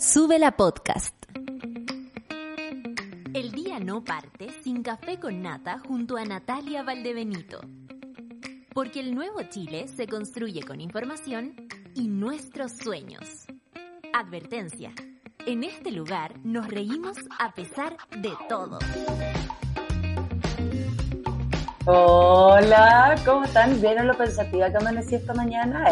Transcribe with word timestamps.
Sube 0.00 0.38
la 0.38 0.52
podcast. 0.52 1.12
El 3.34 3.50
día 3.50 3.80
no 3.80 4.04
parte 4.04 4.46
sin 4.62 4.84
café 4.84 5.18
con 5.18 5.42
nata 5.42 5.80
junto 5.80 6.16
a 6.16 6.24
Natalia 6.24 6.84
Valdebenito. 6.84 7.60
Porque 8.72 9.00
el 9.00 9.12
nuevo 9.12 9.42
Chile 9.50 9.88
se 9.88 10.06
construye 10.06 10.62
con 10.62 10.80
información 10.80 11.56
y 11.96 12.06
nuestros 12.06 12.76
sueños. 12.76 13.46
Advertencia. 14.14 14.92
En 15.44 15.64
este 15.64 15.90
lugar 15.90 16.38
nos 16.44 16.68
reímos 16.68 17.16
a 17.36 17.52
pesar 17.52 17.96
de 18.18 18.30
todo. 18.48 18.78
Hola, 21.86 23.16
¿cómo 23.24 23.46
están? 23.46 23.80
¿Vieron 23.80 24.06
lo 24.06 24.16
pensativa 24.16 24.70
que 24.70 24.76
amanecí 24.76 25.16
esta 25.16 25.34
mañana? 25.34 25.86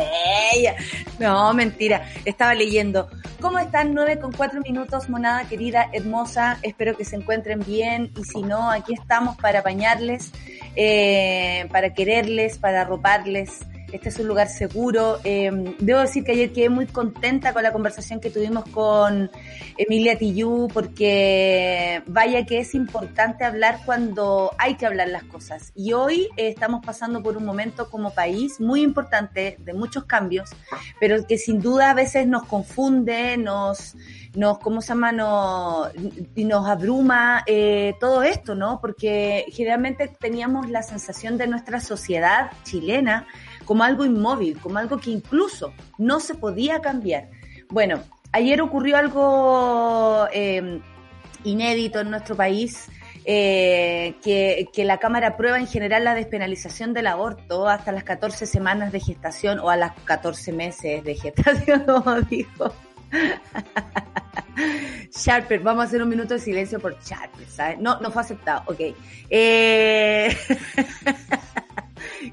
¡Ella! 0.54 0.76
No, 1.18 1.52
mentira. 1.54 2.08
Estaba 2.24 2.54
leyendo. 2.54 3.08
¿Cómo 3.46 3.60
están? 3.60 3.94
9 3.94 4.18
con 4.18 4.32
4 4.32 4.60
minutos, 4.62 5.08
monada 5.08 5.46
querida, 5.46 5.88
hermosa. 5.92 6.58
Espero 6.62 6.96
que 6.96 7.04
se 7.04 7.14
encuentren 7.14 7.60
bien. 7.60 8.10
Y 8.18 8.24
si 8.24 8.42
no, 8.42 8.72
aquí 8.72 8.92
estamos 8.92 9.36
para 9.36 9.60
apañarles, 9.60 10.32
eh, 10.74 11.68
para 11.70 11.94
quererles, 11.94 12.58
para 12.58 12.80
arroparles 12.80 13.60
este 13.92 14.08
es 14.08 14.18
un 14.18 14.28
lugar 14.28 14.48
seguro. 14.48 15.18
Eh, 15.24 15.50
debo 15.78 16.00
decir 16.00 16.24
que 16.24 16.32
ayer 16.32 16.52
quedé 16.52 16.68
muy 16.68 16.86
contenta 16.86 17.52
con 17.52 17.62
la 17.62 17.72
conversación 17.72 18.20
que 18.20 18.30
tuvimos 18.30 18.64
con 18.70 19.30
Emilia 19.76 20.18
Tillú, 20.18 20.68
porque 20.72 22.02
vaya 22.06 22.44
que 22.46 22.58
es 22.58 22.74
importante 22.74 23.44
hablar 23.44 23.80
cuando 23.84 24.52
hay 24.58 24.76
que 24.76 24.86
hablar 24.86 25.08
las 25.08 25.24
cosas. 25.24 25.72
Y 25.74 25.92
hoy 25.92 26.28
eh, 26.36 26.48
estamos 26.48 26.84
pasando 26.84 27.22
por 27.22 27.36
un 27.36 27.44
momento 27.44 27.90
como 27.90 28.10
país 28.10 28.60
muy 28.60 28.82
importante, 28.82 29.56
de 29.60 29.72
muchos 29.72 30.04
cambios, 30.04 30.50
pero 31.00 31.26
que 31.26 31.38
sin 31.38 31.60
duda 31.60 31.90
a 31.90 31.94
veces 31.94 32.26
nos 32.26 32.44
confunde, 32.44 33.36
nos, 33.36 33.94
nos 34.34 34.58
¿cómo 34.58 34.80
se 34.80 34.88
llama? 34.88 35.12
Nos, 35.12 35.92
nos 36.36 36.68
abruma 36.68 37.42
eh, 37.46 37.94
todo 38.00 38.22
esto, 38.22 38.54
¿no? 38.54 38.80
Porque 38.80 39.46
generalmente 39.50 40.08
teníamos 40.08 40.70
la 40.70 40.82
sensación 40.82 41.38
de 41.38 41.46
nuestra 41.46 41.80
sociedad 41.80 42.50
chilena, 42.64 43.26
como 43.66 43.84
algo 43.84 44.06
inmóvil, 44.06 44.58
como 44.58 44.78
algo 44.78 44.98
que 44.98 45.10
incluso 45.10 45.74
no 45.98 46.20
se 46.20 46.34
podía 46.34 46.80
cambiar. 46.80 47.28
Bueno, 47.68 48.02
ayer 48.32 48.62
ocurrió 48.62 48.96
algo 48.96 50.26
eh, 50.32 50.80
inédito 51.44 52.00
en 52.00 52.10
nuestro 52.10 52.34
país. 52.34 52.88
Eh, 53.28 54.14
que, 54.22 54.68
que, 54.72 54.84
la 54.84 54.98
Cámara 54.98 55.30
aprueba 55.30 55.58
en 55.58 55.66
general 55.66 56.04
la 56.04 56.14
despenalización 56.14 56.94
del 56.94 57.08
aborto 57.08 57.66
hasta 57.66 57.90
las 57.90 58.04
14 58.04 58.46
semanas 58.46 58.92
de 58.92 59.00
gestación 59.00 59.58
o 59.58 59.68
a 59.68 59.76
las 59.76 59.94
14 60.04 60.52
meses 60.52 61.02
de 61.02 61.16
gestación, 61.16 61.80
como 61.86 62.20
dijo. 62.20 62.72
Sharper, 65.10 65.58
vamos 65.58 65.82
a 65.82 65.86
hacer 65.88 66.04
un 66.04 66.08
minuto 66.08 66.34
de 66.34 66.40
silencio 66.40 66.78
por 66.78 66.96
Sharper, 67.02 67.48
¿sabes? 67.48 67.80
No, 67.80 67.98
no 68.00 68.12
fue 68.12 68.22
aceptado, 68.22 68.62
ok. 68.66 68.80
Eh... 69.28 70.36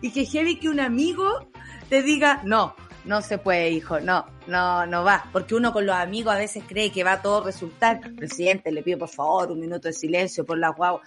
y 0.01 0.11
que 0.11 0.25
heavy 0.25 0.57
que 0.57 0.69
un 0.69 0.79
amigo 0.79 1.49
te 1.89 2.01
diga, 2.01 2.41
no, 2.43 2.75
no 3.05 3.21
se 3.21 3.37
puede, 3.37 3.69
hijo, 3.69 3.99
no, 3.99 4.25
no, 4.47 4.85
no 4.85 5.03
va. 5.03 5.25
Porque 5.31 5.55
uno 5.55 5.73
con 5.73 5.85
los 5.85 5.95
amigos 5.95 6.33
a 6.33 6.37
veces 6.37 6.63
cree 6.67 6.91
que 6.91 7.03
va 7.03 7.13
a 7.13 7.21
todo 7.21 7.43
resultar. 7.43 7.99
Presidente, 8.15 8.71
le 8.71 8.83
pido 8.83 8.99
por 8.99 9.09
favor 9.09 9.51
un 9.51 9.59
minuto 9.59 9.87
de 9.87 9.93
silencio 9.93 10.45
por 10.45 10.57
la 10.57 10.69
guau. 10.69 11.01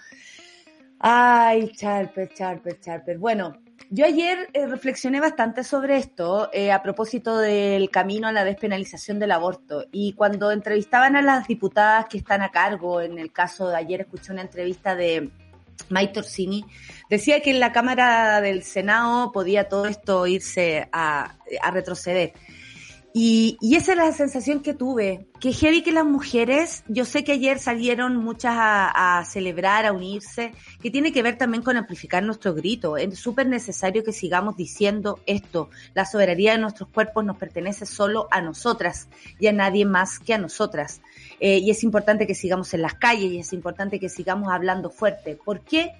Ay, 0.99 1.71
Charper, 1.73 2.33
Charper, 2.33 2.79
Charper. 2.79 3.17
Bueno, 3.17 3.53
yo 3.89 4.05
ayer 4.05 4.49
eh, 4.53 4.65
reflexioné 4.67 5.19
bastante 5.19 5.63
sobre 5.63 5.97
esto 5.97 6.49
eh, 6.51 6.71
a 6.71 6.81
propósito 6.81 7.37
del 7.37 7.89
camino 7.89 8.27
a 8.27 8.31
la 8.31 8.43
despenalización 8.43 9.17
del 9.19 9.31
aborto. 9.31 9.85
Y 9.91 10.13
cuando 10.13 10.51
entrevistaban 10.51 11.15
a 11.15 11.21
las 11.21 11.47
diputadas 11.47 12.07
que 12.07 12.17
están 12.17 12.41
a 12.41 12.49
cargo, 12.49 13.01
en 13.01 13.17
el 13.17 13.31
caso 13.31 13.69
de 13.69 13.77
ayer 13.77 14.01
escuché 14.01 14.33
una 14.33 14.41
entrevista 14.41 14.95
de 14.95 15.29
Mike 15.89 16.19
Orsini, 16.19 16.65
decía 17.09 17.41
que 17.41 17.51
en 17.51 17.59
la 17.59 17.71
Cámara 17.71 18.41
del 18.41 18.63
Senado 18.63 19.31
podía 19.31 19.69
todo 19.69 19.85
esto 19.87 20.27
irse 20.27 20.89
a, 20.91 21.35
retroceder. 21.71 22.33
Y, 23.13 23.57
y, 23.61 23.77
esa 23.77 23.93
es 23.93 23.97
la 23.97 24.11
sensación 24.11 24.61
que 24.61 24.75
tuve, 24.75 25.27
que 25.39 25.51
heavy 25.51 25.81
que 25.81 25.91
las 25.91 26.05
mujeres, 26.05 26.83
yo 26.87 27.03
sé 27.03 27.23
que 27.23 27.31
ayer 27.31 27.57
salieron 27.57 28.15
muchas 28.17 28.53
a, 28.55 29.17
a 29.17 29.25
celebrar, 29.25 29.87
a 29.87 29.91
unirse, 29.91 30.51
que 30.83 30.91
tiene 30.91 31.11
que 31.11 31.23
ver 31.23 31.35
también 31.35 31.63
con 31.63 31.77
amplificar 31.77 32.21
nuestro 32.21 32.53
grito. 32.53 32.95
Es 32.95 33.17
súper 33.17 33.47
necesario 33.47 34.03
que 34.03 34.11
sigamos 34.11 34.55
diciendo 34.55 35.19
esto. 35.25 35.71
La 35.95 36.05
soberanía 36.05 36.51
de 36.51 36.59
nuestros 36.59 36.89
cuerpos 36.89 37.25
nos 37.25 37.37
pertenece 37.37 37.87
solo 37.87 38.27
a 38.29 38.39
nosotras 38.41 39.07
y 39.39 39.47
a 39.47 39.53
nadie 39.53 39.85
más 39.85 40.19
que 40.19 40.35
a 40.35 40.37
nosotras. 40.37 41.01
Eh, 41.39 41.59
y 41.59 41.69
es 41.71 41.83
importante 41.83 42.25
que 42.25 42.35
sigamos 42.35 42.73
en 42.73 42.81
las 42.81 42.95
calles 42.95 43.31
y 43.31 43.39
es 43.39 43.53
importante 43.53 43.99
que 43.99 44.09
sigamos 44.09 44.49
hablando 44.49 44.89
fuerte. 44.89 45.35
¿Por 45.35 45.61
qué? 45.61 45.91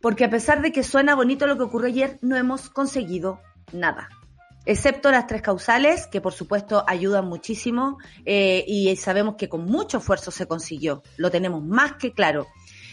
Porque 0.00 0.24
a 0.24 0.30
pesar 0.30 0.60
de 0.60 0.72
que 0.72 0.82
suena 0.82 1.14
bonito 1.14 1.46
lo 1.46 1.56
que 1.56 1.62
ocurrió 1.62 1.88
ayer, 1.88 2.18
no 2.20 2.36
hemos 2.36 2.68
conseguido 2.68 3.40
nada 3.72 4.08
excepto 4.66 5.10
las 5.10 5.26
tres 5.26 5.42
causales, 5.42 6.06
que 6.06 6.20
por 6.20 6.32
supuesto 6.32 6.84
ayudan 6.86 7.26
muchísimo 7.26 7.98
eh, 8.24 8.64
y 8.66 8.94
sabemos 8.96 9.36
que 9.36 9.48
con 9.48 9.64
mucho 9.64 9.98
esfuerzo 9.98 10.30
se 10.30 10.46
consiguió, 10.46 11.02
lo 11.16 11.30
tenemos 11.30 11.62
más 11.62 11.94
que 11.94 12.12
claro. 12.12 12.46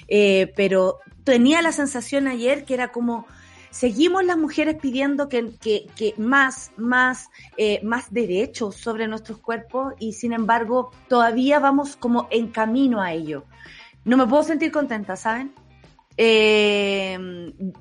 Eh, 0.07 0.51
pero 0.57 0.99
tenía 1.23 1.61
la 1.61 1.71
sensación 1.71 2.27
ayer 2.27 2.65
que 2.65 2.73
era 2.73 2.91
como, 2.91 3.25
seguimos 3.71 4.23
las 4.23 4.37
mujeres 4.37 4.75
pidiendo 4.79 5.27
que, 5.27 6.13
más, 6.17 6.71
más, 6.77 7.29
eh, 7.57 7.79
más 7.83 8.13
derechos 8.13 8.75
sobre 8.75 9.07
nuestros 9.07 9.39
cuerpos 9.39 9.93
y 9.97 10.13
sin 10.13 10.33
embargo 10.33 10.91
todavía 11.07 11.59
vamos 11.59 11.95
como 11.95 12.27
en 12.29 12.49
camino 12.49 13.01
a 13.01 13.13
ello. 13.13 13.45
No 14.03 14.17
me 14.17 14.27
puedo 14.27 14.43
sentir 14.43 14.71
contenta, 14.71 15.15
¿saben? 15.15 15.53
Eh, 16.17 17.17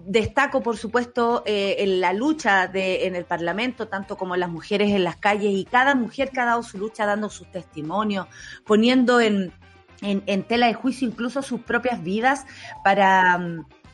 destaco, 0.06 0.62
por 0.62 0.77
supuesto, 0.77 1.43
eh, 1.45 1.77
en 1.79 2.00
la 2.00 2.12
lucha 2.12 2.69
de, 2.69 3.06
en 3.06 3.17
el 3.17 3.25
Parlamento, 3.25 3.89
tanto 3.89 4.17
como 4.17 4.37
las 4.37 4.49
mujeres 4.49 4.91
en 4.91 5.03
las 5.05 5.17
calles, 5.17 5.53
y 5.53 5.65
cada 5.65 5.95
mujer 5.95 6.31
que 6.31 6.41
ha 6.41 6.45
dado 6.45 6.62
su 6.62 6.79
lucha 6.79 7.06
dando 7.06 7.29
sus 7.29 7.50
testimonios, 7.50 8.29
poniendo 8.65 9.21
en, 9.21 9.53
en, 10.00 10.23
en 10.27 10.45
tela 10.45 10.69
de 10.69 10.75
juicio 10.75 11.09
incluso 11.09 11.43
sus 11.43 11.61
propias 11.62 12.03
vidas 12.03 12.47
para, 12.84 13.41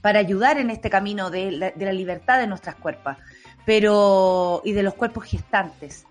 para 0.07 0.21
ayudar 0.21 0.57
en 0.59 0.71
este 0.71 0.89
camino 0.89 1.31
de 1.31 1.51
la, 1.51 1.93
libertad 1.93 2.39
de 2.39 2.47
nuestras 2.47 2.77
cuerpos 2.77 3.17
pero, 3.65 4.63
y 4.65 4.71
de 4.71 4.85
los 4.85 4.95
cuerpos 4.95 5.25
gestantes. 5.25 6.07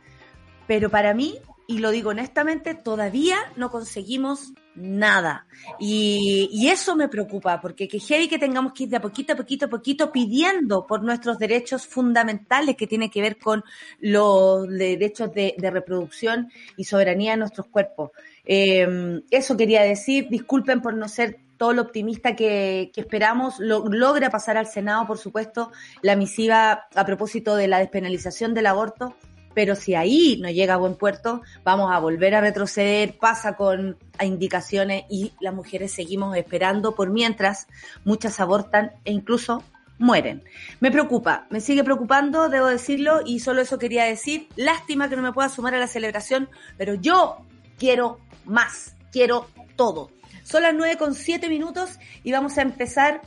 Pero 0.67 0.89
para 0.89 1.13
mí, 1.13 1.39
y 1.66 1.78
lo 1.78 1.91
digo 1.91 2.09
honestamente, 2.09 2.75
todavía 2.75 3.38
no 3.56 3.72
conseguimos 3.72 4.51
nada. 4.75 5.47
Y, 5.79 6.67
eso 6.69 6.97
me 6.97 7.07
preocupa, 7.07 7.61
porque 7.61 7.88
que 7.88 8.01
heavy 8.01 8.28
que 8.28 8.38
tengamos 8.38 8.73
que 8.73 8.83
ir 8.83 8.89
de 8.89 9.00
poquito 9.00 9.31
a 9.31 9.38
poquito 9.38 9.67
a 9.67 9.69
poquito 9.69 10.12
pidiendo 10.12 10.85
por 10.85 11.01
nuestros 11.01 11.39
derechos 11.39 11.88
fundamentales 11.88 12.75
que 12.75 12.88
tiene 12.88 13.09
que 13.09 13.22
ver 13.22 13.38
con 13.38 13.63
los 14.01 14.67
derechos 14.67 15.33
de, 15.33 15.56
de 15.57 15.72
reproducción 15.72 16.51
y 16.75 16.83
soberanía 16.83 17.31
de 17.31 17.38
nuestros 17.38 17.67
cuerpos. 17.67 18.12
Eh, 18.44 19.22
eso 19.31 19.56
quería 19.56 19.83
decir, 19.83 20.27
disculpen 20.29 20.81
por 20.81 20.95
no 20.95 21.07
ser 21.07 21.44
todo 21.57 21.73
lo 21.73 21.81
optimista 21.81 22.35
que, 22.35 22.91
esperamos, 22.95 23.59
lo, 23.59 23.88
logra 23.88 24.29
pasar 24.29 24.57
al 24.57 24.67
Senado, 24.67 25.07
por 25.07 25.17
supuesto, 25.17 25.71
la 26.01 26.16
misiva 26.16 26.88
a 26.93 27.05
propósito 27.05 27.55
de 27.55 27.67
la 27.67 27.79
despenalización 27.79 28.53
del 28.53 28.67
aborto 28.67 29.16
pero 29.55 29.75
si 29.75 29.95
ahí 29.95 30.38
no 30.41 30.49
llega 30.51 30.75
a 30.75 30.77
buen 30.77 30.95
puerto, 30.95 31.41
vamos 31.63 31.89
a 31.91 31.99
volver 31.99 32.35
a 32.35 32.41
retroceder, 32.41 33.17
pasa 33.17 33.55
con 33.55 33.97
indicaciones 34.21 35.05
y 35.09 35.31
las 35.39 35.53
mujeres 35.53 35.94
seguimos 35.94 36.35
esperando 36.35 36.94
por 36.94 37.09
mientras 37.09 37.67
muchas 38.03 38.39
abortan 38.39 38.91
e 39.05 39.13
incluso 39.13 39.63
mueren. 39.97 40.44
Me 40.81 40.91
preocupa, 40.91 41.47
me 41.49 41.61
sigue 41.61 41.83
preocupando, 41.83 42.49
debo 42.49 42.67
decirlo, 42.67 43.21
y 43.25 43.39
solo 43.39 43.61
eso 43.61 43.79
quería 43.79 44.03
decir. 44.03 44.49
Lástima 44.57 45.09
que 45.09 45.15
no 45.15 45.21
me 45.21 45.31
pueda 45.31 45.49
sumar 45.49 45.73
a 45.73 45.79
la 45.79 45.88
celebración, 45.88 46.49
pero 46.77 46.94
yo 46.94 47.38
quiero 47.80 48.19
más, 48.44 48.95
quiero 49.12 49.47
todo. 49.77 50.12
Son 50.45 50.62
las 50.62 50.75
nueve 50.75 50.95
con 50.95 51.15
siete 51.15 51.50
minutos 51.50 51.97
y 52.24 52.31
vamos 52.31 52.59
a 52.59 52.62
empezar 52.62 53.21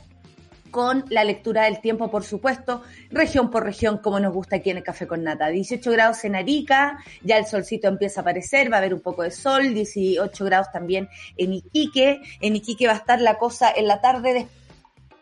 con 0.71 1.03
la 1.09 1.25
lectura 1.25 1.65
del 1.65 1.81
tiempo, 1.81 2.09
por 2.09 2.23
supuesto, 2.23 2.81
región 3.09 3.51
por 3.51 3.65
región, 3.65 3.97
como 3.97 4.21
nos 4.21 4.33
gusta 4.33 4.55
aquí 4.55 4.69
en 4.69 4.77
el 4.77 4.83
Café 4.83 5.05
con 5.05 5.25
Nata. 5.25 5.47
18 5.47 5.91
grados 5.91 6.23
en 6.23 6.37
Arica, 6.37 6.97
ya 7.21 7.37
el 7.37 7.45
solcito 7.45 7.89
empieza 7.89 8.21
a 8.21 8.23
aparecer, 8.23 8.71
va 8.71 8.77
a 8.77 8.79
haber 8.79 8.93
un 8.93 9.01
poco 9.01 9.23
de 9.23 9.31
sol, 9.31 9.73
18 9.73 10.45
grados 10.45 10.71
también 10.71 11.09
en 11.35 11.55
Iquique. 11.55 12.21
En 12.39 12.55
Iquique 12.55 12.87
va 12.87 12.93
a 12.93 12.97
estar 12.97 13.19
la 13.19 13.37
cosa 13.37 13.69
en 13.69 13.87
la 13.87 13.99
tarde 13.99 14.47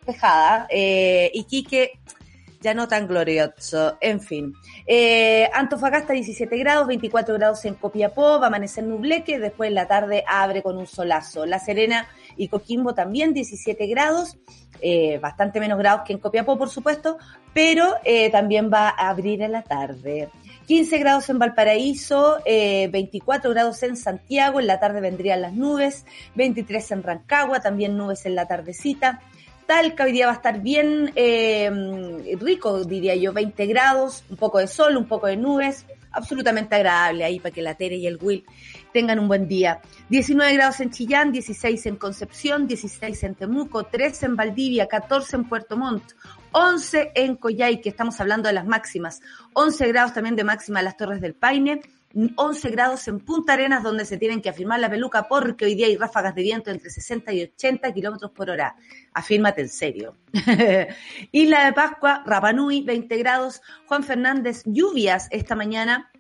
despejada. 0.06 0.68
Eh, 0.70 1.32
Iquique 1.34 1.94
ya 2.60 2.74
no 2.74 2.88
tan 2.88 3.08
glorioso, 3.08 3.98
en 4.02 4.20
fin. 4.22 4.54
Eh, 4.86 5.50
Antofagasta 5.54 6.14
17 6.14 6.58
grados, 6.58 6.88
24 6.88 7.36
grados 7.36 7.66
en 7.66 7.76
Copiapó, 7.76 8.40
va 8.40 8.46
a 8.46 8.48
amanecer 8.48 8.84
nubleque, 8.84 9.40
después 9.40 9.70
en 9.70 9.76
la 9.76 9.88
tarde 9.88 10.24
abre 10.28 10.64
con 10.64 10.78
un 10.78 10.88
solazo. 10.88 11.46
La 11.46 11.60
Serena 11.60 12.08
y 12.36 12.48
Coquimbo 12.48 12.94
también 12.94 13.34
17 13.34 13.88
grados, 13.88 14.38
eh, 14.82 15.20
bastante 15.20 15.60
menos 15.60 15.78
grados 15.78 16.02
que 16.06 16.14
en 16.14 16.20
Copiapó, 16.20 16.58
por 16.58 16.70
supuesto, 16.70 17.18
pero 17.54 17.96
eh, 18.04 18.30
también 18.32 18.72
va 18.72 18.90
a 18.90 19.10
abrir 19.10 19.42
en 19.42 19.52
la 19.52 19.64
tarde. 19.64 20.30
15 20.68 20.98
grados 20.98 21.30
en 21.30 21.40
Valparaíso, 21.40 22.40
24 22.46 23.52
grados 23.52 23.82
en 23.84 23.96
Santiago, 23.96 24.60
en 24.60 24.68
la 24.68 24.82
tarde 24.82 25.00
vendrían 25.00 25.42
las 25.42 25.54
nubes, 25.54 26.06
23 26.36 26.92
en 26.92 27.04
Rancagua, 27.04 27.62
también 27.62 27.96
nubes 27.96 28.26
en 28.26 28.36
la 28.36 28.48
tardecita. 28.48 29.22
Talca 29.68 30.06
hoy 30.06 30.14
día 30.14 30.28
va 30.28 30.32
a 30.32 30.36
estar 30.36 30.62
bien 30.62 31.12
rico, 32.40 32.84
diría 32.86 33.16
yo, 33.16 33.34
20 33.34 33.66
grados, 33.68 34.24
un 34.30 34.38
poco 34.38 34.60
de 34.60 34.68
sol, 34.68 34.96
un 34.96 35.08
poco 35.08 35.28
de 35.28 35.36
nubes, 35.36 35.86
absolutamente 36.12 36.76
agradable 36.76 37.26
ahí 37.26 37.40
para 37.40 37.54
que 37.54 37.62
la 37.62 37.76
Tere 37.76 37.98
y 37.98 38.08
el 38.08 38.18
Will 38.22 38.46
tengan 38.94 39.20
un 39.20 39.28
buen 39.28 39.48
día. 39.48 39.82
19 40.10 40.54
grados 40.54 40.80
en 40.80 40.90
Chillán, 40.90 41.32
16 41.32 41.86
en 41.86 41.96
Concepción, 41.98 42.66
16 42.66 43.24
en 43.24 43.36
Temuco, 43.36 43.84
13 43.84 44.28
en 44.28 44.36
Valdivia, 44.38 44.88
14 44.88 45.36
en 45.36 45.44
Puerto 45.44 45.76
Montt, 45.76 46.14
11 46.54 47.12
en 47.14 47.36
Coyhai, 47.36 47.82
que 47.82 47.90
estamos 47.90 48.20
hablando 48.22 48.48
de 48.48 48.54
las 48.54 48.66
máximas, 48.66 49.22
11 49.54 49.88
grados 49.90 50.14
también 50.14 50.36
de 50.38 50.46
máxima 50.46 50.80
en 50.80 50.86
las 50.86 50.98
Torres 50.98 51.22
del 51.22 51.36
Paine, 51.36 51.82
11 52.36 52.70
grados 52.72 53.08
en 53.08 53.20
Punta 53.20 53.54
Arenas, 53.54 53.84
donde 53.84 54.04
se 54.06 54.18
tienen 54.18 54.42
que 54.42 54.50
afirmar 54.50 54.80
la 54.80 54.90
peluca 54.90 55.28
porque 55.28 55.66
hoy 55.66 55.76
día 55.76 55.86
hay 55.86 55.98
ráfagas 55.98 56.34
de 56.34 56.42
viento 56.42 56.72
entre 56.72 56.90
60 56.90 57.32
y 57.34 57.44
80 57.44 57.94
kilómetros 57.94 58.32
por 58.32 58.50
hora. 58.50 58.76
Afírmate 59.14 59.62
en 59.62 59.70
serio. 59.70 60.16
Isla 61.32 61.66
de 61.66 61.74
Pascua, 61.74 62.24
Rapanui, 62.26 62.82
20 62.82 63.18
grados. 63.18 63.62
Juan 63.86 64.04
Fernández, 64.04 64.64
lluvias 64.66 65.28
esta 65.30 65.56
mañana. 65.56 66.12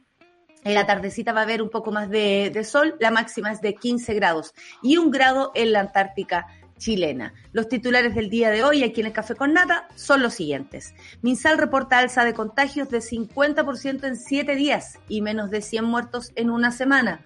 En 0.63 0.73
la 0.73 0.85
tardecita 0.85 1.33
va 1.33 1.41
a 1.41 1.44
haber 1.44 1.61
un 1.61 1.69
poco 1.69 1.91
más 1.91 2.09
de, 2.09 2.51
de 2.53 2.63
sol. 2.63 2.95
La 3.00 3.09
máxima 3.09 3.51
es 3.51 3.61
de 3.61 3.73
15 3.73 4.13
grados. 4.13 4.53
Y 4.83 4.97
un 4.97 5.09
grado 5.09 5.51
en 5.55 5.71
la 5.71 5.79
Antártica 5.79 6.45
chilena. 6.77 7.33
Los 7.51 7.69
titulares 7.69 8.15
del 8.15 8.29
día 8.29 8.50
de 8.50 8.63
hoy 8.63 8.83
aquí 8.83 9.01
en 9.01 9.07
el 9.07 9.13
Café 9.13 9.35
con 9.35 9.53
Nata 9.53 9.88
son 9.95 10.21
los 10.21 10.33
siguientes. 10.33 10.94
Minsal 11.21 11.57
reporta 11.57 12.00
alza 12.00 12.24
de 12.24 12.33
contagios 12.33 12.89
de 12.89 13.00
50% 13.00 14.03
en 14.06 14.15
7 14.15 14.56
días 14.56 15.00
y 15.09 15.21
menos 15.21 15.50
de 15.50 15.62
100 15.62 15.85
muertos 15.85 16.31
en 16.35 16.50
una 16.50 16.71
semana. 16.71 17.21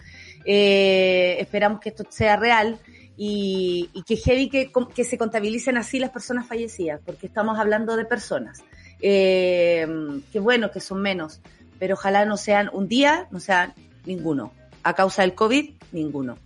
Eh, 0.45 1.37
esperamos 1.39 1.79
que 1.79 1.89
esto 1.89 2.03
sea 2.09 2.35
real 2.35 2.79
y, 3.17 3.89
que 4.07 4.15
heavy 4.15 4.49
que, 4.49 5.03
se 5.03 5.17
contabilicen 5.17 5.77
así 5.77 5.99
las 5.99 6.09
personas 6.09 6.47
fallecidas, 6.47 6.99
porque 7.05 7.27
estamos 7.27 7.59
hablando 7.59 7.95
de 7.95 8.05
personas. 8.05 8.63
Eh, 8.99 9.87
que 10.31 10.39
bueno, 10.39 10.71
que 10.71 10.79
son 10.79 11.01
menos, 11.01 11.41
pero 11.77 11.93
ojalá 11.93 12.25
no 12.25 12.37
sean 12.37 12.69
un 12.73 12.87
día, 12.87 13.27
no 13.31 13.39
sean 13.39 13.73
ninguno. 14.05 14.53
A 14.83 14.93
causa 14.93 15.21
del 15.21 15.35
COVID, 15.35 15.71
ninguno. 15.91 16.37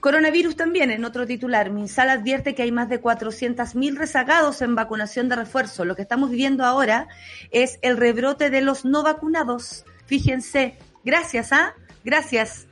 Coronavirus 0.00 0.56
también, 0.56 0.90
en 0.90 1.04
otro 1.04 1.26
titular, 1.26 1.70
Minsal 1.70 2.10
advierte 2.10 2.54
que 2.54 2.62
hay 2.62 2.72
más 2.72 2.88
de 2.88 3.00
400.000 3.00 3.96
rezagados 3.96 4.62
en 4.62 4.74
vacunación 4.74 5.28
de 5.28 5.36
refuerzo. 5.36 5.84
Lo 5.84 5.96
que 5.96 6.02
estamos 6.02 6.30
viviendo 6.30 6.64
ahora 6.64 7.08
es 7.50 7.78
el 7.82 7.96
rebrote 7.96 8.50
de 8.50 8.60
los 8.60 8.84
no 8.84 9.02
vacunados. 9.02 9.84
Fíjense, 10.06 10.76
gracias, 11.04 11.52
¿ah? 11.52 11.74
Gracias. 12.04 12.66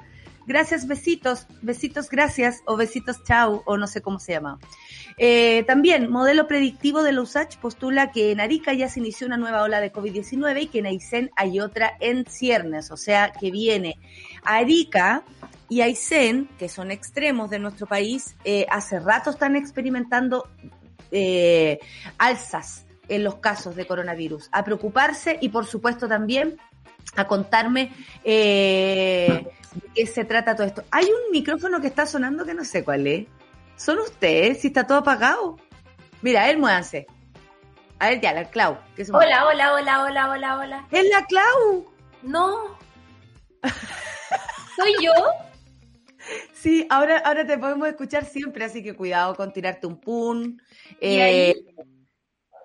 Gracias, 0.47 0.87
besitos, 0.87 1.47
besitos, 1.61 2.09
gracias, 2.09 2.63
o 2.65 2.77
besitos, 2.77 3.23
chau, 3.23 3.63
o 3.67 3.77
no 3.77 3.87
sé 3.87 4.01
cómo 4.01 4.19
se 4.19 4.33
llama. 4.33 4.59
Eh, 5.19 5.65
también, 5.67 6.11
modelo 6.11 6.47
predictivo 6.47 7.03
de 7.03 7.13
la 7.13 7.23
postula 7.61 8.13
que 8.13 8.33
en 8.33 8.41
Arica 8.41 8.73
ya 8.73 8.89
se 8.89 9.01
inició 9.01 9.27
una 9.27 9.37
nueva 9.37 9.63
ola 9.63 9.81
de 9.81 9.93
COVID-19 9.93 10.63
y 10.63 10.67
que 10.69 10.79
en 10.79 10.87
Aysén 10.87 11.31
hay 11.37 11.61
otra 11.61 11.99
en 12.01 12.25
ciernes, 12.25 12.91
o 12.91 12.97
sea 12.97 13.33
que 13.33 13.51
viene 13.51 13.99
Arica 14.43 15.23
y 15.69 15.83
Aysén, 15.83 16.49
que 16.59 16.69
son 16.69 16.91
extremos 16.91 17.51
de 17.51 17.59
nuestro 17.59 17.87
país, 17.87 18.37
eh, 18.45 18.67
hace 18.71 18.99
rato 19.01 19.31
están 19.31 19.55
experimentando 19.55 20.49
eh, 21.11 21.79
alzas 22.17 22.87
en 23.09 23.25
los 23.25 23.37
casos 23.37 23.77
de 23.77 23.87
coronavirus. 23.87 24.49
A 24.53 24.65
preocuparse 24.65 25.39
y 25.41 25.51
por 25.51 25.67
supuesto 25.67 26.09
también 26.09 26.59
a 27.17 27.27
contarme 27.27 27.93
eh, 28.25 29.47
de 29.75 29.89
qué 29.95 30.07
se 30.07 30.25
trata 30.25 30.55
todo 30.57 30.67
esto. 30.67 30.85
Hay 30.91 31.05
un 31.05 31.33
micrófono 31.33 31.81
que 31.81 31.87
está 31.89 32.07
sonando 32.07 32.45
que 32.45 32.55
no 32.55 32.65
sé 32.65 32.85
cuál 32.85 33.07
es. 33.07 33.27
¿Son 33.77 33.99
ustedes? 33.99 34.61
Si 34.61 34.69
está 34.69 34.87
todo 34.87 34.99
apagado. 34.99 35.57
Mira, 36.23 36.45
a 36.45 36.47
ver, 36.47 36.59
muévanse. 36.59 37.07
A 37.99 38.11
ver, 38.11 38.21
ya, 38.21 38.33
la 38.33 38.45
Clau. 38.51 38.79
hola, 39.13 39.47
hola, 39.47 39.75
hola, 39.75 40.03
hola, 40.03 40.31
hola, 40.31 40.59
hola. 40.59 40.87
¿Es 40.91 41.09
la 41.11 41.25
Clau? 41.27 41.87
No. 42.23 42.79
¿Soy 44.77 44.95
yo? 45.01 45.13
Sí, 46.53 46.87
ahora, 46.91 47.19
ahora 47.19 47.47
te 47.47 47.59
podemos 47.59 47.89
escuchar 47.89 48.25
siempre, 48.25 48.65
así 48.65 48.83
que 48.83 48.95
cuidado 48.95 49.35
con 49.35 49.53
tirarte 49.53 49.87
un 49.87 50.01
pun. 50.01 50.61
Eh, 51.01 51.55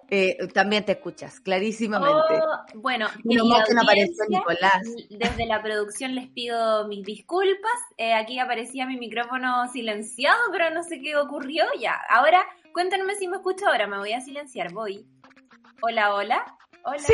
eh, 0.09 0.37
también 0.53 0.85
te 0.85 0.91
escuchas, 0.91 1.39
clarísimamente. 1.39 2.35
Oh, 2.35 2.65
bueno, 2.75 3.07
desde 5.09 5.45
la 5.47 5.63
producción 5.63 6.13
les 6.13 6.27
pido 6.29 6.87
mis 6.87 7.03
disculpas. 7.03 7.79
Eh, 7.97 8.13
aquí 8.13 8.37
aparecía 8.37 8.85
mi 8.85 8.97
micrófono 8.97 9.67
silenciado, 9.71 10.39
pero 10.51 10.69
no 10.69 10.83
sé 10.83 11.01
qué 11.01 11.15
ocurrió. 11.15 11.65
Ya, 11.79 11.99
ahora 12.09 12.45
cuéntenme 12.73 13.15
si 13.15 13.27
me 13.27 13.37
escucho 13.37 13.65
ahora. 13.67 13.87
Me 13.87 13.97
voy 13.97 14.13
a 14.13 14.21
silenciar, 14.21 14.71
voy. 14.71 15.07
Hola, 15.81 16.13
hola. 16.13 16.57
Hola. 16.83 16.99
Sí. 16.99 17.13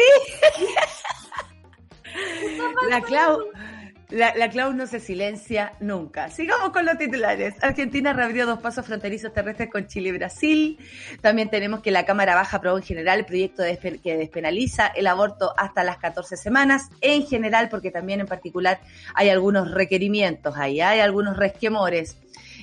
la 2.90 3.02
Clau. 3.02 3.46
La, 4.12 4.34
la 4.36 4.48
no 4.48 4.88
se 4.88 5.00
silencia 5.00 5.74
nunca. 5.80 6.30
Sigamos 6.30 6.72
con 6.72 6.84
los 6.84 6.98
titulares. 6.98 7.54
Argentina 7.62 8.12
reabrió 8.12 8.48
dos 8.48 8.60
pasos 8.60 8.84
fronterizos 8.84 9.32
terrestres 9.34 9.70
con 9.70 9.86
Chile 9.86 10.10
y 10.10 10.12
Brasil. 10.14 10.80
También 11.22 11.52
tenemos 11.52 11.82
que 11.82 11.92
la 11.92 12.06
Cámara 12.06 12.34
Baja 12.34 12.58
aprobó 12.58 12.78
en 12.78 12.84
general 12.84 13.20
el 13.20 13.26
proyecto 13.26 13.62
que 14.04 14.18
despenaliza 14.18 14.88
el 14.88 15.06
aborto 15.06 15.54
hasta 15.58 15.84
las 15.84 15.98
14 15.98 16.38
semanas. 16.38 16.90
En 17.02 17.28
general, 17.28 17.70
porque 17.70 17.92
también 17.92 18.20
en 18.20 18.26
particular 18.26 18.80
hay 19.14 19.30
algunos 19.30 19.70
requerimientos 19.70 20.58
ahí, 20.58 20.82
hay 20.82 21.02
algunos 21.02 21.38
resquemores. 21.38 22.18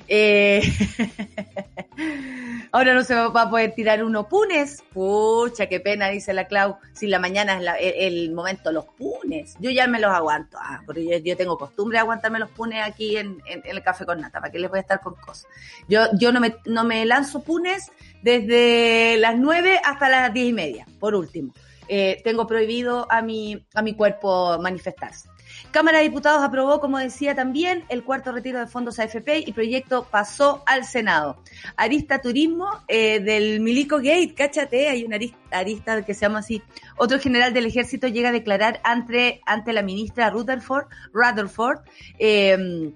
Eh, 0.09 0.63
ahora 2.73 2.95
no 2.95 3.03
se 3.03 3.15
va 3.15 3.43
a 3.43 3.51
poder 3.51 3.75
tirar 3.75 4.05
uno 4.05 4.29
punes. 4.29 4.83
Pucha, 4.93 5.67
qué 5.67 5.81
pena, 5.81 6.09
dice 6.09 6.33
la 6.33 6.47
Clau. 6.47 6.77
Si 6.93 7.07
la 7.07 7.19
mañana 7.19 7.59
es 7.79 7.95
el, 7.99 8.33
momento, 8.33 8.73
los 8.73 8.87
punes. 8.87 9.57
Yo 9.61 9.71
ya 9.71 9.87
me 9.87 10.01
los 10.01 10.11
aguanto. 10.11 10.59
Ah, 10.61 10.83
porque 10.87 11.23
yo, 11.23 11.37
tengo 11.37 11.59
costumbre 11.59 11.97
de 11.97 12.01
aguantarme 12.01 12.39
los 12.39 12.51
punes 12.51 12.83
aquí 12.85 13.17
en, 13.17 13.43
el 13.47 13.83
café 13.83 14.07
con 14.07 14.21
nata. 14.21 14.41
¿Para 14.41 14.53
qué 14.53 14.59
les 14.59 14.71
voy 14.71 14.79
a 14.79 14.83
estar 14.83 15.01
con 15.01 15.15
cosas? 15.15 15.47
Yo, 15.89 16.07
yo 16.19 16.33
no, 16.33 16.41
me, 16.41 16.57
no 16.67 16.85
me 16.85 17.05
lanzo 17.07 17.43
punes 17.43 17.91
desde 18.23 19.17
las 19.19 19.37
9 19.37 19.81
hasta 19.85 20.09
las 20.09 20.33
diez 20.33 20.49
y 20.49 20.53
media, 20.53 20.87
por 20.99 21.15
último. 21.15 21.53
Eh, 21.89 22.21
tengo 22.25 22.47
prohibido 22.47 23.07
a 23.11 23.23
mi, 23.23 23.65
a 23.75 23.83
mi 23.83 23.95
cuerpo 23.95 24.59
manifestarse. 24.61 25.29
Cámara 25.71 25.99
de 25.99 26.05
Diputados 26.05 26.43
aprobó, 26.43 26.81
como 26.81 26.99
decía 26.99 27.35
también, 27.35 27.85
el 27.89 28.05
cuarto 28.05 28.33
retiro 28.33 28.59
de 28.59 28.67
fondos 28.67 28.99
AFP 28.99 29.45
y 29.47 29.53
proyecto 29.53 30.07
pasó 30.11 30.63
al 30.67 30.85
Senado. 30.85 31.43
Arista 31.77 32.21
Turismo 32.21 32.69
eh, 32.89 33.21
del 33.21 33.61
Milico 33.61 33.97
Gate, 33.99 34.35
cáchate, 34.35 34.89
hay 34.89 35.05
una 35.05 35.19
arista, 35.51 36.05
que 36.05 36.15
se 36.15 36.21
llama 36.23 36.41
así. 36.41 36.63
Otro 36.97 37.19
general 37.19 37.53
del 37.53 37.67
ejército 37.67 38.09
llega 38.09 38.31
a 38.31 38.33
declarar 38.33 38.81
ante, 38.85 39.41
ante 39.47 39.73
la 39.73 39.83
ministra 39.83 40.31
Rutherford, 40.31 40.87
Rutherford 41.13 41.81
em, 42.19 42.93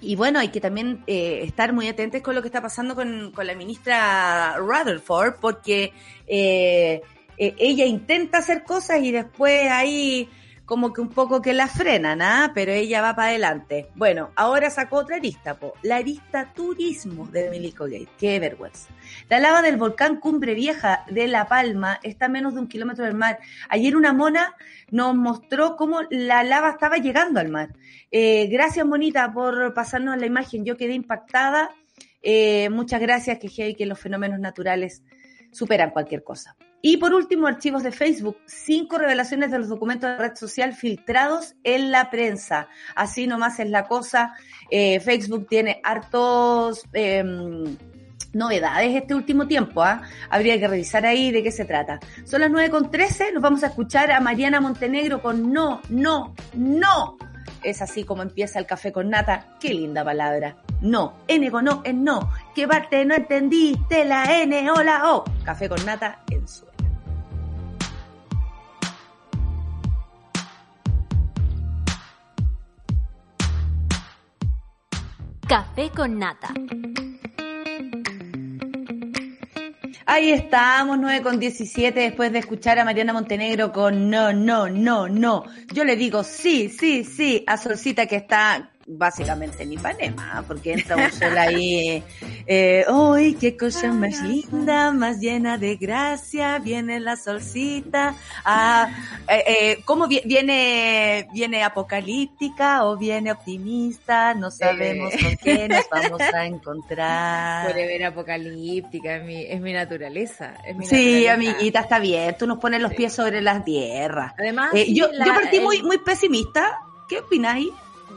y 0.00 0.16
bueno, 0.16 0.40
hay 0.40 0.48
que 0.48 0.60
también 0.60 1.04
eh, 1.06 1.40
estar 1.44 1.72
muy 1.72 1.86
atentos 1.86 2.22
con 2.22 2.34
lo 2.34 2.42
que 2.42 2.48
está 2.48 2.60
pasando 2.60 2.94
con, 2.94 3.30
con 3.32 3.46
la 3.46 3.54
ministra 3.54 4.56
Rutherford, 4.58 5.36
porque 5.40 5.92
eh, 6.26 7.02
ella 7.36 7.84
intenta 7.84 8.38
hacer 8.38 8.64
cosas 8.64 9.00
y 9.02 9.12
después 9.12 9.70
ahí 9.70 10.28
como 10.64 10.92
que 10.92 11.00
un 11.00 11.08
poco 11.08 11.42
que 11.42 11.52
la 11.52 11.66
frenan, 11.66 12.22
¿ah? 12.22 12.52
Pero 12.54 12.72
ella 12.72 13.02
va 13.02 13.14
para 13.14 13.28
adelante. 13.28 13.88
Bueno, 13.94 14.30
ahora 14.36 14.70
sacó 14.70 14.98
otra 14.98 15.16
arista, 15.16 15.54
po, 15.54 15.74
la 15.82 15.96
arista 15.96 16.52
turismo 16.54 17.26
de 17.26 17.50
Milico 17.50 17.84
Gate. 17.84 18.08
Qué 18.18 18.38
vergüenza. 18.38 18.88
La 19.28 19.40
lava 19.40 19.62
del 19.62 19.76
volcán 19.76 20.20
Cumbre 20.20 20.54
Vieja 20.54 21.04
de 21.10 21.26
La 21.26 21.46
Palma 21.46 21.98
está 22.02 22.26
a 22.26 22.28
menos 22.28 22.54
de 22.54 22.60
un 22.60 22.68
kilómetro 22.68 23.04
del 23.04 23.14
mar. 23.14 23.38
Ayer 23.68 23.96
una 23.96 24.12
mona 24.12 24.54
nos 24.90 25.14
mostró 25.14 25.76
cómo 25.76 26.00
la 26.10 26.44
lava 26.44 26.70
estaba 26.70 26.96
llegando 26.96 27.40
al 27.40 27.48
mar. 27.48 27.70
Eh, 28.10 28.46
gracias, 28.46 28.86
Monita, 28.86 29.32
por 29.32 29.74
pasarnos 29.74 30.16
la 30.18 30.26
imagen. 30.26 30.64
Yo 30.64 30.76
quedé 30.76 30.94
impactada. 30.94 31.70
Eh, 32.22 32.70
muchas 32.70 33.00
gracias, 33.00 33.38
que, 33.38 33.74
que 33.74 33.86
los 33.86 33.98
fenómenos 33.98 34.38
naturales 34.38 35.02
superan 35.50 35.90
cualquier 35.90 36.22
cosa. 36.22 36.56
Y 36.84 36.96
por 36.96 37.14
último, 37.14 37.46
archivos 37.46 37.84
de 37.84 37.92
Facebook. 37.92 38.36
Cinco 38.44 38.98
revelaciones 38.98 39.52
de 39.52 39.58
los 39.60 39.68
documentos 39.68 40.10
de 40.10 40.18
red 40.18 40.34
social 40.34 40.74
filtrados 40.74 41.54
en 41.62 41.92
la 41.92 42.10
prensa. 42.10 42.68
Así 42.96 43.28
nomás 43.28 43.60
es 43.60 43.70
la 43.70 43.86
cosa. 43.86 44.34
Eh, 44.68 44.98
Facebook 44.98 45.46
tiene 45.48 45.80
hartos 45.84 46.82
em, 46.92 47.76
novedades 48.32 48.96
este 48.96 49.14
último 49.14 49.46
tiempo. 49.46 49.80
¿ah? 49.80 50.02
Habría 50.28 50.58
que 50.58 50.66
revisar 50.66 51.06
ahí 51.06 51.30
de 51.30 51.44
qué 51.44 51.52
se 51.52 51.64
trata. 51.64 52.00
Son 52.24 52.40
las 52.40 52.50
9.13. 52.50 53.32
Nos 53.32 53.42
vamos 53.42 53.62
a 53.62 53.68
escuchar 53.68 54.10
a 54.10 54.18
Mariana 54.20 54.60
Montenegro 54.60 55.22
con 55.22 55.52
No, 55.52 55.80
No, 55.88 56.34
No. 56.54 57.16
Es 57.62 57.80
así 57.80 58.02
como 58.02 58.22
empieza 58.22 58.58
el 58.58 58.66
café 58.66 58.90
con 58.90 59.08
nata. 59.08 59.56
Qué 59.60 59.72
linda 59.72 60.04
palabra. 60.04 60.56
No. 60.80 61.14
N 61.28 61.48
con 61.52 61.64
no 61.64 61.80
es 61.84 61.94
no. 61.94 62.28
¿Qué 62.56 62.66
parte 62.66 63.04
no 63.04 63.14
entendiste? 63.14 64.04
La 64.04 64.42
N 64.42 64.68
o 64.68 64.82
la 64.82 65.12
O. 65.12 65.24
Café 65.44 65.68
con 65.68 65.84
nata 65.84 66.24
en 66.28 66.48
su 66.48 66.71
Café 75.52 75.90
con 75.90 76.18
Nata. 76.18 76.54
Ahí 80.06 80.30
estamos, 80.30 80.98
9 80.98 81.22
con 81.22 81.38
17, 81.38 82.00
después 82.00 82.32
de 82.32 82.38
escuchar 82.38 82.78
a 82.78 82.86
Mariana 82.86 83.12
Montenegro 83.12 83.70
con 83.70 84.08
no, 84.08 84.32
no, 84.32 84.70
no, 84.70 85.10
no. 85.10 85.44
Yo 85.74 85.84
le 85.84 85.96
digo 85.96 86.24
sí, 86.24 86.70
sí, 86.70 87.04
sí 87.04 87.44
a 87.46 87.58
Solcita 87.58 88.06
que 88.06 88.16
está 88.16 88.70
básicamente 88.86 89.64
en 89.64 89.74
Ipanema, 89.74 90.42
porque 90.48 90.72
entra 90.72 90.96
un 90.96 91.12
sol 91.12 91.36
ahí, 91.36 92.02
eh, 92.46 92.84
¡ay, 92.88 93.34
qué 93.34 93.56
cosa 93.56 93.92
más 93.92 94.20
linda, 94.22 94.92
más 94.92 95.20
llena 95.20 95.58
de 95.58 95.76
gracia! 95.76 96.58
Viene 96.58 97.00
la 97.00 97.16
solcita, 97.16 98.14
ah, 98.44 98.88
eh, 99.28 99.44
eh, 99.46 99.82
¿cómo 99.84 100.06
viene, 100.06 101.28
viene 101.32 101.62
apocalíptica 101.62 102.84
o 102.84 102.96
viene 102.96 103.32
optimista? 103.32 104.34
No 104.34 104.50
sabemos 104.50 105.12
con 105.20 105.36
qué 105.36 105.68
nos 105.68 105.88
vamos 105.90 106.20
a 106.20 106.46
encontrar. 106.46 107.72
Puede 107.72 107.86
ver 107.86 108.04
apocalíptica, 108.04 109.16
es 109.16 109.24
mi, 109.24 109.42
es 109.42 109.60
mi 109.60 109.72
naturaleza. 109.72 110.54
Es 110.66 110.76
mi 110.76 110.86
sí, 110.86 111.26
amiguita, 111.26 111.80
está 111.80 111.98
bien, 111.98 112.36
tú 112.38 112.46
nos 112.46 112.58
pones 112.58 112.80
los 112.80 112.94
pies 112.94 113.12
sobre 113.12 113.40
las 113.40 113.64
tierras. 113.64 114.32
Además, 114.38 114.72
yo, 114.72 115.10
yo 115.12 115.34
partí 115.34 115.60
muy, 115.60 115.82
muy 115.82 115.98
pesimista, 115.98 116.80
¿qué 117.08 117.18
opináis? 117.20 117.68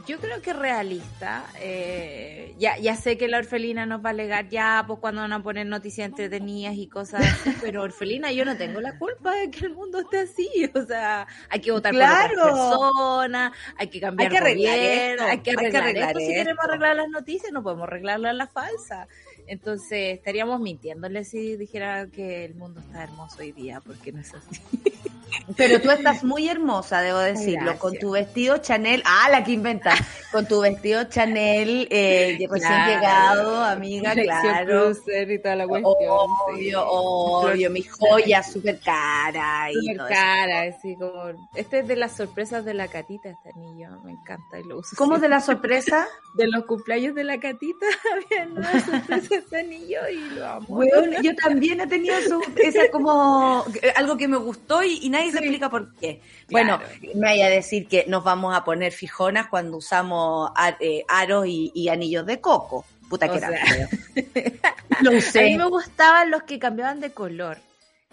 Yo 0.06 0.18
creo 0.18 0.40
que 0.40 0.52
realista. 0.52 1.44
Eh, 1.60 2.54
ya, 2.58 2.78
ya 2.78 2.94
sé 2.96 3.18
que 3.18 3.28
la 3.28 3.38
orfelina 3.38 3.86
nos 3.86 4.04
va 4.04 4.10
a 4.10 4.12
alegar 4.12 4.48
ya, 4.48 4.84
pues 4.86 5.00
cuando 5.00 5.20
van 5.20 5.32
a 5.32 5.42
poner 5.42 5.66
noticias 5.66 6.08
entretenidas 6.08 6.74
y 6.76 6.86
cosas 6.86 7.22
así, 7.24 7.56
pero 7.60 7.82
orfelina, 7.82 8.32
yo 8.32 8.44
no 8.44 8.56
tengo 8.56 8.80
la 8.80 8.98
culpa 8.98 9.34
de 9.34 9.50
que 9.50 9.66
el 9.66 9.74
mundo 9.74 10.00
esté 10.00 10.20
así. 10.20 10.48
O 10.74 10.84
sea, 10.84 11.26
hay 11.48 11.60
que 11.60 11.72
votar 11.72 11.92
por 11.92 12.02
otras 12.02 12.32
personas, 12.32 13.52
hay 13.76 13.88
que 13.88 14.00
cambiar 14.00 14.30
hay 14.30 14.38
que 14.38 14.54
gobierno, 14.54 15.24
hay 15.24 15.38
que 15.38 15.50
arreglar, 15.50 16.16
Si 16.16 16.28
queremos 16.28 16.64
arreglar 16.64 16.96
las 16.96 17.08
noticias, 17.08 17.52
no 17.52 17.62
podemos 17.62 17.84
arreglarlas 17.84 18.30
en 18.30 18.38
la 18.38 18.46
falsa. 18.46 19.08
Entonces, 19.46 20.14
estaríamos 20.14 20.60
mintiéndole 20.60 21.24
si 21.24 21.56
dijera 21.56 22.06
que 22.08 22.44
el 22.44 22.54
mundo 22.54 22.80
está 22.80 23.04
hermoso 23.04 23.38
hoy 23.40 23.52
día, 23.52 23.80
porque 23.80 24.12
no 24.12 24.20
es 24.20 24.34
así. 24.34 24.60
Pero 25.56 25.80
tú 25.80 25.90
estás 25.90 26.24
muy 26.24 26.48
hermosa, 26.48 27.00
debo 27.00 27.18
decirlo, 27.18 27.78
con 27.78 27.96
tu 27.98 28.12
vestido 28.12 28.58
Chanel, 28.58 29.02
ah, 29.04 29.28
la 29.30 29.44
que 29.44 29.52
inventa, 29.52 29.94
con 30.32 30.46
tu 30.46 30.60
vestido 30.60 31.04
Chanel 31.04 31.88
eh, 31.90 32.38
recién 32.50 32.86
llegado, 32.86 33.62
amiga, 33.64 34.12
claro. 34.12 34.92
y 34.92 35.38
toda 35.38 35.56
la 35.56 35.66
cuestión. 35.66 35.92
Obvio, 35.94 36.84
obvio, 36.86 37.70
mi 37.70 37.82
joya 37.82 38.42
súper 38.42 38.78
cara. 38.80 39.68
Súper 39.72 40.08
cara, 40.08 40.62
así 40.62 40.96
como, 40.96 41.48
este 41.54 41.80
es 41.80 41.88
de 41.88 41.96
las 41.96 42.16
sorpresas 42.16 42.64
de 42.64 42.74
la 42.74 42.88
catita, 42.88 43.30
este 43.30 43.50
anillo, 43.54 43.90
me 44.04 44.12
encanta 44.12 44.58
y 44.58 44.64
lo 44.64 44.78
uso. 44.78 44.96
¿Cómo 44.96 45.18
de 45.18 45.28
la 45.28 45.40
sorpresa? 45.40 46.06
De 46.36 46.46
los 46.48 46.66
cumpleaños 46.66 47.14
de 47.14 47.24
la 47.24 47.40
catita, 47.40 47.86
había 48.12 48.46
una 48.46 48.78
sorpresa 48.84 49.36
este 49.36 49.60
anillo 49.60 50.00
y 50.06 50.34
lo 50.34 50.46
amo. 50.46 50.66
Bueno, 50.68 51.22
yo 51.22 51.34
también 51.34 51.80
he 51.80 51.86
tenido 51.86 52.14
eso, 52.14 52.40
esa 52.56 52.90
como, 52.90 53.64
algo 53.94 54.18
que 54.18 54.28
me 54.28 54.36
gustó 54.36 54.82
y, 54.82 55.08
nadie 55.18 55.32
se 55.32 55.38
explica 55.38 55.70
por 55.70 55.94
qué. 55.94 56.20
Bueno, 56.50 56.80
me 57.14 57.28
vaya 57.28 57.46
a 57.46 57.50
decir 57.50 57.86
que 57.86 58.04
nos 58.06 58.24
vamos 58.24 58.56
a 58.56 58.64
poner 58.64 58.92
fijonas 58.92 59.48
cuando 59.48 59.76
usamos 59.78 60.50
eh, 60.80 61.04
aros 61.08 61.46
y, 61.46 61.88
anillos 61.88 62.26
de 62.26 62.40
coco. 62.40 62.84
Puta 63.08 63.28
que 63.28 63.38
era 63.38 63.50
Lo 65.00 65.12
usé. 65.12 65.40
A 65.40 65.42
mí 65.44 65.56
me 65.56 65.66
gustaban 65.66 66.30
los 66.30 66.42
que 66.42 66.58
cambiaban 66.58 67.00
de 67.00 67.12
color. 67.12 67.58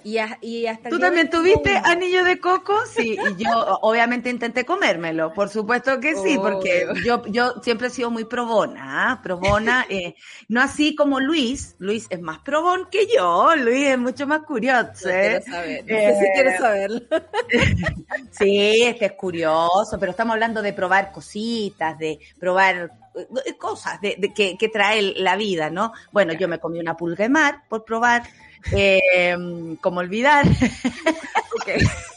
Y, 0.04 0.18
y 0.42 0.68
hasta 0.68 0.90
¿Tú 0.90 1.00
también 1.00 1.30
tuviste 1.30 1.76
anillo 1.78 2.24
de 2.24 2.40
coco? 2.40 2.74
Sí, 2.86 3.18
y 3.18 3.44
yo 3.44 3.80
obviamente 3.82 4.30
intenté 4.30 4.66
comérmelo, 4.66 5.34
por 5.34 5.50
supuesto 5.50 6.00
que 6.00 6.16
sí, 6.16 6.38
porque 6.38 6.88
yo, 7.06 7.26
yo 7.28 7.56
siempre 7.62 7.88
he 7.88 7.90
sido 7.90 8.12
muy 8.12 8.26
probona, 8.26 9.12
¿ah? 9.12 9.22
probona, 9.22 9.86
eh, 9.90 10.16
no 10.50 10.62
así 10.62 10.96
como 10.96 11.20
Luis, 11.20 11.76
Luis 11.80 12.08
es 12.10 12.22
más 12.22 12.40
probón 12.40 12.88
que 12.92 13.08
yo, 13.08 13.56
Luis 13.56 13.88
es 13.88 13.98
mucho 13.98 14.28
más 14.28 14.42
curioso. 14.44 15.10
¿eh? 15.10 15.42
Saber. 15.42 15.86
si 15.86 16.32
quieres 16.34 16.60
saberlo. 16.60 17.02
sí, 18.32 18.84
este 18.84 19.06
es 19.06 19.14
curioso, 19.14 19.98
pero 20.00 20.12
estamos 20.12 20.34
hablando 20.34 20.62
de 20.62 20.74
probar 20.74 21.12
cositas, 21.12 21.98
de 21.98 22.20
probar 22.40 22.92
eh, 23.16 23.58
cosas 23.58 24.02
de, 24.02 24.34
que, 24.36 24.58
que, 24.58 24.70
trae 24.70 25.14
la 25.18 25.36
vida, 25.36 25.70
¿no? 25.70 25.94
Bueno, 26.12 26.34
yo 26.34 26.48
me 26.48 26.60
comí 26.60 26.80
una 26.80 26.98
pulga 26.98 27.24
de 27.24 27.30
mar 27.30 27.64
por 27.70 27.86
probar 27.86 28.24
eh, 28.72 29.36
como 29.82 30.00
olvidar. 30.00 30.46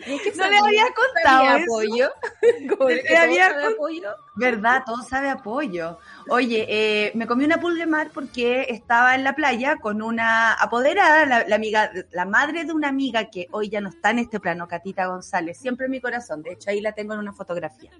no 0.36 0.50
le 0.50 0.58
había 0.58 0.84
contado 0.94 1.62
apoyo. 1.62 2.10
le 3.08 3.16
había 3.16 3.68
apoyo. 3.68 4.14
¿Verdad? 4.36 4.82
Todo 4.86 5.02
sabe 5.02 5.28
apoyo. 5.28 5.98
Oye, 6.28 6.66
eh, 6.68 7.12
me 7.14 7.26
comí 7.26 7.44
una 7.44 7.60
pulga 7.60 7.84
de 7.84 7.90
mar 7.90 8.10
porque 8.12 8.66
estaba 8.68 9.14
en 9.14 9.24
la 9.24 9.34
playa 9.34 9.76
con 9.76 10.02
una 10.02 10.52
apoderada, 10.54 11.44
la, 11.46 11.54
amiga, 11.54 11.90
la 12.12 12.24
madre 12.24 12.64
de 12.64 12.72
una 12.72 12.88
amiga 12.88 13.30
que 13.30 13.48
hoy 13.50 13.68
ya 13.68 13.80
no 13.80 13.88
está 13.90 14.10
en 14.10 14.20
este 14.20 14.40
plano, 14.40 14.68
Catita 14.68 15.06
González, 15.06 15.58
siempre 15.58 15.86
en 15.86 15.92
mi 15.92 16.00
corazón. 16.00 16.42
De 16.42 16.52
hecho, 16.52 16.70
ahí 16.70 16.80
la 16.80 16.92
tengo 16.92 17.14
en 17.14 17.20
una 17.20 17.32
fotografía. 17.32 17.90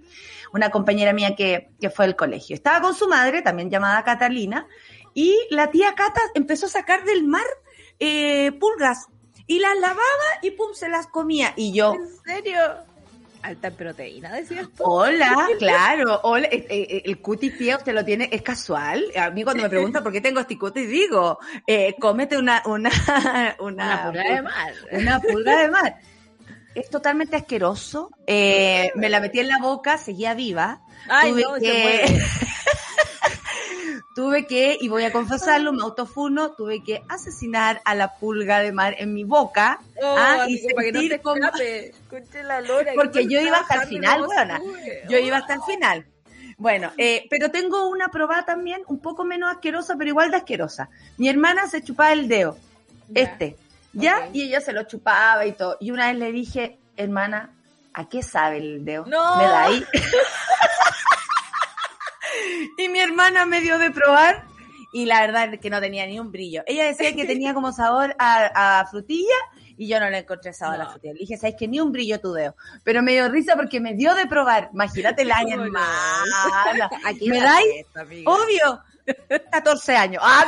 Una 0.52 0.70
compañera 0.70 1.12
mía 1.12 1.34
que, 1.36 1.70
que 1.80 1.90
fue 1.90 2.06
al 2.06 2.16
colegio. 2.16 2.54
Estaba 2.54 2.80
con 2.80 2.94
su 2.94 3.08
madre, 3.08 3.42
también 3.42 3.70
llamada 3.70 4.02
Catalina, 4.04 4.66
y 5.14 5.38
la 5.50 5.70
tía 5.70 5.94
Cata 5.94 6.20
empezó 6.34 6.66
a 6.66 6.70
sacar 6.70 7.04
del 7.04 7.24
mar 7.24 7.46
eh, 7.98 8.52
pulgas 8.52 9.08
y 9.50 9.58
las 9.58 9.76
lavaba 9.80 10.00
y 10.42 10.52
pum, 10.52 10.74
se 10.74 10.88
las 10.88 11.08
comía. 11.08 11.52
Y 11.56 11.72
yo. 11.72 11.94
¿En 11.94 12.08
serio? 12.24 12.60
Alta 13.42 13.66
en 13.66 13.74
proteína, 13.74 14.32
decías 14.32 14.68
tú. 14.76 14.84
Hola, 14.84 15.48
claro. 15.58 16.20
Hola, 16.22 16.46
eh, 16.46 16.66
eh, 16.68 17.02
el 17.04 17.20
cutis 17.20 17.54
pie 17.54 17.74
usted 17.74 17.92
lo 17.92 18.04
tiene, 18.04 18.28
es 18.30 18.42
casual. 18.42 19.04
A 19.16 19.30
mí 19.30 19.42
cuando 19.42 19.64
me 19.64 19.68
preguntan 19.68 20.04
por 20.04 20.12
qué 20.12 20.20
tengo 20.20 20.38
este 20.38 20.56
cutis, 20.56 20.88
digo, 20.88 21.40
eh, 21.66 21.96
cómete 21.98 22.38
una, 22.38 22.62
una, 22.66 22.90
una, 23.58 24.04
pulga 24.04 24.34
de 24.34 24.42
mar. 24.42 24.74
Una 24.92 25.20
pulga 25.20 25.62
de 25.62 25.68
mar. 25.68 25.96
Es 26.74 26.88
totalmente 26.88 27.34
asqueroso. 27.34 28.10
me 28.28 29.08
la 29.08 29.18
metí 29.18 29.40
en 29.40 29.48
la 29.48 29.58
boca, 29.58 29.98
seguía 29.98 30.34
viva. 30.34 30.82
Ay, 31.08 31.32
no, 31.32 31.56
se 31.56 32.04
tuve 34.14 34.46
que, 34.46 34.76
y 34.80 34.88
voy 34.88 35.04
a 35.04 35.12
confesarlo, 35.12 35.72
me 35.72 35.82
autofuno, 35.82 36.52
tuve 36.52 36.82
que 36.82 37.02
asesinar 37.08 37.80
a 37.84 37.94
la 37.94 38.14
pulga 38.14 38.60
de 38.60 38.72
mar 38.72 38.94
en 38.98 39.14
mi 39.14 39.24
boca. 39.24 39.80
Oh, 40.02 40.14
ah, 40.18 40.46
y 40.48 40.58
para 40.74 40.86
que 40.86 40.92
no 40.92 41.00
se 41.00 41.20
como... 41.20 41.40
la 42.44 42.60
lora, 42.60 42.92
Porque 42.94 43.26
yo 43.26 43.40
iba 43.40 43.58
hasta 43.58 43.82
el 43.82 43.88
final, 43.88 44.24
buena. 44.24 44.60
Yo 45.08 45.18
iba 45.18 45.38
hasta 45.38 45.54
el 45.54 45.62
final. 45.62 46.06
Bueno, 46.58 46.92
eh, 46.98 47.26
pero 47.30 47.50
tengo 47.50 47.88
una 47.88 48.08
probada 48.08 48.44
también, 48.44 48.82
un 48.86 48.98
poco 48.98 49.24
menos 49.24 49.50
asquerosa, 49.50 49.94
pero 49.96 50.10
igual 50.10 50.30
de 50.30 50.36
asquerosa. 50.38 50.90
Mi 51.16 51.28
hermana 51.28 51.66
se 51.68 51.82
chupaba 51.82 52.12
el 52.12 52.28
dedo, 52.28 52.58
este, 53.14 53.56
¿ya? 53.94 54.28
Y 54.32 54.42
ella 54.42 54.60
se 54.60 54.74
lo 54.74 54.82
chupaba 54.82 55.46
y 55.46 55.52
todo. 55.52 55.78
Y 55.80 55.90
una 55.90 56.08
vez 56.08 56.18
le 56.18 56.32
dije, 56.32 56.78
hermana, 56.98 57.50
¿a 57.94 58.08
qué 58.08 58.22
sabe 58.22 58.58
el 58.58 58.84
dedo? 58.84 59.06
No. 59.06 59.36
Me 59.36 59.44
da 59.44 59.62
ahí. 59.64 59.86
y 62.78 62.88
mi 62.88 63.00
hermana 63.00 63.46
me 63.46 63.60
dio 63.60 63.78
de 63.78 63.90
probar 63.90 64.44
y 64.92 65.06
la 65.06 65.20
verdad 65.20 65.54
es 65.54 65.60
que 65.60 65.70
no 65.70 65.80
tenía 65.80 66.06
ni 66.06 66.18
un 66.18 66.32
brillo. 66.32 66.62
Ella 66.66 66.86
decía 66.86 67.14
que 67.14 67.24
tenía 67.26 67.54
como 67.54 67.72
sabor 67.72 68.14
a, 68.18 68.86
frutilla 68.90 69.36
y 69.76 69.88
yo 69.88 69.98
no 70.00 70.10
le 70.10 70.18
encontré 70.18 70.52
sabor 70.52 70.80
a 70.80 70.90
frutilla. 70.90 71.14
Le 71.14 71.20
dije, 71.20 71.36
¿sabes 71.36 71.56
que 71.58 71.68
Ni 71.68 71.80
un 71.80 71.92
brillo 71.92 72.20
tu 72.20 72.32
dedo. 72.32 72.54
Pero 72.84 73.02
me 73.02 73.12
dio 73.12 73.28
risa 73.28 73.56
porque 73.56 73.80
me 73.80 73.94
dio 73.94 74.14
de 74.14 74.26
probar. 74.26 74.70
Imagínate 74.72 75.22
el 75.22 75.32
año, 75.32 75.62
hermana. 75.62 76.90
¿Me 77.26 77.40
dais? 77.40 77.86
Obvio. 78.24 78.82
14 79.50 79.96
años. 79.96 80.22
Ah, 80.24 80.44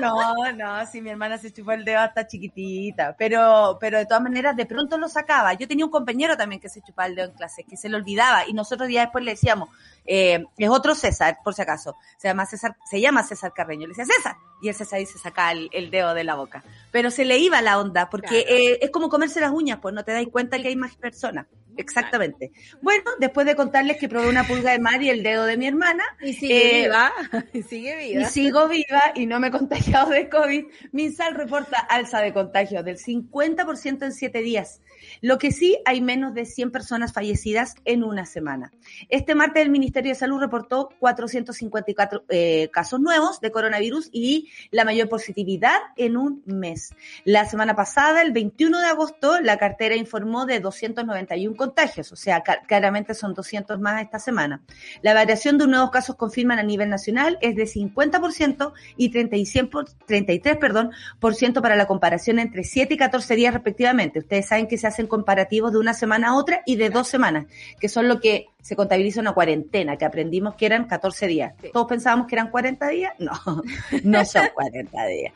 no, 0.00 0.52
no, 0.52 0.86
si 0.86 1.00
mi 1.00 1.10
hermana 1.10 1.38
se 1.38 1.52
chupó 1.52 1.72
el 1.72 1.84
dedo 1.84 2.00
hasta 2.00 2.26
chiquitita, 2.26 3.14
pero, 3.16 3.78
pero 3.80 3.98
de 3.98 4.06
todas 4.06 4.22
maneras 4.22 4.56
de 4.56 4.66
pronto 4.66 4.98
lo 4.98 5.08
sacaba. 5.08 5.54
Yo 5.54 5.68
tenía 5.68 5.84
un 5.84 5.90
compañero 5.90 6.36
también 6.36 6.60
que 6.60 6.68
se 6.68 6.80
chupaba 6.82 7.08
el 7.08 7.14
dedo 7.14 7.28
en 7.28 7.34
clase, 7.34 7.64
que 7.64 7.76
se 7.76 7.88
lo 7.88 7.96
olvidaba 7.96 8.46
y 8.46 8.52
nosotros 8.52 8.88
días 8.88 9.06
después 9.06 9.24
le 9.24 9.32
decíamos, 9.32 9.68
eh, 10.06 10.44
es 10.58 10.68
otro 10.68 10.94
César, 10.94 11.38
por 11.42 11.54
si 11.54 11.62
acaso, 11.62 11.96
se 12.18 12.28
llama 12.28 12.46
César, 12.46 12.76
se 12.88 13.00
llama 13.00 13.22
César 13.22 13.52
Carreño, 13.54 13.86
le 13.86 13.94
decía 13.94 14.04
César, 14.04 14.36
y 14.60 14.68
el 14.68 14.74
César 14.74 14.98
ahí 14.98 15.06
se 15.06 15.18
saca 15.18 15.52
el, 15.52 15.90
dedo 15.90 16.14
de 16.14 16.24
la 16.24 16.34
boca. 16.34 16.62
Pero 16.90 17.10
se 17.10 17.24
le 17.24 17.38
iba 17.38 17.60
la 17.62 17.78
onda, 17.78 18.10
porque 18.10 18.40
eh, 18.40 18.78
es 18.82 18.90
como 18.90 19.08
comerse 19.08 19.40
las 19.40 19.52
uñas, 19.52 19.78
pues 19.80 19.94
no 19.94 20.04
te 20.04 20.12
das 20.12 20.24
cuenta 20.30 20.58
que 20.60 20.68
hay 20.68 20.76
más 20.76 20.94
personas. 20.96 21.46
Exactamente. 21.76 22.52
Bueno, 22.82 23.04
después 23.18 23.46
de 23.46 23.54
contarles 23.54 23.96
que 23.98 24.08
probé 24.08 24.28
una 24.28 24.44
pulga 24.44 24.72
de 24.72 24.78
mar 24.78 25.02
y 25.02 25.10
el 25.10 25.22
dedo 25.22 25.44
de 25.44 25.56
mi 25.56 25.66
hermana. 25.66 26.04
Y 26.20 26.34
sigue 26.34 26.80
eh, 26.80 26.82
viva. 26.82 27.12
Y 27.52 27.62
sigue 27.62 27.96
viva. 27.96 28.22
Y 28.22 28.24
sigo 28.26 28.68
viva 28.68 29.12
y 29.14 29.26
no 29.26 29.40
me 29.40 29.48
he 29.48 29.50
contagiado 29.50 30.10
de 30.10 30.28
COVID. 30.28 30.64
Minsal 30.92 31.34
reporta 31.34 31.78
alza 31.78 32.20
de 32.20 32.32
contagio 32.32 32.82
del 32.82 32.98
50% 32.98 34.04
en 34.04 34.12
siete 34.12 34.40
días. 34.40 34.80
Lo 35.20 35.38
que 35.38 35.52
sí, 35.52 35.78
hay 35.84 36.00
menos 36.00 36.34
de 36.34 36.44
100 36.44 36.70
personas 36.70 37.12
fallecidas 37.12 37.74
en 37.84 38.04
una 38.04 38.26
semana. 38.26 38.72
Este 39.08 39.34
martes 39.34 39.62
el 39.62 39.70
Ministerio 39.70 40.12
de 40.12 40.16
Salud 40.16 40.40
reportó 40.40 40.90
454 40.98 42.24
eh, 42.28 42.68
casos 42.72 43.00
nuevos 43.00 43.40
de 43.40 43.50
coronavirus 43.50 44.08
y 44.12 44.50
la 44.70 44.84
mayor 44.84 45.08
positividad 45.08 45.78
en 45.96 46.16
un 46.16 46.42
mes. 46.46 46.94
La 47.24 47.44
semana 47.44 47.74
pasada, 47.74 48.22
el 48.22 48.32
21 48.32 48.80
de 48.80 48.86
agosto, 48.86 49.40
la 49.40 49.58
cartera 49.58 49.96
informó 49.96 50.46
de 50.46 50.60
291 50.60 51.56
contagios, 51.64 52.12
o 52.12 52.16
sea, 52.16 52.42
claramente 52.42 53.14
son 53.14 53.32
200 53.32 53.80
más 53.80 54.02
esta 54.02 54.18
semana. 54.18 54.62
La 55.00 55.14
variación 55.14 55.56
de 55.56 55.66
nuevos 55.66 55.90
casos 55.90 56.16
confirman 56.16 56.58
a 56.58 56.62
nivel 56.62 56.90
nacional 56.90 57.38
es 57.40 57.56
de 57.56 57.64
50% 57.64 58.72
y 58.96 59.08
33 59.08 60.56
perdón, 60.58 60.90
por 61.18 61.34
ciento 61.34 61.62
para 61.62 61.76
la 61.76 61.86
comparación 61.86 62.38
entre 62.38 62.64
7 62.64 62.94
y 62.94 62.96
14 62.98 63.34
días 63.34 63.54
respectivamente. 63.54 64.18
Ustedes 64.18 64.48
saben 64.48 64.68
que 64.68 64.76
se 64.76 64.86
hacen 64.86 65.06
comparativos 65.06 65.72
de 65.72 65.78
una 65.78 65.94
semana 65.94 66.28
a 66.28 66.34
otra 66.36 66.62
y 66.66 66.76
de 66.76 66.90
dos 66.90 67.08
semanas, 67.08 67.46
que 67.80 67.88
son 67.88 68.08
lo 68.08 68.20
que 68.20 68.48
se 68.64 68.76
contabiliza 68.76 69.20
una 69.20 69.34
cuarentena, 69.34 69.98
que 69.98 70.06
aprendimos 70.06 70.54
que 70.54 70.64
eran 70.64 70.86
14 70.86 71.26
días. 71.26 71.52
Todos 71.70 71.86
pensábamos 71.86 72.26
que 72.26 72.34
eran 72.34 72.50
40 72.50 72.88
días. 72.88 73.12
No, 73.24 73.62
no 74.02 74.24
son 74.24 74.48
40 74.54 75.06
días. 75.06 75.34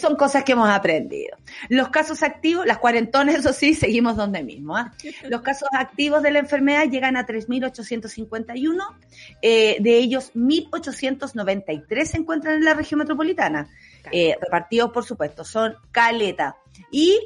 son 0.00 0.14
cosas 0.16 0.44
que 0.44 0.52
hemos 0.52 0.68
aprendido. 0.68 1.36
Los 1.68 1.88
casos 1.88 2.22
activos, 2.22 2.64
las 2.66 2.78
cuarentones, 2.78 3.40
eso 3.40 3.52
sí, 3.52 3.74
seguimos 3.74 4.16
donde 4.16 4.44
mismo. 4.44 4.76
¿ah? 4.76 4.92
Los 5.28 5.42
casos 5.42 5.68
activos 5.72 6.22
de 6.22 6.30
la 6.30 6.38
enfermedad 6.38 6.84
llegan 6.88 7.16
a 7.16 7.26
3.851. 7.26 8.78
Eh, 9.42 9.76
de 9.80 9.96
ellos, 9.98 10.32
1.893 10.34 12.04
se 12.04 12.16
encuentran 12.18 12.54
en 12.54 12.64
la 12.64 12.74
región 12.74 12.98
metropolitana. 12.98 13.68
Eh, 14.12 14.36
repartidos, 14.40 14.92
por 14.92 15.04
supuesto, 15.04 15.44
son 15.44 15.74
caleta. 15.90 16.56
Y... 16.92 17.18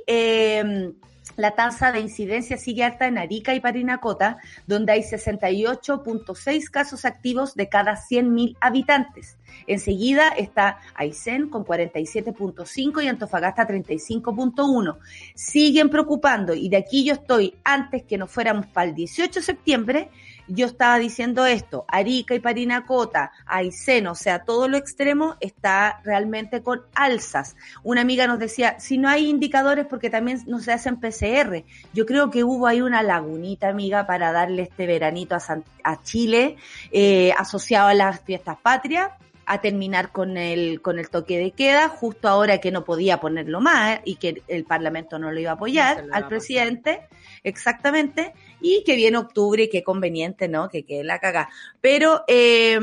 La 1.36 1.56
tasa 1.56 1.90
de 1.90 2.00
incidencia 2.00 2.56
sigue 2.56 2.84
alta 2.84 3.06
en 3.06 3.18
Arica 3.18 3.54
y 3.54 3.60
Parinacota, 3.60 4.38
donde 4.66 4.92
hay 4.92 5.00
68.6 5.00 6.70
casos 6.70 7.04
activos 7.04 7.54
de 7.54 7.68
cada 7.68 7.96
100.000 7.96 8.56
habitantes. 8.60 9.36
Enseguida 9.66 10.28
está 10.28 10.78
Aysén 10.94 11.48
con 11.48 11.64
47.5 11.64 13.02
y 13.02 13.08
Antofagasta 13.08 13.66
35.1. 13.66 14.98
Siguen 15.34 15.90
preocupando 15.90 16.54
y 16.54 16.68
de 16.68 16.76
aquí 16.76 17.04
yo 17.04 17.14
estoy, 17.14 17.54
antes 17.64 18.04
que 18.04 18.18
nos 18.18 18.30
fuéramos 18.30 18.66
para 18.66 18.88
el 18.88 18.94
18 18.94 19.40
de 19.40 19.44
septiembre, 19.44 20.10
yo 20.46 20.66
estaba 20.66 20.98
diciendo 20.98 21.46
esto, 21.46 21.84
Arica 21.88 22.34
y 22.34 22.40
Parinacota, 22.40 23.32
Aysén, 23.46 24.06
o 24.06 24.14
sea, 24.14 24.44
todo 24.44 24.68
lo 24.68 24.76
extremo 24.76 25.36
está 25.40 26.00
realmente 26.04 26.62
con 26.62 26.82
alzas. 26.94 27.56
Una 27.82 28.02
amiga 28.02 28.26
nos 28.26 28.38
decía, 28.38 28.78
si 28.78 28.98
no 28.98 29.08
hay 29.08 29.28
indicadores 29.28 29.86
porque 29.86 30.10
también 30.10 30.42
no 30.46 30.60
se 30.60 30.72
hacen 30.72 31.00
PCR. 31.00 31.64
Yo 31.92 32.06
creo 32.06 32.30
que 32.30 32.44
hubo 32.44 32.66
ahí 32.66 32.80
una 32.80 33.02
lagunita, 33.02 33.68
amiga, 33.68 34.06
para 34.06 34.32
darle 34.32 34.62
este 34.62 34.86
veranito 34.86 35.36
a, 35.36 36.02
Chile, 36.02 36.56
eh, 36.92 37.32
asociado 37.36 37.88
a 37.88 37.94
las 37.94 38.20
fiestas 38.20 38.56
patrias 38.62 39.10
a 39.46 39.60
terminar 39.60 40.10
con 40.12 40.36
el, 40.36 40.80
con 40.80 40.98
el 40.98 41.08
toque 41.10 41.38
de 41.38 41.50
queda, 41.50 41.88
justo 41.88 42.28
ahora 42.28 42.58
que 42.58 42.70
no 42.70 42.84
podía 42.84 43.20
ponerlo 43.20 43.60
más 43.60 44.00
y 44.04 44.16
que 44.16 44.42
el 44.48 44.64
Parlamento 44.64 45.18
no 45.18 45.30
lo 45.30 45.40
iba 45.40 45.50
a 45.50 45.54
apoyar 45.54 46.04
al 46.12 46.28
presidente, 46.28 47.00
exactamente, 47.42 48.32
y 48.64 48.82
que 48.82 48.96
viene 48.96 49.18
octubre 49.18 49.64
y 49.64 49.68
qué 49.68 49.84
conveniente, 49.84 50.48
¿no? 50.48 50.70
Que 50.70 50.86
quede 50.86 51.04
la 51.04 51.18
caga. 51.18 51.50
Pero 51.82 52.24
eh, 52.26 52.76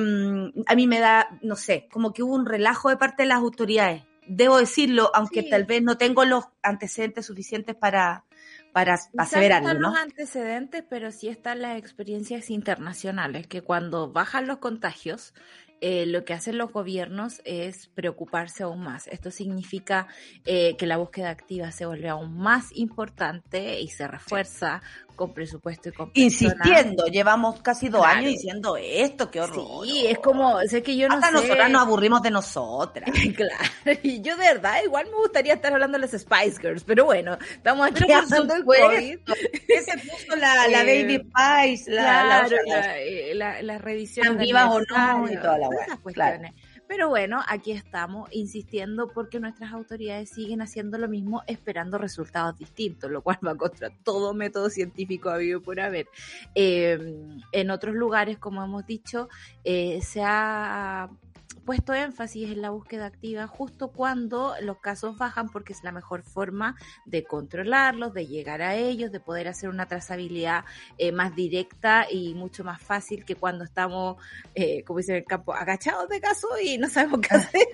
a 0.67 0.75
mí 0.75 0.85
me 0.85 0.99
da, 0.99 1.39
no 1.41 1.55
sé, 1.55 1.87
como 1.91 2.13
que 2.13 2.21
hubo 2.21 2.35
un 2.35 2.45
relajo 2.45 2.89
de 2.89 2.97
parte 2.97 3.23
de 3.23 3.29
las 3.29 3.39
autoridades. 3.39 4.03
Debo 4.27 4.59
decirlo, 4.59 5.09
aunque 5.15 5.41
tal 5.41 5.65
vez 5.65 5.81
no 5.81 5.97
tengo 5.97 6.23
los 6.23 6.45
antecedentes 6.61 7.25
suficientes 7.25 7.75
para, 7.75 8.25
para 8.71 8.99
aseverarlo, 9.17 9.73
¿no? 9.73 9.89
los 9.89 9.97
antecedentes, 9.97 10.83
pero 10.87 11.11
sí 11.11 11.29
están 11.29 11.63
las 11.63 11.79
experiencias 11.79 12.51
internacionales, 12.51 13.47
que 13.47 13.63
cuando 13.63 14.11
bajan 14.11 14.45
los 14.45 14.59
contagios, 14.59 15.33
eh, 15.83 16.05
lo 16.05 16.23
que 16.25 16.33
hacen 16.33 16.59
los 16.59 16.71
gobiernos 16.71 17.41
es 17.43 17.87
preocuparse 17.87 18.61
aún 18.61 18.81
más. 18.81 19.07
Esto 19.07 19.31
significa 19.31 20.07
eh, 20.45 20.77
que 20.77 20.85
la 20.85 20.97
búsqueda 20.97 21.31
activa 21.31 21.71
se 21.71 21.87
vuelve 21.87 22.07
aún 22.07 22.37
más 22.37 22.69
importante 22.75 23.81
y 23.81 23.87
se 23.87 24.07
refuerza 24.07 24.83
con 25.21 25.35
presupuesto 25.35 25.89
y 25.89 25.91
con 25.91 26.09
Insistiendo, 26.15 27.05
llevamos 27.05 27.61
casi 27.61 27.89
dos 27.89 28.03
años 28.03 28.31
diciendo 28.31 28.75
esto, 28.75 29.29
qué 29.29 29.39
horror. 29.39 29.85
Sí, 29.85 30.07
es 30.07 30.17
como, 30.17 30.59
sé 30.61 30.81
que 30.81 30.97
yo 30.97 31.07
no 31.07 31.13
Hasta 31.13 31.29
nosotras 31.29 31.69
nos 31.69 31.83
aburrimos 31.83 32.23
de 32.23 32.31
nosotras. 32.31 33.07
claro, 33.35 33.99
y 34.01 34.19
yo 34.21 34.35
de 34.35 34.45
verdad 34.45 34.81
igual 34.83 35.05
me 35.11 35.17
gustaría 35.17 35.53
estar 35.53 35.71
hablando 35.71 35.99
de 35.99 36.07
las 36.07 36.19
Spice 36.19 36.59
Girls, 36.59 36.83
pero 36.83 37.05
bueno, 37.05 37.37
estamos 37.51 37.85
aquí 37.85 38.03
pasando 38.11 38.55
el 38.55 38.65
COVID. 38.65 39.19
Ese 39.67 39.97
puso 39.99 40.35
la, 40.37 40.67
la 40.67 40.81
eh, 40.87 41.03
Baby 41.03 41.17
Spice, 41.17 41.91
la, 41.91 42.01
claro, 42.01 42.57
la, 42.65 42.97
eh, 42.97 43.35
la, 43.35 43.61
la, 43.61 43.77
revisión. 43.77 44.39
vivas 44.39 44.71
o 44.71 44.79
no 44.79 45.31
y 45.31 45.35
toda 45.35 45.59
la 45.59 45.69
cuestiones. 46.01 46.53
Pero 46.91 47.07
bueno, 47.07 47.39
aquí 47.47 47.71
estamos 47.71 48.27
insistiendo 48.33 49.07
porque 49.07 49.39
nuestras 49.39 49.71
autoridades 49.71 50.29
siguen 50.29 50.61
haciendo 50.61 50.97
lo 50.97 51.07
mismo 51.07 51.41
esperando 51.47 51.97
resultados 51.97 52.57
distintos, 52.57 53.09
lo 53.09 53.21
cual 53.21 53.39
va 53.47 53.55
contra 53.55 53.91
todo 54.03 54.33
método 54.33 54.69
científico 54.69 55.29
habido 55.29 55.61
por 55.61 55.79
haber. 55.79 56.09
Eh, 56.53 57.15
en 57.53 57.71
otros 57.71 57.95
lugares, 57.95 58.37
como 58.39 58.61
hemos 58.61 58.85
dicho, 58.85 59.29
eh, 59.63 60.01
se 60.01 60.21
ha 60.21 61.09
puesto 61.65 61.93
énfasis 61.93 62.51
en 62.51 62.61
la 62.61 62.69
búsqueda 62.69 63.05
activa 63.05 63.47
justo 63.47 63.91
cuando 63.91 64.53
los 64.61 64.77
casos 64.79 65.17
bajan 65.17 65.49
porque 65.49 65.73
es 65.73 65.83
la 65.83 65.91
mejor 65.91 66.23
forma 66.23 66.75
de 67.05 67.23
controlarlos, 67.23 68.13
de 68.13 68.27
llegar 68.27 68.61
a 68.61 68.75
ellos, 68.75 69.11
de 69.11 69.19
poder 69.19 69.47
hacer 69.47 69.69
una 69.69 69.85
trazabilidad 69.87 70.65
eh, 70.97 71.11
más 71.11 71.35
directa 71.35 72.07
y 72.09 72.33
mucho 72.33 72.63
más 72.63 72.81
fácil 72.81 73.25
que 73.25 73.35
cuando 73.35 73.63
estamos, 73.63 74.17
eh, 74.55 74.83
como 74.83 74.99
dice 74.99 75.13
en 75.13 75.17
el 75.19 75.25
campo, 75.25 75.53
agachados 75.53 76.09
de 76.09 76.19
caso 76.19 76.47
y 76.63 76.77
no 76.77 76.89
sabemos 76.89 77.21
qué 77.21 77.35
hacer. 77.35 77.67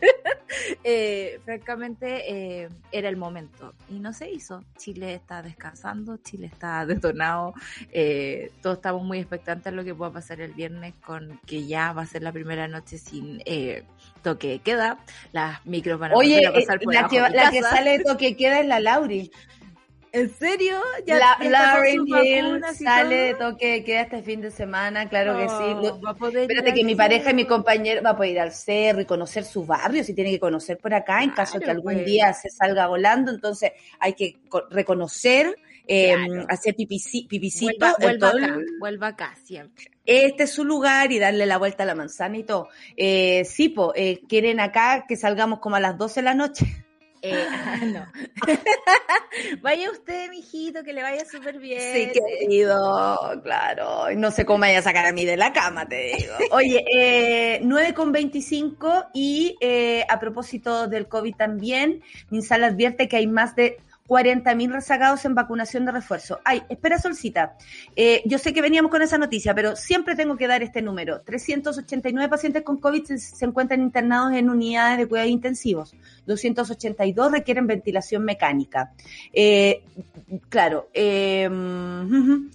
eh, 0.84 1.40
francamente, 1.44 2.64
eh, 2.64 2.70
era 2.92 3.10
el 3.10 3.18
momento 3.18 3.74
y 3.90 4.00
no 4.00 4.14
se 4.14 4.30
hizo. 4.30 4.64
Chile 4.78 5.14
está 5.14 5.42
descansando, 5.42 6.18
Chile 6.18 6.48
está 6.48 6.86
detonado, 6.86 7.54
eh, 7.92 8.52
todos 8.62 8.78
estamos 8.78 9.04
muy 9.04 9.20
expectantes 9.20 9.68
a 9.68 9.76
lo 9.76 9.84
que 9.84 9.96
pueda 9.96 10.12
pasar 10.12 10.42
el 10.42 10.54
viernes 10.54 10.94
con 11.06 11.40
que 11.46 11.66
ya 11.66 11.94
va 11.94 12.04
a 12.04 12.08
ser 12.08 12.24
la 12.24 12.32
primera 12.32 12.68
noche 12.68 12.98
sin... 12.98 13.42
Eh, 13.46 13.77
toque 14.24 14.60
queda, 14.64 15.00
las 15.32 15.66
micros 15.66 16.00
van 16.00 16.12
a 16.12 16.16
Oye, 16.16 16.46
a 16.46 16.54
pasar 16.54 16.80
por 16.80 16.94
la, 16.94 17.08
que, 17.08 17.20
la 17.20 17.52
que 17.52 17.62
sale 17.62 18.00
toque 18.00 18.36
queda 18.36 18.60
es 18.60 18.68
la 18.68 18.80
Lauri. 18.80 19.32
¿En 20.14 20.34
serio? 20.34 20.80
¿Ya 21.06 21.20
la 21.20 21.38
Lauren 21.50 22.08
Hill 22.08 22.62
sale 22.76 23.16
de 23.16 23.34
toque 23.36 23.84
queda 23.84 24.02
este 24.02 24.24
fin 24.24 24.42
de 24.42 24.52
semana, 24.52 25.08
claro 25.10 25.38
que 25.38 25.48
sí. 25.48 26.00
Va 26.04 26.12
a 26.12 26.14
poder 26.16 26.44
Espérate 26.44 26.74
que 26.74 26.84
mi 26.84 26.96
pareja 26.96 27.32
y 27.32 27.34
mi 27.34 27.46
compañero 27.46 28.02
va 28.02 28.12
a 28.12 28.18
poder 28.18 28.32
ir 28.32 28.40
al 28.40 28.52
cerro 28.52 29.02
y 29.02 29.06
conocer 29.06 29.44
su 29.44 29.66
barrio, 29.66 30.04
si 30.04 30.14
tiene 30.14 30.32
que 30.32 30.40
conocer 30.40 30.78
por 30.78 30.94
acá, 30.94 31.22
en 31.24 31.32
caso 31.32 31.60
de 31.60 31.66
que 31.66 31.72
algún 31.72 31.94
pues. 31.94 32.06
día 32.06 32.34
se 32.34 32.50
salga 32.50 32.88
volando, 32.88 33.32
entonces 33.32 33.74
hay 34.00 34.14
que 34.14 34.38
reconocer 34.72 35.56
eh, 35.88 36.16
hacer 36.50 36.76
pipicito. 36.76 37.86
Vuelva, 38.00 38.30
acá, 38.30 38.58
vuelva 38.80 39.08
acá 39.08 39.36
siempre. 39.44 39.92
Este 40.06 40.44
es 40.44 40.52
su 40.52 40.64
lugar 40.64 41.12
y 41.12 41.20
darle 41.20 41.46
la 41.46 41.58
vuelta 41.58 41.84
a 41.84 41.86
la 41.86 41.96
manzana 41.96 42.38
y 42.38 42.44
todo. 42.44 42.70
Eh, 42.96 43.44
sí, 43.46 43.70
po, 43.70 43.94
eh, 43.96 44.22
quieren 44.28 44.60
acá 44.60 45.06
que 45.08 45.16
salgamos 45.16 45.60
como 45.60 45.76
a 45.76 45.80
las 45.80 45.98
12 45.98 46.22
de 46.22 46.24
la 46.24 46.34
noche. 46.34 46.66
Eh, 47.22 47.46
no. 47.94 48.06
vaya 49.62 49.92
usted, 49.92 50.30
mijito, 50.30 50.84
que 50.84 50.94
le 50.94 51.02
vaya 51.02 51.26
súper 51.26 51.60
bien. 51.60 51.82
Sí, 51.94 52.12
querido, 52.14 53.42
claro. 53.44 54.14
No 54.16 54.32
sé 54.32 54.46
cómo 54.46 54.60
vaya 54.60 54.80
a 54.80 54.84
sacar 54.84 55.06
a 55.06 55.12
mí 55.12 55.26
de 55.26 55.38
la 55.38 55.52
cama, 55.52 55.88
te 55.88 56.16
digo. 56.16 56.34
Oye, 56.52 56.86
eh, 56.94 57.60
9,25 57.64 59.10
y 59.14 59.58
eh, 59.62 60.06
a 60.08 60.20
propósito 60.20 60.88
del 60.88 61.08
COVID 61.08 61.36
también, 61.36 62.04
Minsal 62.30 62.64
advierte 62.64 63.08
que 63.08 63.18
hay 63.18 63.28
más 63.28 63.56
de 63.56 63.78
40.000 64.08 64.72
rezagados 64.72 65.26
en 65.26 65.36
vacunación 65.36 65.86
de 65.86 65.92
refuerzo. 65.92 66.40
Ay, 66.46 66.64
espera, 66.70 66.98
Solcita. 66.98 67.58
Eh, 67.96 68.24
yo 68.26 68.38
sé 68.38 68.54
que 68.54 68.62
veníamos 68.62 68.90
con 68.90 69.02
esa 69.02 69.18
noticia, 69.18 69.54
pero 69.54 69.76
siempre 69.76 70.16
tengo 70.16 70.38
que 70.38 70.48
dar 70.48 70.64
este 70.64 70.82
número. 70.82 71.22
389 71.22 72.30
pacientes 72.30 72.64
con 72.64 72.78
COVID 72.78 73.06
se, 73.06 73.46
encuentran 73.46 73.82
internados 73.82 74.34
en 74.34 74.50
unidades 74.50 74.98
de 74.98 75.08
cuidados 75.08 75.32
intensivos. 75.32 75.96
282 76.28 77.32
requieren 77.32 77.66
ventilación 77.66 78.24
mecánica. 78.24 78.94
Eh, 79.34 79.84
claro, 80.50 80.90
eh, 80.94 81.50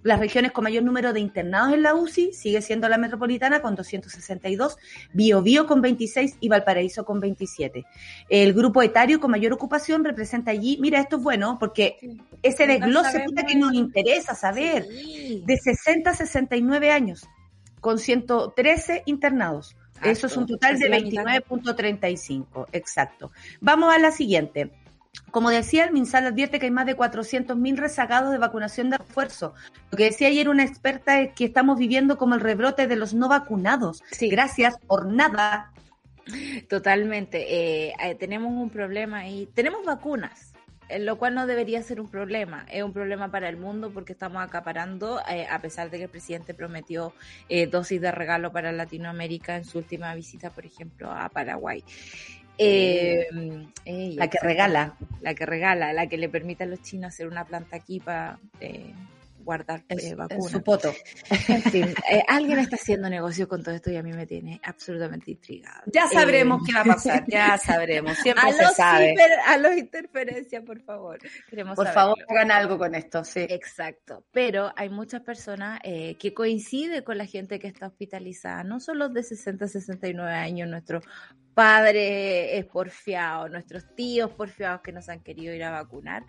las 0.02 0.20
regiones 0.20 0.52
con 0.52 0.64
mayor 0.64 0.84
número 0.84 1.12
de 1.12 1.20
internados 1.20 1.74
en 1.74 1.82
la 1.82 1.94
UCI 1.94 2.32
sigue 2.32 2.62
siendo 2.62 2.88
la 2.88 2.98
metropolitana 2.98 3.60
con 3.60 3.74
262, 3.74 4.76
Biobío 5.12 5.66
con 5.66 5.80
26 5.80 6.36
y 6.40 6.48
Valparaíso 6.48 7.04
con 7.04 7.18
27. 7.18 7.84
El 8.28 8.52
grupo 8.52 8.82
etario 8.82 9.18
con 9.18 9.30
mayor 9.30 9.52
ocupación 9.52 10.04
representa 10.04 10.50
allí, 10.50 10.78
mira, 10.80 11.00
esto 11.00 11.16
es 11.16 11.22
bueno, 11.22 11.56
porque 11.58 11.96
ese 12.42 12.66
desglose 12.66 13.24
que 13.46 13.56
nos 13.56 13.72
interesa 13.74 14.34
saber, 14.34 14.86
de 14.86 15.56
60 15.56 16.10
a 16.10 16.14
69 16.14 16.90
años, 16.90 17.26
con 17.80 17.98
113 17.98 19.02
internados. 19.06 19.76
Eso 20.04 20.26
es 20.26 20.36
un 20.36 20.46
total 20.46 20.78
de 20.78 20.90
29.35, 20.90 22.66
exacto. 22.72 23.30
Vamos 23.60 23.94
a 23.94 23.98
la 23.98 24.10
siguiente. 24.10 24.70
Como 25.30 25.50
decía, 25.50 25.84
el 25.84 25.92
MinSal 25.92 26.26
advierte 26.26 26.58
que 26.58 26.66
hay 26.66 26.70
más 26.70 26.86
de 26.86 26.96
400.000 26.96 27.76
rezagados 27.76 28.32
de 28.32 28.38
vacunación 28.38 28.90
de 28.90 28.98
refuerzo. 28.98 29.54
Lo 29.90 29.98
que 29.98 30.04
decía 30.04 30.28
ayer 30.28 30.48
una 30.48 30.64
experta 30.64 31.20
es 31.20 31.34
que 31.34 31.44
estamos 31.44 31.78
viviendo 31.78 32.16
como 32.16 32.34
el 32.34 32.40
rebrote 32.40 32.86
de 32.86 32.96
los 32.96 33.12
no 33.12 33.28
vacunados. 33.28 34.02
Gracias 34.20 34.74
por 34.86 35.06
nada. 35.06 35.72
Totalmente. 36.68 37.88
Eh, 37.88 37.94
eh, 38.02 38.14
tenemos 38.14 38.52
un 38.52 38.70
problema 38.70 39.28
y 39.28 39.46
tenemos 39.46 39.84
vacunas 39.84 40.51
lo 41.00 41.18
cual 41.18 41.34
no 41.34 41.46
debería 41.46 41.82
ser 41.82 42.00
un 42.00 42.08
problema. 42.08 42.66
Es 42.70 42.82
un 42.82 42.92
problema 42.92 43.30
para 43.30 43.48
el 43.48 43.56
mundo 43.56 43.90
porque 43.92 44.12
estamos 44.12 44.42
acaparando, 44.42 45.20
eh, 45.28 45.46
a 45.48 45.60
pesar 45.60 45.90
de 45.90 45.98
que 45.98 46.04
el 46.04 46.10
presidente 46.10 46.54
prometió 46.54 47.12
eh, 47.48 47.66
dosis 47.66 48.00
de 48.00 48.12
regalo 48.12 48.52
para 48.52 48.72
Latinoamérica 48.72 49.56
en 49.56 49.64
su 49.64 49.78
última 49.78 50.14
visita, 50.14 50.50
por 50.50 50.66
ejemplo, 50.66 51.10
a 51.10 51.28
Paraguay. 51.28 51.82
Eh, 52.58 53.26
la 54.16 54.28
que 54.28 54.38
regala. 54.40 54.96
La 55.20 55.34
que 55.34 55.46
regala, 55.46 55.92
la 55.92 56.06
que 56.06 56.16
le 56.16 56.28
permite 56.28 56.64
a 56.64 56.66
los 56.66 56.82
chinos 56.82 57.08
hacer 57.08 57.26
una 57.26 57.44
planta 57.44 57.76
aquí 57.76 58.00
para 58.00 58.38
eh, 58.60 58.92
guardar 59.42 59.84
eh, 59.88 60.14
vacunas. 60.14 60.50
su 60.50 60.62
poto. 60.62 60.92
En 61.48 61.62
fin, 61.62 61.84
eh, 62.10 62.22
alguien 62.28 62.58
está 62.58 62.76
haciendo 62.76 63.08
negocio 63.10 63.48
con 63.48 63.62
todo 63.62 63.74
esto 63.74 63.90
y 63.90 63.96
a 63.96 64.02
mí 64.02 64.12
me 64.12 64.26
tiene 64.26 64.60
absolutamente 64.64 65.30
intrigada. 65.32 65.82
Ya 65.86 66.06
sabremos 66.08 66.62
Eh, 66.62 66.64
qué 66.66 66.72
va 66.74 66.80
a 66.80 66.84
pasar, 66.84 67.24
ya 67.28 67.58
sabremos, 67.64 68.16
siempre 68.18 68.48
a 68.48 68.52
se 68.52 68.62
los 68.62 68.74
sabe. 68.74 69.14
hiper- 69.14 69.42
a 69.46 69.58
los 69.58 69.76
interferencias, 69.76 70.62
por 70.64 70.80
favor. 70.82 71.18
Queremos 71.48 71.76
Por 71.76 71.86
saberlo. 71.86 72.14
favor, 72.16 72.24
hagan 72.28 72.50
algo 72.50 72.78
con 72.78 72.94
esto, 72.94 73.24
sí. 73.24 73.46
Exacto, 73.48 74.24
pero 74.32 74.72
hay 74.76 74.88
muchas 74.88 75.22
personas 75.22 75.80
eh, 75.82 76.16
que 76.18 76.32
coinciden 76.34 77.02
con 77.02 77.18
la 77.18 77.26
gente 77.26 77.58
que 77.58 77.66
está 77.68 77.86
hospitalizada, 77.86 78.64
no 78.64 78.80
solo 78.80 79.06
los 79.06 79.14
de 79.14 79.22
60, 79.22 79.66
69 79.68 80.30
años, 80.32 80.68
nuestros 80.68 81.04
padres 81.54 82.64
porfiados, 82.66 83.50
nuestros 83.50 83.84
tíos 83.94 84.30
porfiados 84.30 84.80
que 84.80 84.92
nos 84.92 85.08
han 85.08 85.20
querido 85.20 85.54
ir 85.54 85.64
a 85.64 85.70
vacunar, 85.70 86.24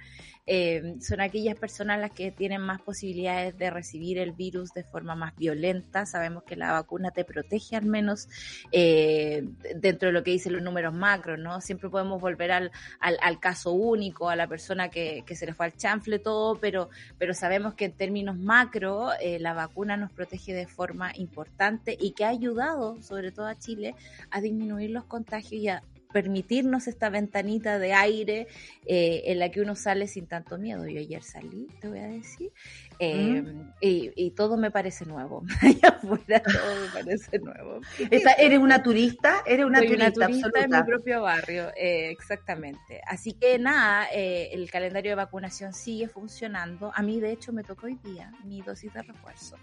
eh, 0.45 0.95
son 0.99 1.21
aquellas 1.21 1.55
personas 1.57 1.99
las 1.99 2.11
que 2.11 2.31
tienen 2.31 2.61
más 2.61 2.81
posibilidades 2.81 3.57
de 3.57 3.69
recibir 3.69 4.17
el 4.17 4.31
virus 4.31 4.73
de 4.73 4.83
forma 4.83 5.15
más 5.15 5.35
violenta. 5.35 6.05
Sabemos 6.05 6.43
que 6.43 6.55
la 6.55 6.71
vacuna 6.73 7.11
te 7.11 7.23
protege 7.23 7.75
al 7.75 7.85
menos 7.85 8.27
eh, 8.71 9.47
dentro 9.75 10.07
de 10.07 10.13
lo 10.13 10.23
que 10.23 10.31
dicen 10.31 10.53
los 10.53 10.61
números 10.61 10.93
macros, 10.93 11.39
¿no? 11.39 11.61
Siempre 11.61 11.89
podemos 11.89 12.19
volver 12.19 12.51
al, 12.51 12.71
al, 12.99 13.17
al 13.21 13.39
caso 13.39 13.71
único, 13.71 14.29
a 14.29 14.35
la 14.35 14.47
persona 14.47 14.89
que, 14.89 15.23
que 15.25 15.35
se 15.35 15.45
le 15.45 15.53
fue 15.53 15.67
al 15.67 15.73
chanfle 15.75 16.19
todo, 16.19 16.59
pero, 16.59 16.89
pero 17.17 17.33
sabemos 17.33 17.73
que 17.75 17.85
en 17.85 17.93
términos 17.93 18.37
macro 18.37 19.09
eh, 19.21 19.39
la 19.39 19.53
vacuna 19.53 19.97
nos 19.97 20.11
protege 20.11 20.53
de 20.53 20.67
forma 20.67 21.11
importante 21.15 21.97
y 21.99 22.11
que 22.11 22.25
ha 22.25 22.29
ayudado, 22.29 23.01
sobre 23.01 23.31
todo 23.31 23.47
a 23.47 23.57
Chile, 23.57 23.95
a 24.29 24.41
disminuir 24.41 24.89
los 24.91 25.05
contagios 25.05 25.61
y 25.61 25.67
a 25.69 25.83
permitirnos 26.13 26.87
esta 26.87 27.09
ventanita 27.09 27.79
de 27.79 27.91
aire 27.93 28.47
eh, 28.85 29.23
en 29.25 29.39
la 29.39 29.49
que 29.49 29.59
uno 29.59 29.75
sale 29.75 30.07
sin 30.07 30.27
tanto 30.27 30.57
miedo. 30.57 30.87
Yo 30.87 30.99
ayer 30.99 31.23
salí, 31.23 31.67
te 31.81 31.89
voy 31.89 31.99
a 31.99 32.07
decir, 32.07 32.51
eh, 32.99 33.43
y, 33.81 34.11
y 34.15 34.31
todo 34.31 34.55
me 34.55 34.71
parece 34.71 35.05
nuevo. 35.05 35.43
Allá 35.61 35.89
afuera 35.89 36.41
todo 36.41 36.79
me 36.81 36.89
parece 37.03 37.39
nuevo. 37.39 37.81
Esta- 38.09 38.31
¿Eres 38.37 38.59
una 38.59 38.81
turista? 38.81 39.41
Eres 39.45 39.65
una 39.65 39.79
Soy 39.79 39.87
turista, 39.87 40.25
una 40.27 40.27
turista 40.27 40.59
en 40.63 40.71
mi 40.71 40.83
propio 40.83 41.21
barrio, 41.23 41.69
eh, 41.75 42.09
exactamente. 42.11 43.01
Así 43.07 43.33
que 43.33 43.57
nada, 43.59 44.07
eh, 44.13 44.49
el 44.53 44.69
calendario 44.71 45.11
de 45.11 45.15
vacunación 45.15 45.73
sigue 45.73 46.07
funcionando. 46.07 46.91
A 46.95 47.01
mí, 47.01 47.19
de 47.19 47.31
hecho, 47.31 47.51
me 47.51 47.63
tocó 47.63 47.87
hoy 47.87 47.97
día 48.03 48.31
mi 48.45 48.61
dosis 48.61 48.93
de 48.93 49.01
refuerzo. 49.01 49.57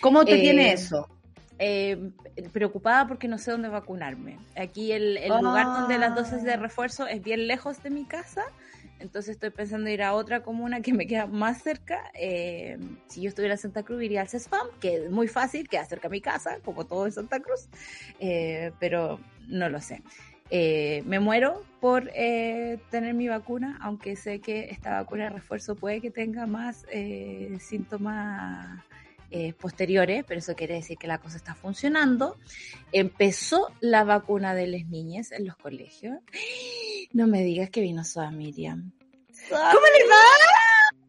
¿Cómo 0.00 0.24
te 0.24 0.38
tiene 0.38 0.72
eso? 0.72 1.08
Eh, 1.58 2.10
preocupada 2.52 3.06
porque 3.06 3.28
no 3.28 3.38
sé 3.38 3.50
dónde 3.52 3.68
vacunarme. 3.68 4.38
Aquí 4.56 4.90
el, 4.92 5.16
el 5.18 5.30
Ah. 5.32 5.40
lugar 5.40 5.66
donde 5.66 5.98
las 5.98 6.14
dosis 6.14 6.42
de 6.42 6.56
refuerzo 6.56 7.06
es 7.06 7.22
bien 7.22 7.46
lejos 7.46 7.82
de 7.82 7.90
mi 7.90 8.04
casa. 8.04 8.42
Entonces 8.98 9.32
estoy 9.32 9.50
pensando 9.50 9.88
ir 9.90 10.02
a 10.02 10.14
otra 10.14 10.42
comuna 10.42 10.80
que 10.80 10.92
me 10.92 11.06
queda 11.06 11.26
más 11.26 11.62
cerca. 11.62 12.00
Eh, 12.14 12.78
si 13.06 13.22
yo 13.22 13.28
estuviera 13.28 13.54
en 13.54 13.58
Santa 13.58 13.82
Cruz 13.82 14.02
iría 14.02 14.22
al 14.22 14.28
CESFAM, 14.28 14.66
que 14.80 15.04
es 15.04 15.10
muy 15.10 15.28
fácil, 15.28 15.68
queda 15.68 15.84
cerca 15.84 16.08
a 16.08 16.10
mi 16.10 16.20
casa, 16.20 16.58
como 16.64 16.86
todo 16.86 17.06
en 17.06 17.12
Santa 17.12 17.40
Cruz. 17.40 17.68
Eh, 18.20 18.72
pero 18.80 19.20
no 19.46 19.68
lo 19.68 19.80
sé. 19.80 20.02
Eh, 20.50 21.02
me 21.06 21.20
muero 21.20 21.62
por 21.80 22.10
eh, 22.14 22.78
tener 22.90 23.14
mi 23.14 23.28
vacuna, 23.28 23.78
aunque 23.82 24.14
sé 24.16 24.40
que 24.40 24.70
esta 24.70 25.00
vacuna 25.02 25.24
de 25.24 25.30
refuerzo 25.30 25.74
puede 25.74 26.00
que 26.00 26.10
tenga 26.10 26.46
más 26.46 26.84
eh, 26.92 27.56
síntomas 27.60 28.78
eh, 29.36 29.52
posteriores, 29.52 30.24
pero 30.28 30.38
eso 30.38 30.54
quiere 30.54 30.74
decir 30.74 30.96
que 30.96 31.08
la 31.08 31.18
cosa 31.18 31.36
está 31.36 31.56
funcionando. 31.56 32.36
Empezó 32.92 33.72
la 33.80 34.04
vacuna 34.04 34.54
de 34.54 34.68
las 34.68 34.86
niñas 34.86 35.32
en 35.32 35.44
los 35.44 35.56
colegios. 35.56 36.18
No 37.12 37.26
me 37.26 37.42
digas 37.42 37.68
que 37.70 37.80
vino 37.80 38.04
Soa 38.04 38.30
Miriam. 38.30 38.92
¿Cómo 39.48 39.58
le 39.98 40.08
va? 40.08 40.24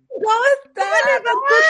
¿Cómo 0.10 0.44
está? 0.66 0.90
¿Cuánto 1.22 1.30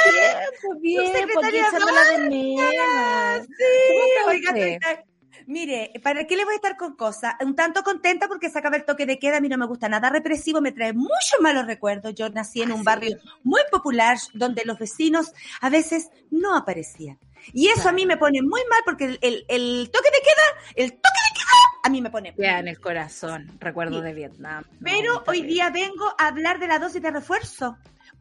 tiempo? 0.10 0.80
Bien, 0.80 1.12
porque 1.12 1.20
secretaria 1.20 1.68
echándola 1.68 2.04
de 2.12 2.18
menos. 2.30 3.48
Sí, 3.48 3.64
¿Cómo 4.22 4.32
oiga, 4.32 4.50
está 4.50 4.52
usted? 4.52 4.72
estoy- 4.82 5.15
Mire, 5.48 5.92
¿para 6.02 6.26
qué 6.26 6.36
le 6.36 6.44
voy 6.44 6.54
a 6.54 6.56
estar 6.56 6.76
con 6.76 6.96
cosas? 6.96 7.36
Un 7.42 7.56
tanto 7.56 7.84
contenta 7.84 8.28
porque 8.28 8.50
se 8.50 8.58
acaba 8.58 8.78
el 8.78 8.86
toque 8.86 9.06
de 9.06 9.20
queda. 9.20 9.38
A 9.38 9.42
mí 9.42 9.48
no 9.50 9.58
me 9.58 9.68
gusta 9.68 9.88
nada 9.88 10.10
represivo, 10.10 10.60
me 10.62 10.72
trae 10.72 10.94
muchos 10.94 11.40
malos 11.42 11.68
recuerdos. 11.68 12.16
Yo 12.16 12.30
nací 12.30 12.62
en 12.62 12.72
Ah, 12.72 12.76
un 12.76 12.84
barrio 12.84 13.18
muy 13.44 13.62
popular 13.72 14.18
donde 14.34 14.64
los 14.66 14.80
vecinos 14.80 15.32
a 15.62 15.70
veces 15.70 16.10
no 16.32 16.56
aparecían. 16.58 17.20
Y 17.54 17.68
eso 17.68 17.90
a 17.90 17.92
mí 17.92 18.08
me 18.08 18.18
pone 18.18 18.42
muy 18.42 18.62
mal 18.72 18.80
porque 18.86 19.06
el, 19.06 19.20
el- 19.22 19.46
el 19.48 19.90
toque 19.94 20.10
de 20.10 20.22
queda, 20.24 20.74
el 20.84 20.92
toque 20.94 21.20
de 21.30 21.36
queda, 21.36 21.80
a 21.84 21.90
mí 21.90 22.02
me 22.02 22.10
pone 22.10 22.34
Ya 22.38 22.58
en 22.58 22.68
el 22.68 22.80
corazón, 22.80 23.52
recuerdo 23.60 24.00
Sí. 24.00 24.04
de 24.06 24.14
Vietnam. 24.16 24.64
No, 24.68 24.78
Pero 24.84 25.24
hoy 25.28 25.44
día 25.44 25.70
vengo 25.70 26.08
a 26.18 26.28
hablar 26.28 26.58
de 26.58 26.66
la 26.68 26.80
dosis 26.80 27.04
de 27.04 27.12
refuerzo. 27.12 27.78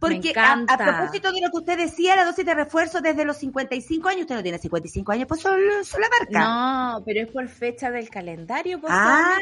Porque 0.08 0.32
a, 0.36 0.76
propósito 0.76 1.32
de 1.32 1.40
lo 1.40 1.50
que 1.50 1.56
usted 1.58 1.76
decía, 1.78 2.16
la 2.16 2.24
dosis 2.24 2.44
de 2.44 2.54
refuerzo 2.54 3.00
desde 3.00 3.24
los 3.24 3.36
55 3.38 4.08
años, 4.08 4.20
usted 4.22 4.34
no 4.36 4.42
tiene 4.42 4.58
55 4.58 5.12
años, 5.12 5.26
pues 5.28 5.40
solo, 5.40 5.84
solo 5.84 6.04
la 6.04 6.18
marca. 6.18 6.38
No, 6.94 7.02
pero 7.04 7.20
es 7.22 7.28
por 7.28 7.48
fecha 7.48 7.90
del 7.90 8.08
calendario, 8.10 8.80
por 8.80 8.90
Ah, 8.92 9.36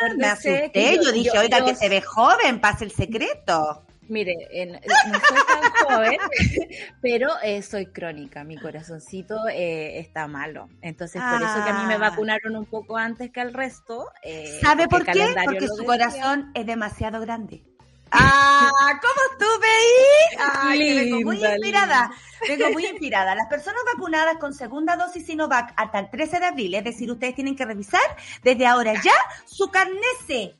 pues, 0.00 0.16
me 0.16 0.26
asusté. 0.26 0.70
que 0.72 0.96
Yo, 1.02 1.12
dije, 1.12 1.38
oiga, 1.38 1.58
yo- 1.60 1.66
que 1.66 1.74
se 1.74 1.88
ve 1.88 2.00
joven, 2.00 2.60
pase 2.60 2.84
el 2.84 2.90
secreto. 2.90 3.84
Mire, 4.08 4.34
en- 4.50 4.72
no 4.72 5.18
soy 5.20 5.38
tan 5.46 5.70
joven, 5.86 6.18
pero 7.00 7.28
eh, 7.44 7.62
soy 7.62 7.86
crónica. 7.86 8.42
Mi 8.42 8.56
corazoncito 8.58 9.36
eh, 9.48 10.00
está 10.00 10.26
malo. 10.26 10.68
Entonces, 10.82 11.22
por 11.22 11.40
eso 11.40 11.64
que 11.64 11.70
a 11.70 11.74
mí 11.80 11.86
me 11.86 11.94
Ah. 11.94 11.98
vacunaron 12.10 12.56
un 12.56 12.66
poco 12.66 12.96
antes 12.96 13.30
que 13.30 13.40
al 13.40 13.54
resto. 13.54 14.06
eh, 14.24 14.58
¿Sabe 14.60 14.88
por 14.88 15.04
qué? 15.06 15.32
Porque 15.44 15.68
su 15.68 15.74
decía. 15.76 15.86
corazón 15.86 16.50
es 16.54 16.66
demasiado 16.66 17.20
grande. 17.20 17.62
¡Ah! 18.10 18.70
¿Cómo 19.00 19.20
estuve 19.32 19.66
ahí? 19.66 20.38
¡Ay, 20.62 20.78
que 20.78 20.94
vengo 20.94 21.20
muy 21.22 21.44
inspirada! 21.44 22.10
Vengo 22.48 22.70
muy 22.72 22.86
inspirada. 22.86 23.34
Las 23.34 23.48
personas 23.48 23.80
vacunadas 23.92 24.38
con 24.38 24.54
segunda 24.54 24.96
dosis 24.96 25.26
Sinovac 25.26 25.72
hasta 25.76 25.98
el 25.98 26.10
13 26.10 26.40
de 26.40 26.46
abril, 26.46 26.74
es 26.74 26.84
decir, 26.84 27.10
ustedes 27.10 27.34
tienen 27.34 27.56
que 27.56 27.64
revisar 27.64 28.00
desde 28.42 28.66
ahora 28.66 28.94
ya 29.02 29.14
su 29.44 29.70
carnese. 29.70 30.56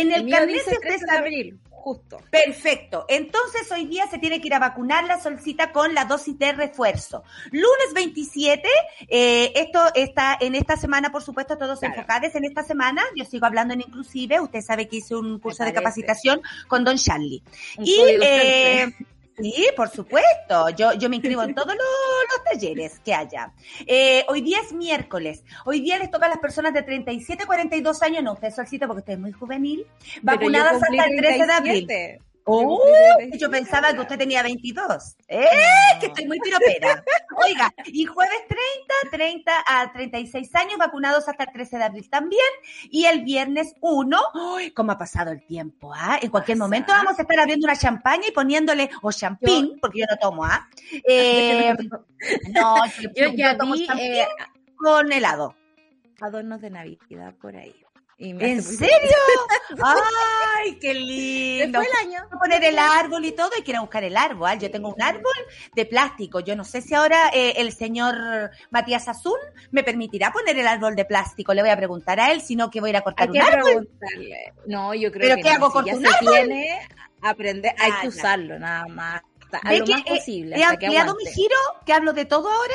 En 0.00 0.12
el, 0.12 0.24
El 0.26 0.30
carnet 0.30 0.56
dice 0.56 0.70
usted 0.70 0.80
13 0.80 1.06
de 1.06 1.16
abril, 1.16 1.60
justo. 1.70 2.18
Perfecto. 2.30 3.04
Entonces 3.08 3.70
hoy 3.70 3.86
día 3.86 4.06
se 4.08 4.18
tiene 4.18 4.40
que 4.40 4.48
ir 4.48 4.54
a 4.54 4.58
vacunar 4.58 5.04
la 5.04 5.20
solcita 5.20 5.72
con 5.72 5.94
la 5.94 6.04
dosis 6.04 6.38
de 6.38 6.52
refuerzo. 6.52 7.22
Lunes 7.52 7.92
27, 7.94 8.68
eh, 9.08 9.52
esto 9.54 9.80
está 9.94 10.36
en 10.40 10.54
esta 10.54 10.76
semana, 10.76 11.10
por 11.10 11.22
supuesto, 11.22 11.56
todos 11.56 11.78
Claro. 11.78 11.94
enfocados 11.94 12.34
en 12.34 12.44
esta 12.44 12.62
semana. 12.62 13.02
Yo 13.14 13.24
sigo 13.24 13.46
hablando 13.46 13.74
en 13.74 13.80
inclusive. 13.82 14.40
Usted 14.40 14.60
sabe 14.62 14.88
que 14.88 14.96
hice 14.96 15.14
un 15.14 15.38
curso 15.38 15.64
de 15.64 15.72
capacitación 15.72 16.40
con 16.68 16.84
Don 16.84 16.96
Charlie. 16.96 17.42
Un 17.78 17.86
Y 17.86 17.96
eh. 18.22 18.92
sí, 19.38 19.68
por 19.76 19.88
supuesto. 19.88 20.70
Yo, 20.70 20.92
yo 20.94 21.08
me 21.08 21.16
inscribo 21.16 21.42
en 21.42 21.54
todos 21.54 21.74
los, 21.74 21.76
los 21.76 22.44
talleres 22.44 23.00
que 23.00 23.14
haya. 23.14 23.52
Eh, 23.86 24.24
hoy 24.28 24.40
día 24.40 24.58
es 24.64 24.72
miércoles. 24.72 25.44
Hoy 25.64 25.80
día 25.80 25.98
les 25.98 26.10
toca 26.10 26.26
a 26.26 26.30
las 26.30 26.38
personas 26.38 26.74
de 26.74 26.82
37 26.82 27.42
a 27.42 27.46
42 27.46 28.02
años. 28.02 28.22
No, 28.22 28.32
usted 28.32 28.50
solcita 28.50 28.86
porque 28.86 29.00
usted 29.00 29.12
es 29.14 29.18
muy 29.18 29.32
juvenil. 29.32 29.86
Vacunadas 30.22 30.82
hasta 30.82 31.04
el 31.06 31.16
13 31.16 31.46
de 31.46 31.52
abril. 31.52 31.88
37. 32.46 32.48
Oh, 32.48 32.78
yo 33.38 33.48
37. 33.48 33.48
pensaba 33.50 33.92
que 33.92 34.00
usted 34.00 34.18
tenía 34.18 34.42
22. 34.42 35.16
¡Eh! 35.28 35.44
No. 35.94 36.00
Que 36.00 36.06
estoy 36.06 36.26
muy 36.26 36.38
piropera. 36.40 37.04
Oiga, 37.44 37.72
y 37.86 38.04
jueves 38.06 38.38
30, 38.48 38.94
30 39.10 39.52
a 39.66 39.92
36 39.92 40.54
años, 40.54 40.78
vacunados 40.78 41.28
hasta 41.28 41.44
el 41.44 41.52
13 41.52 41.78
de 41.78 41.84
abril 41.84 42.08
también. 42.10 42.42
Y 42.90 43.04
el 43.06 43.22
viernes 43.24 43.74
1, 43.80 44.18
¡ay! 44.56 44.70
¿Cómo 44.70 44.92
ha 44.92 44.98
pasado 44.98 45.32
el 45.32 45.44
tiempo? 45.44 45.92
¿ah? 45.94 46.18
En 46.22 46.30
cualquier 46.30 46.56
Pasa. 46.56 46.64
momento 46.64 46.92
vamos 46.92 47.18
a 47.18 47.22
estar 47.22 47.38
abriendo 47.40 47.66
una 47.66 47.76
champaña 47.76 48.28
y 48.28 48.32
poniéndole, 48.32 48.90
o 49.02 49.10
champín, 49.12 49.78
porque 49.80 50.00
yo 50.00 50.06
no 50.08 50.16
tomo, 50.16 50.44
¿ah? 50.44 50.68
Eh, 51.08 51.74
no, 52.50 52.86
yo, 53.00 53.10
Yo 53.14 53.28
ya 53.34 53.56
tomo 53.58 53.74
vi 53.74 53.86
champín 53.86 54.12
eh, 54.12 54.26
con 54.76 55.10
helado. 55.12 55.54
adornos 56.20 56.60
de 56.60 56.70
Navidad 56.70 57.34
por 57.40 57.56
ahí. 57.56 57.74
¿En 58.18 58.62
serio? 58.62 58.88
¡Ay, 59.84 60.78
qué 60.80 60.94
lindo! 60.94 61.80
Fue 61.80 61.88
el 61.88 62.06
año. 62.08 62.20
a 62.32 62.38
poner 62.38 62.64
el 62.64 62.78
árbol 62.78 63.24
y 63.26 63.32
todo 63.32 63.50
y 63.58 63.62
quieren 63.62 63.82
buscar 63.82 64.04
el 64.04 64.16
árbol. 64.16 64.48
¿ah? 64.48 64.54
Yo 64.54 64.70
tengo 64.70 64.88
un 64.94 65.02
árbol 65.02 65.34
de 65.74 65.84
plástico. 65.86 66.40
Yo 66.40 66.56
no 66.56 66.64
sé 66.64 66.80
si 66.80 66.94
ahora 66.94 67.28
eh, 67.34 67.54
el 67.58 67.72
señor 67.74 68.14
Matías 68.70 69.06
Azul 69.08 69.38
me 69.70 69.82
permitirá 69.82 70.32
poner 70.32 70.58
el 70.58 70.66
árbol 70.66 70.96
de 70.96 71.04
plástico. 71.04 71.52
Le 71.52 71.60
voy 71.60 71.70
a 71.70 71.76
preguntar 71.76 72.18
a 72.18 72.32
él, 72.32 72.40
si 72.40 72.56
no 72.56 72.70
que 72.70 72.80
voy 72.80 72.88
a 72.88 72.92
ir 72.92 72.96
a 72.96 73.00
cortar 73.02 73.28
Hay 73.28 73.38
un 73.38 73.42
árbol. 73.42 73.88
No, 74.66 74.94
yo 74.94 75.12
creo 75.12 75.22
¿Pero 75.22 75.36
que 75.36 75.42
qué 75.42 75.48
no. 75.50 75.54
hago, 75.56 75.66
Si 75.66 75.72
corto 75.74 75.86
ya 75.90 75.96
un 75.96 76.02
se 76.02 76.08
árbol? 76.08 76.32
tiene, 76.32 76.88
aprender, 77.20 77.74
hay 77.78 77.90
Ah, 77.94 77.98
que 78.00 78.08
usarlo 78.08 78.58
nada 78.58 78.86
más. 78.88 79.20
Hasta- 79.44 79.58
A 79.58 79.70
¿Ve 79.70 79.78
lo 79.80 79.86
más 79.88 80.00
he- 80.06 80.14
posible. 80.16 80.56
he 80.56 80.64
ampliado 80.64 81.14
mi 81.16 81.26
giro? 81.30 81.56
¿Que 81.84 81.92
hablo 81.92 82.12
de 82.14 82.24
todo 82.24 82.50
ahora? 82.50 82.74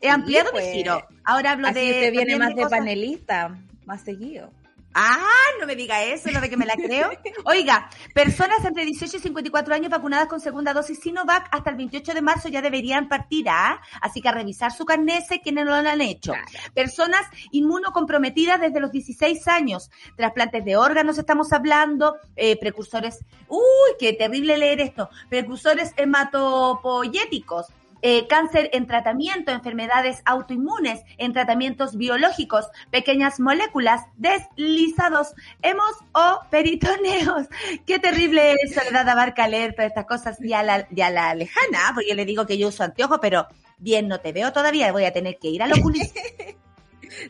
He 0.00 0.06
Sí, 0.06 0.08
ampliado 0.08 0.50
pues. 0.50 0.66
mi 0.66 0.72
giro. 0.72 1.06
Ahora 1.24 1.52
hablo 1.52 1.68
Así 1.68 1.78
de... 1.80 1.90
usted 1.92 2.10
viene 2.12 2.36
más 2.36 2.48
de 2.50 2.54
cosas- 2.62 2.70
panelista, 2.78 3.56
más 3.88 4.02
seguido. 4.02 4.52
Ah, 4.94 5.20
no 5.60 5.66
me 5.66 5.76
diga 5.76 6.02
eso, 6.02 6.30
no 6.30 6.40
ve 6.40 6.50
que 6.50 6.56
me 6.56 6.66
la 6.66 6.74
creo. 6.74 7.10
Oiga, 7.44 7.88
personas 8.14 8.64
entre 8.64 8.84
18 8.84 9.18
y 9.18 9.20
54 9.20 9.74
años 9.74 9.90
vacunadas 9.90 10.28
con 10.28 10.40
segunda 10.40 10.72
dosis 10.72 10.98
Sinovac 10.98 11.48
hasta 11.52 11.70
el 11.70 11.76
28 11.76 12.14
de 12.14 12.22
marzo 12.22 12.48
ya 12.48 12.62
deberían 12.62 13.08
partir, 13.08 13.48
¿ah? 13.48 13.80
Así 14.00 14.20
que 14.20 14.28
a 14.28 14.32
revisar 14.32 14.72
su 14.72 14.84
carnet 14.84 15.24
quienes 15.42 15.64
no 15.64 15.80
lo 15.80 15.88
han 15.88 16.00
hecho. 16.00 16.32
Personas 16.74 17.22
inmunocomprometidas 17.52 18.60
desde 18.60 18.80
los 18.80 18.90
16 18.90 19.46
años, 19.48 19.90
trasplantes 20.16 20.64
de 20.64 20.76
órganos 20.76 21.18
estamos 21.18 21.52
hablando, 21.52 22.16
eh, 22.34 22.58
precursores, 22.58 23.24
uy, 23.48 23.90
qué 23.98 24.14
terrible 24.14 24.58
leer 24.58 24.80
esto, 24.80 25.10
precursores 25.28 25.92
hematopoyéticos, 25.96 27.66
eh, 28.02 28.26
cáncer 28.28 28.70
en 28.72 28.86
tratamiento, 28.86 29.50
enfermedades 29.50 30.22
autoinmunes, 30.24 31.00
en 31.16 31.32
tratamientos 31.32 31.96
biológicos, 31.96 32.66
pequeñas 32.90 33.40
moléculas, 33.40 34.02
deslizados, 34.16 35.34
hemos 35.62 35.90
o 36.12 36.40
peritoneos. 36.50 37.46
Qué 37.86 37.98
terrible 37.98 38.56
soledad 38.74 39.08
abarca 39.08 39.48
leer 39.48 39.74
todas 39.74 39.88
estas 39.88 40.06
cosas 40.06 40.38
ya 40.40 40.62
la, 40.62 40.86
ya 40.90 41.10
la 41.10 41.34
lejana, 41.34 41.92
porque 41.94 42.10
yo 42.10 42.14
le 42.14 42.24
digo 42.24 42.46
que 42.46 42.58
yo 42.58 42.68
uso 42.68 42.84
anteojo, 42.84 43.20
pero 43.20 43.46
bien 43.78 44.08
no 44.08 44.20
te 44.20 44.32
veo 44.32 44.52
todavía, 44.52 44.92
voy 44.92 45.04
a 45.04 45.12
tener 45.12 45.38
que 45.38 45.48
ir 45.48 45.62
al 45.62 45.72
oculista. 45.72 46.20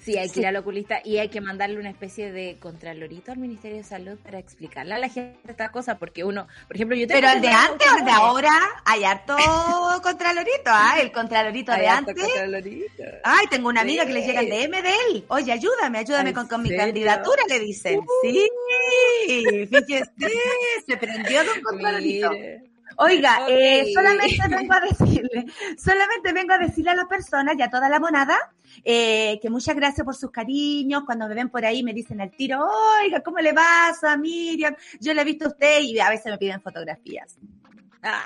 Sí, 0.00 0.16
hay 0.16 0.30
que 0.30 0.40
ir 0.40 0.46
al 0.46 0.56
oculista 0.56 1.00
y 1.04 1.18
hay 1.18 1.28
que 1.28 1.40
mandarle 1.40 1.78
una 1.78 1.90
especie 1.90 2.32
de 2.32 2.56
contralorito 2.58 3.32
al 3.32 3.38
Ministerio 3.38 3.78
de 3.78 3.84
Salud 3.84 4.18
para 4.18 4.38
explicarle 4.38 4.94
a 4.94 4.98
la 4.98 5.08
gente 5.08 5.38
esta 5.48 5.70
cosa, 5.70 5.98
porque 5.98 6.24
uno, 6.24 6.46
por 6.66 6.76
ejemplo, 6.76 6.96
yo 6.96 7.06
tengo 7.06 7.20
Pero 7.20 7.32
el 7.32 7.40
de 7.40 7.48
antes 7.48 7.92
o 7.92 7.98
el 7.98 8.04
de 8.04 8.10
ahora, 8.10 8.52
hay 8.84 9.04
harto 9.04 9.36
contralorito, 10.02 10.66
¿ah? 10.66 10.96
El 11.00 11.12
contralorito 11.12 11.72
de 11.72 11.88
antes. 11.88 12.16
Ay, 13.24 13.46
tengo 13.50 13.68
una 13.68 13.82
amiga 13.82 14.04
que 14.06 14.12
le 14.12 14.26
llega 14.26 14.40
el 14.40 14.48
DM 14.48 14.82
de 14.82 14.90
él. 15.10 15.24
Oye, 15.28 15.52
ayúdame, 15.52 15.98
ayúdame 15.98 16.32
con, 16.32 16.46
con 16.48 16.62
mi 16.62 16.74
candidatura, 16.74 17.42
le 17.48 17.60
dicen. 17.60 18.00
Sí, 18.22 18.48
fíjese, 19.26 20.10
se 20.86 20.96
prendió 20.96 21.40
con 21.46 21.62
contralorito. 21.62 22.30
Oiga, 22.96 23.46
eh, 23.48 23.92
solamente 23.94 24.48
vengo 24.48 24.74
a 24.74 24.80
decirle, 24.80 25.46
solamente 25.76 26.32
vengo 26.32 26.52
a 26.54 26.58
decirle 26.58 26.90
a 26.90 26.94
las 26.94 27.06
personas 27.06 27.54
y 27.58 27.62
a 27.62 27.70
toda 27.70 27.88
la 27.88 28.00
monada 28.00 28.36
eh, 28.84 29.38
que 29.40 29.50
muchas 29.50 29.76
gracias 29.76 30.04
por 30.04 30.16
sus 30.16 30.30
cariños. 30.30 31.04
Cuando 31.04 31.28
me 31.28 31.34
ven 31.34 31.48
por 31.48 31.64
ahí 31.64 31.82
me 31.82 31.92
dicen 31.92 32.20
al 32.20 32.30
tiro, 32.30 32.66
oiga, 33.00 33.20
¿cómo 33.22 33.38
le 33.38 33.52
vas 33.52 34.02
a 34.04 34.16
Miriam? 34.16 34.74
Yo 35.00 35.14
le 35.14 35.22
he 35.22 35.24
visto 35.24 35.46
a 35.46 35.48
usted 35.48 35.80
y 35.80 35.98
a 36.00 36.10
veces 36.10 36.32
me 36.32 36.38
piden 36.38 36.60
fotografías. 36.60 37.36
¡Ay, 38.02 38.22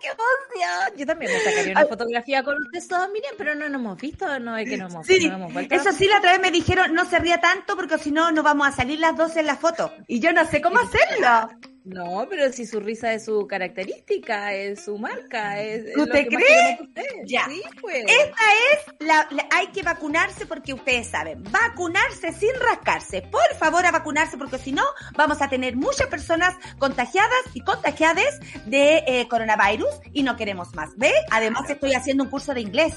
qué 0.00 0.08
emoción! 0.08 0.98
Yo 0.98 1.06
también 1.06 1.32
me 1.32 1.40
sacaría 1.40 1.72
una 1.72 1.86
fotografía 1.86 2.42
con 2.42 2.56
usted, 2.62 2.88
todos, 2.88 3.10
Miriam, 3.10 3.34
pero 3.38 3.54
no 3.54 3.68
nos 3.68 3.80
hemos 3.80 4.00
visto, 4.00 4.38
no 4.38 4.56
es 4.56 4.68
que 4.68 4.76
no 4.76 4.86
hemos, 4.88 5.06
sí, 5.06 5.28
no 5.28 5.36
hemos 5.36 5.52
vuelto. 5.52 5.74
Eso 5.74 5.92
sí, 5.92 6.06
la 6.06 6.18
otra 6.18 6.32
vez 6.32 6.40
me 6.40 6.50
dijeron, 6.50 6.94
no 6.94 7.04
se 7.04 7.18
ría 7.18 7.40
tanto 7.40 7.76
porque 7.76 7.98
si 7.98 8.10
no, 8.10 8.30
no 8.30 8.42
vamos 8.42 8.68
a 8.68 8.72
salir 8.72 8.98
las 8.98 9.16
dos 9.16 9.36
en 9.36 9.46
la 9.46 9.56
foto. 9.56 9.92
Y 10.06 10.20
yo 10.20 10.32
no 10.32 10.44
sé 10.46 10.60
cómo 10.60 10.78
hacerlo. 10.78 11.50
No, 11.84 12.26
pero 12.30 12.50
si 12.50 12.64
su 12.64 12.80
risa 12.80 13.12
es 13.12 13.26
su 13.26 13.46
característica, 13.46 14.54
es 14.54 14.84
su 14.84 14.96
marca, 14.96 15.60
es. 15.60 15.94
¿Usted 15.94 16.26
cree? 16.28 16.78
Ya. 17.26 17.46
pues. 17.80 18.04
Esta 18.04 18.42
es 18.72 19.06
la, 19.06 19.28
Hay 19.50 19.66
que 19.68 19.82
vacunarse 19.82 20.46
porque 20.46 20.72
ustedes 20.72 21.08
saben. 21.08 21.42
Vacunarse 21.44 22.32
sin 22.32 22.54
rascarse. 22.58 23.22
Por 23.22 23.54
favor, 23.58 23.84
a 23.84 23.90
vacunarse 23.90 24.38
porque 24.38 24.56
si 24.56 24.72
no, 24.72 24.82
vamos 25.14 25.42
a 25.42 25.48
tener 25.50 25.76
muchas 25.76 26.06
personas 26.06 26.54
contagiadas 26.78 27.30
y 27.52 27.60
contagiadas 27.60 28.40
de 28.64 29.04
eh, 29.06 29.28
coronavirus 29.28 29.90
y 30.14 30.22
no 30.22 30.36
queremos 30.36 30.74
más. 30.74 30.96
¿Ve? 30.96 31.12
Además, 31.30 31.68
estoy 31.68 31.92
haciendo 31.92 32.24
un 32.24 32.30
curso 32.30 32.54
de 32.54 32.62
inglés. 32.62 32.94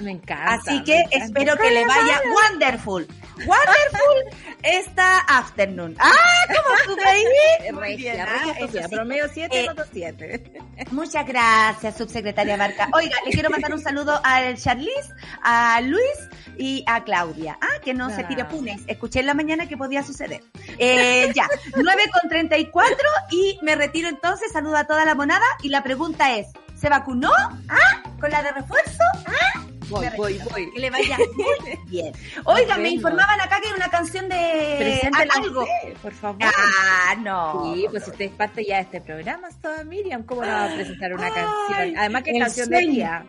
Me 0.00 0.12
encanta. 0.12 0.54
Así 0.54 0.82
que 0.84 1.04
espero 1.10 1.56
que 1.56 1.70
le 1.70 1.86
vaya 1.86 2.20
wonderful. 2.50 3.06
Wonderful 3.36 4.54
esta 4.62 5.18
afternoon. 5.20 5.96
¡Ah! 5.98 6.12
¿Cómo 6.46 6.96
tu 6.96 7.02
baby? 7.02 7.78
Regia, 7.80 8.26
regia, 8.26 8.88
promedio 8.88 9.28
7, 9.32 9.66
7. 9.92 10.52
Muchas 10.90 11.26
gracias, 11.26 11.96
subsecretaria 11.96 12.56
Marca. 12.56 12.88
Oiga, 12.92 13.16
le 13.24 13.32
quiero 13.32 13.50
mandar 13.50 13.72
un 13.72 13.80
saludo 13.80 14.20
al 14.22 14.56
Charlize, 14.56 15.12
a 15.42 15.80
Luis 15.80 16.28
y 16.56 16.84
a 16.86 17.04
Claudia. 17.04 17.58
Ah, 17.60 17.80
que 17.82 17.94
no 17.94 18.10
se 18.10 18.24
tire 18.24 18.44
punes. 18.44 18.82
Escuché 18.86 19.20
en 19.20 19.26
la 19.26 19.34
mañana 19.34 19.68
que 19.68 19.76
podía 19.76 20.02
suceder. 20.02 20.42
Eh, 20.78 21.30
ya, 21.34 21.48
9 21.76 22.02
con 22.12 22.28
34 22.28 22.96
y 23.30 23.58
me 23.62 23.74
retiro 23.74 24.08
entonces. 24.08 24.52
Saludo 24.52 24.76
a 24.76 24.84
toda 24.84 25.04
la 25.04 25.14
monada 25.14 25.46
y 25.62 25.68
la 25.68 25.82
pregunta 25.82 26.36
es, 26.36 26.48
¿se 26.84 26.90
vacunó? 26.90 27.30
¿Ah? 27.70 28.02
¿Con 28.20 28.30
la 28.30 28.42
de 28.42 28.52
refuerzo? 28.52 29.02
¿Ah? 29.26 29.62
Voy, 29.88 30.06
voy, 30.18 30.38
voy. 30.50 30.70
Que 30.70 30.80
le 30.80 30.90
vaya 30.90 31.16
muy 31.16 31.78
bien. 31.86 32.12
Oiga, 32.44 32.76
me 32.76 32.90
informaban 32.90 33.40
acá 33.40 33.58
que 33.62 33.68
era 33.68 33.76
una 33.76 33.88
canción 33.88 34.28
de 34.28 35.10
algo. 35.34 35.66
por 36.02 36.12
favor. 36.12 36.42
Ah, 36.42 37.14
no. 37.22 37.74
Sí, 37.74 37.86
pues 37.90 38.06
usted 38.06 38.26
es 38.26 38.32
parte 38.32 38.66
ya 38.66 38.76
de 38.76 38.82
este 38.82 39.00
programa, 39.00 39.48
toda 39.62 39.82
Miriam. 39.82 40.24
¿Cómo 40.24 40.42
no 40.42 40.48
va 40.48 40.72
a 40.72 40.74
presentar 40.74 41.14
una 41.14 41.30
canción? 41.30 41.96
Además, 41.96 42.22
que 42.22 42.38
canción 42.38 42.68
de 42.68 42.78
día. 42.80 43.24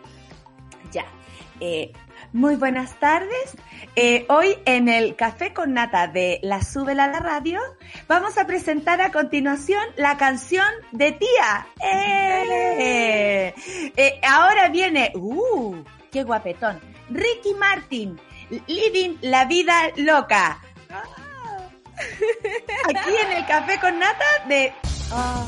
Ya. 0.92 1.06
Eh, 1.58 1.92
muy 2.36 2.54
buenas 2.54 3.00
tardes. 3.00 3.56
Eh, 3.96 4.26
hoy 4.28 4.58
en 4.66 4.88
el 4.88 5.16
Café 5.16 5.54
con 5.54 5.72
Nata 5.72 6.06
de 6.06 6.38
La 6.42 6.62
Súbela 6.62 7.04
a 7.04 7.08
la 7.08 7.18
Radio 7.18 7.60
vamos 8.08 8.36
a 8.36 8.46
presentar 8.46 9.00
a 9.00 9.10
continuación 9.10 9.82
la 9.96 10.18
canción 10.18 10.68
de 10.92 11.12
Tía. 11.12 11.66
Eh, 11.82 13.54
eh 13.96 14.20
ahora 14.28 14.68
viene, 14.68 15.12
uh, 15.14 15.76
qué 16.12 16.24
guapetón. 16.24 16.78
Ricky 17.08 17.54
Martin, 17.54 18.20
Living 18.66 19.16
la 19.22 19.46
Vida 19.46 19.90
Loca. 19.96 20.60
Aquí 22.84 23.14
en 23.24 23.32
el 23.32 23.46
Café 23.46 23.80
con 23.80 23.98
Nata 23.98 24.24
de... 24.46 24.74
Ah. 25.10 25.46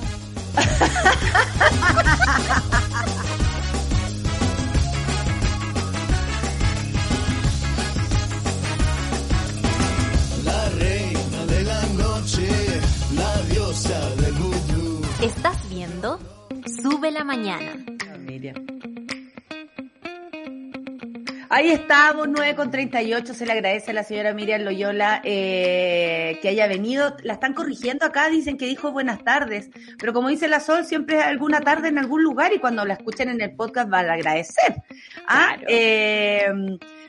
noche, 12.29 12.81
la 13.15 13.43
diosa 13.53 14.15
del 14.17 14.35
mundo. 14.35 15.01
¿Estás 15.23 15.69
viendo? 15.71 16.19
Sube 16.83 17.11
la 17.11 17.25
mañana. 17.25 17.73
Ahí 21.51 21.71
estamos, 21.71 22.29
9 22.29 22.55
con 22.55 22.71
38. 22.71 23.33
Se 23.33 23.47
le 23.47 23.53
agradece 23.53 23.93
a 23.93 23.95
la 23.95 24.05
señora 24.05 24.35
Miriam 24.35 24.63
Loyola 24.63 25.23
eh, 25.25 26.39
que 26.43 26.49
haya 26.51 26.67
venido. 26.67 27.17
La 27.23 27.35
están 27.35 27.55
corrigiendo 27.55 28.05
acá, 28.05 28.29
dicen 28.29 28.59
que 28.59 28.67
dijo 28.67 28.93
buenas 28.93 29.25
tardes. 29.25 29.71
Pero 29.99 30.13
como 30.13 30.29
dice 30.29 30.47
la 30.47 30.61
Sol, 30.61 30.85
siempre 30.85 31.23
alguna 31.23 31.63
tarde 31.63 31.89
en 31.89 31.99
algún 31.99 32.23
lugar 32.23 32.53
y 32.53 32.59
cuando 32.59 32.85
la 32.85 32.95
escuchen 32.95 33.31
en 33.31 33.41
el 33.41 33.57
podcast 33.57 33.89
van 33.89 34.11
a 34.11 34.15
agradecer. 34.15 34.75
Ah, 35.27 35.57
eh, 35.67 36.53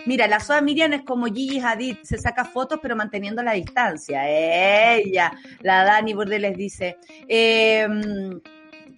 mira, 0.05 0.27
la 0.27 0.39
Soa 0.39 0.61
Miriam 0.61 0.93
es 0.93 1.01
como 1.03 1.25
Gigi 1.25 1.59
Hadid, 1.59 1.97
se 2.03 2.17
saca 2.17 2.45
fotos 2.45 2.79
pero 2.81 2.95
manteniendo 2.95 3.43
la 3.43 3.53
distancia. 3.53 4.23
Ella, 4.29 5.33
la 5.61 5.83
Dani 5.83 6.13
Bordeles 6.13 6.55
dice. 6.55 6.97
Eh, 7.27 7.87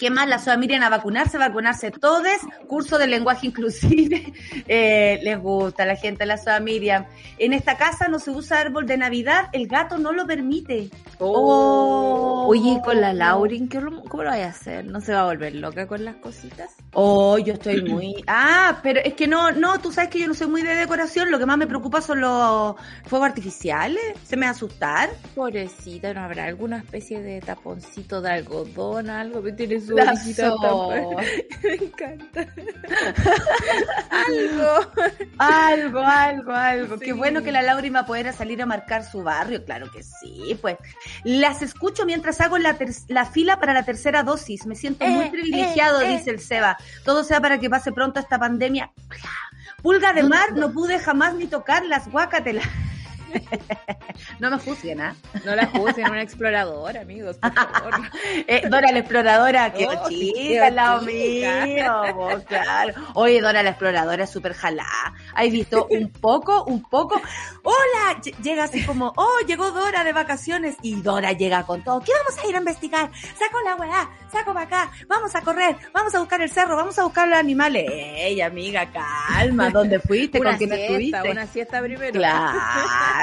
¿Qué 0.02 0.10
más? 0.10 0.28
La 0.28 0.40
SOA 0.40 0.58
Miriam 0.58 0.82
a 0.82 0.90
vacunarse, 0.90 1.38
vacunarse 1.38 1.92
todos, 1.92 2.26
curso 2.66 2.98
de 2.98 3.06
lenguaje 3.06 3.46
inclusive, 3.52 4.34
eh, 4.68 5.20
les 5.22 5.40
gusta 5.40 5.86
la 5.86 5.96
gente 5.96 6.24
de 6.24 6.26
la 6.26 6.38
SOA 6.38 6.60
Miriam. 6.60 7.06
En 7.38 7.54
esta 7.54 7.78
casa 7.78 8.08
no 8.08 8.18
se 8.18 8.32
usa 8.32 8.62
árbol 8.62 8.88
de 8.88 8.98
Navidad, 8.98 9.50
el 9.54 9.68
gato 9.68 10.00
no 10.00 10.12
lo 10.12 10.26
permite. 10.26 10.90
Oh. 11.20 12.48
Oye, 12.50 12.82
con 12.84 13.00
la 13.00 13.14
Laurin, 13.14 13.68
¿cómo 13.68 14.24
lo 14.24 14.32
voy 14.32 14.40
a 14.40 14.48
hacer? 14.48 14.86
¿No 14.86 15.02
se 15.02 15.14
va 15.14 15.22
a 15.22 15.26
volver 15.26 15.54
loca 15.54 15.86
con 15.86 16.04
las 16.04 16.16
cositas? 16.16 16.72
Oh, 16.94 17.38
yo 17.38 17.54
estoy 17.54 17.84
muy... 17.84 18.24
Ah, 18.26 18.80
pero 18.82 19.02
es 19.04 19.14
que 19.14 19.28
no, 19.28 19.52
no, 19.52 19.80
tú 19.80 19.92
sabes 19.92 20.10
que 20.10 20.18
yo 20.18 20.28
no 20.28 20.34
soy 20.34 20.48
muy 20.48 20.64
de 20.64 20.74
decoración, 20.74 21.30
lo 21.30 21.38
que 21.38 21.46
más 21.46 21.60
me 21.60 21.68
preocupa 21.68 22.02
son 22.02 22.22
los 22.22 22.76
fuegos 23.06 23.30
artificiales, 23.30 24.02
se 24.24 24.36
me 24.36 24.48
va 24.48 24.50
a 24.50 24.56
asustar. 24.56 25.12
Pobrecita, 25.36 26.12
¿no 26.16 26.22
habrá 26.22 26.46
alguna 26.46 26.78
especie 26.78 27.22
de 27.22 27.40
taponcito 27.40 28.20
de 28.20 28.32
algodón, 28.32 29.12
algo? 29.12 29.44
Me 29.44 29.52
Me 31.63 31.73
encanta. 31.73 32.47
algo. 34.10 34.91
Algo, 35.38 35.99
algo, 35.99 36.51
algo. 36.51 36.99
Qué 36.99 37.13
bueno 37.13 37.43
que 37.43 37.51
la 37.51 37.62
Laura 37.62 38.06
poder 38.06 38.32
salir 38.34 38.62
a 38.62 38.65
marcar 38.65 39.04
su 39.04 39.23
barrio. 39.23 39.63
Claro 39.65 39.91
que 39.91 40.04
sí, 40.04 40.58
pues. 40.62 40.77
Las 41.23 41.62
escucho 41.62 42.06
mientras 42.06 42.41
hago 42.41 42.58
la, 42.58 42.77
la 43.08 43.25
fila 43.25 43.60
para 43.60 43.73
la 43.73 43.84
tercera 43.84 44.23
dosis. 44.23 44.65
Me 44.65 44.75
siento 44.75 45.06
muy 45.06 45.25
eh, 45.25 45.30
privilegiado, 45.32 46.01
eh, 46.01 46.17
dice 46.17 46.32
el 46.32 46.39
Seba. 46.39 46.77
Todo 47.04 47.23
sea 47.23 47.41
para 47.41 47.60
que 47.60 47.69
pase 47.69 47.91
pulga 49.82 50.13
de 50.13 50.23
mar, 50.23 50.54
no 50.54 50.71
pude 50.71 50.99
jamás 50.99 51.34
ni 51.36 51.47
tocar 51.47 51.86
las 51.86 52.10
guacatelas. 52.10 52.67
no 54.39 54.50
me 54.52 54.58
juzguen, 54.60 55.02
¿ah? 55.02 55.15
No 55.46 55.56
la 55.56 55.67
juzguen, 55.67 56.10
una 56.10 56.22
exploradora, 56.22 57.02
amigos, 57.02 57.38
por 57.38 57.54
favor. 57.54 57.94
Eh, 58.48 58.62
Dora 58.70 58.91
la 58.91 59.00
exploradora, 59.00 59.72
que 59.74 59.86
Oh, 59.88 60.10
chica 60.10 60.67
al 60.67 60.76
lado 60.76 61.02
mío, 61.02 62.44
claro. 62.48 62.94
Oye, 63.15 63.41
Dora 63.41 63.62
la 63.63 63.72
exploradora 63.72 64.26
súper 64.28 64.54
jalá. 64.54 64.86
¿Has 65.36 65.52
visto 65.52 65.88
un 65.89 66.10
poco, 66.12 66.63
un 66.65 66.82
poco? 66.84 67.22
Hola, 67.63 68.20
Ll- 68.22 68.36
llega 68.41 68.63
así 68.65 68.84
como, 68.86 69.13
oh, 69.15 69.39
llegó 69.48 69.72
Dora 69.72 70.04
de 70.04 70.13
vacaciones 70.13 70.76
y 70.82 71.02
Dora 71.02 71.34
llega 71.34 71.63
con 71.65 71.84
todo. 71.84 72.02
¿Qué 72.02 72.12
vamos 72.13 72.44
a 72.44 72.48
ir 72.48 72.56
a 72.56 72.60
investigar? 72.60 73.12
Saco 73.38 73.60
la 73.63 73.76
weá, 73.76 74.10
saco 74.32 74.54
para 74.54 74.65
acá, 74.65 74.91
vamos 75.08 75.36
a 75.36 75.41
correr, 75.41 75.76
vamos 75.94 76.13
a 76.15 76.20
buscar 76.20 76.41
el 76.41 76.50
cerro, 76.50 76.76
vamos 76.76 76.98
a 77.00 77.04
buscar 77.04 77.28
los 77.28 77.38
animales. 77.38 77.86
Ey, 77.91 78.41
amiga, 78.41 78.89
calma, 78.91 79.70
¿dónde 79.70 80.00
fuiste? 80.00 80.39
¿Con 80.39 80.56
quién 80.58 80.72
estuviste? 80.74 81.30
una 81.32 81.48
siesta 81.48 81.82
primero. 81.82 82.12
Claro, 82.13 82.60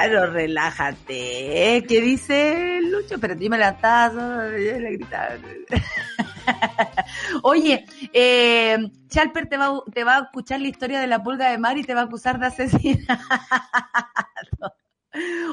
relájate. 0.07 1.85
¿Qué 1.87 2.01
dice 2.01 2.79
Lucho? 2.83 3.19
Pero 3.19 3.35
yo 3.35 3.49
me 3.49 3.57
levantaba, 3.57 4.49
yo 4.49 4.79
le. 4.79 4.99
Oye, 7.43 7.85
eh, 8.13 8.77
Chalper 9.07 9.47
te 9.47 9.57
va, 9.57 9.83
te 9.93 10.03
va 10.03 10.17
a 10.17 10.21
escuchar 10.21 10.61
la 10.61 10.67
historia 10.67 10.99
de 10.99 11.07
la 11.07 11.21
pulga 11.21 11.51
de 11.51 11.57
mar 11.57 11.77
y 11.77 11.83
te 11.83 11.93
va 11.93 12.01
a 12.01 12.05
acusar 12.05 12.39
de 12.39 12.47
asesinato. 12.47 13.23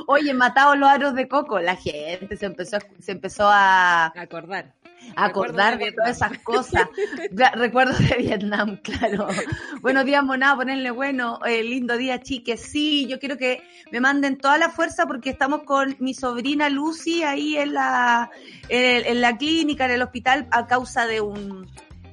Oye, 0.07 0.35
matados 0.35 0.79
los 0.79 0.89
aros 0.89 1.15
de 1.15 1.29
coco. 1.29 1.61
La 1.61 1.77
gente 1.77 2.37
se 2.37 2.47
empezó, 2.47 2.79
se 2.99 3.13
empezó 3.13 3.49
a, 3.49 4.07
Acordar. 4.07 4.75
Acordar 5.15 5.79
de 5.79 5.87
de 5.87 5.93
todas 5.93 6.17
esas 6.17 6.39
cosas. 6.39 6.89
Recuerdos 7.55 7.99
de 7.99 8.17
Vietnam, 8.17 8.77
claro. 8.79 9.29
Buenos 9.81 10.05
días, 10.05 10.23
monada, 10.25 10.57
ponerle 10.57 10.91
bueno. 10.91 11.39
eh, 11.47 11.63
lindo 11.63 11.97
día, 11.97 12.21
chiques. 12.21 12.61
Sí, 12.61 13.07
yo 13.07 13.19
quiero 13.19 13.37
que 13.37 13.63
me 13.93 14.01
manden 14.01 14.37
toda 14.39 14.59
la 14.59 14.71
fuerza 14.71 15.07
porque 15.07 15.31
estamos 15.31 15.63
con 15.63 15.97
mi 16.01 16.15
sobrina 16.15 16.69
Lucy 16.69 17.23
ahí 17.23 17.57
en 17.57 17.75
la, 17.75 18.31
en, 18.69 19.07
en 19.07 19.21
la 19.21 19.37
clínica, 19.37 19.85
en 19.85 19.93
el 19.93 20.03
hospital, 20.03 20.49
a 20.51 20.67
causa 20.67 21.07
de 21.07 21.21
un, 21.21 21.67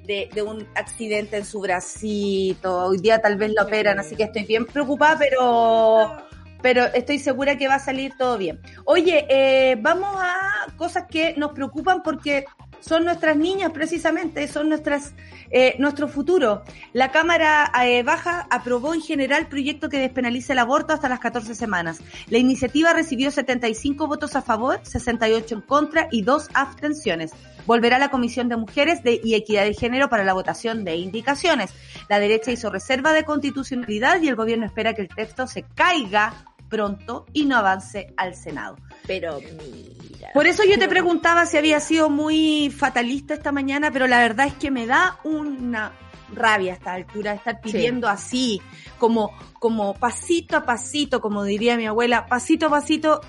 de, 0.05 0.29
de 0.33 0.41
un 0.41 0.67
accidente 0.75 1.37
en 1.37 1.45
su 1.45 1.61
bracito. 1.61 2.85
Hoy 2.85 2.99
día 2.99 3.19
tal 3.21 3.37
vez 3.37 3.51
la 3.53 3.63
operan, 3.63 3.99
así 3.99 4.15
que 4.15 4.23
estoy 4.23 4.43
bien 4.43 4.65
preocupada, 4.65 5.17
pero 5.17 6.17
pero 6.61 6.85
estoy 6.85 7.19
segura 7.19 7.57
que 7.57 7.67
va 7.67 7.75
a 7.75 7.79
salir 7.79 8.13
todo 8.17 8.37
bien. 8.37 8.59
Oye, 8.85 9.27
eh, 9.29 9.75
vamos 9.81 10.15
a 10.17 10.73
cosas 10.77 11.05
que 11.09 11.35
nos 11.35 11.51
preocupan 11.51 12.01
porque 12.01 12.45
son 12.85 13.05
nuestras 13.05 13.37
niñas 13.37 13.71
precisamente, 13.71 14.47
son 14.47 14.69
nuestras 14.69 15.13
eh, 15.55 15.75
nuestro 15.77 16.07
futuro. 16.07 16.63
La 16.93 17.11
Cámara 17.11 17.71
eh, 17.85 18.01
Baja 18.01 18.47
aprobó 18.49 18.95
en 18.95 19.01
general 19.01 19.47
proyecto 19.47 19.87
que 19.87 19.99
despenaliza 19.99 20.53
el 20.53 20.59
aborto 20.59 20.93
hasta 20.93 21.07
las 21.07 21.19
14 21.19 21.53
semanas. 21.53 21.99
La 22.29 22.39
iniciativa 22.39 22.91
recibió 22.91 23.29
75 23.29 24.07
votos 24.07 24.35
a 24.35 24.41
favor, 24.41 24.79
68 24.81 25.53
en 25.53 25.61
contra 25.61 26.07
y 26.09 26.23
dos 26.23 26.49
abstenciones. 26.55 27.33
Volverá 27.67 27.97
a 27.97 27.99
la 27.99 28.09
Comisión 28.09 28.49
de 28.49 28.57
Mujeres 28.57 29.03
de, 29.03 29.21
y 29.23 29.35
Equidad 29.35 29.63
de 29.63 29.75
Género 29.75 30.09
para 30.09 30.23
la 30.23 30.33
votación 30.33 30.83
de 30.83 30.95
indicaciones. 30.95 31.71
La 32.09 32.19
derecha 32.19 32.51
hizo 32.51 32.71
reserva 32.71 33.13
de 33.13 33.23
constitucionalidad 33.23 34.23
y 34.23 34.29
el 34.29 34.35
gobierno 34.35 34.65
espera 34.65 34.95
que 34.95 35.03
el 35.03 35.07
texto 35.07 35.45
se 35.45 35.63
caiga 35.75 36.33
pronto 36.73 37.25
y 37.33 37.45
no 37.45 37.57
avance 37.57 38.13
al 38.17 38.33
Senado. 38.35 38.75
Pero 39.05 39.39
mira. 39.39 40.29
Por 40.33 40.47
eso 40.47 40.63
yo 40.63 40.79
te 40.79 40.87
preguntaba 40.87 41.45
si 41.45 41.57
había 41.57 41.79
sido 41.79 42.09
muy 42.09 42.73
fatalista 42.75 43.35
esta 43.35 43.51
mañana, 43.51 43.91
pero 43.91 44.07
la 44.07 44.19
verdad 44.19 44.47
es 44.47 44.53
que 44.55 44.71
me 44.71 44.87
da 44.87 45.19
una 45.23 45.91
rabia 46.33 46.73
a 46.73 46.75
esta 46.75 46.93
altura 46.93 47.33
estar 47.33 47.61
pidiendo 47.61 48.07
así, 48.09 48.59
como, 48.97 49.29
como 49.59 49.93
pasito 49.93 50.57
a 50.57 50.63
pasito, 50.65 51.21
como 51.21 51.43
diría 51.43 51.77
mi 51.77 51.85
abuela, 51.85 52.25
pasito 52.25 52.65
a 52.67 52.69
pasito, 52.71 53.21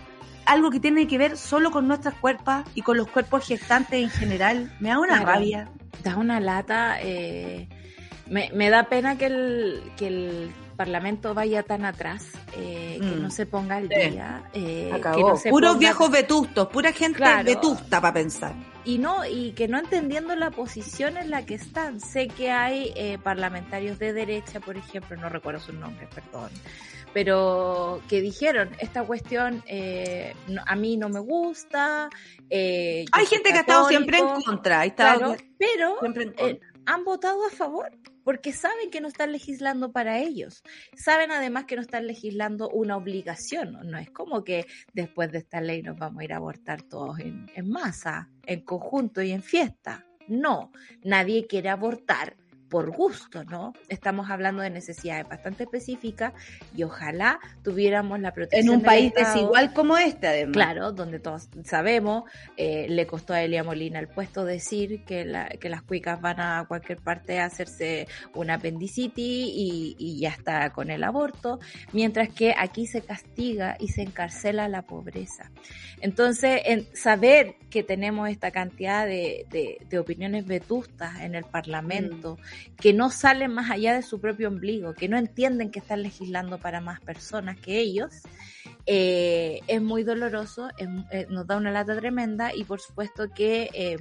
algo 0.46 0.70
que 0.70 0.80
tiene 0.80 1.06
que 1.06 1.18
ver 1.18 1.36
solo 1.36 1.70
con 1.70 1.86
nuestras 1.86 2.14
cuerpos 2.14 2.62
y 2.74 2.80
con 2.80 2.96
los 2.96 3.08
cuerpos 3.08 3.46
gestantes 3.46 4.02
en 4.02 4.08
general. 4.08 4.74
Me 4.80 4.88
da 4.88 4.98
una 4.98 5.18
Claro. 5.18 5.26
rabia. 5.26 5.68
da 6.02 6.16
una 6.16 6.40
lata. 6.40 6.96
eh, 7.02 7.68
me, 8.30 8.50
me 8.54 8.70
da 8.70 8.84
pena 8.84 9.18
que 9.18 9.26
el, 9.26 9.82
que 9.98 10.06
el 10.06 10.50
Parlamento 10.76 11.34
vaya 11.34 11.62
tan 11.62 11.84
atrás, 11.84 12.26
eh, 12.56 12.98
que 13.00 13.06
Mm. 13.06 13.22
no 13.22 13.30
se 13.30 13.46
ponga 13.46 13.76
al 13.76 13.88
Sí. 13.88 14.10
día. 14.10 14.44
eh, 14.52 14.90
que 15.14 15.20
no 15.22 15.36
se 15.36 15.50
Puros 15.50 15.72
ponga- 15.76 15.78
viejos 15.78 16.10
vetustos, 16.10 16.68
pura 16.68 16.92
gente 16.92 17.18
Claro. 17.18 17.44
vetusta 17.44 18.00
para 18.00 18.14
pensar. 18.14 18.54
Y 18.84 18.98
no, 18.98 19.24
y 19.26 19.52
que 19.52 19.66
no 19.68 19.78
entendiendo 19.78 20.36
la 20.36 20.50
posición 20.50 21.16
en 21.16 21.30
la 21.30 21.46
que 21.46 21.54
están. 21.54 22.00
Sé 22.00 22.28
que 22.28 22.50
hay 22.50 22.92
eh, 22.96 23.18
parlamentarios 23.22 23.98
de 23.98 24.12
derecha, 24.12 24.60
por 24.60 24.76
ejemplo, 24.76 25.16
no 25.16 25.28
recuerdo 25.28 25.60
sus 25.60 25.74
nombres, 25.74 26.08
perdón, 26.14 26.50
pero 27.12 28.00
que 28.08 28.20
dijeron, 28.20 28.70
esta 28.78 29.04
cuestión 29.04 29.62
eh, 29.66 30.34
no- 30.48 30.62
a 30.66 30.74
mí 30.76 30.96
no 30.96 31.08
me 31.08 31.20
gusta. 31.20 32.08
eh, 32.50 33.04
Hay 33.12 33.26
gente 33.26 33.50
que 33.52 33.58
ha 33.58 33.60
estado 33.60 33.88
siempre 33.88 34.18
en 34.18 34.26
contra. 34.42 34.80
ha 34.80 34.84
estado 34.84 35.18
Claro, 35.18 35.36
pero 35.58 35.98
siempre 36.00 36.24
en 36.24 36.32
contra. 36.32 36.68
han 36.86 37.04
votado 37.04 37.46
a 37.46 37.50
favor 37.50 37.90
porque 38.24 38.52
saben 38.52 38.90
que 38.90 39.00
no 39.00 39.08
están 39.08 39.32
legislando 39.32 39.92
para 39.92 40.18
ellos. 40.18 40.62
Saben 40.96 41.30
además 41.30 41.66
que 41.66 41.76
no 41.76 41.82
están 41.82 42.06
legislando 42.06 42.68
una 42.70 42.96
obligación. 42.96 43.78
No 43.84 43.98
es 43.98 44.10
como 44.10 44.42
que 44.42 44.66
después 44.92 45.30
de 45.30 45.38
esta 45.38 45.60
ley 45.60 45.82
nos 45.82 45.96
vamos 45.96 46.20
a 46.20 46.24
ir 46.24 46.32
a 46.32 46.36
abortar 46.36 46.82
todos 46.82 47.20
en, 47.20 47.50
en 47.54 47.68
masa, 47.68 48.30
en 48.46 48.62
conjunto 48.62 49.22
y 49.22 49.32
en 49.32 49.42
fiesta. 49.42 50.06
No, 50.26 50.72
nadie 51.02 51.46
quiere 51.46 51.68
abortar 51.68 52.36
por 52.68 52.90
gusto, 52.90 53.44
¿no? 53.44 53.72
Estamos 53.88 54.30
hablando 54.30 54.62
de 54.62 54.70
necesidades 54.70 55.28
bastante 55.28 55.64
específicas 55.64 56.32
y 56.74 56.82
ojalá 56.82 57.38
tuviéramos 57.62 58.18
la 58.20 58.32
protección 58.32 58.66
en 58.66 58.70
un 58.70 58.78
del 58.78 58.86
país 58.86 59.06
Estado. 59.16 59.34
desigual 59.34 59.72
como 59.72 59.96
este, 59.96 60.26
además. 60.26 60.52
Claro, 60.54 60.92
donde 60.92 61.20
todos 61.20 61.48
sabemos, 61.64 62.24
eh, 62.56 62.86
le 62.88 63.06
costó 63.06 63.32
a 63.34 63.42
Elia 63.42 63.62
Molina 63.62 64.00
el 64.00 64.08
puesto 64.08 64.44
decir 64.44 65.04
que, 65.04 65.24
la- 65.24 65.48
que 65.48 65.68
las 65.68 65.82
cuicas 65.82 66.20
van 66.20 66.40
a 66.40 66.64
cualquier 66.66 66.98
parte 66.98 67.38
a 67.38 67.44
hacerse 67.44 68.08
una 68.34 68.54
apendicitis 68.54 69.14
y, 69.54 69.94
y 69.98 70.18
ya 70.20 70.30
está 70.30 70.70
con 70.70 70.90
el 70.90 71.04
aborto, 71.04 71.60
mientras 71.92 72.28
que 72.30 72.54
aquí 72.58 72.86
se 72.86 73.02
castiga 73.02 73.76
y 73.78 73.88
se 73.88 74.02
encarcela 74.02 74.68
la 74.68 74.82
pobreza. 74.82 75.50
Entonces, 76.00 76.60
en 76.64 76.86
saber 76.94 77.54
que 77.70 77.82
tenemos 77.82 78.28
esta 78.28 78.50
cantidad 78.50 79.06
de, 79.06 79.46
de- 79.50 79.78
de 79.88 79.98
opiniones 79.98 80.46
vetustas 80.46 81.20
en 81.20 81.34
el 81.34 81.44
Parlamento, 81.44 82.38
que 82.80 82.92
no 82.92 83.10
salen 83.10 83.52
más 83.52 83.70
allá 83.70 83.94
de 83.94 84.02
su 84.02 84.20
propio 84.20 84.48
ombligo, 84.48 84.94
que 84.94 85.08
no 85.08 85.16
entienden 85.16 85.70
que 85.70 85.78
están 85.78 86.02
legislando 86.02 86.58
para 86.58 86.80
más 86.80 87.00
personas 87.00 87.58
que 87.58 87.78
ellos, 87.78 88.10
eh, 88.86 89.60
es 89.66 89.80
muy 89.82 90.02
doloroso, 90.04 90.68
es- 90.76 90.88
eh, 91.10 91.26
nos 91.30 91.46
da 91.46 91.56
una 91.56 91.70
lata 91.70 91.96
tremenda 91.96 92.54
y 92.54 92.64
por 92.64 92.80
supuesto 92.80 93.28
que 93.34 93.70
eh, 93.72 93.96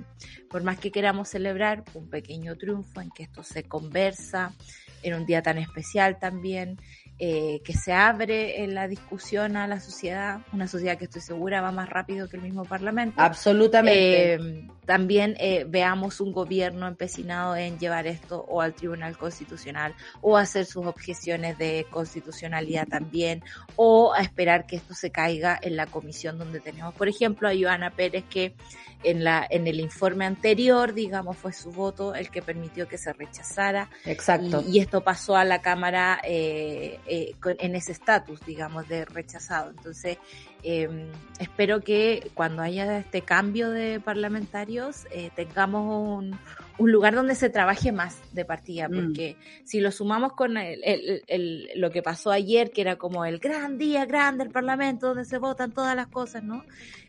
por 0.49 0.63
más 0.63 0.77
que 0.79 0.91
queramos 0.91 1.29
celebrar 1.29 1.83
un 1.93 2.09
pequeño 2.09 2.55
triunfo 2.57 3.01
en 3.01 3.09
que 3.11 3.23
esto 3.23 3.43
se 3.43 3.63
conversa 3.63 4.53
en 5.01 5.13
un 5.15 5.25
día 5.25 5.41
tan 5.41 5.57
especial 5.57 6.17
también, 6.19 6.77
eh, 7.19 7.61
que 7.63 7.73
se 7.73 7.93
abre 7.93 8.63
en 8.63 8.73
la 8.73 8.87
discusión 8.87 9.55
a 9.57 9.67
la 9.67 9.79
sociedad, 9.79 10.39
una 10.53 10.67
sociedad 10.67 10.97
que 10.97 11.05
estoy 11.05 11.21
segura 11.21 11.61
va 11.61 11.71
más 11.71 11.89
rápido 11.89 12.27
que 12.29 12.37
el 12.37 12.41
mismo 12.41 12.63
Parlamento. 12.65 13.21
Absolutamente. 13.21 14.33
Eh, 14.35 14.67
también 14.85 15.35
eh, 15.39 15.65
veamos 15.67 16.19
un 16.19 16.33
gobierno 16.33 16.87
empecinado 16.87 17.55
en 17.55 17.79
llevar 17.79 18.07
esto 18.07 18.45
o 18.47 18.61
al 18.61 18.73
Tribunal 18.73 19.17
Constitucional 19.17 19.95
o 20.21 20.37
hacer 20.37 20.65
sus 20.65 20.85
objeciones 20.85 21.57
de 21.57 21.85
constitucionalidad 21.89 22.87
también 22.87 23.43
o 23.75 24.13
a 24.13 24.21
esperar 24.21 24.65
que 24.65 24.75
esto 24.75 24.93
se 24.93 25.11
caiga 25.11 25.57
en 25.61 25.75
la 25.75 25.85
comisión 25.85 26.37
donde 26.37 26.59
tenemos, 26.59 26.93
por 26.95 27.07
ejemplo, 27.07 27.47
a 27.47 27.53
Joana 27.57 27.91
Pérez 27.91 28.23
que 28.29 28.55
en, 29.03 29.23
la, 29.23 29.45
en 29.49 29.67
el 29.67 29.79
informe 29.79 30.25
anterior, 30.25 30.93
digamos, 30.93 31.37
fue 31.37 31.53
su 31.53 31.71
voto 31.71 32.15
el 32.15 32.29
que 32.29 32.41
permitió 32.41 32.87
que 32.87 32.97
se 32.97 33.13
rechazara 33.13 33.89
Exacto. 34.05 34.63
y, 34.65 34.77
y 34.77 34.79
esto 34.79 35.01
pasó 35.01 35.35
a 35.35 35.43
la 35.43 35.61
Cámara 35.61 36.21
eh, 36.23 36.99
eh, 37.05 37.35
en 37.59 37.75
ese 37.75 37.91
estatus, 37.91 38.39
digamos, 38.45 38.87
de 38.87 39.05
rechazado. 39.05 39.71
Entonces, 39.71 40.17
eh, 40.63 41.09
espero 41.39 41.81
que 41.81 42.31
cuando 42.33 42.61
haya 42.61 42.97
este 42.99 43.21
cambio 43.21 43.69
de 43.69 43.99
parlamentarios 43.99 45.05
eh, 45.11 45.29
tengamos 45.35 46.19
un, 46.19 46.37
un 46.79 46.91
lugar 46.91 47.13
donde 47.13 47.35
se 47.35 47.49
trabaje 47.49 47.91
más 47.91 48.17
de 48.33 48.45
partida, 48.45 48.87
Mm. 48.89 48.93
porque 48.95 49.37
si 49.63 49.79
lo 49.79 49.91
sumamos 49.91 50.33
con 50.33 50.57
el- 50.57 50.81
el- 50.83 51.23
el- 51.27 51.69
lo 51.75 51.91
que 51.91 52.01
pasó 52.01 52.31
ayer, 52.31 52.71
que 52.71 52.81
era 52.81 52.95
como 52.97 53.25
el 53.25 53.39
gran 53.39 53.77
día 53.77 54.05
grande 54.05 54.43
del 54.45 54.53
Parlamento, 54.53 55.09
donde 55.09 55.25
se 55.25 55.37
votan 55.37 55.71
todas 55.71 55.95
las 55.95 56.07
cosas, 56.07 56.43
¿no? 56.43 56.63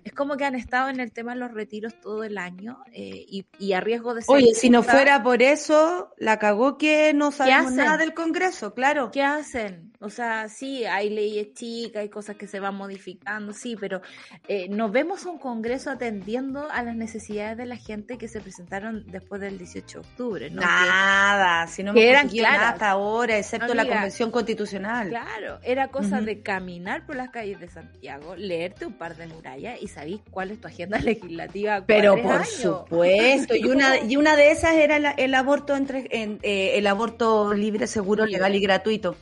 Es 0.05 0.13
como 0.13 0.37
que 0.37 0.45
han 0.45 0.55
estado 0.55 0.91
en 0.91 1.01
el 1.01 1.13
tema 1.13 1.33
de 1.33 1.41
los 1.41 1.53
retiros 1.53 1.99
todo 2.01 2.25
el 2.25 2.37
año 2.37 2.79
eh, 2.93 3.25
y, 3.27 3.47
y 3.59 3.73
a 3.73 3.81
riesgo 3.81 4.13
de 4.15 4.21
ser... 4.21 4.35
Oye, 4.35 4.55
si 4.55 4.69
no 4.69 4.83
fuera 4.83 5.23
por 5.23 5.43
eso, 5.43 6.11
la 6.19 6.39
cagó 6.39 6.77
que 6.77 7.15
no 7.15 7.33
sabemos 7.33 7.67
hacen? 7.73 7.77
nada 7.79 7.97
del 7.97 8.13
Congreso, 8.13 8.75
claro. 8.75 9.11
¿Qué 9.13 9.23
hacen? 9.23 9.93
O 10.05 10.11
sea, 10.11 10.49
sí, 10.49 10.85
hay 10.85 11.11
leyes 11.11 11.55
chicas, 11.55 12.03
hay 12.03 12.09
cosas 12.09 12.37
que 12.37 12.47
se 12.47 12.61
van 12.61 12.75
modificando, 12.75 13.53
sí, 13.53 13.77
pero 13.81 14.03
eh, 14.49 14.69
nos 14.69 14.93
vemos 14.93 15.25
un 15.25 15.39
Congreso 15.39 15.91
atendiendo 15.91 16.71
a 16.71 16.83
las 16.83 16.95
necesidades 16.95 17.57
de 17.57 17.67
la 17.67 17.77
gente 17.77 18.19
que 18.19 18.29
se 18.29 18.41
presentaron 18.41 19.05
después 19.07 19.41
del 19.41 19.59
18 19.59 20.01
de 20.03 20.07
octubre. 20.07 20.51
¿no? 20.51 20.61
Nada, 20.61 21.67
si 21.67 21.83
no 21.83 21.93
me 21.93 22.09
eran 22.09 22.29
claras. 22.29 22.75
hasta 22.75 22.91
ahora, 22.91 23.39
excepto 23.39 23.75
la 23.75 23.87
Convención 23.87 24.31
Constitucional. 24.31 25.09
Claro, 25.09 25.59
era 25.63 25.89
cosa 25.89 26.21
de 26.21 26.41
caminar 26.43 27.07
por 27.07 27.17
las 27.17 27.31
calles 27.31 27.59
de 27.61 27.69
Santiago, 27.69 28.37
leerte 28.37 28.87
un 28.87 28.93
par 28.95 29.17
de 29.17 29.27
murallas 29.27 29.81
y 29.81 29.89
sabís 29.89 30.21
cuál 30.31 30.51
es 30.51 30.61
tu 30.61 30.69
agenda 30.69 30.99
legislativa. 31.01 31.83
Pero 31.87 32.21
por 32.23 32.33
años. 32.37 32.49
supuesto, 32.51 33.55
y 33.57 33.65
una 33.65 33.99
y 34.05 34.17
una 34.17 34.37
de 34.37 34.51
esas 34.51 34.75
era 34.75 34.99
la- 34.99 35.13
el 35.13 35.35
aborto 35.35 35.75
entre 35.77 36.07
en, 36.11 36.39
eh, 36.43 36.73
el 36.75 36.87
aborto 36.87 37.55
libre, 37.55 37.87
seguro, 37.87 38.27
legal 38.27 38.55
y 38.55 38.61
gratuito. 38.61 39.17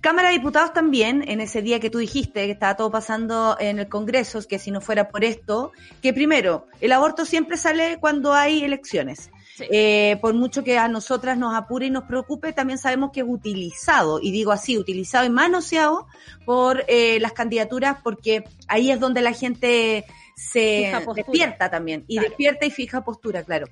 Cámara 0.00 0.28
de 0.28 0.34
Diputados 0.34 0.72
también, 0.72 1.24
en 1.26 1.40
ese 1.40 1.60
día 1.60 1.80
que 1.80 1.90
tú 1.90 1.98
dijiste 1.98 2.46
que 2.46 2.52
estaba 2.52 2.76
todo 2.76 2.90
pasando 2.90 3.56
en 3.58 3.80
el 3.80 3.88
Congreso, 3.88 4.40
que 4.46 4.58
si 4.60 4.70
no 4.70 4.80
fuera 4.80 5.08
por 5.08 5.24
esto, 5.24 5.72
que 6.00 6.12
primero, 6.12 6.66
el 6.80 6.92
aborto 6.92 7.24
siempre 7.24 7.56
sale 7.56 7.98
cuando 8.00 8.32
hay 8.32 8.62
elecciones. 8.62 9.30
Sí. 9.56 9.64
Eh, 9.72 10.18
por 10.20 10.34
mucho 10.34 10.62
que 10.62 10.78
a 10.78 10.86
nosotras 10.86 11.36
nos 11.36 11.52
apure 11.56 11.86
y 11.86 11.90
nos 11.90 12.04
preocupe, 12.04 12.52
también 12.52 12.78
sabemos 12.78 13.10
que 13.12 13.20
es 13.20 13.26
utilizado, 13.28 14.20
y 14.22 14.30
digo 14.30 14.52
así, 14.52 14.78
utilizado 14.78 15.26
y 15.26 15.30
manoseado 15.30 16.06
por 16.44 16.84
eh, 16.86 17.18
las 17.20 17.32
candidaturas, 17.32 17.98
porque 18.04 18.44
ahí 18.68 18.92
es 18.92 19.00
donde 19.00 19.20
la 19.20 19.32
gente 19.32 20.04
se 20.36 20.92
despierta 21.16 21.68
también, 21.70 22.04
y 22.06 22.14
Claro. 22.18 22.28
despierta 22.28 22.66
y 22.66 22.70
fija 22.70 23.04
postura, 23.04 23.42
claro. 23.42 23.66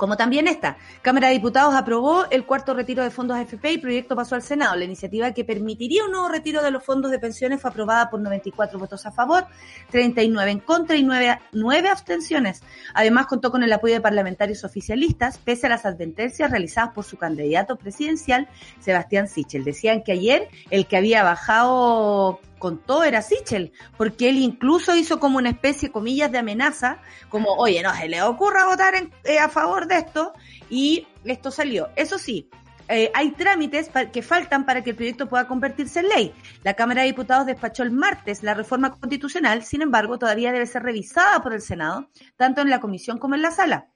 Como 0.00 0.16
también 0.16 0.48
esta, 0.48 0.78
Cámara 1.02 1.28
de 1.28 1.34
Diputados 1.34 1.74
aprobó 1.74 2.24
el 2.30 2.46
cuarto 2.46 2.72
retiro 2.72 3.02
de 3.02 3.10
fondos 3.10 3.36
AFP 3.36 3.72
y 3.72 3.76
proyecto 3.76 4.16
pasó 4.16 4.34
al 4.34 4.40
Senado. 4.40 4.74
La 4.74 4.86
iniciativa 4.86 5.32
que 5.32 5.44
permitiría 5.44 6.06
un 6.06 6.12
nuevo 6.12 6.26
retiro 6.26 6.62
de 6.62 6.70
los 6.70 6.82
fondos 6.82 7.10
de 7.10 7.18
pensiones 7.18 7.60
fue 7.60 7.70
aprobada 7.70 8.08
por 8.08 8.18
94 8.18 8.78
votos 8.78 9.04
a 9.04 9.12
favor, 9.12 9.44
39 9.90 10.52
en 10.52 10.60
contra 10.60 10.96
y 10.96 11.02
9, 11.02 11.38
9 11.52 11.88
abstenciones. 11.90 12.62
Además, 12.94 13.26
contó 13.26 13.50
con 13.50 13.62
el 13.62 13.70
apoyo 13.74 13.92
de 13.92 14.00
parlamentarios 14.00 14.64
oficialistas, 14.64 15.36
pese 15.36 15.66
a 15.66 15.68
las 15.68 15.84
advertencias 15.84 16.50
realizadas 16.50 16.94
por 16.94 17.04
su 17.04 17.18
candidato 17.18 17.76
presidencial, 17.76 18.48
Sebastián 18.80 19.28
Sichel. 19.28 19.64
Decían 19.64 20.02
que 20.02 20.12
ayer 20.12 20.48
el 20.70 20.86
que 20.86 20.96
había 20.96 21.22
bajado 21.24 22.40
con 22.60 22.78
todo 22.78 23.02
era 23.02 23.22
Sichel, 23.22 23.72
porque 23.96 24.28
él 24.28 24.36
incluso 24.36 24.94
hizo 24.94 25.18
como 25.18 25.38
una 25.38 25.48
especie, 25.50 25.90
comillas, 25.90 26.30
de 26.30 26.38
amenaza, 26.38 26.98
como, 27.28 27.54
oye, 27.54 27.82
no 27.82 27.92
se 27.92 28.08
le 28.08 28.22
ocurra 28.22 28.66
votar 28.66 28.94
en- 28.94 29.10
eh, 29.24 29.40
a 29.40 29.48
favor 29.48 29.88
de 29.88 29.96
esto, 29.96 30.32
y 30.68 31.08
esto 31.24 31.50
salió. 31.50 31.88
Eso 31.96 32.18
sí, 32.18 32.48
eh, 32.88 33.10
hay 33.14 33.30
trámites 33.32 33.90
que 34.12 34.22
faltan 34.22 34.66
para 34.66 34.82
que 34.84 34.90
el 34.90 34.96
proyecto 34.96 35.28
pueda 35.28 35.46
convertirse 35.48 36.00
en 36.00 36.08
ley. 36.08 36.34
La 36.62 36.74
Cámara 36.74 37.00
de 37.02 37.08
Diputados 37.08 37.46
despachó 37.46 37.82
el 37.82 37.90
martes 37.92 38.42
la 38.42 38.54
reforma 38.54 38.90
constitucional, 38.92 39.64
sin 39.64 39.82
embargo, 39.82 40.18
todavía 40.18 40.52
debe 40.52 40.66
ser 40.66 40.82
revisada 40.82 41.42
por 41.42 41.52
el 41.54 41.62
Senado, 41.62 42.08
tanto 42.36 42.60
en 42.60 42.70
la 42.70 42.80
comisión 42.80 43.18
como 43.18 43.34
en 43.34 43.42
la 43.42 43.50
sala. 43.50 43.86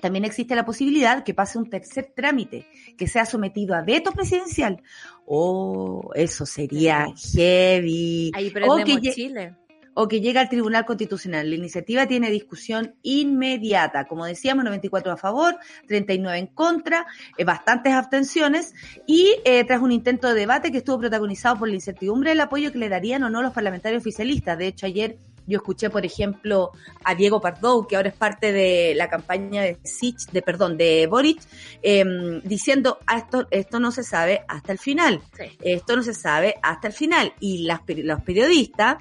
También 0.00 0.24
existe 0.24 0.54
la 0.54 0.64
posibilidad 0.64 1.24
que 1.24 1.34
pase 1.34 1.58
un 1.58 1.68
tercer 1.68 2.12
trámite, 2.14 2.66
que 2.96 3.06
sea 3.06 3.26
sometido 3.26 3.74
a 3.74 3.82
veto 3.82 4.12
presidencial. 4.12 4.82
Oh, 5.26 6.10
eso 6.14 6.46
sería 6.46 7.06
heavy. 7.32 8.32
Ahí 8.34 8.52
O 8.66 8.76
que 8.76 9.12
Chile. 9.12 9.54
o 9.94 10.08
que 10.08 10.20
llega 10.20 10.40
al 10.40 10.48
Tribunal 10.48 10.86
Constitucional. 10.86 11.50
La 11.50 11.56
iniciativa 11.56 12.06
tiene 12.06 12.30
discusión 12.30 12.94
inmediata. 13.02 14.06
Como 14.06 14.24
decíamos, 14.24 14.64
94 14.64 15.12
a 15.12 15.16
favor, 15.16 15.58
39 15.86 16.38
en 16.38 16.46
contra, 16.46 17.06
eh, 17.36 17.44
bastantes 17.44 17.92
abstenciones 17.92 18.74
y 19.06 19.36
eh, 19.44 19.64
tras 19.64 19.80
un 19.80 19.92
intento 19.92 20.28
de 20.28 20.34
debate 20.34 20.72
que 20.72 20.78
estuvo 20.78 20.98
protagonizado 21.00 21.58
por 21.58 21.68
la 21.68 21.74
incertidumbre 21.74 22.30
del 22.30 22.40
apoyo 22.40 22.72
que 22.72 22.78
le 22.78 22.88
darían 22.88 23.22
o 23.24 23.30
no 23.30 23.42
los 23.42 23.52
parlamentarios 23.52 24.00
oficialistas. 24.00 24.58
De 24.58 24.68
hecho, 24.68 24.86
ayer 24.86 25.16
yo 25.50 25.58
escuché, 25.58 25.90
por 25.90 26.06
ejemplo, 26.06 26.70
a 27.04 27.14
Diego 27.14 27.40
Pardou, 27.40 27.86
que 27.86 27.96
ahora 27.96 28.08
es 28.08 28.14
parte 28.14 28.52
de 28.52 28.94
la 28.96 29.08
campaña 29.10 29.62
de 29.62 29.78
Sich, 29.82 30.30
de 30.30 30.40
perdón, 30.42 30.76
de 30.76 31.06
Boric, 31.06 31.40
em, 31.82 32.40
diciendo, 32.42 32.98
"Ah, 33.06 33.18
esto, 33.18 33.46
esto 33.50 33.80
no 33.80 33.90
se 33.90 34.04
sabe 34.04 34.44
hasta 34.48 34.72
el 34.72 34.78
final. 34.78 35.20
Sí. 35.36 35.58
Esto 35.60 35.96
no 35.96 36.02
se 36.02 36.14
sabe 36.14 36.54
hasta 36.62 36.88
el 36.88 36.94
final. 36.94 37.34
Y 37.40 37.64
las, 37.64 37.80
los 37.86 38.22
periodistas, 38.22 38.96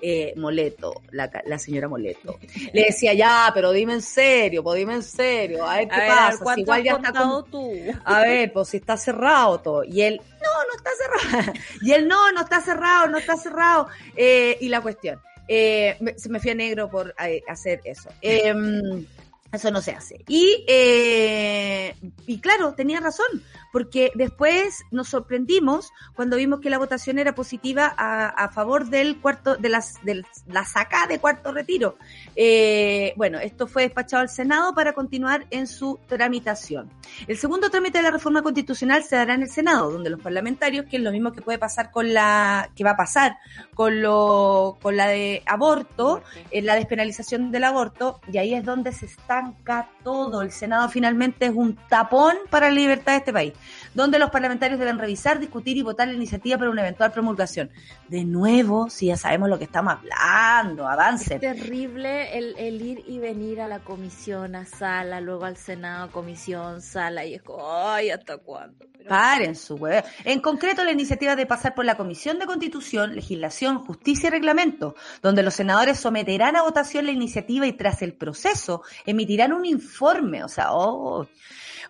eh, 0.00 0.34
Moleto, 0.36 1.00
la, 1.12 1.30
la 1.46 1.58
señora 1.58 1.88
Moleto, 1.88 2.38
le 2.74 2.84
decía, 2.84 3.14
ya, 3.14 3.50
pero 3.54 3.72
dime 3.72 3.94
en 3.94 4.02
serio, 4.02 4.62
pues 4.62 4.78
dime 4.78 4.94
en 4.94 5.02
serio, 5.02 5.64
a 5.64 5.76
ver 5.76 5.88
qué 5.88 5.94
A 5.94 5.98
ver, 5.98 6.10
a 6.10 6.14
ver, 6.14 6.18
pasa, 6.24 6.36
si 6.36 6.42
¿cuánto 6.44 6.60
igual 6.60 6.82
ya 6.82 6.92
está 6.92 7.12
como... 7.12 7.44
tú? 7.44 7.72
A 8.04 8.20
ver, 8.20 8.52
pues 8.52 8.68
si 8.68 8.76
está 8.76 8.98
cerrado 8.98 9.60
todo. 9.60 9.84
Y 9.84 10.02
él, 10.02 10.20
no, 10.20 10.50
no 10.64 10.76
está 10.76 10.90
cerrado. 11.30 11.52
Y 11.80 11.92
él, 11.92 12.06
no, 12.06 12.32
no 12.32 12.42
está 12.42 12.60
cerrado, 12.60 13.08
no 13.08 13.16
está 13.16 13.36
cerrado. 13.36 13.88
Eh, 14.14 14.58
y 14.60 14.68
la 14.68 14.82
cuestión, 14.82 15.20
eh, 15.48 15.96
me- 16.00 16.18
se 16.18 16.28
me 16.28 16.40
fui 16.40 16.50
a 16.50 16.54
negro 16.54 16.90
por 16.90 17.14
eh, 17.24 17.42
hacer 17.48 17.80
eso. 17.84 18.08
Em, 18.20 19.04
eso 19.52 19.70
no 19.70 19.80
se 19.80 19.92
hace. 19.92 20.24
Y, 20.28 20.64
eh, 20.66 21.94
y 22.26 22.38
claro, 22.40 22.74
tenía 22.74 23.00
razón, 23.00 23.26
porque 23.74 24.12
después 24.14 24.84
nos 24.92 25.08
sorprendimos 25.08 25.90
cuando 26.14 26.36
vimos 26.36 26.60
que 26.60 26.70
la 26.70 26.78
votación 26.78 27.18
era 27.18 27.34
positiva 27.34 27.92
a, 27.98 28.48
favor 28.50 28.86
del 28.86 29.18
cuarto, 29.18 29.56
de 29.56 29.68
las, 29.68 30.00
de 30.04 30.22
la 30.46 30.64
saca 30.64 31.08
de 31.08 31.18
cuarto 31.18 31.50
retiro. 31.50 31.96
Eh, 32.36 33.14
bueno, 33.16 33.40
esto 33.40 33.66
fue 33.66 33.82
despachado 33.82 34.20
al 34.20 34.28
Senado 34.28 34.76
para 34.76 34.92
continuar 34.92 35.46
en 35.50 35.66
su 35.66 35.98
tramitación. 36.06 36.88
El 37.26 37.36
segundo 37.36 37.68
trámite 37.68 37.98
de 37.98 38.04
la 38.04 38.12
reforma 38.12 38.42
constitucional 38.42 39.02
se 39.02 39.16
dará 39.16 39.34
en 39.34 39.42
el 39.42 39.50
Senado, 39.50 39.90
donde 39.90 40.08
los 40.08 40.20
parlamentarios, 40.20 40.86
que 40.86 40.98
es 40.98 41.02
lo 41.02 41.10
mismo 41.10 41.32
que 41.32 41.42
puede 41.42 41.58
pasar 41.58 41.90
con 41.90 42.14
la, 42.14 42.70
que 42.76 42.84
va 42.84 42.90
a 42.90 42.96
pasar 42.96 43.38
con 43.74 44.00
lo, 44.00 44.78
con 44.82 44.96
la 44.96 45.08
de 45.08 45.42
aborto, 45.46 46.22
en 46.52 46.64
la 46.66 46.76
despenalización 46.76 47.50
del 47.50 47.64
aborto, 47.64 48.20
y 48.32 48.38
ahí 48.38 48.54
es 48.54 48.64
donde 48.64 48.92
se 48.92 49.06
estanca 49.06 49.88
todo. 50.04 50.42
El 50.42 50.52
Senado 50.52 50.88
finalmente 50.88 51.46
es 51.46 51.52
un 51.52 51.74
tapón 51.88 52.36
para 52.50 52.68
la 52.68 52.74
libertad 52.76 53.14
de 53.14 53.18
este 53.18 53.32
país, 53.32 53.52
donde 53.94 54.18
los 54.18 54.30
parlamentarios 54.30 54.78
deben 54.78 54.98
revisar, 54.98 55.38
discutir 55.38 55.76
y 55.76 55.82
votar 55.82 56.08
la 56.08 56.14
iniciativa 56.14 56.58
para 56.58 56.70
una 56.70 56.82
eventual 56.82 57.12
promulgación. 57.12 57.70
De 58.08 58.24
nuevo, 58.24 58.90
si 58.90 59.06
ya 59.06 59.16
sabemos 59.16 59.48
lo 59.48 59.58
que 59.58 59.64
estamos 59.64 59.94
hablando, 59.94 60.86
avance. 60.88 61.34
Es 61.34 61.40
terrible 61.40 62.36
el, 62.36 62.54
el 62.58 62.82
ir 62.82 63.04
y 63.06 63.18
venir 63.18 63.60
a 63.60 63.68
la 63.68 63.80
comisión, 63.80 64.54
a 64.54 64.64
sala, 64.64 65.20
luego 65.20 65.44
al 65.44 65.56
Senado, 65.56 66.10
comisión, 66.10 66.82
sala, 66.82 67.24
y 67.24 67.34
es 67.34 67.42
como, 67.42 67.62
ay, 67.72 68.10
¿hasta 68.10 68.38
cuándo? 68.38 68.86
Pero- 68.96 69.08
Paren 69.08 69.54
su 69.54 69.74
huevo. 69.74 70.06
En 70.24 70.40
concreto, 70.40 70.82
la 70.82 70.92
iniciativa 70.92 71.36
de 71.36 71.44
pasar 71.44 71.74
por 71.74 71.84
la 71.84 71.96
Comisión 71.96 72.38
de 72.38 72.46
Constitución, 72.46 73.14
Legislación, 73.14 73.78
Justicia 73.80 74.28
y 74.28 74.30
Reglamento, 74.30 74.94
donde 75.20 75.42
los 75.42 75.52
senadores 75.54 76.00
someterán 76.00 76.56
a 76.56 76.62
votación 76.62 77.04
la 77.04 77.12
iniciativa 77.12 77.66
y 77.66 77.72
tras 77.74 78.00
el 78.00 78.14
proceso 78.14 78.82
emitirán 79.04 79.52
un 79.52 79.66
informe. 79.66 80.42
O 80.42 80.48
sea, 80.48 80.72
oh. 80.72 81.26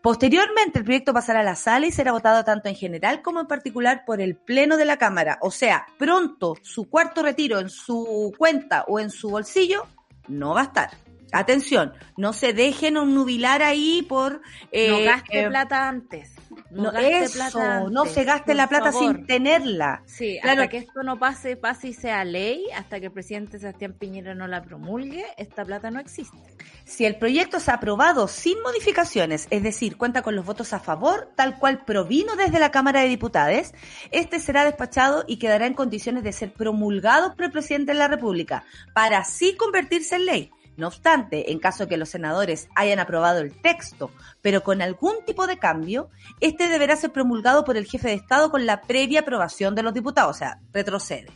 Posteriormente, 0.05 0.81
el 0.81 0.85
proyecto 0.85 1.15
pasará 1.15 1.41
a 1.41 1.45
la 1.45 1.57
sala 1.57 1.87
y 1.87 1.91
será 1.91 2.13
votado 2.13 2.45
tanto 2.45 2.69
en 2.69 2.75
general 2.75 3.23
como 3.23 3.41
en 3.41 3.47
particular 3.47 4.05
por 4.05 4.21
el 4.21 4.37
Pleno 4.37 4.77
de 4.77 4.85
la 4.85 4.99
Cámara. 4.99 5.39
O 5.41 5.51
sea, 5.51 5.87
pronto 5.97 6.57
su 6.61 6.91
cuarto 6.91 7.23
retiro 7.23 7.59
en 7.59 7.71
su 7.71 8.35
cuenta 8.37 8.85
o 8.87 9.01
en 9.01 9.09
su 9.09 9.31
bolsillo 9.31 9.87
no 10.29 10.53
va 10.53 10.61
a 10.61 10.65
estar. 10.65 10.91
Atención, 11.33 11.95
no 12.19 12.35
se 12.35 12.53
dejen 12.53 12.93
nubilar 13.15 13.63
ahí 13.63 14.03
por... 14.07 14.43
eh, 14.73 14.91
no 14.91 15.01
gaste 15.11 15.41
eh, 15.41 15.49
plata 15.49 15.89
antes. 15.89 16.34
No, 16.75 16.83
no, 16.85 16.93
gaste 16.93 17.19
eso, 17.25 17.35
plata 17.35 17.77
antes. 17.79 17.93
no 17.93 18.05
se 18.07 18.25
gaste 18.25 18.55
la 18.55 18.69
plata 18.69 18.93
favor. 18.93 19.15
sin 19.17 19.27
tenerla. 19.27 20.03
Sí, 20.07 20.39
Claro. 20.43 20.63
hasta 20.63 20.71
que 20.71 20.79
esto 20.79 21.03
no 21.03 21.19
pase, 21.19 21.57
pase 21.57 21.89
y 21.89 21.93
sea 21.93 22.25
ley, 22.25 22.67
hasta 22.77 23.01
que 23.01 23.07
el 23.07 23.13
presidente 23.13 23.59
Sebastián 23.59 23.95
Piñera 23.99 24.35
no 24.35 24.47
la 24.47 24.63
promulgue, 24.63 25.25
esta 25.37 25.65
plata 25.65 25.91
no 25.91 26.01
existe. 26.01 26.37
Si 26.85 27.05
el 27.05 27.17
proyecto 27.17 27.57
es 27.59 27.69
aprobado 27.69 28.29
sin 28.29 28.61
modificaciones, 28.63 29.47
es 29.51 29.63
decir, 29.63 29.97
cuenta 29.97 30.23
con 30.23 30.35
los 30.37 30.45
votos 30.45 30.73
a 30.73 30.81
favor, 30.81 31.31
tal 31.35 31.59
cual 31.59 31.85
provino 31.85 32.37
desde 32.37 32.59
la 32.59 32.71
Cámara 32.71 33.01
de 33.01 33.09
Diputados, 33.09 33.73
este 34.11 34.41
será 34.41 34.65
despachado 34.65 35.25
y 35.27 35.39
quedará 35.39 35.67
en 35.67 35.75
condiciones 35.75 36.25
de 36.25 36.33
ser 36.33 36.53
promulgado 36.53 37.35
por 37.35 37.45
el 37.47 37.53
presidente 37.53 37.93
de 37.93 37.99
la 37.99 38.09
República, 38.09 38.65
para 38.93 39.19
así 39.19 39.55
convertirse 39.57 40.17
en 40.17 40.27
ley. 40.27 40.51
No 40.77 40.89
obstante, 40.89 41.53
en 41.53 41.61
caso 41.61 41.87
que 41.87 41.97
los 41.97 42.09
senadores 42.09 42.69
hayan 42.75 42.99
aprobado 42.99 43.41
el 43.41 43.53
texto, 43.53 44.11
pero 44.43 44.63
con 44.63 44.83
algún 44.83 45.25
tipo 45.25 45.47
de 45.47 45.59
cambio, 45.59 46.11
este 46.41 46.69
deberá 46.69 46.97
ser 46.97 47.13
promulgado 47.13 47.65
por 47.65 47.77
el 47.77 47.87
jefe 47.87 48.09
de 48.09 48.15
Estado 48.15 48.51
con 48.51 48.67
la 48.67 48.83
previa 48.83 49.21
aprobación 49.21 49.75
de 49.75 49.83
los 49.83 49.95
diputados, 49.95 50.37
o 50.37 50.39
sea, 50.39 50.59
retrocede. 50.73 51.31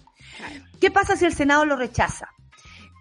¿Qué 0.80 0.90
pasa 0.90 1.16
si 1.16 1.24
el 1.24 1.34
Senado 1.34 1.64
lo 1.64 1.76
rechaza? 1.76 2.28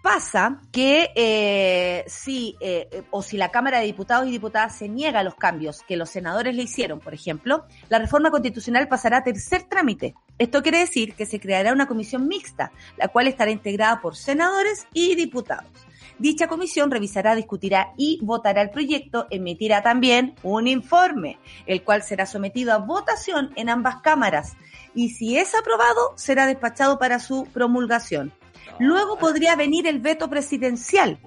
Pasa 0.02 0.60
que 0.70 1.10
eh, 1.16 2.04
si, 2.06 2.56
eh, 2.60 3.02
o 3.10 3.20
si 3.20 3.36
la 3.36 3.50
Cámara 3.50 3.80
de 3.80 3.86
Diputados 3.86 4.28
y 4.28 4.30
Diputadas 4.30 4.76
se 4.76 4.88
niega 4.88 5.20
a 5.20 5.22
los 5.24 5.34
cambios 5.34 5.82
que 5.82 5.96
los 5.96 6.08
senadores 6.08 6.54
le 6.54 6.62
hicieron, 6.62 7.00
por 7.00 7.14
ejemplo, 7.14 7.66
la 7.88 7.98
reforma 7.98 8.30
constitucional 8.30 8.86
pasará 8.86 9.18
a 9.18 9.24
tercer 9.24 9.64
trámite. 9.64 10.14
Esto 10.38 10.62
quiere 10.62 10.78
decir 10.78 11.14
que 11.14 11.26
se 11.26 11.40
creará 11.40 11.72
una 11.72 11.88
comisión 11.88 12.28
mixta, 12.28 12.70
la 12.96 13.08
cual 13.08 13.26
estará 13.26 13.50
integrada 13.50 14.00
por 14.00 14.16
senadores 14.16 14.86
y 14.92 15.16
diputados. 15.16 15.87
Dicha 16.18 16.48
comisión 16.48 16.90
revisará, 16.90 17.36
discutirá 17.36 17.92
y 17.96 18.18
votará 18.22 18.62
el 18.62 18.70
proyecto, 18.70 19.26
emitirá 19.30 19.82
también 19.82 20.34
un 20.42 20.66
informe, 20.66 21.38
el 21.66 21.84
cual 21.84 22.02
será 22.02 22.26
sometido 22.26 22.72
a 22.72 22.78
votación 22.78 23.50
en 23.54 23.68
ambas 23.68 24.02
cámaras 24.02 24.56
y 24.94 25.10
si 25.10 25.38
es 25.38 25.54
aprobado 25.54 26.14
será 26.16 26.46
despachado 26.46 26.98
para 26.98 27.20
su 27.20 27.44
promulgación. 27.52 28.32
Luego 28.80 29.16
podría 29.18 29.54
venir 29.54 29.86
el 29.86 30.00
veto 30.00 30.28
presidencial. 30.28 31.18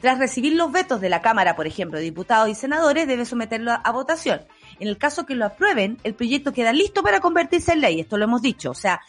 Tras 0.00 0.18
recibir 0.18 0.54
los 0.54 0.70
vetos 0.70 1.00
de 1.00 1.08
la 1.08 1.22
Cámara, 1.22 1.56
por 1.56 1.66
ejemplo, 1.66 1.98
de 1.98 2.04
diputados 2.04 2.48
y 2.48 2.54
senadores, 2.54 3.06
debe 3.06 3.24
someterlo 3.24 3.70
a, 3.70 3.76
a 3.76 3.92
votación. 3.92 4.42
En 4.80 4.88
el 4.88 4.98
caso 4.98 5.24
que 5.24 5.34
lo 5.34 5.46
aprueben, 5.46 5.98
el 6.02 6.14
proyecto 6.14 6.52
queda 6.52 6.72
listo 6.72 7.02
para 7.02 7.20
convertirse 7.20 7.72
en 7.72 7.80
ley. 7.80 8.00
Esto 8.00 8.18
lo 8.18 8.24
hemos 8.24 8.42
dicho. 8.42 8.70
O 8.70 8.74
sea, 8.74 9.00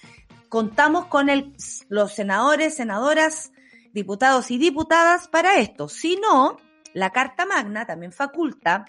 contamos 0.48 1.08
con 1.08 1.30
el, 1.30 1.54
los 1.90 2.14
senadores, 2.14 2.76
senadoras, 2.76 3.52
diputados 3.96 4.52
y 4.52 4.60
diputadas 4.60 5.28
para 5.30 5.58
esto. 5.58 5.88
Si 5.88 6.18
no, 6.18 6.58
la 6.94 7.12
Carta 7.12 7.46
Magna 7.46 7.86
también 7.86 8.12
faculta, 8.12 8.86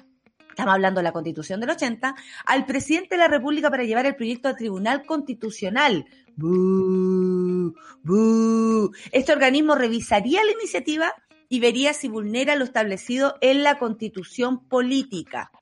estamos 0.50 0.74
hablando 0.74 0.98
de 0.98 1.04
la 1.04 1.12
Constitución 1.12 1.60
del 1.60 1.70
80, 1.70 2.16
al 2.44 2.66
presidente 2.66 3.14
de 3.14 3.20
la 3.20 3.28
República 3.28 3.70
para 3.70 3.84
llevar 3.84 4.04
el 4.04 4.16
proyecto 4.16 4.48
al 4.48 4.56
Tribunal 4.56 5.06
Constitucional. 5.06 6.04
Este 9.12 9.32
organismo 9.32 9.76
revisaría 9.76 10.44
la 10.44 10.52
iniciativa 10.52 11.14
y 11.48 11.60
vería 11.60 11.94
si 11.94 12.08
vulnera 12.08 12.56
lo 12.56 12.64
establecido 12.64 13.36
en 13.40 13.62
la 13.62 13.78
Constitución 13.78 14.66
política. 14.68 15.52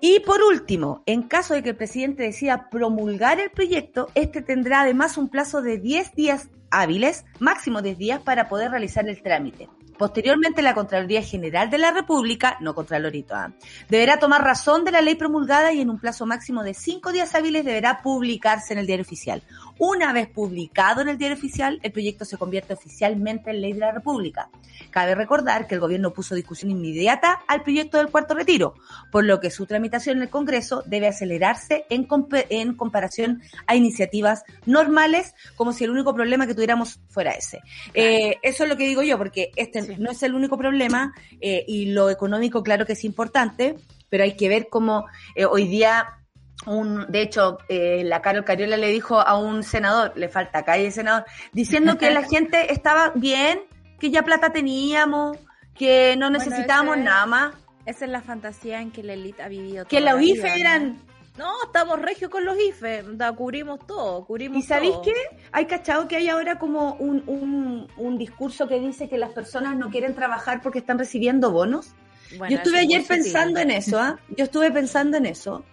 Y 0.00 0.18
por 0.18 0.42
último, 0.42 1.04
en 1.06 1.22
caso 1.22 1.54
de 1.54 1.62
que 1.62 1.68
el 1.68 1.76
presidente 1.76 2.24
decida 2.24 2.68
promulgar 2.70 3.38
el 3.38 3.52
proyecto, 3.52 4.08
este 4.16 4.42
tendrá 4.42 4.80
además 4.80 5.16
un 5.16 5.28
plazo 5.28 5.62
de 5.62 5.78
10 5.78 6.16
días 6.16 6.48
hábiles, 6.72 7.24
máximo 7.38 7.82
10 7.82 7.98
días, 7.98 8.20
para 8.20 8.48
poder 8.48 8.70
realizar 8.70 9.08
el 9.08 9.22
trámite. 9.22 9.68
Posteriormente, 9.98 10.62
la 10.62 10.74
Contraloría 10.74 11.22
General 11.22 11.70
de 11.70 11.78
la 11.78 11.92
República, 11.92 12.56
no 12.60 12.74
Contralorito, 12.74 13.34
¿ah? 13.34 13.52
deberá 13.88 14.18
tomar 14.18 14.42
razón 14.42 14.84
de 14.84 14.90
la 14.90 15.00
ley 15.00 15.14
promulgada 15.14 15.72
y 15.72 15.80
en 15.80 15.90
un 15.90 15.98
plazo 15.98 16.26
máximo 16.26 16.62
de 16.62 16.74
cinco 16.74 17.12
días 17.12 17.34
hábiles 17.34 17.64
deberá 17.64 18.02
publicarse 18.02 18.72
en 18.72 18.78
el 18.78 18.86
diario 18.86 19.04
oficial. 19.04 19.42
Una 19.78 20.12
vez 20.12 20.28
publicado 20.28 21.00
en 21.00 21.08
el 21.08 21.18
diario 21.18 21.36
oficial, 21.36 21.80
el 21.82 21.92
proyecto 21.92 22.24
se 22.24 22.36
convierte 22.36 22.74
oficialmente 22.74 23.50
en 23.50 23.60
ley 23.60 23.72
de 23.72 23.80
la 23.80 23.92
República. 23.92 24.48
Cabe 24.90 25.14
recordar 25.14 25.66
que 25.66 25.74
el 25.74 25.80
gobierno 25.80 26.12
puso 26.12 26.34
discusión 26.34 26.70
inmediata 26.70 27.40
al 27.46 27.62
proyecto 27.62 27.98
del 27.98 28.08
cuarto 28.08 28.34
retiro, 28.34 28.74
por 29.10 29.24
lo 29.24 29.40
que 29.40 29.50
su 29.50 29.66
tramitación 29.66 30.16
en 30.16 30.22
el 30.24 30.30
Congreso 30.30 30.82
debe 30.86 31.08
acelerarse 31.08 31.84
en, 31.90 32.06
comp- 32.08 32.46
en 32.48 32.74
comparación 32.74 33.42
a 33.66 33.76
iniciativas 33.76 34.44
normales, 34.66 35.34
como 35.56 35.72
si 35.72 35.84
el 35.84 35.90
único 35.90 36.14
problema 36.14 36.46
que 36.46 36.54
tuviéramos 36.54 37.00
fuera 37.08 37.32
ese. 37.32 37.60
Eh, 37.94 38.38
eso 38.42 38.64
es 38.64 38.68
lo 38.68 38.76
que 38.76 38.86
digo 38.86 39.02
yo, 39.02 39.18
porque 39.18 39.50
este 39.56 39.81
Sí. 39.86 39.94
no 39.98 40.10
es 40.10 40.22
el 40.22 40.34
único 40.34 40.56
problema 40.58 41.12
eh, 41.40 41.64
y 41.66 41.86
lo 41.92 42.10
económico, 42.10 42.62
claro 42.62 42.86
que 42.86 42.92
es 42.94 43.04
importante, 43.04 43.76
pero 44.08 44.24
hay 44.24 44.36
que 44.36 44.48
ver 44.48 44.68
cómo 44.70 45.06
eh, 45.34 45.44
hoy 45.44 45.66
día 45.66 46.06
un, 46.66 47.06
de 47.10 47.22
hecho, 47.22 47.58
eh, 47.68 48.02
la 48.04 48.22
Carol 48.22 48.44
Cariola 48.44 48.76
le 48.76 48.88
dijo 48.88 49.20
a 49.20 49.36
un 49.36 49.62
senador, 49.64 50.12
le 50.14 50.28
falta 50.28 50.64
calle 50.64 50.90
senador, 50.92 51.24
diciendo 51.52 51.98
que 51.98 52.10
la 52.10 52.22
gente 52.28 52.72
estaba 52.72 53.10
bien, 53.16 53.60
que 53.98 54.10
ya 54.10 54.22
plata 54.22 54.50
teníamos, 54.52 55.36
que 55.74 56.14
no 56.16 56.26
Bueno, 56.30 56.38
necesitábamos 56.38 56.96
ese- 56.96 57.04
nada 57.04 57.26
más, 57.26 57.54
Esa 57.84 58.04
es 58.04 58.10
la 58.12 58.20
fantasía 58.20 58.80
en 58.80 58.92
que 58.92 59.02
la 59.02 59.14
élite 59.14 59.42
ha 59.42 59.48
vivido 59.48 59.86
que 59.86 60.00
la 60.00 60.12
¿no? 60.12 60.18
eran... 60.60 60.96
No, 61.38 61.50
estamos 61.64 62.00
regios 62.00 62.30
con 62.30 62.44
los 62.44 62.58
IFE, 62.58 63.04
da, 63.14 63.32
cubrimos 63.32 63.86
todo, 63.86 64.24
cubrimos 64.26 64.58
¿Y 64.58 64.62
sabéis 64.62 64.96
qué? 65.02 65.14
Hay 65.50 65.66
cachado 65.66 66.06
que 66.06 66.16
hay 66.16 66.28
ahora 66.28 66.58
como 66.58 66.94
un, 66.94 67.22
un, 67.26 67.88
un 67.96 68.18
discurso 68.18 68.68
que 68.68 68.78
dice 68.78 69.08
que 69.08 69.16
las 69.16 69.32
personas 69.32 69.76
no 69.76 69.90
quieren 69.90 70.14
trabajar 70.14 70.60
porque 70.60 70.80
están 70.80 70.98
recibiendo 70.98 71.50
bonos. 71.50 71.94
Bueno, 72.36 72.50
Yo 72.50 72.58
estuve 72.58 72.80
es 72.80 72.86
ayer 72.86 73.04
pensando 73.06 73.60
en 73.60 73.70
eso, 73.70 73.98
¿ah? 73.98 74.18
Yo 74.36 74.44
estuve 74.44 74.70
pensando 74.70 75.16
en 75.16 75.26
eso. 75.26 75.64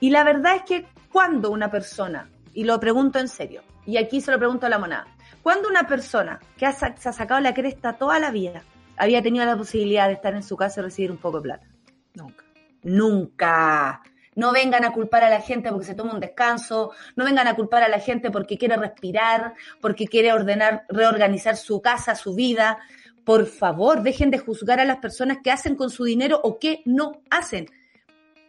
Y 0.00 0.10
la 0.10 0.24
verdad 0.24 0.56
es 0.56 0.62
que 0.62 0.86
cuando 1.10 1.50
una 1.50 1.70
persona, 1.70 2.30
y 2.54 2.64
lo 2.64 2.80
pregunto 2.80 3.18
en 3.18 3.28
serio, 3.28 3.62
y 3.84 3.98
aquí 3.98 4.22
se 4.22 4.30
lo 4.30 4.38
pregunto 4.38 4.64
a 4.64 4.70
la 4.70 4.78
monada, 4.78 5.06
cuando 5.42 5.68
una 5.68 5.86
persona 5.86 6.40
que 6.56 6.64
ha 6.64 6.72
se 6.72 6.86
ha 6.86 7.12
sacado 7.12 7.40
la 7.40 7.52
cresta 7.52 7.94
toda 7.94 8.18
la 8.18 8.30
vida 8.30 8.62
había 8.96 9.22
tenido 9.22 9.44
la 9.44 9.56
posibilidad 9.56 10.06
de 10.06 10.14
estar 10.14 10.34
en 10.34 10.42
su 10.42 10.56
casa 10.56 10.80
y 10.80 10.84
recibir 10.84 11.10
un 11.10 11.18
poco 11.18 11.38
de 11.38 11.42
plata? 11.42 11.66
Nunca. 12.14 12.44
Nunca. 12.82 14.02
No 14.34 14.52
vengan 14.52 14.84
a 14.84 14.92
culpar 14.92 15.24
a 15.24 15.30
la 15.30 15.40
gente 15.40 15.70
porque 15.70 15.86
se 15.86 15.94
toma 15.94 16.14
un 16.14 16.20
descanso, 16.20 16.92
no 17.16 17.24
vengan 17.24 17.46
a 17.48 17.54
culpar 17.54 17.82
a 17.82 17.88
la 17.88 18.00
gente 18.00 18.30
porque 18.30 18.56
quiere 18.56 18.76
respirar, 18.76 19.54
porque 19.80 20.06
quiere 20.06 20.32
ordenar, 20.32 20.84
reorganizar 20.88 21.56
su 21.56 21.82
casa, 21.82 22.14
su 22.14 22.34
vida. 22.34 22.78
Por 23.24 23.46
favor, 23.46 24.02
dejen 24.02 24.30
de 24.30 24.38
juzgar 24.38 24.80
a 24.80 24.84
las 24.84 24.96
personas 24.98 25.38
que 25.44 25.50
hacen 25.50 25.76
con 25.76 25.90
su 25.90 26.04
dinero 26.04 26.40
o 26.42 26.58
que 26.58 26.82
no 26.86 27.20
hacen. 27.30 27.66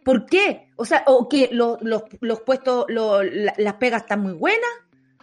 ¿Por 0.04 0.26
qué? 0.26 0.68
O 0.76 0.84
sea, 0.84 1.04
o 1.06 1.28
que 1.28 1.48
lo- 1.52 1.78
los, 1.80 2.02
los 2.20 2.40
puestos, 2.40 2.86
las 2.88 3.74
pegas 3.74 4.02
están 4.02 4.20
muy 4.20 4.32
buenas. 4.32 4.68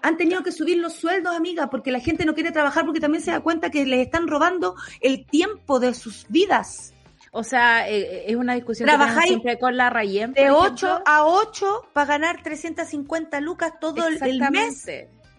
Han 0.03 0.18
tenido 0.18 0.41
que 0.41 0.51
subir 0.51 0.78
los 0.78 0.93
sueldos, 0.93 1.36
amiga, 1.36 1.70
porque 1.70 1.91
la 1.91 1.99
gente 1.99 2.26
no 2.26 2.34
quiere 2.34 2.51
trabajar 2.51 2.86
porque 2.86 2.99
también 2.99 3.24
se 3.24 3.30
da 3.32 3.39
cuenta 3.41 3.70
que 3.70 3.86
les 3.86 3.99
están 3.99 4.28
robando 4.28 4.76
el 4.99 5.26
tiempo 5.28 5.80
de 5.80 5.93
sus 5.93 6.26
vidas. 6.30 6.93
O 7.32 7.43
sea, 7.43 7.89
eh, 7.89 8.25
es 8.29 8.36
una 8.36 8.55
discusión 8.55 8.88
que 8.89 8.95
Trabajáis 8.95 9.27
siempre 9.29 9.57
con 9.57 9.77
la 9.77 9.89
Rayem. 9.89 10.34
De 10.34 10.41
ejemplo. 10.41 10.61
8 10.63 11.01
a 11.05 11.25
8 11.25 11.89
para 11.93 12.05
ganar 12.07 12.43
350 12.43 13.39
lucas 13.39 13.73
todo 13.79 14.05
el- 14.07 14.19
mes. 14.51 14.86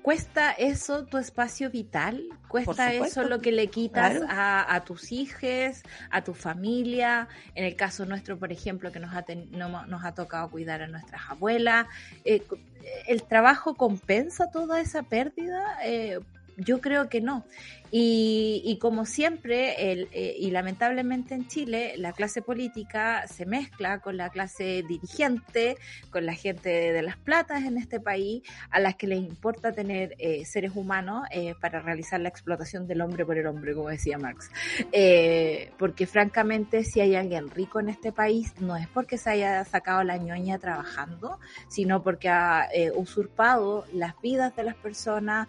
¿Cuesta 0.00 0.50
eso 0.50 1.04
tu 1.04 1.16
espacio 1.18 1.70
vital? 1.70 2.24
¿Cuesta 2.48 2.92
eso 2.92 3.22
lo 3.22 3.40
que 3.40 3.52
le 3.52 3.68
quitas 3.68 4.16
Claro. 4.18 4.26
a, 4.28 4.74
a 4.74 4.82
tus 4.84 5.12
hijos, 5.12 5.80
a 6.10 6.24
tu 6.24 6.34
familia? 6.34 7.28
En 7.54 7.64
el 7.64 7.76
caso 7.76 8.04
nuestro, 8.04 8.36
por 8.36 8.50
ejemplo, 8.50 8.90
que 8.90 8.98
nos 8.98 9.14
ha, 9.14 9.22
ten- 9.22 9.48
no- 9.52 9.86
nos 9.86 10.04
ha 10.04 10.12
tocado 10.12 10.50
cuidar 10.50 10.82
a 10.82 10.88
nuestras 10.88 11.22
abuelas. 11.30 11.86
eh, 12.24 12.40
cu- 12.40 12.58
¿El 13.06 13.22
trabajo 13.22 13.74
compensa 13.76 14.50
toda 14.50 14.80
esa 14.80 15.04
pérdida? 15.04 15.62
Eh, 15.84 16.18
yo 16.56 16.80
creo 16.80 17.08
que 17.08 17.20
no. 17.20 17.44
Y, 17.94 18.62
y 18.64 18.78
como 18.78 19.04
siempre, 19.04 19.92
el, 19.92 20.08
eh, 20.12 20.34
y 20.38 20.50
lamentablemente 20.50 21.34
en 21.34 21.46
Chile, 21.46 21.92
la 21.98 22.14
clase 22.14 22.40
política 22.40 23.28
se 23.28 23.44
mezcla 23.44 24.00
con 24.00 24.16
la 24.16 24.30
clase 24.30 24.82
dirigente, 24.88 25.76
con 26.10 26.24
la 26.24 26.32
gente 26.32 26.70
de 26.70 27.02
las 27.02 27.18
platas 27.18 27.64
en 27.64 27.76
este 27.76 28.00
país, 28.00 28.42
a 28.70 28.80
las 28.80 28.96
que 28.96 29.06
les 29.06 29.18
importa 29.18 29.72
tener 29.72 30.14
eh, 30.18 30.46
seres 30.46 30.72
humanos 30.74 31.26
eh, 31.30 31.54
para 31.60 31.80
realizar 31.80 32.18
la 32.18 32.30
explotación 32.30 32.86
del 32.86 33.02
hombre 33.02 33.26
por 33.26 33.36
el 33.36 33.46
hombre, 33.46 33.74
como 33.74 33.90
decía 33.90 34.16
Marx. 34.16 34.50
Eh, 34.90 35.70
porque 35.78 36.06
francamente, 36.06 36.84
si 36.84 37.00
hay 37.00 37.14
alguien 37.14 37.50
rico 37.50 37.78
en 37.78 37.90
este 37.90 38.10
país, 38.10 38.54
no 38.58 38.74
es 38.74 38.88
porque 38.88 39.18
se 39.18 39.28
haya 39.28 39.62
sacado 39.66 40.02
la 40.02 40.16
ñoña 40.16 40.58
trabajando, 40.58 41.38
sino 41.68 42.02
porque 42.02 42.30
ha 42.30 42.68
usurpado 42.94 43.84
las 43.92 44.18
vidas 44.22 44.56
de 44.56 44.62
las 44.64 44.76
personas, 44.76 45.46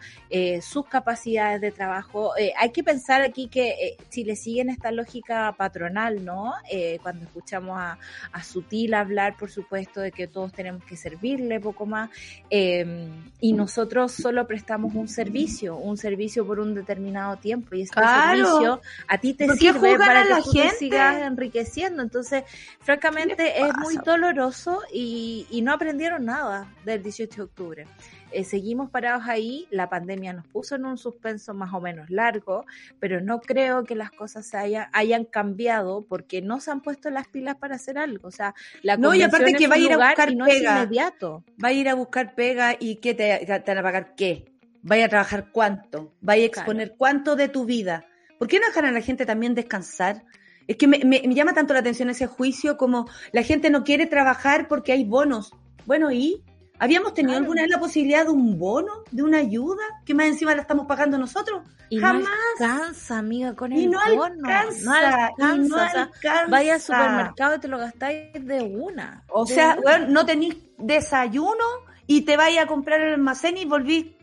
sus 0.62 0.88
capacidades 0.88 1.62
de 1.62 1.72
trabajo. 1.72 2.33
Eh, 2.38 2.54
hay 2.58 2.70
que 2.72 2.84
pensar 2.84 3.22
aquí 3.22 3.48
que 3.48 3.70
eh, 3.70 3.98
Chile 4.10 4.36
sigue 4.36 4.62
en 4.62 4.70
esta 4.70 4.92
lógica 4.92 5.54
patronal, 5.58 6.24
¿no? 6.24 6.54
Eh, 6.70 7.00
cuando 7.02 7.26
escuchamos 7.26 7.78
a, 7.80 7.98
a 8.32 8.44
Sutil 8.44 8.94
hablar, 8.94 9.36
por 9.38 9.50
supuesto, 9.52 10.00
de 10.02 10.12
que 10.12 10.28
todos 10.28 10.52
tenemos 10.52 10.84
que 10.84 10.96
servirle 10.98 11.60
poco 11.60 11.86
más, 11.86 12.10
eh, 12.50 13.08
y 13.40 13.54
nosotros 13.54 14.12
solo 14.12 14.46
prestamos 14.48 14.94
un 14.96 15.08
servicio, 15.08 15.76
un 15.78 15.98
servicio 15.98 16.46
por 16.46 16.60
un 16.60 16.74
determinado 16.74 17.38
tiempo, 17.38 17.76
y 17.76 17.82
este 17.84 17.94
Claro. 17.96 18.46
servicio 18.48 18.82
a 19.08 19.18
ti 19.18 19.34
te 19.34 19.46
¿Por 19.48 19.58
qué 19.58 19.72
sirve 19.74 19.98
para 19.98 20.24
que 20.24 20.30
la 20.30 20.42
tú 20.42 20.52
te 20.52 20.60
gente? 20.62 20.76
sigas 20.78 21.22
enriqueciendo. 21.22 22.02
Entonces, 22.02 22.44
francamente, 22.80 23.36
¿Qué 23.36 23.62
les 23.62 23.70
es 23.70 23.78
muy 23.78 23.96
doloroso 24.06 24.82
y, 24.92 25.46
y 25.50 25.62
no 25.62 25.74
aprendieron 25.74 26.26
nada 26.26 26.72
del 26.86 27.04
18 27.04 27.36
de 27.36 27.42
octubre. 27.44 27.88
Eh, 28.34 28.44
seguimos 28.44 28.90
parados 28.90 29.24
ahí, 29.28 29.68
la 29.70 29.90
pandemia 29.90 30.34
nos 30.34 30.48
puso 30.48 30.76
en 30.76 30.86
un 30.86 30.98
suspenso 30.98 31.54
más 31.54 31.74
o 31.74 31.80
menos 31.80 32.10
largo, 32.10 32.66
pero 33.00 33.22
no 33.22 33.40
creo 33.42 33.84
que 33.84 33.96
las 33.96 34.12
cosas 34.12 34.46
se 34.48 34.58
haya- 34.58 34.90
hayan 34.94 35.26
cambiado 35.26 36.06
porque 36.08 36.42
no 36.42 36.60
se 36.60 36.72
han 36.72 36.82
puesto 36.82 37.10
las 37.10 37.28
pilas 37.28 37.56
para 37.58 37.76
hacer 37.76 37.98
algo. 37.98 38.28
O 38.28 38.32
sea, 38.32 38.56
la 38.82 38.98
No, 38.98 39.14
y 39.14 39.22
aparte 39.22 39.46
convención 39.46 39.58
que 39.60 39.64
es 39.66 39.70
va 39.72 39.76
a 39.76 39.80
ir 39.80 39.94
a 39.94 39.98
buscar 39.98 40.36
no 40.36 40.46
pega. 40.46 40.56
es 40.80 40.84
inmediato. 40.84 41.44
Va 41.64 41.68
a 41.70 41.74
ir 41.74 41.90
a 41.90 41.94
buscar 41.94 42.36
pega 42.36 42.76
y 42.80 42.96
¿qué 42.98 43.14
te, 43.14 43.46
te 43.46 43.72
van 43.72 43.78
a 43.78 43.84
pagar 43.84 44.16
qué? 44.16 44.46
¿Vaya 44.82 45.06
a 45.06 45.10
trabajar 45.10 45.50
cuánto? 45.52 46.14
¿Vaya 46.22 46.44
a 46.44 46.48
exponer 46.48 46.96
cuánto 46.98 47.36
de 47.36 47.48
tu 47.48 47.66
vida? 47.66 48.06
¿Por 48.40 48.48
qué 48.48 48.60
no 48.60 48.66
dejan 48.68 48.86
a 48.86 48.92
la 48.92 49.02
gente 49.02 49.26
también 49.26 49.56
descansar? 49.56 50.24
Es 50.68 50.78
que 50.78 50.88
me, 50.88 51.00
me- 51.00 51.22
me 51.26 51.34
llama 51.36 51.54
tanto 51.54 51.74
la 51.74 51.80
atención 51.82 52.10
ese 52.10 52.26
juicio 52.28 52.78
como 52.78 53.08
la 53.32 53.44
gente 53.44 53.70
no 53.70 53.84
quiere 53.84 54.06
trabajar 54.08 54.68
porque 54.68 54.92
hay 54.92 55.06
bonos. 55.06 55.54
Bueno, 55.86 56.12
¿y? 56.12 56.42
¿Habíamos 56.80 57.14
tenido 57.14 57.32
Claro. 57.34 57.44
alguna 57.44 57.62
vez 57.62 57.72
la 57.72 57.80
posibilidad 57.80 58.26
de 58.26 58.32
un 58.32 58.58
bono, 58.60 58.92
de 59.12 59.24
una 59.24 59.38
ayuda, 59.38 59.84
que 60.06 60.14
más 60.14 60.26
encima 60.28 60.54
la 60.56 60.62
estamos 60.62 60.86
pagando 60.88 61.18
nosotros? 61.18 61.62
Y 61.90 62.00
Jamás. 62.00 62.24
no 62.24 62.30
alcanza, 62.66 63.18
amiga, 63.20 63.54
con 63.56 63.72
el 63.72 63.80
Y 63.82 63.88
no 63.88 64.00
bono. 64.16 64.24
alcanza, 64.48 64.84
no 64.84 64.94
alcanza. 64.94 65.56
y 65.56 65.60
no 65.60 65.76
o 65.76 65.80
sea, 65.80 66.02
alcanza. 66.04 66.46
vaya 66.50 66.74
al 66.74 66.82
supermercado 66.82 67.56
y 67.56 67.60
te 67.60 67.68
lo 67.68 67.78
gastáis 67.78 68.34
de 68.46 68.62
una. 68.62 69.24
O 69.30 69.46
de 69.46 69.54
sea, 69.54 69.78
una. 69.80 69.82
weón, 70.00 70.14
no 70.14 70.26
tenís 70.26 70.56
desayuno 70.78 71.64
y 72.08 72.22
te 72.22 72.36
vayas 72.38 72.66
a 72.66 72.68
comprar 72.68 73.00
el 73.02 73.14
almacén 73.14 73.58
y 73.58 73.66
volví 73.66 74.18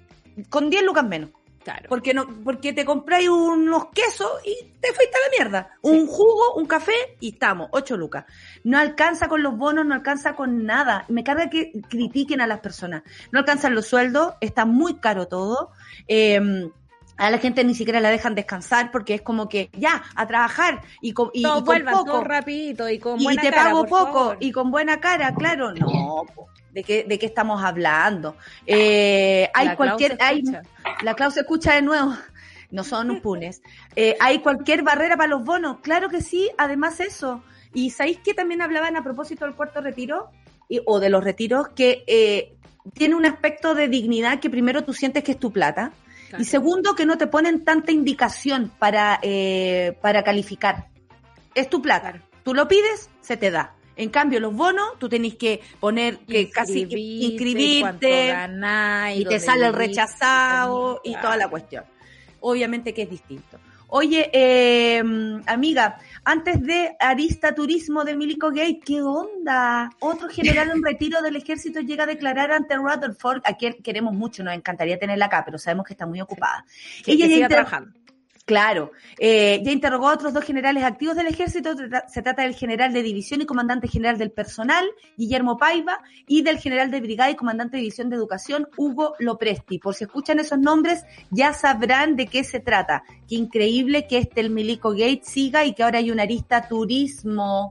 con 0.48 0.68
10 0.70 0.82
lucas 0.84 1.04
menos. 1.04 1.30
Claro. 1.62 1.86
Porque, 1.90 2.14
no, 2.14 2.26
porque 2.42 2.72
te 2.72 2.84
compráis 2.86 3.28
unos 3.28 3.86
quesos 3.90 4.30
y 4.44 4.54
te 4.80 4.92
fuiste 4.94 5.14
a 5.16 5.20
la 5.28 5.36
mierda. 5.38 5.70
Un 5.82 6.06
jugo, 6.06 6.54
un 6.54 6.66
café 6.66 6.94
y 7.20 7.32
estamos, 7.34 7.68
8 7.72 7.96
lucas. 7.98 8.24
No 8.64 8.78
alcanza 8.78 9.28
con 9.28 9.42
los 9.42 9.56
bonos, 9.56 9.84
no 9.84 9.94
alcanza 9.94 10.34
con 10.34 10.64
nada. 10.64 11.04
Me 11.08 11.22
carga 11.22 11.50
que 11.50 11.72
critiquen 11.88 12.40
a 12.40 12.46
las 12.46 12.60
personas. 12.60 13.02
No 13.30 13.40
alcanzan 13.40 13.74
los 13.74 13.86
sueldos, 13.86 14.34
está 14.40 14.64
muy 14.64 14.94
caro 15.00 15.28
todo. 15.28 15.70
Eh, 16.08 16.70
a 17.18 17.30
la 17.30 17.36
gente 17.36 17.62
ni 17.64 17.74
siquiera 17.74 18.00
la 18.00 18.08
dejan 18.08 18.34
descansar 18.34 18.90
porque 18.90 19.12
es 19.12 19.20
como 19.20 19.46
que 19.46 19.68
ya, 19.74 20.02
a 20.14 20.26
trabajar 20.26 20.80
y 21.02 21.12
con, 21.12 21.28
y, 21.34 21.40
y 21.40 21.42
Todos 21.42 21.56
con 21.56 21.64
vuelvan, 21.66 21.94
poco. 21.94 22.24
rapidito 22.24 22.88
y 22.88 22.98
con 22.98 23.20
y 23.20 23.24
buena 23.24 23.42
te 23.42 23.50
cara, 23.50 23.64
pago 23.64 23.80
por 23.84 23.88
poco 23.90 24.18
favor. 24.20 24.36
y 24.40 24.52
con 24.52 24.70
buena 24.70 25.00
cara, 25.00 25.34
claro, 25.34 25.74
no. 25.74 26.24
po. 26.34 26.48
¿De 26.72 26.84
qué, 26.84 27.04
¿De 27.04 27.18
qué 27.18 27.26
estamos 27.26 27.62
hablando? 27.62 28.36
Eh, 28.66 29.48
hay 29.54 29.66
La 29.68 29.76
cualquier, 29.76 30.16
hay, 30.20 30.42
la 31.02 31.14
Clau 31.14 31.30
se 31.30 31.40
escucha 31.40 31.74
de 31.74 31.82
nuevo. 31.82 32.14
No 32.72 32.84
son 32.84 33.20
punes. 33.20 33.62
Eh, 33.96 34.16
hay 34.20 34.38
cualquier 34.38 34.84
barrera 34.84 35.16
para 35.16 35.28
los 35.28 35.42
bonos. 35.42 35.78
Claro 35.82 36.08
que 36.08 36.20
sí, 36.20 36.48
además 36.56 37.00
eso. 37.00 37.42
Y 37.74 37.90
sabéis 37.90 38.18
que 38.20 38.32
también 38.32 38.62
hablaban 38.62 38.96
a 38.96 39.02
propósito 39.02 39.44
del 39.44 39.56
cuarto 39.56 39.80
retiro 39.80 40.30
y- 40.68 40.80
o 40.86 41.00
de 41.00 41.10
los 41.10 41.24
retiros 41.24 41.66
que 41.70 42.04
eh, 42.06 42.54
tiene 42.94 43.16
un 43.16 43.26
aspecto 43.26 43.74
de 43.74 43.88
dignidad 43.88 44.38
que 44.38 44.48
primero 44.50 44.84
tú 44.84 44.92
sientes 44.94 45.24
que 45.24 45.32
es 45.32 45.40
tu 45.40 45.50
plata 45.50 45.90
Claro. 46.28 46.42
y 46.42 46.46
segundo 46.46 46.94
que 46.94 47.06
no 47.06 47.18
te 47.18 47.26
ponen 47.26 47.64
tanta 47.64 47.90
indicación 47.90 48.70
para, 48.78 49.18
eh, 49.20 49.98
para 50.00 50.22
calificar. 50.22 50.86
Es 51.56 51.68
tu 51.68 51.82
plata. 51.82 52.22
Tú 52.44 52.54
lo 52.54 52.68
pides, 52.68 53.10
se 53.20 53.36
te 53.36 53.50
da. 53.50 53.74
En 54.00 54.08
cambio, 54.08 54.40
los 54.40 54.54
bonos, 54.54 54.98
tú 54.98 55.10
tenés 55.10 55.34
que 55.34 55.60
poner 55.78 56.20
que 56.20 56.50
casi 56.50 56.86
Inscribirte, 56.90 58.28
ganás, 58.28 59.14
y 59.14 59.26
te 59.26 59.38
sale 59.38 59.66
el 59.66 59.74
rechazado 59.74 61.02
y 61.04 61.14
toda 61.16 61.36
la 61.36 61.48
cuestión. 61.48 61.84
Obviamente 62.40 62.94
que 62.94 63.02
es 63.02 63.10
distinto. 63.10 63.58
Oye, 63.92 64.30
eh, 64.32 65.02
amiga, 65.46 65.98
antes 66.24 66.62
de 66.62 66.96
Arista 66.98 67.54
Turismo 67.54 68.04
de 68.04 68.16
Milico 68.16 68.50
Gate, 68.50 68.80
¿qué 68.84 69.02
onda? 69.02 69.90
Otro 69.98 70.28
general 70.28 70.70
en 70.70 70.82
retiro 70.82 71.20
del 71.20 71.36
ejército 71.36 71.80
llega 71.80 72.04
a 72.04 72.06
declarar 72.06 72.52
ante 72.52 72.76
Rutherford, 72.76 73.42
a 73.44 73.54
quien 73.54 73.82
queremos 73.82 74.14
mucho, 74.14 74.44
nos 74.44 74.54
encantaría 74.54 74.98
tenerla 74.98 75.26
acá, 75.26 75.42
pero 75.44 75.58
sabemos 75.58 75.86
que 75.86 75.92
está 75.92 76.06
muy 76.06 76.20
ocupada. 76.20 76.64
Ella 77.04 77.26
que 77.26 77.34
siga 77.34 77.48
trabajando. 77.48 77.99
Claro, 78.46 78.90
eh, 79.18 79.60
ya 79.62 79.70
interrogó 79.70 80.08
a 80.08 80.14
otros 80.14 80.32
dos 80.34 80.42
generales 80.44 80.82
activos 80.82 81.14
del 81.14 81.28
ejército. 81.28 81.70
Se 82.08 82.20
trata 82.22 82.42
del 82.42 82.54
general 82.56 82.92
de 82.92 83.02
división 83.02 83.40
y 83.40 83.46
comandante 83.46 83.86
general 83.86 84.18
del 84.18 84.32
personal, 84.32 84.84
Guillermo 85.16 85.56
Paiva, 85.56 86.00
y 86.26 86.42
del 86.42 86.58
general 86.58 86.90
de 86.90 87.00
brigada 87.00 87.30
y 87.30 87.36
comandante 87.36 87.76
de 87.76 87.82
división 87.82 88.10
de 88.10 88.16
educación, 88.16 88.66
Hugo 88.76 89.14
Lopresti. 89.20 89.78
Por 89.78 89.94
si 89.94 90.02
escuchan 90.04 90.40
esos 90.40 90.58
nombres, 90.58 91.04
ya 91.30 91.52
sabrán 91.52 92.16
de 92.16 92.26
qué 92.26 92.42
se 92.42 92.58
trata. 92.58 93.04
Qué 93.28 93.36
increíble 93.36 94.08
que 94.08 94.18
este 94.18 94.40
el 94.40 94.50
Milico 94.50 94.90
Gate 94.92 95.20
siga 95.22 95.64
y 95.64 95.72
que 95.74 95.84
ahora 95.84 95.98
hay 95.98 96.10
una 96.10 96.24
arista 96.24 96.66
turismo. 96.66 97.70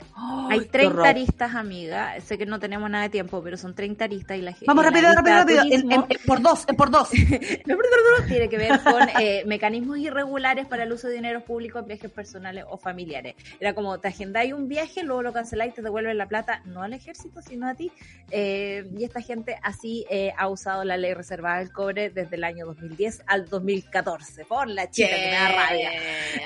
Hay 0.50 0.60
Ay, 0.60 0.60
qué 0.62 0.66
30 0.68 0.94
horror. 0.94 1.08
aristas, 1.08 1.56
amiga. 1.56 2.22
Sé 2.22 2.38
que 2.38 2.46
no 2.46 2.58
tenemos 2.60 2.90
nada 2.90 3.04
de 3.06 3.10
tiempo, 3.10 3.42
pero 3.44 3.58
son 3.58 3.76
30 3.76 4.06
aristas 4.06 4.38
y 4.38 4.42
la 4.44 4.52
gente. 4.52 4.66
Vamos 4.68 4.86
rápido, 4.86 5.14
rápido, 5.14 5.36
rápido. 5.36 5.62
En- 5.64 5.92
en- 5.92 5.92
en- 5.92 6.08
por 6.26 6.42
dos, 6.42 6.66
por 6.78 6.90
dos. 6.90 7.10
tiene 8.30 8.48
que 8.50 8.58
ver 8.58 8.80
con 8.82 9.02
eh, 9.20 9.44
mecanismos 9.46 9.98
irregulares 9.98 10.68
para 10.70 10.84
el 10.84 10.92
uso 10.92 11.08
de 11.08 11.16
dineros 11.16 11.44
públicos 11.44 11.82
en 11.82 11.88
viajes 11.88 12.12
personales 12.12 12.66
o 12.70 12.78
familiares. 12.78 13.36
Era 13.60 13.74
como 13.74 14.00
te 14.00 14.08
agendáis 14.08 14.54
un 14.54 14.68
viaje, 14.68 15.04
luego 15.04 15.24
lo 15.24 15.34
canceláis, 15.34 15.74
te 15.74 15.82
devuelven 15.82 16.18
la 16.18 16.28
plata, 16.28 16.62
no 16.66 16.84
al 16.84 16.94
ejército, 16.94 17.42
sino 17.42 17.68
a 17.68 17.76
ti. 17.76 17.92
Eh, 18.32 18.88
y 18.98 19.04
esta 19.04 19.22
gente 19.22 19.58
así 19.64 20.06
eh, 20.10 20.32
ha 20.38 20.48
usado 20.48 20.84
la 20.84 20.98
ley 20.98 21.14
reservada 21.14 21.60
del 21.60 21.72
cobre 21.72 22.10
desde 22.10 22.36
el 22.36 22.44
año 22.44 22.66
2010 22.66 23.24
al 23.28 23.50
2014. 23.50 24.46
Por 24.46 24.68
la 24.68 24.90
chica 24.90 25.10
que 25.10 25.26
me 25.26 25.32
da 25.32 25.50
rabia. 25.50 25.92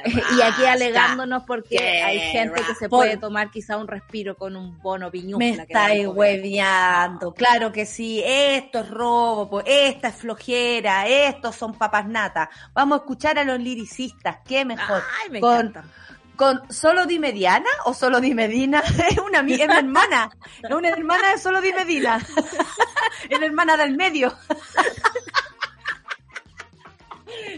y 0.38 0.42
aquí 0.42 0.66
alegándonos 0.66 1.44
porque 1.44 1.78
hay 1.78 2.20
gente 2.20 2.62
que 2.66 2.76
se 2.76 2.90
puede 2.90 3.18
tomar 3.18 3.52
quizá 3.52 3.78
un 3.78 3.88
respiro 3.88 4.36
con 4.36 4.56
un 4.56 4.80
bono 4.80 5.12
piñufla. 5.12 5.38
Me 5.38 5.50
estáis 5.52 6.08
hueveando, 6.08 7.34
claro 7.34 7.72
que 7.72 7.86
sí, 7.86 8.22
esto 8.26 8.80
es 8.80 8.90
robo, 8.90 9.50
pues, 9.50 9.66
esta 9.68 10.10
es 10.10 10.16
flojera, 10.16 11.08
estos 11.08 11.56
son 11.56 11.74
papas 11.74 12.08
natas. 12.08 12.50
Vamos 12.74 13.00
a 13.00 13.02
escuchar 13.02 13.40
a 13.40 13.44
los 13.44 13.60
liricistas, 13.60 14.03
qué 14.46 14.66
mejor. 14.66 15.04
Ay, 15.22 15.30
me 15.30 15.40
con, 15.40 15.68
encanta. 15.68 15.84
con 16.36 16.74
solo 16.74 17.06
di 17.06 17.20
Mediana 17.20 17.70
o 17.86 17.94
solo 17.94 18.20
di 18.20 18.34
Medina, 18.34 18.80
es 19.10 19.18
una 19.18 19.40
es 19.40 19.46
mi 19.46 19.62
hermana, 19.62 20.30
es 20.62 20.72
una 20.72 20.90
hermana 20.90 21.32
de 21.32 21.38
solo 21.38 21.62
di 21.62 21.74
Medina, 21.74 22.18
es 23.30 23.40
la 23.40 23.46
hermana 23.46 23.78
del 23.78 23.96
medio. 23.96 24.34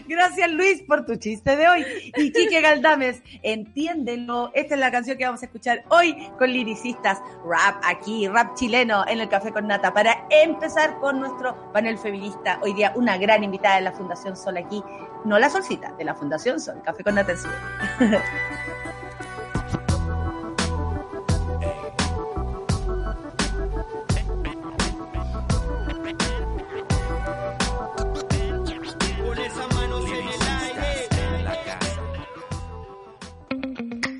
Gracias 0.08 0.50
Luis 0.50 0.82
por 0.82 1.04
tu 1.04 1.16
chiste 1.16 1.56
de 1.56 1.68
hoy. 1.68 1.84
Y 2.16 2.32
Quique 2.32 2.60
Galdames, 2.60 3.22
entiéndelo. 3.42 4.50
Esta 4.54 4.74
es 4.74 4.80
la 4.80 4.90
canción 4.90 5.18
que 5.18 5.24
vamos 5.24 5.42
a 5.42 5.46
escuchar 5.46 5.84
hoy 5.88 6.16
con 6.38 6.50
liricistas. 6.50 7.20
Rap 7.44 7.82
aquí, 7.84 8.28
rap 8.28 8.54
chileno 8.54 9.04
en 9.08 9.20
el 9.20 9.28
Café 9.28 9.52
con 9.52 9.66
Nata. 9.66 9.92
Para 9.92 10.26
empezar 10.30 10.98
con 11.00 11.20
nuestro 11.20 11.72
panel 11.72 11.98
feminista. 11.98 12.58
Hoy 12.62 12.74
día 12.74 12.92
una 12.94 13.18
gran 13.18 13.44
invitada 13.44 13.76
de 13.76 13.82
la 13.82 13.92
Fundación 13.92 14.36
Sol 14.36 14.56
aquí. 14.56 14.82
No 15.26 15.40
la 15.40 15.50
Solcita, 15.50 15.92
de 15.98 16.04
la 16.04 16.14
Fundación 16.14 16.60
Sol. 16.60 16.80
Café 16.84 17.02
con 17.02 17.16
Nata 17.16 17.32
en 17.32 17.38
Ciudad. 17.38 18.22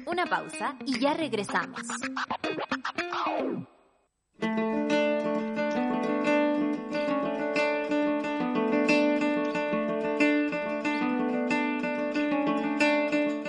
Una 0.07 0.27
pausa 0.27 0.75
y 0.85 0.99
ya 0.99 1.15
regresamos. 1.15 1.83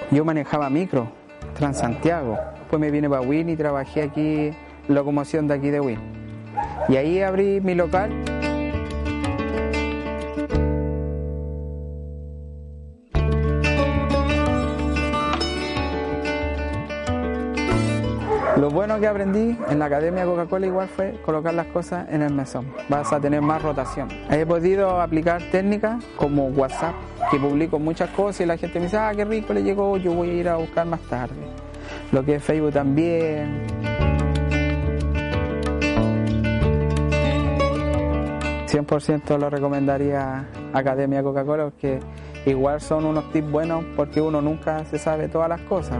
Yo 0.09 0.23
manejaba 0.23 0.69
micro, 0.69 1.09
Transantiago. 1.57 2.37
Después 2.59 2.79
me 2.79 2.91
vine 2.91 3.09
para 3.09 3.21
Win 3.21 3.49
y 3.49 3.57
trabajé 3.57 4.03
aquí, 4.03 4.51
locomoción 4.87 5.47
de 5.47 5.53
aquí 5.53 5.69
de 5.69 5.81
Win. 5.81 5.99
Y 6.87 6.95
ahí 6.95 7.21
abrí 7.21 7.59
mi 7.59 7.75
local. 7.75 8.11
Lo 18.59 18.71
bueno 18.71 18.99
que 18.99 19.05
aprendí 19.05 19.55
en 19.69 19.77
la 19.77 19.85
Academia 19.85 20.25
Coca-Cola 20.25 20.65
igual 20.65 20.87
fue 20.87 21.13
colocar 21.23 21.53
las 21.53 21.67
cosas 21.67 22.07
en 22.09 22.23
el 22.23 22.33
mesón. 22.33 22.65
Vas 22.89 23.13
a 23.13 23.19
tener 23.19 23.39
más 23.39 23.61
rotación. 23.61 24.07
He 24.31 24.47
podido 24.47 24.99
aplicar 24.99 25.43
técnicas 25.51 26.03
como 26.15 26.47
WhatsApp, 26.47 26.95
que 27.29 27.37
publico 27.37 27.77
muchas 27.77 28.09
cosas 28.09 28.41
y 28.41 28.45
la 28.47 28.57
gente 28.57 28.79
me 28.79 28.85
dice, 28.85 28.97
ah, 28.97 29.11
qué 29.15 29.25
rico 29.25 29.53
le 29.53 29.61
llegó, 29.61 29.95
yo 29.97 30.11
voy 30.11 30.31
a 30.31 30.33
ir 30.33 30.49
a 30.49 30.55
buscar 30.55 30.87
más 30.87 31.01
tarde. 31.01 31.35
Lo 32.11 32.25
que 32.25 32.35
es 32.35 32.43
Facebook 32.43 32.73
también. 32.73 33.61
100% 38.67 39.37
lo 39.37 39.51
recomendaría 39.51 40.47
Academia 40.73 41.21
Coca-Cola 41.21 41.65
porque 41.65 41.99
igual 42.47 42.81
son 42.81 43.05
unos 43.05 43.31
tips 43.31 43.51
buenos 43.51 43.85
porque 43.95 44.19
uno 44.19 44.41
nunca 44.41 44.83
se 44.85 44.97
sabe 44.97 45.27
todas 45.27 45.47
las 45.47 45.61
cosas. 45.61 45.99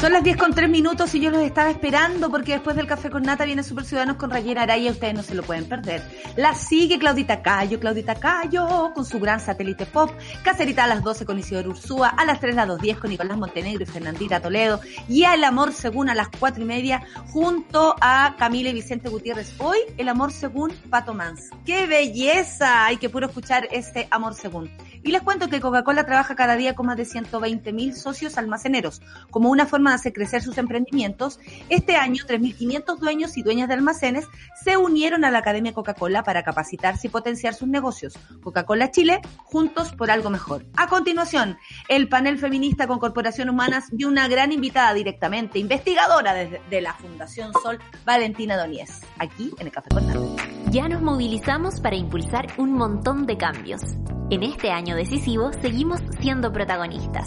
Son 0.00 0.14
las 0.14 0.24
10 0.24 0.38
con 0.38 0.54
3 0.54 0.70
minutos 0.70 1.14
y 1.14 1.20
yo 1.20 1.30
los 1.30 1.42
estaba 1.42 1.68
esperando 1.68 2.30
porque 2.30 2.52
después 2.52 2.74
del 2.74 2.86
café 2.86 3.10
con 3.10 3.22
nata 3.22 3.44
viene 3.44 3.62
Super 3.62 3.84
Ciudadanos 3.84 4.16
con 4.16 4.30
Rayena 4.30 4.62
Araya, 4.62 4.92
ustedes 4.92 5.12
no 5.12 5.22
se 5.22 5.34
lo 5.34 5.42
pueden 5.42 5.66
perder. 5.66 6.02
La 6.36 6.54
sigue 6.54 6.98
Claudita 6.98 7.42
Cayo, 7.42 7.78
Claudita 7.78 8.14
Cayo 8.14 8.92
con 8.94 9.04
su 9.04 9.20
gran 9.20 9.40
satélite 9.40 9.84
pop, 9.84 10.10
Cacerita 10.42 10.84
a 10.84 10.86
las 10.86 11.02
12 11.02 11.26
con 11.26 11.38
Isidoro 11.38 11.68
Ursúa, 11.68 12.08
a 12.08 12.24
las 12.24 12.40
3 12.40 12.56
a 12.56 12.64
las 12.64 12.78
2.10 12.78 12.98
con 12.98 13.10
Nicolás 13.10 13.36
Montenegro 13.36 13.82
y 13.82 13.86
Fernandita 13.86 14.40
Toledo 14.40 14.80
y 15.06 15.24
a 15.24 15.34
El 15.34 15.44
Amor 15.44 15.74
Según 15.74 16.08
a 16.08 16.14
las 16.14 16.28
4 16.30 16.62
y 16.62 16.66
media 16.66 17.02
junto 17.30 17.94
a 18.00 18.36
Camila 18.38 18.70
y 18.70 18.72
Vicente 18.72 19.10
Gutiérrez. 19.10 19.52
Hoy 19.58 19.76
El 19.98 20.08
Amor 20.08 20.32
Según 20.32 20.72
Pato 20.88 21.12
Mans. 21.12 21.50
¡Qué 21.66 21.86
belleza! 21.86 22.86
Hay 22.86 22.96
que 22.96 23.10
puro 23.10 23.26
escuchar 23.26 23.68
este 23.70 24.08
Amor 24.10 24.32
Según. 24.32 24.70
Y 25.02 25.12
les 25.12 25.20
cuento 25.20 25.48
que 25.50 25.60
Coca-Cola 25.60 26.06
trabaja 26.06 26.34
cada 26.34 26.56
día 26.56 26.74
con 26.74 26.86
más 26.86 26.96
de 26.96 27.04
120 27.04 27.72
mil 27.74 27.94
socios 27.94 28.38
almaceneros. 28.38 29.02
Como 29.30 29.50
una 29.50 29.66
forma 29.66 29.89
de 29.90 29.96
hacer 29.96 30.12
crecer 30.12 30.42
sus 30.42 30.58
emprendimientos, 30.58 31.38
este 31.68 31.96
año 31.96 32.24
3.500 32.26 32.98
dueños 32.98 33.36
y 33.36 33.42
dueñas 33.42 33.68
de 33.68 33.74
almacenes 33.74 34.26
se 34.62 34.76
unieron 34.76 35.24
a 35.24 35.30
la 35.30 35.38
Academia 35.38 35.72
Coca-Cola 35.72 36.22
para 36.22 36.42
capacitarse 36.42 37.06
y 37.06 37.10
potenciar 37.10 37.54
sus 37.54 37.68
negocios. 37.68 38.18
Coca-Cola 38.42 38.90
Chile, 38.90 39.20
juntos 39.44 39.92
por 39.92 40.10
algo 40.10 40.30
mejor. 40.30 40.66
A 40.76 40.88
continuación, 40.88 41.58
el 41.88 42.08
panel 42.08 42.38
feminista 42.38 42.86
con 42.86 42.98
Corporación 42.98 43.48
Humanas 43.48 43.84
dio 43.92 44.08
una 44.08 44.28
gran 44.28 44.52
invitada 44.52 44.94
directamente, 44.94 45.58
investigadora 45.58 46.34
de, 46.34 46.60
de 46.68 46.80
la 46.80 46.94
Fundación 46.94 47.52
Sol, 47.62 47.78
Valentina 48.04 48.56
Doniez, 48.56 49.00
aquí 49.18 49.52
en 49.58 49.66
el 49.66 49.72
Café 49.72 49.88
con. 49.90 50.36
Ya 50.70 50.88
nos 50.88 51.02
movilizamos 51.02 51.80
para 51.80 51.96
impulsar 51.96 52.46
un 52.58 52.72
montón 52.72 53.26
de 53.26 53.36
cambios. 53.36 53.82
En 54.30 54.44
este 54.44 54.70
año 54.70 54.94
decisivo 54.94 55.50
seguimos 55.60 56.00
siendo 56.20 56.52
protagonistas. 56.52 57.26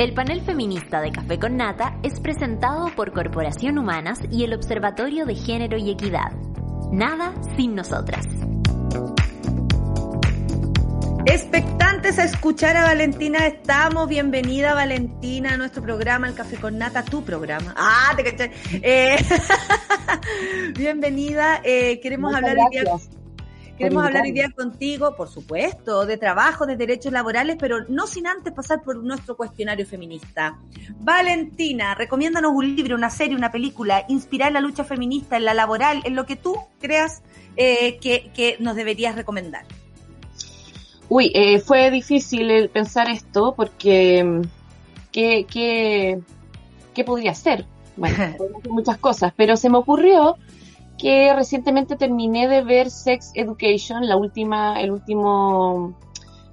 El 0.00 0.14
panel 0.14 0.40
feminista 0.40 1.02
de 1.02 1.12
Café 1.12 1.38
con 1.38 1.58
Nata 1.58 1.98
es 2.02 2.20
presentado 2.20 2.86
por 2.96 3.12
Corporación 3.12 3.76
Humanas 3.76 4.18
y 4.30 4.44
el 4.44 4.54
Observatorio 4.54 5.26
de 5.26 5.34
Género 5.34 5.76
y 5.76 5.90
Equidad. 5.90 6.32
Nada 6.90 7.34
sin 7.54 7.74
nosotras. 7.74 8.24
Expectantes 11.26 12.18
a 12.18 12.24
escuchar 12.24 12.78
a 12.78 12.84
Valentina, 12.84 13.46
estamos. 13.46 14.08
Bienvenida, 14.08 14.72
Valentina, 14.72 15.52
a 15.52 15.56
nuestro 15.58 15.82
programa, 15.82 16.28
el 16.28 16.34
Café 16.34 16.56
con 16.56 16.78
Nata, 16.78 17.04
tu 17.04 17.22
programa. 17.22 17.74
Ah, 17.76 18.14
te 18.16 18.24
caché. 18.24 18.52
Eh, 18.82 19.16
bienvenida. 20.78 21.60
Eh, 21.62 22.00
queremos 22.00 22.32
Muchas 22.32 22.48
hablar 22.48 22.64
hoy 22.64 22.70
día, 22.70 22.84
gracias 22.84 23.19
queremos 23.80 24.04
hablar 24.04 24.24
hoy 24.24 24.32
día 24.32 24.50
contigo, 24.50 25.16
por 25.16 25.28
supuesto, 25.28 26.04
de 26.04 26.18
trabajo, 26.18 26.66
de 26.66 26.76
derechos 26.76 27.12
laborales, 27.12 27.56
pero 27.58 27.78
no 27.88 28.06
sin 28.06 28.26
antes 28.26 28.52
pasar 28.52 28.82
por 28.82 28.96
nuestro 29.02 29.36
cuestionario 29.36 29.86
feminista. 29.86 30.58
Valentina, 30.98 31.94
recomiéndanos 31.94 32.52
un 32.54 32.76
libro, 32.76 32.94
una 32.94 33.08
serie, 33.08 33.34
una 33.34 33.50
película, 33.50 34.04
inspirar 34.08 34.52
la 34.52 34.60
lucha 34.60 34.84
feminista 34.84 35.38
en 35.38 35.46
la 35.46 35.54
laboral, 35.54 36.02
en 36.04 36.14
lo 36.14 36.26
que 36.26 36.36
tú 36.36 36.56
creas 36.78 37.22
eh, 37.56 37.98
que, 38.00 38.30
que 38.34 38.56
nos 38.60 38.76
deberías 38.76 39.14
recomendar. 39.14 39.64
Uy, 41.08 41.32
eh, 41.34 41.58
fue 41.58 41.90
difícil 41.90 42.50
el 42.50 42.68
pensar 42.68 43.08
esto 43.08 43.54
porque 43.56 44.22
mm, 44.22 44.42
¿qué, 45.10 45.46
qué, 45.50 46.20
qué 46.92 47.04
podría 47.04 47.34
ser? 47.34 47.64
Bueno, 47.96 48.36
muchas 48.68 48.98
cosas, 48.98 49.32
pero 49.34 49.56
se 49.56 49.70
me 49.70 49.78
ocurrió 49.78 50.36
que 51.00 51.32
recientemente 51.34 51.96
terminé 51.96 52.46
de 52.46 52.62
ver 52.62 52.90
Sex 52.90 53.32
Education, 53.34 54.06
la 54.06 54.16
última, 54.16 54.78
el 54.80 54.90
último, 54.90 55.94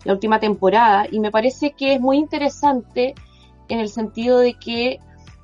la 0.05 0.13
última 0.13 0.39
temporada, 0.39 1.05
y 1.11 1.19
me 1.19 1.31
parece 1.31 1.71
que 1.71 1.95
es 1.95 1.99
muy 1.99 2.17
interesante 2.17 3.13
en 3.67 3.79
el 3.79 3.89
sentido 3.89 4.39
de 4.39 4.53
que 4.53 4.99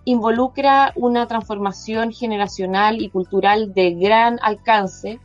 involucra 0.06 0.94
una 0.96 1.28
transformación 1.28 2.14
generacional 2.14 3.02
y 3.02 3.10
cultural 3.10 3.74
de 3.74 3.92
gran 3.92 4.40
alcance 4.42 5.20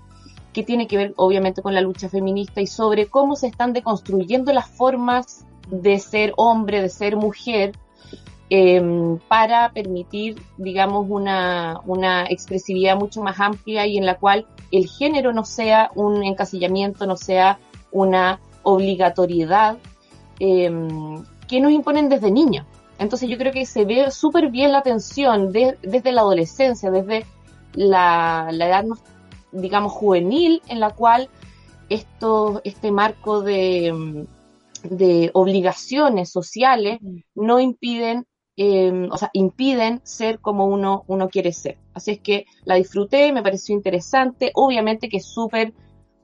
que 0.53 0.65
tiene 0.65 0.89
que 0.89 0.97
ver 0.97 1.15
obviamente 1.17 1.63
con 1.63 1.75
la 1.75 1.81
lucha 1.81 2.09
feminista 2.09 2.61
y 2.61 2.67
sobre 2.67 3.07
cómo 3.07 3.37
se 3.37 3.47
están 3.47 3.73
deconstruyendo 3.73 4.53
las 4.53 4.69
formas 4.69 5.47
de 5.71 6.01
ser 6.01 6.33
hombre, 6.37 6.83
de 6.83 6.89
ser 6.89 7.17
mujer, 7.17 7.73
eh, 8.51 8.83
para 9.29 9.71
permitir, 9.73 10.41
digamos, 10.57 11.07
una, 11.09 11.81
una 11.87 12.25
expresividad 12.27 12.97
mucho 12.97 13.23
más 13.23 13.39
amplia 13.41 13.87
y 13.87 13.99
en 13.99 14.07
la 14.07 14.17
cual 14.17 14.47
el 14.73 14.87
género 14.87 15.33
no 15.33 15.45
sea 15.45 15.91
un 15.95 16.23
encasillamiento, 16.25 17.07
no 17.07 17.17
sea 17.17 17.59
una 17.93 18.41
obligatoriedad 18.63 19.79
eh, 20.41 20.71
que 21.47 21.61
nos 21.61 21.73
imponen 21.73 22.09
desde 22.09 22.31
niños. 22.31 22.67
Entonces 22.99 23.29
yo 23.29 23.39
creo 23.39 23.53
que 23.53 23.65
se 23.67 23.85
ve 23.85 24.11
súper 24.11 24.51
bien 24.51 24.73
la 24.73 24.83
tensión 24.83 25.53
de- 25.53 25.79
desde 25.83 26.13
la 26.13 26.23
adolescencia, 26.23 26.91
desde 26.91 27.25
la, 27.75 28.49
la 28.53 28.67
edad 28.69 28.85
más, 28.85 28.99
digamos, 29.53 29.93
juvenil, 29.93 30.63
en 30.69 30.81
la 30.81 30.91
cual 30.91 31.29
esto, 31.89 32.61
este 32.65 32.91
marco 32.91 33.41
de, 33.41 33.93
mm, 33.93 34.23
de 34.97 35.31
obligaciones 35.35 36.31
sociales 36.31 36.99
no 37.35 37.61
impiden, 37.61 38.27
eh, 38.61 39.09
o 39.09 39.17
sea, 39.17 39.31
impiden 39.35 40.01
ser 40.03 40.41
como 40.41 40.67
uno, 40.67 41.05
uno 41.07 41.29
quiere 41.29 41.53
ser. 41.53 41.79
Así 41.95 42.11
es 42.11 42.19
que 42.19 42.45
la 42.65 42.75
disfruté, 42.75 43.33
me 43.33 43.41
pareció 43.41 43.73
interesante, 43.73 44.51
obviamente 44.55 45.09
que 45.09 45.19
es 45.19 45.27
súper 45.27 45.73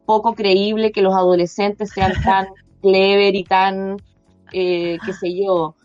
poco 0.04 0.34
creíble 0.34 0.90
que 0.90 1.00
los 1.00 1.14
adolescentes 1.14 1.90
sean 1.94 2.12
tan 2.24 2.48
clever 2.82 3.36
y 3.36 3.44
tan, 3.44 4.02
eh, 4.52 4.98
qué 5.06 5.12
sé 5.12 5.32
yo, 5.32 5.76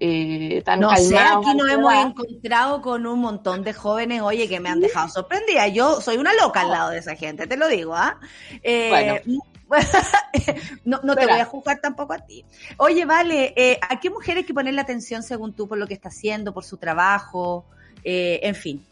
eh, 0.00 0.60
tan 0.66 0.80
No 0.80 0.94
sé, 0.96 1.16
aquí 1.16 1.54
nos 1.54 1.70
hemos 1.70 1.94
encontrado 1.94 2.82
con 2.82 3.06
un 3.06 3.18
montón 3.18 3.64
de 3.64 3.72
jóvenes, 3.72 4.20
oye, 4.20 4.50
que 4.50 4.60
me 4.60 4.68
han 4.68 4.80
dejado 4.80 5.08
sorprendida. 5.08 5.66
Yo 5.68 6.02
soy 6.02 6.18
una 6.18 6.34
loca 6.34 6.60
al 6.60 6.70
lado 6.70 6.90
de 6.90 6.98
esa 6.98 7.16
gente, 7.16 7.46
te 7.46 7.56
lo 7.56 7.68
digo, 7.68 7.94
¿ah? 7.94 8.20
Eh, 8.62 9.22
no, 10.84 11.00
no 11.02 11.14
te 11.16 11.26
voy 11.26 11.40
a 11.40 11.44
juzgar 11.44 11.80
tampoco 11.80 12.12
a 12.12 12.18
ti. 12.18 12.44
Oye, 12.76 13.04
vale, 13.04 13.52
eh, 13.56 13.78
¿a 13.88 14.00
qué 14.00 14.10
mujer 14.10 14.38
hay 14.38 14.44
que 14.44 14.54
ponerle 14.54 14.80
atención 14.80 15.22
según 15.22 15.52
tú 15.52 15.68
por 15.68 15.78
lo 15.78 15.86
que 15.86 15.94
está 15.94 16.08
haciendo, 16.08 16.52
por 16.52 16.64
su 16.64 16.76
trabajo, 16.76 17.64
eh, 18.04 18.40
en 18.42 18.54
fin? 18.54 18.84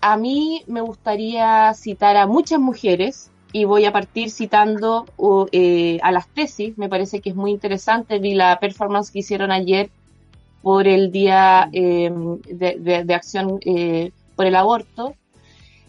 a 0.00 0.16
mí 0.16 0.62
me 0.68 0.82
gustaría 0.82 1.72
citar 1.74 2.16
a 2.16 2.26
muchas 2.26 2.60
mujeres 2.60 3.30
y 3.50 3.64
voy 3.64 3.86
a 3.86 3.92
partir 3.92 4.30
citando 4.30 5.06
uh, 5.16 5.46
eh, 5.50 5.98
a 6.02 6.12
las 6.12 6.28
tesis. 6.28 6.76
Me 6.78 6.88
parece 6.88 7.20
que 7.20 7.30
es 7.30 7.34
muy 7.34 7.50
interesante. 7.50 8.18
Vi 8.20 8.34
la 8.34 8.60
performance 8.60 9.10
que 9.10 9.20
hicieron 9.20 9.50
ayer 9.50 9.88
por 10.62 10.86
el 10.86 11.10
Día 11.10 11.68
eh, 11.72 12.12
de, 12.44 12.76
de- 12.78 13.04
de 13.04 13.14
Acción 13.14 13.58
eh, 13.64 14.12
por 14.36 14.46
el 14.46 14.54
Aborto. 14.54 15.14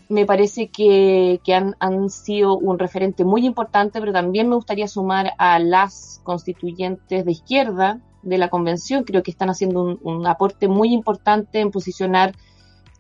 Me 0.10 0.26
parece 0.26 0.70
que, 0.70 1.42
que 1.44 1.54
han, 1.54 1.76
han 1.80 2.10
sido 2.10 2.58
un 2.58 2.80
referente 2.80 3.26
muy 3.26 3.46
importante, 3.46 4.00
pero 4.00 4.14
también 4.14 4.48
me 4.48 4.56
gustaría 4.56 4.88
sumar 4.88 5.34
a 5.38 5.60
las 5.60 6.22
constituyentes 6.24 7.26
de 7.26 7.32
izquierda 7.32 8.00
de 8.22 8.38
la 8.38 8.48
convención. 8.50 9.04
Creo 9.04 9.22
que 9.22 9.32
están 9.32 9.50
haciendo 9.50 9.98
un, 10.02 10.26
aporte 10.26 10.70
muy 10.70 10.94
importante 10.94 11.60
en 11.60 11.72
posicionar 11.72 12.34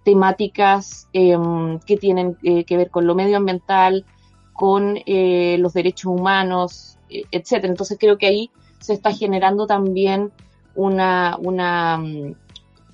temáticas 0.03 1.08
eh, 1.14 1.38
que 1.86 1.97
tienen 1.97 2.38
eh, 2.43 2.66
que 2.66 2.76
ver 2.78 2.89
con 2.89 3.08
lo 3.08 3.16
medioambiental, 3.16 4.05
con 4.53 4.97
eh, 5.05 5.58
los 5.60 5.74
derechos 5.74 6.12
humanos, 6.12 6.97
eh, 7.10 7.24
etcétera. 7.32 7.72
Entonces 7.72 7.97
creo 7.99 8.18
que 8.18 8.28
ahí 8.28 8.51
se 8.80 8.93
está 8.93 9.14
generando 9.14 9.66
también 9.66 10.32
una, 10.76 11.38
una 11.41 11.97
mm, 11.99 12.36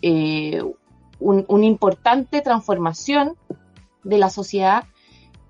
eh, 0.03 0.61
un- 1.20 1.45
una 1.47 1.66
importante 1.66 2.41
transformación 2.41 3.36
de 4.04 4.18
la 4.18 4.30
sociedad 4.30 4.86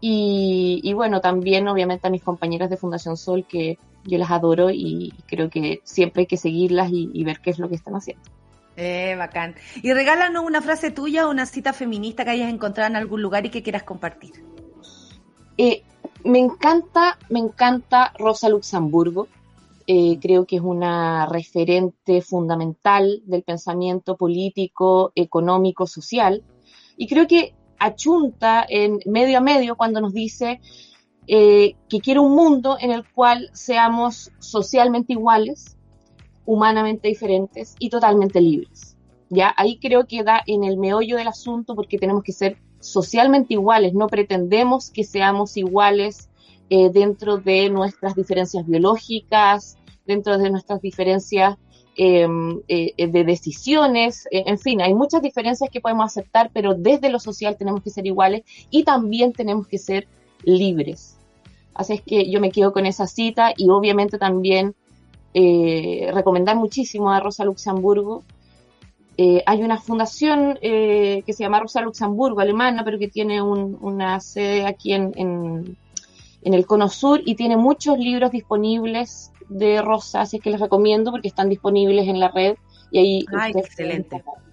y, 0.02 0.82
y 0.84 0.94
bueno, 0.94 1.22
también 1.22 1.68
obviamente 1.68 2.08
a 2.08 2.10
mis 2.10 2.24
compañeras 2.24 2.70
de 2.70 2.78
Fundación 2.78 3.16
Sol 3.18 3.46
que 3.48 3.78
yo 4.04 4.18
las 4.18 4.32
adoro 4.32 4.70
y 4.70 5.14
creo 5.28 5.50
que 5.50 5.80
siempre 5.84 6.22
hay 6.22 6.28
que 6.28 6.38
seguirlas 6.38 6.92
y, 6.92 7.10
y 7.14 7.24
ver 7.24 7.40
qué 7.40 7.52
es 7.52 7.60
lo 7.60 7.70
que 7.70 7.76
están 7.76 7.96
haciendo. 7.96 8.24
Eh, 8.76 9.16
bacán. 9.18 9.56
Y 9.82 9.94
regálanos 9.94 10.44
una 10.44 10.62
frase 10.62 10.92
tuya 10.92 11.28
o 11.28 11.32
una 11.32 11.46
cita 11.46 11.74
feminista 11.74 12.26
que 12.26 12.32
hayas 12.32 12.52
encontrado 12.52 12.90
en 12.90 12.96
algún 12.96 13.22
lugar 13.22 13.46
y 13.46 13.50
que 13.50 13.62
quieras 13.62 13.84
compartir. 13.84 14.32
Eh, 15.58 15.84
me 16.24 16.40
encanta, 16.40 17.18
me 17.30 17.40
encanta 17.40 18.14
Rosa 18.18 18.50
Luxemburgo. 18.50 19.28
Eh, 19.86 20.18
creo 20.22 20.46
que 20.46 20.56
es 20.56 20.62
una 20.62 21.28
referente 21.28 22.22
fundamental 22.22 23.22
del 23.26 23.44
pensamiento 23.44 24.18
político, 24.18 25.12
económico, 25.16 25.86
social. 25.86 26.44
Y 26.98 27.08
creo 27.08 27.28
que 27.28 27.54
achunta 27.84 28.66
en 28.68 29.00
medio 29.06 29.38
a 29.38 29.42
medio 29.42 29.76
cuando 29.76 30.00
nos 30.00 30.14
dice 30.14 30.62
eh, 31.28 31.76
que 31.90 32.00
quiere 32.00 32.20
un 32.20 32.34
mundo 32.34 32.78
en 32.80 32.92
el 32.92 33.04
cual 33.10 33.50
seamos 33.54 34.32
socialmente 34.40 35.14
iguales, 35.14 35.78
humanamente 36.46 37.10
diferentes 37.10 37.76
y 37.80 37.90
totalmente 37.90 38.40
libres. 38.40 38.98
Ya 39.30 39.54
ahí 39.58 39.80
creo 39.80 40.08
que 40.08 40.24
da 40.24 40.42
en 40.48 40.64
el 40.64 40.78
meollo 40.78 41.18
del 41.18 41.28
asunto 41.28 41.76
porque 41.76 41.98
tenemos 41.98 42.24
que 42.24 42.32
ser 42.32 42.58
socialmente 42.80 43.54
iguales, 43.54 43.94
no 43.94 44.08
pretendemos 44.08 44.90
que 44.90 45.04
seamos 45.04 45.58
iguales 45.58 46.30
eh, 46.70 46.90
dentro 46.90 47.38
de 47.38 47.70
nuestras 47.70 48.16
diferencias 48.16 48.66
biológicas, 48.66 49.78
dentro 50.06 50.38
de 50.38 50.50
nuestras 50.50 50.82
diferencias 50.82 51.58
eh, 51.96 52.28
eh, 52.68 53.08
de 53.08 53.24
decisiones, 53.24 54.26
eh, 54.32 54.44
en 54.48 54.58
fin, 54.58 54.82
hay 54.82 54.94
muchas 54.94 55.22
diferencias 55.22 55.70
que 55.70 55.82
podemos 55.82 56.06
aceptar, 56.06 56.50
pero 56.54 56.74
desde 56.74 57.10
lo 57.10 57.20
social 57.20 57.56
tenemos 57.58 57.82
que 57.84 57.90
ser 57.90 58.06
iguales 58.08 58.44
y 58.70 58.84
también 58.84 59.34
tenemos 59.34 59.68
que 59.68 59.78
ser 59.78 60.08
libres. 60.44 61.18
Así 61.76 61.94
es 61.94 62.02
que 62.02 62.30
yo 62.30 62.40
me 62.40 62.52
quedo 62.52 62.72
con 62.74 62.86
esa 62.86 63.08
cita 63.08 63.54
y 63.58 63.70
obviamente 63.70 64.18
también 64.18 64.76
recomendar 65.34 66.56
muchísimo 66.56 67.10
a 67.12 67.20
Rosa 67.20 67.44
Luxemburgo. 67.46 68.24
Hay 69.18 69.62
una 69.64 69.80
fundación 69.80 70.60
que 70.62 71.24
se 71.26 71.44
llama 71.44 71.60
Rosa 71.60 71.82
Luxemburgo, 71.82 72.40
alemana, 72.42 72.84
pero 72.84 73.00
que 73.00 73.08
tiene 73.08 73.42
un- 73.42 73.76
una 73.82 74.20
sede 74.20 74.68
aquí 74.68 74.94
en, 74.94 75.12
en, 75.16 75.78
en 76.44 76.54
el 76.54 76.68
Cono 76.68 76.88
Sur 76.90 77.22
y 77.26 77.34
tiene 77.34 77.58
muchos 77.58 77.98
libros 77.98 78.30
disponibles 78.32 79.32
de 79.50 79.82
Rosa, 79.82 80.22
así 80.22 80.40
que 80.40 80.50
les 80.50 80.60
recomiendo 80.60 81.12
porque 81.12 81.28
están 81.28 81.50
disponibles 81.50 82.08
en 82.08 82.20
la 82.20 82.30
red 82.30 82.56
y 82.92 83.00
ahí 83.00 83.26
Ay, 83.38 83.54
excelente. 83.56 84.24
pueden. 84.24 84.53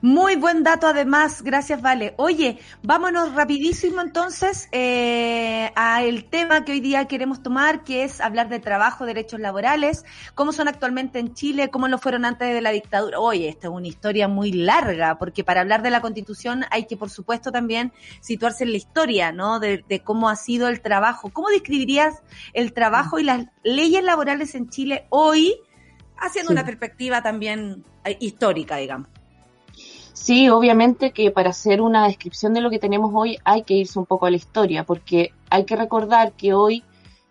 Muy 0.00 0.36
buen 0.36 0.62
dato 0.62 0.86
además, 0.86 1.42
gracias 1.42 1.82
Vale. 1.82 2.14
Oye, 2.16 2.58
vámonos 2.82 3.34
rapidísimo 3.34 4.00
entonces 4.00 4.68
eh, 4.72 5.70
a 5.76 6.02
el 6.02 6.24
tema 6.24 6.64
que 6.64 6.72
hoy 6.72 6.80
día 6.80 7.06
queremos 7.06 7.42
tomar, 7.42 7.84
que 7.84 8.04
es 8.04 8.20
hablar 8.20 8.48
de 8.48 8.58
trabajo, 8.58 9.06
derechos 9.06 9.40
laborales, 9.40 10.04
cómo 10.34 10.52
son 10.52 10.68
actualmente 10.68 11.18
en 11.18 11.34
Chile, 11.34 11.70
cómo 11.70 11.88
lo 11.88 11.98
fueron 11.98 12.24
antes 12.24 12.52
de 12.52 12.60
la 12.60 12.70
dictadura. 12.70 13.18
Oye, 13.20 13.48
esta 13.48 13.68
es 13.68 13.72
una 13.72 13.86
historia 13.86 14.28
muy 14.28 14.52
larga, 14.52 15.18
porque 15.18 15.44
para 15.44 15.60
hablar 15.60 15.82
de 15.82 15.90
la 15.90 16.00
constitución 16.00 16.64
hay 16.70 16.86
que, 16.86 16.96
por 16.96 17.10
supuesto, 17.10 17.52
también 17.52 17.92
situarse 18.20 18.64
en 18.64 18.72
la 18.72 18.76
historia, 18.78 19.32
¿no? 19.32 19.60
De, 19.60 19.84
de 19.88 20.00
cómo 20.00 20.28
ha 20.28 20.36
sido 20.36 20.68
el 20.68 20.80
trabajo. 20.80 21.30
¿Cómo 21.30 21.48
describirías 21.48 22.22
el 22.54 22.72
trabajo 22.72 23.18
y 23.18 23.24
las 23.24 23.46
leyes 23.62 24.02
laborales 24.02 24.54
en 24.54 24.68
Chile 24.68 25.06
hoy, 25.10 25.54
haciendo 26.16 26.50
Sí. 26.50 26.54
una 26.54 26.64
perspectiva 26.64 27.22
también 27.22 27.84
eh, 28.04 28.16
histórica, 28.20 28.76
digamos? 28.76 29.08
Sí, 30.20 30.48
obviamente 30.50 31.12
que 31.12 31.30
para 31.30 31.50
hacer 31.50 31.80
una 31.80 32.06
descripción 32.06 32.52
de 32.52 32.60
lo 32.60 32.70
que 32.70 32.80
tenemos 32.80 33.12
hoy 33.14 33.38
hay 33.44 33.62
que 33.62 33.74
irse 33.74 33.98
un 34.00 34.04
poco 34.04 34.26
a 34.26 34.30
la 34.30 34.36
historia, 34.36 34.84
porque 34.84 35.30
hay 35.48 35.64
que 35.64 35.76
recordar 35.76 36.32
que 36.32 36.54
hoy 36.54 36.82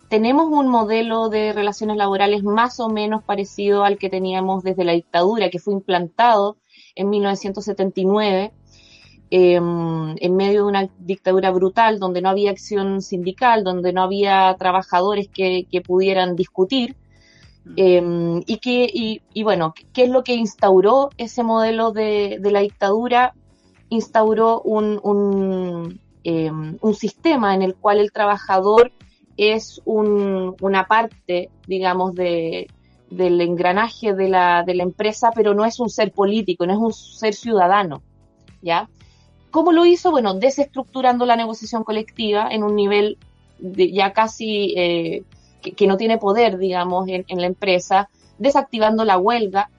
tenemos 0.09 0.47
un 0.49 0.69
modelo 0.69 1.27
de 1.27 1.51
relaciones 1.51 1.97
laborales 1.97 2.43
más 2.43 2.79
o 2.79 2.88
menos 2.88 3.23
parecido 3.23 3.83
al 3.83 3.97
que 3.97 4.09
teníamos 4.09 4.63
desde 4.63 4.85
la 4.85 4.93
dictadura, 4.93 5.49
que 5.49 5.59
fue 5.59 5.73
implantado 5.73 6.57
en 6.95 7.09
1979, 7.09 8.53
eh, 9.31 9.55
en 9.55 10.35
medio 10.35 10.63
de 10.63 10.69
una 10.69 10.89
dictadura 10.97 11.51
brutal, 11.51 11.99
donde 11.99 12.21
no 12.21 12.29
había 12.29 12.51
acción 12.51 13.01
sindical, 13.01 13.65
donde 13.65 13.91
no 13.91 14.01
había 14.01 14.55
trabajadores 14.57 15.27
que 15.27 15.83
pudieran 15.85 16.38
discutir. 16.38 16.95
Eh, 17.76 18.41
y, 18.45 18.57
que, 18.57 18.89
y, 18.91 19.22
y 19.34 19.43
bueno, 19.43 19.74
¿qué 19.93 20.03
es 20.03 20.09
lo 20.09 20.24
que 20.24 20.36
instauró 20.36 21.09
ese 21.18 21.43
modelo 21.43 21.91
de, 21.91 22.38
de 22.39 22.51
la 22.51 22.61
dictadura? 22.61 23.34
Instauró 23.89 24.61
un, 24.61 24.99
un, 25.03 25.99
eh, 26.24 26.51
un 26.51 26.95
sistema 26.95 27.53
en 27.53 27.61
el 27.61 27.76
cual 27.76 27.99
el 27.99 28.11
trabajador 28.11 28.91
es 29.38 29.82
un, 29.86 30.55
una 30.61 30.88
parte, 30.88 31.49
digamos, 31.68 32.15
de, 32.15 32.68
del 33.09 33.39
engranaje 33.41 34.13
de 34.13 34.30
la, 34.30 34.63
de 34.63 34.76
la 34.76 34.84
empresa, 34.84 35.32
pero 35.34 35.53
no 35.53 35.65
es 35.65 35.80
un 35.80 35.89
ser 35.89 36.11
político, 36.11 36.65
no 36.65 36.74
es 36.74 36.80
un 36.80 36.93
ser 36.93 37.34
ciudadano, 37.34 38.01
¿ya? 38.61 38.89
¿Cómo 39.51 39.72
lo 39.72 39.86
hizo? 39.86 40.11
Bueno, 40.11 40.34
desestructurando 40.34 41.26
la 41.26 41.36
negociación 41.36 41.84
colectiva 41.84 42.49
en 42.51 42.63
un 42.63 42.76
nivel 42.76 43.18
de 43.59 43.91
ya 43.91 44.11
casi 44.13 44.74
eh, 44.76 45.24
que, 45.62 45.88
no 45.88 45.97
tiene 45.97 46.18
poder, 46.18 46.58
digamos, 46.58 47.08
en, 47.08 47.26
en 47.28 47.41
la 47.41 47.47
empresa, 47.47 48.10
desactivando 48.38 49.05
la 49.05 49.18
huelga, 49.18 49.70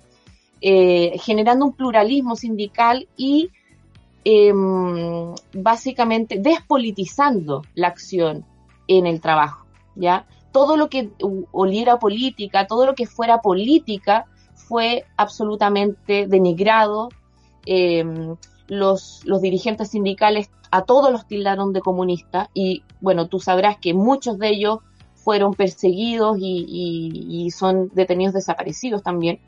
eh, 0.60 1.18
generando 1.20 1.66
un 1.66 1.72
pluralismo 1.72 2.34
sindical 2.34 3.08
y 3.16 3.50
eh, 4.24 4.52
básicamente 5.52 6.38
despolitizando 6.40 7.62
la 7.74 7.88
acción 7.88 8.44
en 8.88 9.06
el 9.06 9.20
trabajo, 9.20 9.66
¿ya? 9.94 10.26
Todo 10.50 10.76
lo 10.76 10.88
que 10.88 11.10
oliera 11.52 11.98
política, 11.98 12.66
todo 12.66 12.86
lo 12.86 12.94
que 12.94 13.06
fuera 13.06 13.40
política 13.40 14.26
fue 14.54 15.04
absolutamente 15.16 16.26
denigrado. 16.26 17.10
Eh, 17.64 18.04
los, 18.66 19.22
los 19.24 19.40
dirigentes 19.40 19.90
sindicales 19.90 20.50
a 20.70 20.82
todos 20.82 21.10
los 21.12 21.26
tildaron 21.26 21.72
de 21.72 21.80
comunistas 21.80 22.48
y 22.52 22.82
bueno, 23.00 23.28
tú 23.28 23.40
sabrás 23.40 23.78
que 23.78 23.94
muchos 23.94 24.38
de 24.38 24.48
ellos 24.48 24.80
fueron 25.22 25.54
perseguidos 25.54 26.38
y, 26.40 27.50
son 27.50 27.90
detenidos 27.92 28.34
desaparecidos 28.34 29.02
también. 29.02 29.40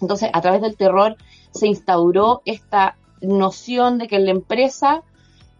Entonces, 0.00 0.30
a 0.32 0.40
través 0.40 0.60
del 0.60 0.76
terror 0.76 1.16
se 1.52 1.68
instauró 1.68 2.42
esta 2.44 2.96
noción 3.20 3.98
de 3.98 4.08
que 4.08 4.16
en 4.16 4.26
la 4.26 4.32
empresa 4.32 5.02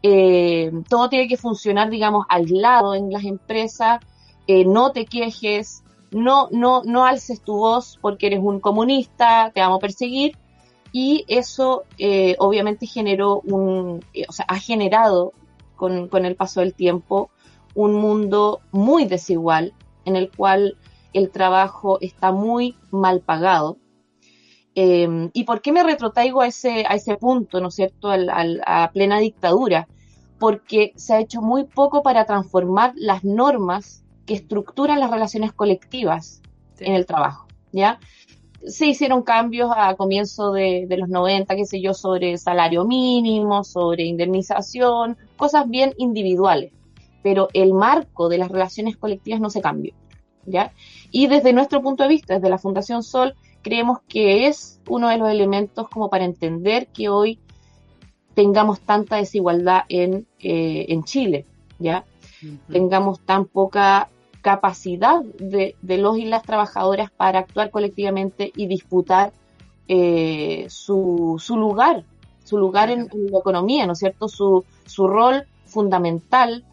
eh, 0.02 0.72
todo 0.88 1.08
tiene 1.08 1.28
que 1.28 1.36
funcionar, 1.36 1.90
digamos, 1.90 2.26
aislado 2.28 2.94
en 2.94 3.10
las 3.10 3.24
empresas, 3.24 4.00
eh, 4.46 4.64
no 4.64 4.92
te 4.92 5.06
quejes, 5.06 5.82
no, 6.10 6.48
no, 6.50 6.82
no 6.84 7.04
alces 7.04 7.40
tu 7.40 7.56
voz 7.56 7.98
porque 8.00 8.26
eres 8.26 8.40
un 8.42 8.60
comunista, 8.60 9.52
te 9.54 9.60
vamos 9.60 9.78
a 9.78 9.80
perseguir. 9.80 10.36
Y 10.92 11.24
eso 11.28 11.84
eh, 11.98 12.36
obviamente 12.38 12.86
generó 12.86 13.40
un, 13.40 14.04
o 14.28 14.32
sea, 14.32 14.44
ha 14.48 14.58
generado 14.58 15.32
con, 15.76 16.08
con 16.08 16.24
el 16.24 16.36
paso 16.36 16.60
del 16.60 16.74
tiempo 16.74 17.30
un 17.76 17.92
mundo 17.94 18.62
muy 18.72 19.04
desigual 19.04 19.74
en 20.04 20.16
el 20.16 20.30
cual 20.30 20.76
el 21.12 21.30
trabajo 21.30 21.98
está 22.00 22.32
muy 22.32 22.74
mal 22.90 23.20
pagado. 23.20 23.76
Eh, 24.74 25.30
¿Y 25.32 25.44
por 25.44 25.60
qué 25.60 25.72
me 25.72 25.82
retrotraigo 25.82 26.40
a 26.40 26.48
ese, 26.48 26.84
a 26.88 26.94
ese 26.94 27.16
punto, 27.16 27.60
¿no 27.60 27.68
es 27.68 27.74
cierto?, 27.74 28.10
al, 28.10 28.28
al, 28.30 28.62
a 28.66 28.90
plena 28.92 29.18
dictadura. 29.18 29.86
Porque 30.38 30.92
se 30.96 31.14
ha 31.14 31.20
hecho 31.20 31.40
muy 31.40 31.64
poco 31.64 32.02
para 32.02 32.24
transformar 32.24 32.92
las 32.96 33.24
normas 33.24 34.04
que 34.26 34.34
estructuran 34.34 35.00
las 35.00 35.10
relaciones 35.10 35.52
colectivas 35.52 36.42
sí. 36.74 36.84
en 36.84 36.94
el 36.94 37.06
trabajo, 37.06 37.46
¿ya? 37.72 37.98
Se 38.66 38.86
hicieron 38.86 39.22
cambios 39.22 39.70
a 39.74 39.94
comienzo 39.94 40.52
de, 40.52 40.86
de, 40.88 40.96
los 40.96 41.08
90, 41.08 41.54
qué 41.56 41.64
sé 41.64 41.80
yo, 41.80 41.94
sobre 41.94 42.36
salario 42.36 42.84
mínimo, 42.84 43.64
sobre 43.64 44.04
indemnización, 44.04 45.16
cosas 45.36 45.68
bien 45.68 45.94
individuales 45.96 46.72
pero 47.22 47.48
el 47.52 47.72
marco 47.72 48.28
de 48.28 48.38
las 48.38 48.50
relaciones 48.50 48.96
colectivas 48.96 49.40
no 49.40 49.50
se 49.50 49.60
cambió. 49.60 49.94
¿ya? 50.46 50.72
Y 51.10 51.26
desde 51.26 51.52
nuestro 51.52 51.82
punto 51.82 52.04
de 52.04 52.08
vista, 52.08 52.34
desde 52.34 52.48
la 52.48 52.58
Fundación 52.58 53.02
Sol, 53.02 53.34
creemos 53.62 53.98
que 54.08 54.46
es 54.46 54.80
uno 54.88 55.08
de 55.08 55.18
los 55.18 55.28
elementos 55.28 55.88
como 55.88 56.08
para 56.08 56.24
entender 56.24 56.86
que 56.88 57.08
hoy 57.08 57.38
tengamos 58.34 58.80
tanta 58.80 59.16
desigualdad 59.16 59.82
en, 59.88 60.26
eh, 60.40 60.86
en 60.88 61.04
Chile, 61.04 61.46
¿ya? 61.78 62.04
Uh 62.42 62.46
-huh. 62.46 62.58
Tengamos 62.72 63.20
tan 63.20 63.46
poca 63.46 64.08
capacidad 64.42 65.22
de, 65.22 65.74
de, 65.82 65.98
los 65.98 66.18
y 66.18 66.26
las 66.26 66.44
trabajadoras 66.44 67.10
para 67.10 67.40
actuar 67.40 67.70
colectivamente 67.70 68.52
y 68.54 68.66
disputar 68.66 69.32
eh, 69.88 70.66
su, 70.68 71.36
su, 71.40 71.56
lugar, 71.56 72.04
su 72.44 72.56
lugar 72.58 72.90
en, 72.90 73.08
en, 73.12 73.32
la 73.32 73.38
economía, 73.38 73.86
¿no 73.86 73.94
es 73.94 73.98
cierto? 73.98 74.28
Su, 74.28 74.64
su 74.84 75.08
rol 75.08 75.46
fundamental 75.64 76.64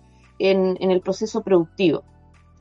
en, 0.52 0.78
en, 0.80 0.92
el 0.92 1.02
proceso 1.02 1.42
productivo. 1.42 2.04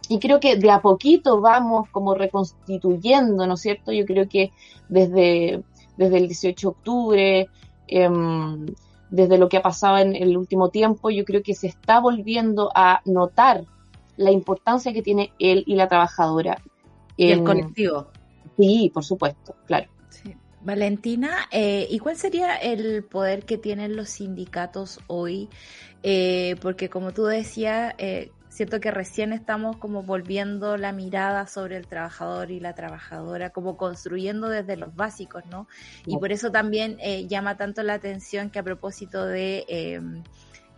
Y 0.08 0.18
creo 0.18 0.40
que 0.40 0.56
de 0.56 0.70
a 0.70 0.80
poquito 0.80 1.40
vamos 1.40 1.88
como 1.90 2.14
reconstituyendo, 2.14 3.46
¿no 3.46 3.54
es 3.54 3.60
cierto? 3.60 3.92
Yo 3.92 4.04
creo 4.04 4.28
que 4.28 4.52
desde, 4.88 5.62
desde 5.96 6.16
el 6.18 6.26
18 6.28 6.68
de 6.68 6.70
octubre, 6.70 7.48
eh, 7.88 8.10
desde 9.10 9.38
lo 9.38 9.48
que 9.48 9.56
ha 9.56 9.62
pasado 9.62 9.98
en 9.98 10.14
el 10.14 10.36
último 10.36 10.68
tiempo, 10.68 11.10
yo 11.10 11.24
creo 11.24 11.42
que 11.42 11.54
se 11.54 11.66
está 11.66 12.00
volviendo 12.00 12.70
a 12.74 13.00
notar 13.04 13.64
la 14.16 14.30
importancia 14.30 14.92
que 14.92 15.02
tiene 15.02 15.32
él 15.38 15.64
y 15.66 15.74
la 15.74 15.88
trabajadora. 15.88 16.62
En, 17.16 17.28
y 17.28 17.32
el 17.32 17.44
colectivo. 17.44 18.06
Sí, 18.56 18.90
por 18.92 19.04
supuesto, 19.04 19.54
claro. 19.66 19.90
Sí. 20.08 20.34
Valentina, 20.64 21.48
eh, 21.50 21.86
¿y 21.90 21.98
cuál 21.98 22.16
sería 22.16 22.54
el 22.56 23.02
poder 23.02 23.44
que 23.44 23.58
tienen 23.58 23.96
los 23.96 24.10
sindicatos 24.10 25.00
hoy? 25.08 25.48
Eh, 26.02 26.56
porque 26.60 26.88
como 26.88 27.12
tú 27.12 27.24
decías, 27.24 27.94
eh, 27.98 28.32
siento 28.52 28.80
que 28.80 28.90
recién 28.90 29.32
estamos 29.32 29.78
como 29.78 30.02
volviendo 30.02 30.76
la 30.76 30.92
mirada 30.92 31.46
sobre 31.46 31.78
el 31.78 31.86
trabajador 31.86 32.50
y 32.50 32.60
la 32.60 32.74
trabajadora, 32.74 33.50
como 33.50 33.78
construyendo 33.78 34.50
desde 34.50 34.76
los 34.76 34.94
básicos, 34.94 35.42
¿no? 35.46 35.66
Y 36.04 36.18
por 36.18 36.32
eso 36.32 36.50
también 36.50 36.98
eh, 37.00 37.26
llama 37.26 37.56
tanto 37.56 37.82
la 37.82 37.94
atención 37.94 38.50
que 38.50 38.58
a 38.58 38.62
propósito 38.62 39.24
de 39.24 39.64
em, 39.68 40.22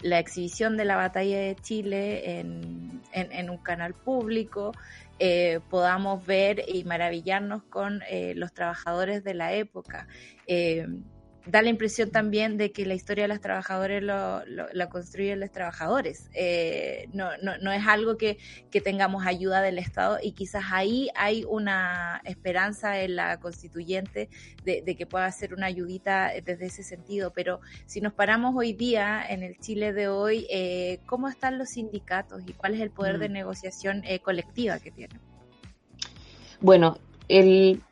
la 0.03 0.20
exhibición 0.20 0.77
de 0.77 0.85
la 0.85 0.97
batalla 0.97 1.39
de 1.39 1.57
Chile 1.57 2.39
en, 2.39 3.51
un 3.51 3.59
canal 3.59 3.95
público, 3.95 4.72
eh, 5.18 5.61
podamos 5.68 6.25
ver 6.25 6.62
y 6.68 6.85
maravillarnos 6.85 7.62
con 7.64 8.03
eh, 8.09 8.35
los 8.37 8.53
trabajadores 8.53 9.25
de 9.25 9.35
la 9.35 9.53
época. 9.53 10.07
Da 11.47 11.61
la 11.61 11.69
impresión 11.69 12.11
también 12.11 12.57
de 12.57 12.73
que 12.73 12.87
la 12.87 12.95
historia 12.95 13.25
de 13.25 13.29
los 13.29 13.41
trabajadores 13.41 14.03
lo, 14.03 14.47
lo- 14.47 14.67
la 14.73 14.89
construyen 14.89 15.41
los 15.41 15.53
trabajadores. 15.53 16.31
Eh, 16.33 17.07
no, 17.13 17.29
no, 17.43 17.59
no 17.59 17.71
es 17.71 17.87
algo 17.87 18.17
que, 18.17 18.39
que 18.71 18.81
tengamos 18.81 19.27
ayuda 19.27 19.61
del 19.61 19.77
Estado 19.79 20.17
y 20.23 20.33
quizás 20.33 20.65
ahí 20.73 21.11
hay 21.15 21.45
una 21.47 22.23
esperanza 22.25 22.99
en 23.03 23.17
la 23.17 23.41
constituyente 23.41 24.31
de, 24.65 24.81
de 24.81 24.97
que 24.97 25.05
pueda 25.07 25.31
ser 25.33 25.53
una 25.53 25.67
ayudita 25.67 26.33
desde 26.43 26.65
ese 26.65 26.83
sentido. 26.83 27.31
Pero 27.35 27.61
si 27.85 28.01
nos 28.01 28.15
paramos 28.15 28.55
hoy 28.57 28.73
día 28.73 29.23
en 29.29 29.43
el 29.43 29.59
Chile 29.59 29.93
de 29.93 30.09
hoy, 30.09 30.47
eh, 30.49 31.01
¿cómo 31.05 31.29
están 31.29 31.59
los 31.59 31.69
sindicatos 31.69 32.43
y 32.47 32.55
cuál 32.55 32.73
es 32.75 32.81
el 32.81 32.91
poder 32.91 33.19
Mm. 33.19 33.21
de 33.21 33.29
negociación 33.29 34.03
eh, 34.07 34.19
colectiva 34.21 34.79
que 34.79 34.91
tienen? 34.91 35.21
Bueno, 36.61 36.97
el, 37.29 37.83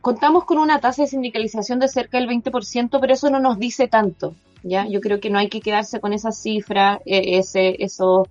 contamos 0.00 0.44
con 0.44 0.58
una 0.58 0.80
tasa 0.80 1.02
de 1.02 1.08
sindicalización 1.08 1.78
de 1.78 1.88
cerca 1.88 2.18
del 2.18 2.28
20%, 2.28 2.98
pero 3.00 3.12
eso 3.12 3.30
no 3.30 3.40
nos 3.40 3.58
dice 3.58 3.88
tanto, 3.88 4.34
¿ya? 4.62 4.86
Yo 4.86 5.00
creo 5.00 5.20
que 5.20 5.30
no 5.30 5.38
hay 5.38 5.48
que 5.48 5.60
quedarse 5.60 6.00
con 6.00 6.12
esas 6.12 6.40
cifras, 6.40 7.00
eh, 7.06 7.38
ese, 7.38 7.76
eso, 7.82 8.26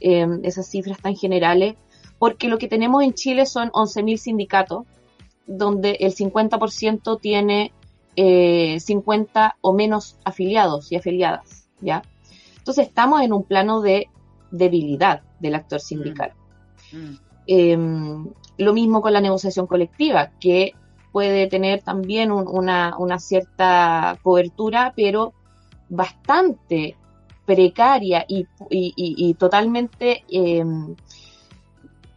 eh, 0.00 0.26
esas 0.42 0.66
cifras 0.66 0.98
tan 0.98 1.16
generales, 1.16 1.74
porque 2.18 2.48
lo 2.48 2.58
que 2.58 2.68
tenemos 2.68 3.02
en 3.02 3.14
Chile 3.14 3.46
son 3.46 3.70
11.000 3.70 4.16
sindicatos, 4.16 4.84
donde 5.46 5.92
el 6.00 6.14
50% 6.14 7.20
tiene 7.20 7.72
eh, 8.16 8.80
50 8.80 9.56
o 9.60 9.72
menos 9.72 10.16
afiliados 10.24 10.90
y 10.90 10.96
afiliadas, 10.96 11.68
¿ya? 11.80 12.02
Entonces 12.58 12.88
estamos 12.88 13.22
en 13.22 13.32
un 13.32 13.44
plano 13.44 13.80
de 13.80 14.08
debilidad 14.50 15.22
del 15.38 15.54
actor 15.54 15.80
sindical. 15.80 16.32
Mm. 16.92 17.14
Eh, 17.46 17.78
lo 18.58 18.72
mismo 18.72 19.02
con 19.02 19.12
la 19.12 19.20
negociación 19.20 19.66
colectiva, 19.66 20.30
que 20.40 20.72
puede 21.16 21.46
tener 21.46 21.80
también 21.80 22.30
un- 22.30 22.46
una, 22.46 23.18
cierta 23.18 24.18
cobertura, 24.22 24.92
pero 24.94 25.32
bastante 25.88 26.94
precaria 27.46 28.26
y, 28.28 29.32
totalmente 29.38 30.24
eh, 30.28 30.62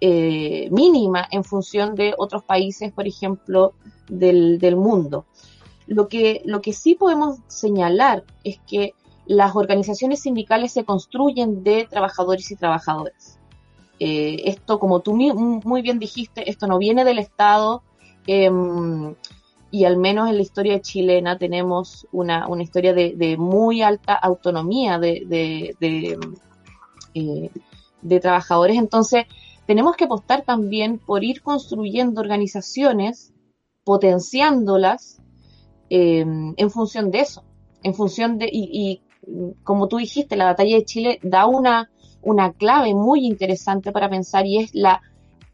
eh, 0.02 0.68
mínima 0.72 1.26
en 1.32 1.45
función 1.45 1.95
de 1.95 2.14
otros 2.18 2.43
países, 2.43 2.91
por 2.91 3.08
ejemplo, 3.08 3.72
del, 4.10 4.76
mundo. 4.76 5.24
Lo 5.88 6.10
que, 6.10 6.41
lo 6.43 6.60
que 6.62 6.74
sí 6.74 6.95
podemos 6.95 7.38
señalar 7.47 8.26
es 8.43 8.60
que 8.68 8.95
las 9.26 9.56
organizaciones 9.56 10.20
sindicales 10.20 10.74
se 10.74 10.84
construyen 10.84 11.64
de 11.64 11.88
trabajadores 11.89 12.52
y 12.52 12.58
trabajadoras. 12.58 13.39
Eh, 13.97 14.41
esto, 14.43 14.78
como 14.78 15.00
tú 15.00 15.14
muy 15.14 15.82
bien 15.82 16.00
dijiste, 16.00 16.50
esto 16.50 16.68
no 16.68 16.78
viene 16.78 17.06
del 17.06 17.20
Estado 17.20 17.82
em, 18.32 19.15
y 19.71 19.86
al 19.86 19.97
menos 19.97 20.30
en 20.30 20.36
la 20.36 20.41
historia 20.43 20.82
chilena 20.82 21.39
tenemos 21.39 22.07
una, 22.11 22.47
una 22.47 22.61
historia 22.61 22.93
de, 22.93 23.38
muy 23.38 23.82
alta 23.82 24.13
autonomía 24.13 24.99
de, 24.99 25.23
de, 25.27 26.17
eh, 27.15 27.49
de 28.01 28.19
trabajadores. 28.19 28.77
Entonces, 28.77 29.25
tenemos 29.65 29.95
que 29.95 30.03
apostar 30.05 30.43
también 30.43 30.99
por 30.99 31.23
ir 31.23 31.41
construyendo 31.41 32.21
organizaciones, 32.21 33.34
potenciándolas 33.84 35.21
eh, 35.89 36.25
en 36.55 36.69
función 36.69 37.09
de 37.09 37.21
eso, 37.21 37.43
en 37.82 37.95
función 37.95 38.38
de, 38.38 38.47
y, 38.51 38.69
y, 38.71 39.01
como 39.63 39.88
tú 39.88 39.97
dijiste, 39.97 40.36
la 40.36 40.45
batalla 40.45 40.75
de 40.75 40.86
Chile 40.86 41.19
da 41.23 41.47
una, 41.47 41.89
una 42.21 42.53
clave 42.53 42.93
muy 42.93 43.25
interesante 43.25 43.91
para 43.91 44.07
pensar 44.07 44.45
y 44.45 44.59
es 44.59 44.75
la, 44.75 45.01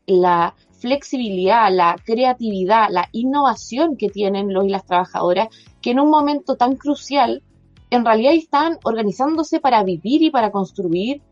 la 0.06 0.56
flexibilidad, 0.86 1.74
la 1.74 1.96
creatividad, 2.06 2.90
la 2.92 3.10
innovación 3.12 3.98
que 3.98 4.10
tienen 4.10 4.54
los 4.54 4.66
y 4.66 4.70
las 4.70 4.86
trabajadoras, 4.86 5.48
que 5.82 5.90
en 5.90 6.00
un 6.00 6.12
momento 6.12 6.58
tan 6.58 6.76
crucial, 6.76 7.42
en 7.90 8.06
realidad 8.06 8.34
están 8.34 8.78
organizándose 8.84 9.60
para 9.60 9.84
vivir 9.84 10.22
y 10.22 10.30
para 10.30 10.52
construir 10.52 11.24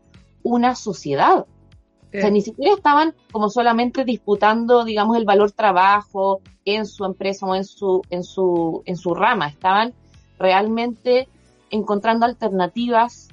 una 0.42 0.74
sociedad. 0.74 1.46
O 1.46 2.20
sea, 2.20 2.30
ni 2.30 2.40
siquiera 2.40 2.74
estaban 2.74 3.14
como 3.30 3.48
solamente 3.48 4.04
disputando, 4.04 4.84
digamos, 4.84 5.16
el 5.16 5.24
valor 5.24 5.52
trabajo 5.52 6.40
en 6.64 6.84
su 6.84 7.04
empresa 7.04 7.46
o 7.46 7.54
en 7.54 7.64
su, 7.64 8.02
en 8.10 8.24
su, 8.24 8.82
en 8.86 8.96
su 8.96 9.14
rama. 9.14 9.46
Estaban 9.46 9.94
realmente 10.36 11.28
encontrando 11.70 12.26
alternativas 12.26 13.28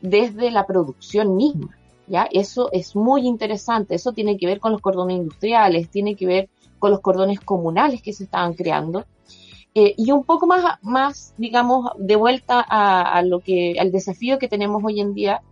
desde 0.00 0.50
la 0.50 0.66
producción 0.66 1.36
misma. 1.36 1.75
¿Ya? 2.06 2.28
Eso 2.30 2.70
es 2.72 2.96
muy 2.96 3.26
interesante. 3.26 3.94
Eso 3.94 4.12
tiene 4.12 4.36
que 4.36 4.46
ver 4.46 4.60
con 4.60 4.72
los 4.72 4.80
cordones 4.80 5.16
industriales, 5.18 5.90
tiene 5.90 6.14
que 6.14 6.26
ver 6.26 6.48
con 6.78 6.90
los 6.90 7.00
cordones 7.00 7.40
comunales 7.40 8.02
que 8.02 8.12
se 8.12 8.24
estaban 8.24 8.54
creando. 8.54 9.04
Eh, 9.74 9.94
y 9.96 10.10
un 10.10 10.24
poco 10.24 10.46
más, 10.46 10.78
más, 10.82 11.34
digamos, 11.36 11.90
de 11.98 12.16
vuelta 12.16 12.64
a, 12.66 13.20
lo 13.22 13.40
que, 13.40 13.76
al 13.78 13.92
desafío 13.92 14.38
que 14.38 14.48
tenemos 14.48 14.82
hoy 14.82 15.00
en 15.00 15.12
día, 15.12 15.42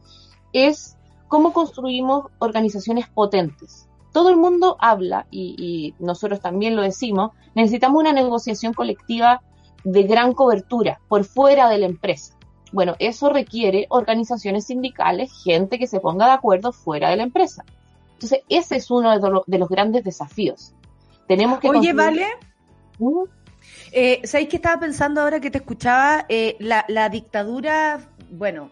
es 0.52 0.96
cómo 1.28 1.52
construimos 1.52 2.26
organizaciones 2.38 3.06
potentes. 3.08 3.88
Todo 4.12 4.30
el 4.30 4.36
mundo 4.36 4.76
habla, 4.80 5.26
y 5.30 5.92
nosotros 5.98 6.40
también 6.40 6.76
lo 6.76 6.82
decimos, 6.82 7.32
necesitamos 7.54 8.00
una 8.00 8.12
negociación 8.12 8.72
colectiva 8.72 9.42
de 9.84 10.02
gran 10.04 10.32
cobertura 10.32 11.00
por 11.08 11.24
fuera 11.24 11.68
de 11.68 11.78
la 11.78 11.86
empresa. 11.86 12.34
Bueno, 12.74 12.96
eso 12.98 13.30
requiere 13.30 13.86
organizaciones 13.88 14.64
sindicales, 14.66 15.30
gente 15.44 15.78
que 15.78 15.86
se 15.86 16.00
ponga 16.00 16.26
de 16.26 16.32
acuerdo 16.32 16.72
fuera 16.72 17.08
de 17.10 17.16
la 17.16 17.22
empresa. 17.22 17.64
Entonces, 18.14 18.40
ese 18.48 18.76
es 18.76 18.90
uno 18.90 19.16
de, 19.18 19.30
lo- 19.30 19.44
de 19.46 19.58
los 19.58 19.68
grandes 19.68 20.02
desafíos. 20.04 20.72
Tenemos 21.28 21.60
que 21.60 21.68
Oye, 21.68 21.92
construir- 21.92 21.94
Vale, 21.96 22.26
¿Mm? 22.98 23.22
eh, 23.92 24.20
¿sabéis 24.24 24.48
que 24.48 24.56
estaba 24.56 24.80
pensando 24.80 25.20
ahora 25.20 25.40
que 25.40 25.50
te 25.50 25.58
escuchaba? 25.58 26.26
Eh, 26.28 26.56
la, 26.58 26.84
la 26.88 27.08
dictadura, 27.08 28.00
bueno, 28.30 28.70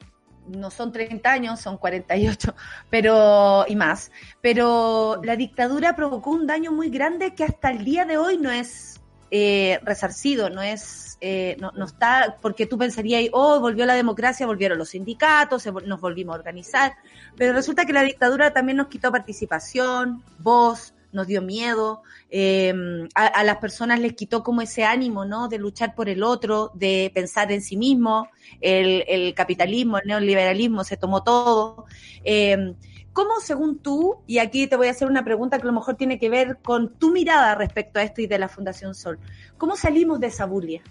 no 0.49 0.71
son 0.73 0.91
30 0.91 1.31
años, 1.31 1.61
son 1.61 1.77
48, 1.79 2.55
pero, 2.91 3.65
y 3.69 3.77
más, 3.77 4.11
pero 4.41 5.21
la 5.23 5.37
dictadura 5.37 5.95
provocó 5.95 6.31
un 6.31 6.49
daño 6.49 6.73
muy 6.73 6.91
grande 6.91 7.35
que 7.35 7.45
hasta 7.45 7.71
el 7.71 7.85
día 7.85 8.05
de 8.05 8.19
hoy 8.19 8.37
no 8.39 8.51
es 8.51 9.01
eh, 9.31 9.79
resarcido, 9.85 10.51
no 10.51 10.61
es, 10.61 11.12
eh, 11.25 11.57
no, 11.61 11.85
está, 11.85 12.37
porque 12.43 12.67
tú 12.67 12.77
pensarías, 12.77 13.31
oh, 13.33 13.61
volvió 13.61 13.87
la 13.87 13.95
democracia, 13.95 14.45
volvieron 14.45 14.77
los 14.77 14.89
sindicatos, 14.89 15.65
nos 15.87 16.01
volvimos 16.01 16.35
a 16.35 16.39
organizar, 16.39 16.95
pero 17.37 17.53
resulta 17.53 17.85
que 17.85 17.93
la 17.93 18.03
dictadura 18.03 18.53
también 18.53 18.79
nos 18.79 18.89
quitó 18.89 19.13
participación, 19.13 20.25
voz, 20.41 20.95
nos 21.13 21.29
dio 21.29 21.41
miedo, 21.41 22.03
eh, 22.29 22.75
a, 23.15 23.45
las 23.45 23.59
personas 23.59 24.01
les 24.01 24.15
quitó 24.15 24.43
como 24.43 24.63
ese 24.63 24.83
ánimo, 24.83 25.25
¿no? 25.25 25.47
De 25.47 25.59
luchar 25.59 25.95
por 25.95 26.09
el 26.09 26.25
otro, 26.25 26.73
de 26.75 27.13
pensar 27.15 27.53
en 27.53 27.63
sí 27.63 27.77
mismo, 27.77 28.29
el, 28.61 29.05
el 29.07 29.33
capitalismo, 29.35 29.99
el 29.99 30.09
neoliberalismo 30.09 30.83
se 30.83 30.97
tomó 30.97 31.23
todo. 31.23 31.85
Eh, 32.25 32.75
¿Cómo, 33.13 33.39
según 33.41 33.79
tú, 33.79 34.23
y 34.27 34.39
aquí 34.39 34.67
te 34.67 34.75
voy 34.75 34.89
a 34.89 34.91
hacer 34.91 35.07
una 35.07 35.23
pregunta 35.23 35.59
que 35.59 35.63
a 35.63 35.67
lo 35.67 35.73
mejor 35.73 35.95
tiene 35.95 36.19
que 36.19 36.31
ver 36.31 36.59
con 36.65 36.95
tu 36.99 37.13
mirada 37.13 37.55
respecto 37.55 38.01
a 38.01 38.03
esto 38.03 38.23
y 38.23 38.27
de 38.27 38.39
la 38.41 38.49
Fundación 38.49 38.97
Sol, 38.97 39.21
¿cómo 39.57 39.77
salimos 39.77 40.19
de 40.19 40.29
esa 40.29 40.47
bulia? 40.47 40.83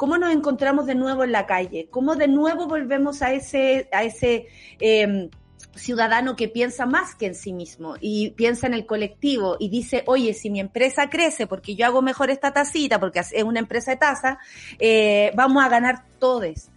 ¿Cómo 0.00 0.16
nos 0.16 0.32
encontramos 0.32 0.86
de 0.86 0.94
nuevo 0.94 1.24
en 1.24 1.32
la 1.32 1.44
calle? 1.44 1.88
¿Cómo 1.90 2.16
de 2.16 2.26
nuevo 2.26 2.66
volvemos 2.66 3.20
a 3.20 3.34
ese, 3.34 3.86
a 3.92 4.02
ese 4.02 4.46
eh, 4.80 5.28
ciudadano 5.74 6.36
que 6.36 6.48
piensa 6.48 6.86
más 6.86 7.14
que 7.14 7.26
en 7.26 7.34
sí 7.34 7.52
mismo 7.52 7.96
y 8.00 8.30
piensa 8.30 8.66
en 8.66 8.72
el 8.72 8.86
colectivo 8.86 9.58
y 9.60 9.68
dice, 9.68 10.02
oye, 10.06 10.32
si 10.32 10.48
mi 10.48 10.58
empresa 10.58 11.10
crece 11.10 11.46
porque 11.46 11.76
yo 11.76 11.84
hago 11.84 12.00
mejor 12.00 12.30
esta 12.30 12.50
tacita, 12.50 12.98
porque 12.98 13.18
es 13.18 13.42
una 13.44 13.60
empresa 13.60 13.90
de 13.90 13.98
taza, 13.98 14.38
eh, 14.78 15.32
vamos 15.34 15.62
a 15.62 15.68
ganar 15.68 16.06
todos. 16.18 16.70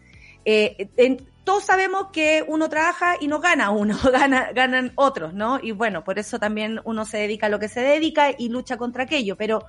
Eh, 0.43 0.89
todos 1.45 1.63
sabemos 1.63 2.07
que 2.11 2.43
uno 2.45 2.67
trabaja 2.67 3.15
y 3.21 3.28
no 3.28 3.39
gana 3.39 3.69
uno, 3.69 3.97
gana, 4.11 4.51
ganan 4.51 4.91
otros, 4.95 5.34
¿no? 5.34 5.61
Y 5.63 5.71
bueno, 5.71 6.03
por 6.03 6.19
eso 6.19 6.39
también 6.39 6.82
uno 6.84 7.05
se 7.05 7.19
dedica 7.19 7.45
a 7.45 7.49
lo 7.49 7.59
que 7.59 7.69
se 7.69 7.80
dedica 7.80 8.32
y 8.38 8.49
lucha 8.49 8.76
contra 8.76 9.03
aquello, 9.03 9.38
pero 9.38 9.63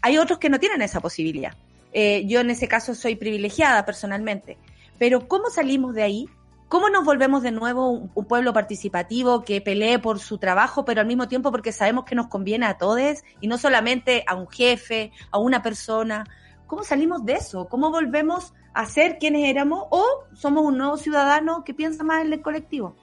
hay 0.00 0.16
otros 0.16 0.38
que 0.38 0.48
no 0.48 0.58
tienen 0.58 0.80
esa 0.80 1.00
posibilidad. 1.00 1.52
Eh, 1.94 2.26
yo 2.26 2.40
en 2.40 2.50
ese 2.50 2.68
caso 2.68 2.94
soy 2.94 3.16
privilegiada 3.16 3.86
personalmente, 3.86 4.58
pero 4.98 5.26
¿cómo 5.26 5.48
salimos 5.48 5.94
de 5.94 6.02
ahí? 6.02 6.28
¿Cómo 6.68 6.90
nos 6.90 7.04
volvemos 7.04 7.42
de 7.42 7.52
nuevo 7.52 7.88
un, 7.88 8.10
un 8.14 8.24
pueblo 8.26 8.52
participativo 8.52 9.42
que 9.44 9.60
pelee 9.60 9.98
por 9.98 10.18
su 10.18 10.38
trabajo, 10.38 10.84
pero 10.84 11.00
al 11.00 11.06
mismo 11.06 11.28
tiempo 11.28 11.50
porque 11.50 11.72
sabemos 11.72 12.04
que 12.04 12.14
nos 12.14 12.26
conviene 12.26 12.66
a 12.66 12.76
todos 12.76 13.22
y 13.40 13.46
no 13.46 13.56
solamente 13.56 14.24
a 14.26 14.34
un 14.34 14.48
jefe, 14.48 15.12
a 15.30 15.38
una 15.38 15.62
persona? 15.62 16.24
¿Cómo 16.66 16.82
salimos 16.82 17.24
de 17.24 17.34
eso? 17.34 17.68
¿Cómo 17.68 17.90
volvemos 17.90 18.52
a 18.72 18.86
ser 18.86 19.18
quienes 19.18 19.48
éramos 19.48 19.84
o 19.90 20.04
somos 20.34 20.64
un 20.64 20.76
nuevo 20.76 20.96
ciudadano 20.96 21.62
que 21.64 21.74
piensa 21.74 22.02
más 22.02 22.24
en 22.24 22.32
el 22.32 22.42
colectivo? 22.42 22.96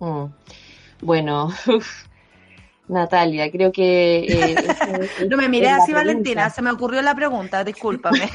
Mm. 0.00 0.24
Bueno, 1.02 1.50
Natalia, 2.88 3.50
creo 3.50 3.72
que... 3.72 4.18
eh, 4.18 4.54
es- 5.20 5.28
No 5.30 5.36
me 5.36 5.48
miré 5.48 5.70
así. 5.70 5.92
Valentina, 5.92 6.50
se 6.50 6.62
me 6.62 6.70
ocurrió 6.70 7.02
la 7.02 7.14
pregunta, 7.14 7.64
discúlpame. 7.64 8.20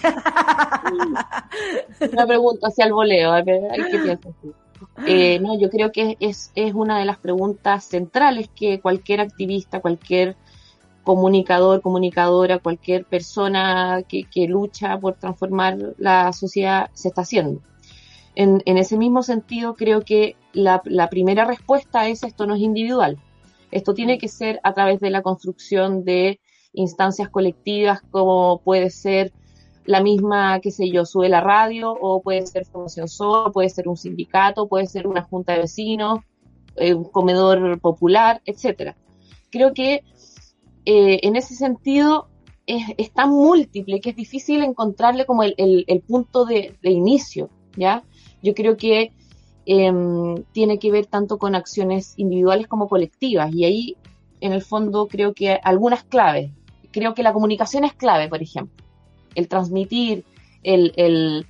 Una 2.12 2.26
pregunta 2.28 2.68
hacia 2.68 2.86
el 2.86 2.94
voleo, 2.94 3.32
a 3.32 3.42
ver, 3.44 3.62
ay, 3.72 3.82
¿qué 3.92 4.00
piensas 4.00 4.34
tú? 4.42 4.54
Eh, 5.06 5.40
no, 5.40 5.60
yo 5.60 5.70
creo 5.70 5.92
que 5.92 6.18
es, 6.20 6.52
es 6.56 6.74
una 6.74 7.00
de 7.00 7.06
las 7.06 7.18
preguntas 7.18 7.86
centrales 7.86 8.50
que 8.56 8.80
cualquier 8.80 9.22
activista, 9.22 9.80
cualquier 9.80 10.36
comunicador, 11.04 11.82
comunicadora, 11.82 12.60
cualquier 12.60 13.06
persona 13.06 14.04
que, 14.08 14.24
que 14.24 14.48
lucha 14.48 15.00
por 15.00 15.16
transformar 15.16 15.78
la 15.98 16.32
sociedad 16.34 16.90
se 16.94 17.10
está 17.10 17.22
haciendo. 17.22 17.62
En, 18.36 18.62
en 18.66 18.78
ese 18.78 18.98
mismo 18.98 19.24
sentido, 19.24 19.76
creo 19.76 20.02
que 20.02 20.36
la, 20.54 20.82
la 20.86 21.10
primera 21.10 21.46
respuesta 21.46 22.08
es 22.08 22.24
esto 22.24 22.46
no 22.46 22.56
es 22.56 22.62
individual. 22.62 23.18
Esto 23.72 23.94
tiene 23.94 24.18
que 24.18 24.28
ser 24.28 24.60
a 24.64 24.74
través 24.74 25.00
de 25.00 25.10
la 25.10 25.22
construcción 25.22 26.04
de 26.04 26.40
instancias 26.74 27.30
colectivas 27.30 28.02
como 28.12 28.62
puede 28.64 28.90
ser 28.90 29.34
la 29.86 30.02
misma, 30.02 30.60
qué 30.60 30.72
sé 30.72 30.90
yo, 30.90 31.06
sube 31.06 31.28
la 31.30 31.42
radio 31.42 31.92
o 31.92 32.22
puede 32.22 32.46
ser 32.46 32.66
Formación 32.66 33.08
Sol, 33.08 33.52
puede 33.52 33.70
ser 33.70 33.88
un 33.88 33.98
sindicato, 33.98 34.68
puede 34.68 34.86
ser 34.86 35.08
una 35.08 35.24
junta 35.24 35.54
de 35.54 35.60
vecinos, 35.60 36.20
eh, 36.76 36.94
un 36.94 37.06
comedor 37.06 37.80
popular, 37.80 38.42
etcétera. 38.46 38.96
Creo 39.50 39.74
que 39.74 40.04
eh, 40.86 41.20
en 41.24 41.36
ese 41.36 41.56
sentido 41.56 42.28
es, 42.66 42.84
es, 42.98 43.12
tan 43.12 43.32
múltiple 43.32 44.00
que 44.00 44.12
es 44.12 44.16
difícil 44.16 44.64
encontrarle 44.64 45.26
como 45.26 45.44
el, 45.44 46.04
punto 46.08 46.46
de, 46.46 46.78
inicio, 46.84 47.50
¿ya? 47.76 48.04
Yo 48.42 48.54
creo 48.54 48.78
que 48.78 49.12
eh, 49.66 49.92
tiene 50.52 50.80
que 50.80 50.92
ver 50.92 51.06
tanto 51.06 51.38
con 51.38 51.56
acciones 51.56 52.14
individuales 52.18 52.68
como 52.68 52.88
colectivas 52.88 53.54
y 53.54 53.66
ahí, 53.66 53.98
en 54.40 54.54
el 54.54 54.62
fondo, 54.62 55.08
creo 55.08 55.34
que 55.34 55.60
algunas 55.64 56.04
claves. 56.04 56.52
Creo 56.92 57.14
que 57.14 57.24
la 57.24 57.34
comunicación 57.34 57.84
es 57.86 57.94
clave, 57.94 58.28
por 58.28 58.42
ejemplo. 58.42 58.84
El 59.36 59.48
transmitir, 59.48 60.26
el, 60.64 60.94
el, 60.98 61.46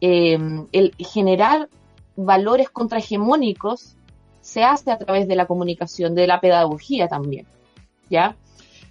eh, 0.00 0.38
el 0.72 0.94
generar 0.98 1.68
valores 2.16 2.68
contrahegemónicos 2.70 3.96
se 4.40 4.62
hace 4.62 4.90
a 4.90 4.98
través 4.98 5.26
de 5.26 5.36
la 5.36 5.46
comunicación, 5.46 6.14
de 6.14 6.26
la 6.26 6.40
pedagogía 6.40 7.08
también, 7.08 7.46
¿ya? 8.10 8.36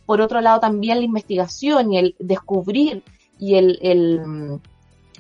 Por 0.06 0.20
otro 0.20 0.42
lado, 0.42 0.60
también 0.60 0.98
la 0.98 1.06
investigación 1.06 1.94
y 1.94 1.98
el 2.00 2.16
descubrir 2.18 3.04
y 3.38 3.56
el, 3.56 3.78
el, 3.82 4.60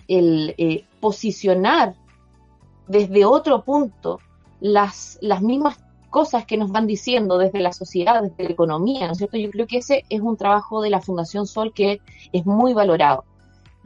el 0.07 0.55
eh, 0.57 0.85
posicionar 0.99 1.95
desde 2.87 3.25
otro 3.25 3.63
punto 3.63 4.19
las, 4.59 5.17
las 5.21 5.41
mismas 5.41 5.77
cosas 6.09 6.45
que 6.45 6.57
nos 6.57 6.71
van 6.71 6.85
diciendo 6.85 7.37
desde 7.37 7.59
la 7.59 7.73
sociedad, 7.73 8.21
desde 8.21 8.43
la 8.43 8.51
economía, 8.51 9.07
¿no 9.07 9.13
es 9.13 9.17
cierto? 9.17 9.37
Yo 9.37 9.49
creo 9.49 9.65
que 9.65 9.77
ese 9.77 10.05
es 10.09 10.21
un 10.21 10.37
trabajo 10.37 10.81
de 10.81 10.91
la 10.91 11.01
Fundación 11.01 11.47
Sol 11.47 11.73
que 11.73 12.01
es 12.31 12.45
muy 12.45 12.73
valorado. 12.73 13.25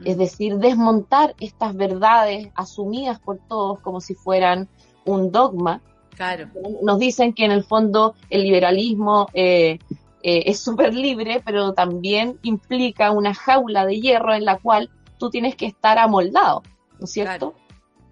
Es 0.04 0.16
decir, 0.16 0.58
desmontar 0.58 1.34
estas 1.40 1.74
verdades 1.74 2.50
asumidas 2.54 3.18
por 3.18 3.38
todos 3.48 3.80
como 3.80 4.00
si 4.00 4.14
fueran 4.14 4.68
un 5.04 5.32
dogma. 5.32 5.80
Claro. 6.14 6.48
Nos 6.82 6.98
dicen 6.98 7.32
que 7.32 7.44
en 7.44 7.50
el 7.50 7.64
fondo 7.64 8.14
el 8.30 8.42
liberalismo 8.42 9.28
eh, 9.32 9.78
eh, 10.22 10.42
es 10.46 10.60
súper 10.60 10.94
libre, 10.94 11.42
pero 11.44 11.72
también 11.72 12.38
implica 12.42 13.10
una 13.10 13.34
jaula 13.34 13.86
de 13.86 14.00
hierro 14.00 14.34
en 14.34 14.44
la 14.44 14.58
cual 14.58 14.90
tú 15.18 15.30
tienes 15.30 15.56
que 15.56 15.66
estar 15.66 15.98
amoldado, 15.98 16.62
¿no 16.98 17.04
es 17.04 17.10
cierto? 17.10 17.52
Claro. 17.52 17.67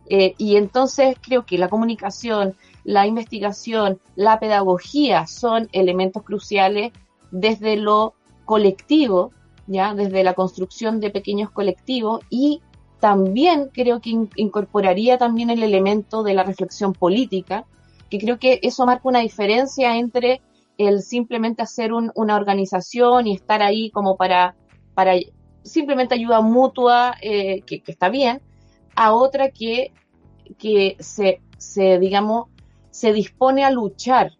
Eh, 0.09 0.35
y 0.39 0.57
entonces 0.57 1.17
creo 1.21 1.45
que 1.45 1.59
la 1.59 1.69
comunicación, 1.69 2.55
la 2.85 3.07
investigación, 3.07 4.01
la 4.15 4.39
pedagogía 4.39 5.27
son 5.27 5.69
elementos 5.73 6.23
cruciales 6.23 6.93
desde 7.31 7.77
lo 7.77 8.15
colectivo, 8.45 9.33
ya 9.67 9.95
desde 9.95 10.23
la 10.23 10.35
construcción 10.35 11.01
de 11.01 11.11
pequeños 11.11 11.51
colectivos 11.51 12.21
y 12.31 12.63
también 13.01 13.71
creo 13.73 14.01
que 14.01 14.11
in 14.11 14.31
incorporaría 14.37 15.19
también 15.19 15.51
el 15.51 15.63
elemento 15.63 16.23
de 16.23 16.35
la 16.35 16.45
reflexión 16.45 16.93
política, 16.93 17.65
que 18.09 18.19
creo 18.19 18.39
que 18.39 18.61
eso 18.63 18.87
marca 18.87 19.09
una 19.09 19.21
diferencia 19.21 19.97
entre 19.97 20.41
el 20.79 21.03
simplemente 21.03 21.63
hacer 21.63 21.93
un, 21.93 22.13
una 22.15 22.37
organización 22.37 23.27
y 23.27 23.35
estar 23.35 23.63
ahí 23.63 23.91
como 23.91 24.17
para, 24.17 24.55
para 24.95 25.15
simplemente 25.63 26.15
ayuda 26.15 26.41
mutua, 26.41 27.15
eh, 27.21 27.63
que, 27.63 27.83
está 27.87 28.09
bien, 28.09 28.41
a 28.97 29.15
otra 29.15 29.51
que, 29.51 29.93
que 30.59 30.97
se, 30.99 31.41
se, 31.59 31.99
digamos, 31.99 32.49
se 32.91 33.13
dispone 33.13 33.65
a 33.65 33.71
luchar, 33.71 34.33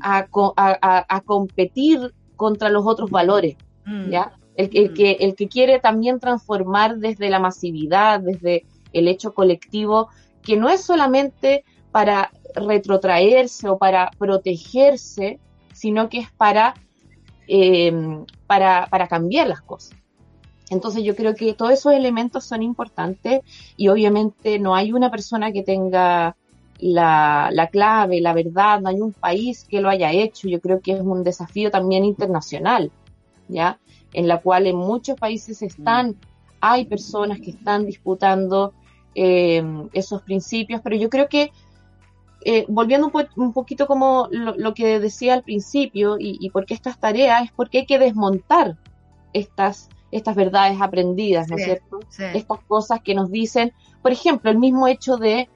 a, 0.00 0.26
a, 0.56 1.16
a 1.16 1.20
competir 1.20 2.14
contra 2.36 2.68
los 2.68 2.86
otros 2.86 3.10
valores, 3.10 3.56
mm. 3.84 4.10
¿ya? 4.10 4.32
El, 4.56 4.70
el, 4.72 4.94
que, 4.94 5.12
el 5.20 5.34
que 5.34 5.48
quiere 5.48 5.80
también 5.80 6.18
transformar 6.18 6.96
desde 6.96 7.28
la 7.28 7.38
masividad, 7.38 8.20
desde 8.20 8.64
el 8.92 9.08
hecho 9.08 9.34
colectivo, 9.34 10.08
que 10.42 10.56
no 10.56 10.70
es 10.70 10.82
solamente 10.82 11.64
para 11.90 12.30
retrotraerse 12.54 13.68
o 13.68 13.78
para 13.78 14.10
protegerse, 14.18 15.40
sino 15.72 16.08
que 16.08 16.20
es 16.20 16.30
para, 16.32 16.74
eh, 17.48 17.92
para, 18.46 18.86
para 18.86 19.08
cambiar 19.08 19.48
las 19.48 19.60
cosas. 19.60 19.98
Entonces 20.70 21.04
yo 21.04 21.14
creo 21.14 21.34
que 21.34 21.54
todos 21.54 21.72
esos 21.72 21.92
elementos 21.92 22.44
son 22.44 22.62
importantes 22.62 23.40
y 23.76 23.88
obviamente 23.88 24.58
no 24.58 24.74
hay 24.74 24.92
una 24.92 25.10
persona 25.10 25.52
que 25.52 25.62
tenga 25.62 26.36
la, 26.80 27.50
la, 27.52 27.68
clave, 27.68 28.20
la 28.20 28.32
verdad, 28.32 28.80
no 28.80 28.88
hay 28.88 29.00
un 29.00 29.12
país 29.12 29.64
que 29.68 29.80
lo 29.80 29.88
haya 29.88 30.10
hecho. 30.10 30.48
Yo 30.48 30.60
creo 30.60 30.80
que 30.80 30.92
es 30.92 31.00
un 31.00 31.22
desafío 31.22 31.70
también 31.70 32.04
internacional, 32.04 32.90
¿ya? 33.48 33.78
En 34.12 34.26
la 34.26 34.40
cual 34.40 34.66
en 34.66 34.76
muchos 34.76 35.16
países 35.18 35.62
están, 35.62 36.16
hay 36.60 36.84
personas 36.86 37.40
que 37.40 37.50
están 37.50 37.86
disputando 37.86 38.72
eh, 39.14 39.62
esos 39.92 40.22
principios, 40.22 40.80
pero 40.82 40.96
yo 40.96 41.08
creo 41.08 41.28
que 41.28 41.52
eh, 42.44 42.64
volviendo 42.68 43.06
un, 43.06 43.12
po 43.12 43.22
un, 43.36 43.52
poquito 43.52 43.86
como 43.86 44.28
lo, 44.30 44.74
que 44.74 45.00
decía 45.00 45.34
al 45.34 45.42
principio 45.42 46.16
y, 46.18 46.36
y 46.40 46.50
por 46.50 46.66
qué 46.66 46.74
estas 46.74 46.98
tareas, 46.98 47.44
es 47.44 47.52
porque 47.52 47.78
hay 47.78 47.86
que 47.86 47.98
desmontar 47.98 48.76
estas 49.32 49.88
estas 50.10 50.36
verdades 50.36 50.80
aprendidas, 50.80 51.48
¿no 51.48 51.56
es 51.56 51.64
cierto? 51.64 52.00
Sí. 52.08 52.24
Estas 52.34 52.60
cosas 52.64 53.00
que 53.02 53.14
nos 53.14 53.30
dicen, 53.30 53.72
por 54.02 54.12
ejemplo, 54.12 54.50
el 54.50 54.58
mismo 54.58 54.86
hecho 54.86 55.16
de 55.16 55.48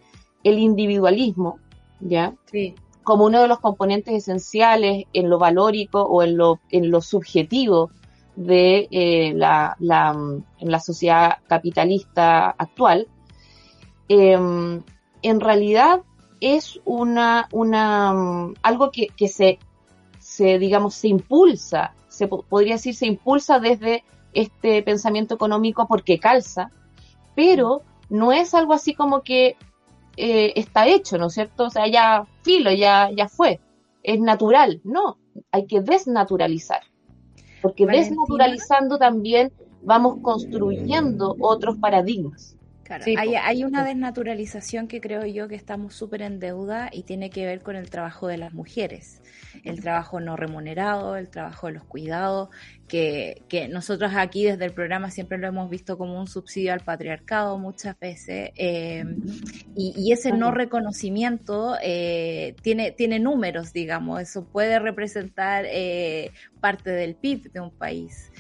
el 0.45 0.59
individualismo, 0.59 1.59
¿ya? 2.01 2.35
Sí. 2.51 2.75
Como 3.03 3.25
uno 3.25 3.41
de 3.41 3.49
los 3.49 3.61
componentes 3.61 4.15
esenciales 4.15 5.05
en 5.13 5.31
lo 5.31 5.39
valórico 5.39 6.03
o 6.03 6.23
en 6.23 6.37
lo, 6.37 6.61
en 6.71 6.91
lo 6.91 7.01
subjetivo 7.01 7.91
de 8.37 8.89
eh, 8.91 9.33
la, 9.35 9.77
la, 9.79 10.11
en 10.59 10.71
la 10.71 10.81
sociedad 10.81 11.39
capitalista 11.49 12.51
actual, 12.51 13.09
eh, 14.09 14.39
en 15.23 15.41
realidad 15.41 16.03
es 16.41 16.81
una, 16.85 17.49
una 17.53 18.53
algo 18.63 18.91
que, 18.91 19.09
que 19.09 19.29
se, 19.29 19.59
se, 20.19 20.59
digamos, 20.59 20.95
se 20.95 21.09
impulsa, 21.09 21.95
se 22.09 22.27
podría 22.27 22.75
decir, 22.75 22.95
se 22.95 23.07
impulsa 23.07 23.59
desde 23.61 24.05
este 24.33 24.83
pensamiento 24.83 25.35
económico 25.35 25.87
porque 25.87 26.19
calza, 26.19 26.71
pero 27.35 27.83
no 28.09 28.33
es 28.33 28.55
algo 28.55 28.73
así 28.73 28.95
como 28.95 29.23
que 29.23 29.57
eh, 30.17 30.53
está 30.57 30.87
hecho, 30.87 31.19
¿no 31.19 31.27
es 31.27 31.35
cierto? 31.35 31.65
O 31.65 31.71
sea, 31.71 31.87
ya 31.89 32.27
filo, 32.43 32.71
ya, 32.73 33.11
ya 33.15 33.29
fue, 33.29 33.61
es 34.03 34.21
natural, 34.21 34.81
no, 34.85 35.19
hay 35.51 35.67
que 35.67 35.81
desnaturalizar, 35.81 36.83
porque 37.63 37.87
Valentina. 37.87 38.17
desnaturalizando 38.17 38.99
también 38.99 39.53
vamos 39.83 40.19
construyendo 40.23 41.37
otros 41.41 41.79
paradigmas. 41.79 42.57
Claro, 42.83 43.05
sí, 43.05 43.15
hay, 43.17 43.37
hay, 43.37 43.63
una 43.63 43.85
desnaturalización 43.85 44.89
que 44.89 45.01
creo 45.01 45.25
yo 45.25 45.47
que 45.47 45.55
estamos 45.55 45.95
súper 45.95 46.23
en 46.23 46.41
deuda 46.41 46.91
y 46.93 47.05
tiene 47.05 47.31
que 47.31 47.47
ver 47.47 47.63
con 47.63 47.77
el 47.77 47.89
trabajo 47.89 48.27
de 48.27 48.37
las 48.37 48.53
mujeres, 48.53 49.23
el 49.65 49.81
trabajo 49.81 50.21
no 50.21 50.37
remunerado, 50.37 51.17
el 51.17 51.29
trabajo 51.29 51.69
de 51.69 51.75
los 51.75 51.85
cuidados, 51.85 52.49
que, 52.89 53.43
que 53.49 53.69
nosotros 53.69 54.13
aquí 54.17 54.45
desde 54.45 54.65
el 54.65 54.73
programa 54.73 55.11
siempre 55.11 55.39
lo 55.39 55.47
hemos 55.47 55.71
visto 55.71 55.97
como 55.97 56.19
un 56.19 56.27
subsidio 56.27 56.73
al 56.73 56.81
patriarcado 56.81 57.57
muchas 57.57 57.99
veces 58.01 58.51
eh, 58.57 59.05
y, 59.77 59.95
y, 59.97 60.13
ese 60.13 60.33
no 60.33 60.51
reconocimiento 60.51 61.77
eh, 61.83 62.57
tiene, 62.63 62.91
tiene 62.91 63.21
números, 63.21 63.73
digamos, 63.73 64.21
eso 64.21 64.45
puede 64.45 64.79
representar 64.81 65.65
eh, 65.69 66.33
parte 66.61 66.91
del 66.91 67.15
PIB 67.15 67.53
de 67.53 67.61
un 67.61 67.71
país. 67.71 68.33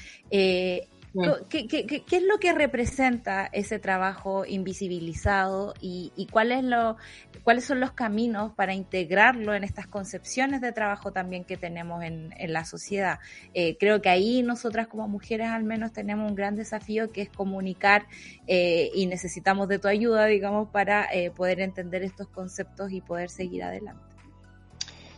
¿Qué, 1.48 1.66
qué, 1.66 1.86
qué, 1.86 2.04
qué, 2.04 2.16
es 2.16 2.22
lo 2.22 2.38
que 2.38 2.52
representa 2.52 3.46
ese 3.52 3.80
trabajo 3.80 4.44
invisibilizado 4.46 5.74
y, 5.80 6.12
y 6.14 6.26
cuál 6.26 6.52
es 6.52 6.62
lo, 6.62 6.96
cuáles 7.42 7.64
son 7.64 7.80
los 7.80 7.90
caminos 7.90 8.52
para 8.52 8.74
integrarlo 8.74 9.54
en 9.54 9.64
estas 9.64 9.88
concepciones 9.88 10.61
de 10.61 10.70
trabajo 10.70 11.11
también 11.11 11.44
que 11.44 11.56
tenemos 11.56 12.04
en, 12.04 12.32
en 12.38 12.52
la 12.52 12.64
sociedad? 12.64 13.18
Eh, 13.54 13.76
creo 13.76 14.00
que 14.00 14.08
ahí 14.08 14.45
nosotras 14.45 14.87
como 14.87 15.08
mujeres 15.08 15.49
al 15.49 15.64
menos 15.64 15.92
tenemos 15.92 16.30
un 16.30 16.37
gran 16.37 16.54
desafío 16.54 17.11
que 17.11 17.22
es 17.22 17.28
comunicar 17.28 18.07
eh, 18.46 18.91
y 18.95 19.07
necesitamos 19.07 19.66
de 19.66 19.80
tu 19.80 19.88
ayuda, 19.88 20.26
digamos, 20.26 20.68
para 20.68 21.12
eh, 21.12 21.32
poder 21.32 21.61
entender 21.61 22.04
estos 22.04 22.28
conceptos 22.28 22.92
y 22.92 23.00
poder 23.00 23.30
seguir 23.30 23.64
adelante. 23.64 24.04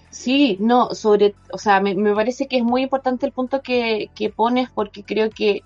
Sí, 0.08 0.56
no, 0.60 0.94
sobre, 0.94 1.34
o 1.50 1.58
sea, 1.58 1.80
me, 1.80 1.94
me, 1.94 2.14
parece 2.14 2.46
que 2.46 2.58
es 2.58 2.62
muy 2.62 2.82
importante 2.82 3.24
el 3.24 3.32
punto 3.32 3.62
que, 3.62 4.10
que 4.14 4.28
pones 4.28 4.70
porque 4.70 5.02
creo 5.04 5.30
que 5.30 5.62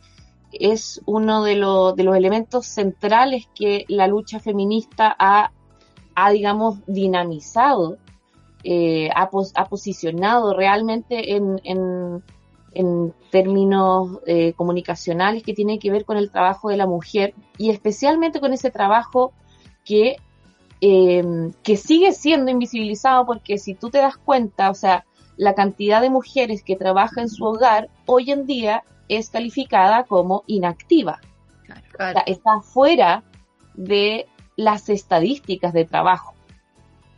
es 0.52 1.02
uno 1.06 1.42
de, 1.44 1.56
lo, 1.56 1.92
de, 1.92 2.04
los 2.04 2.16
elementos 2.16 2.66
centrales 2.66 3.48
que 3.54 3.84
la 3.88 4.06
lucha 4.06 4.40
feminista 4.40 5.14
ha, 5.18 5.52
ha 6.14 6.30
digamos, 6.30 6.78
dinamizado, 6.86 7.98
eh, 8.64 9.10
ha, 9.14 9.30
pos, 9.30 9.52
ha, 9.54 9.66
posicionado 9.66 10.54
realmente 10.54 11.36
en, 11.36 11.60
en, 11.64 12.22
en 12.72 13.14
términos 13.30 14.18
eh, 14.26 14.52
comunicacionales 14.54 15.42
que 15.42 15.54
tienen 15.54 15.78
que 15.78 15.90
ver 15.90 16.04
con 16.04 16.16
el 16.16 16.30
trabajo 16.30 16.68
de 16.68 16.76
la 16.76 16.86
mujer 16.86 17.34
y 17.58 17.70
especialmente 17.70 18.40
con 18.40 18.52
ese 18.52 18.70
trabajo 18.70 19.32
que, 19.84 20.16
eh, 20.80 21.24
que 21.62 21.76
sigue 21.76 22.12
siendo 22.12 22.50
invisibilizado 22.50 23.24
porque 23.24 23.58
si 23.58 23.74
tú 23.74 23.90
te 23.90 23.98
das 23.98 24.16
cuenta, 24.16 24.70
o 24.70 24.74
sea, 24.74 25.04
la 25.36 25.54
cantidad 25.54 26.00
de 26.00 26.10
mujeres 26.10 26.62
que 26.62 26.76
trabaja 26.76 27.20
en 27.20 27.28
su 27.28 27.44
hogar 27.44 27.88
hoy 28.06 28.30
en 28.30 28.46
día 28.46 28.84
es 29.08 29.30
calificada 29.30 30.04
como 30.04 30.42
inactiva. 30.46 31.20
O 32.10 32.12
sea, 32.12 32.22
está 32.26 32.60
fuera 32.60 33.24
de 33.74 34.26
las 34.56 34.88
estadísticas 34.88 35.72
de 35.72 35.84
trabajo. 35.84 36.34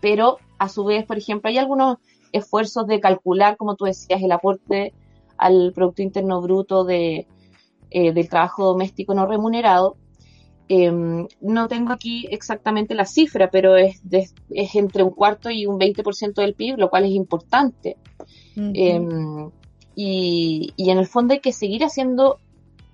Pero 0.00 0.38
a 0.58 0.68
su 0.68 0.84
vez, 0.84 1.04
por 1.04 1.18
ejemplo, 1.18 1.48
hay 1.50 1.58
algunos 1.58 1.98
esfuerzos 2.32 2.86
de 2.86 3.00
calcular, 3.00 3.56
como 3.56 3.74
tú 3.76 3.84
decías, 3.86 4.22
el 4.22 4.32
aporte 4.32 4.92
al 5.36 5.72
Producto 5.74 6.02
Interno 6.02 6.40
Bruto 6.40 6.84
de, 6.84 7.26
eh, 7.90 8.12
del 8.12 8.28
trabajo 8.28 8.64
doméstico 8.64 9.14
no 9.14 9.26
remunerado. 9.26 9.96
Em, 10.70 11.26
no 11.40 11.66
tengo 11.68 11.92
aquí 11.92 12.26
exactamente 12.30 12.94
la 12.94 13.06
cifra, 13.06 13.50
pero 13.50 13.76
es, 13.76 14.00
de- 14.08 14.28
es 14.50 14.74
entre 14.74 15.02
un 15.02 15.10
cuarto 15.10 15.48
y 15.50 15.64
un 15.66 15.78
20% 15.78 16.42
del 16.42 16.54
PIB, 16.54 16.76
lo 16.76 16.90
cual 16.90 17.04
es 17.06 17.12
importante. 17.12 17.96
Em, 18.74 19.50
y, 20.00 20.72
y 20.76 20.90
en 20.90 20.98
el 20.98 21.08
fondo 21.08 21.34
hay 21.34 21.40
que 21.40 21.52
seguir 21.52 21.82
haciendo 21.82 22.38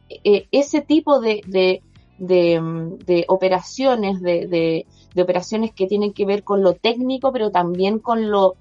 eh, 0.08 0.46
ese 0.52 0.80
tipo 0.80 1.20
de, 1.20 1.42
de, 1.46 1.82
de, 2.16 2.58
mm, 2.58 2.98
de 3.04 3.26
operaciones, 3.28 4.22
de, 4.22 4.46
de- 4.46 4.86
de 5.14 5.22
operaciones 5.22 5.70
que 5.72 5.86
tienen 5.86 6.14
que 6.14 6.24
ver 6.24 6.42
con 6.42 6.62
lo 6.62 6.72
técnico, 6.72 7.30
pero 7.30 7.50
también 7.50 7.98
con 7.98 8.30
lo 8.30 8.54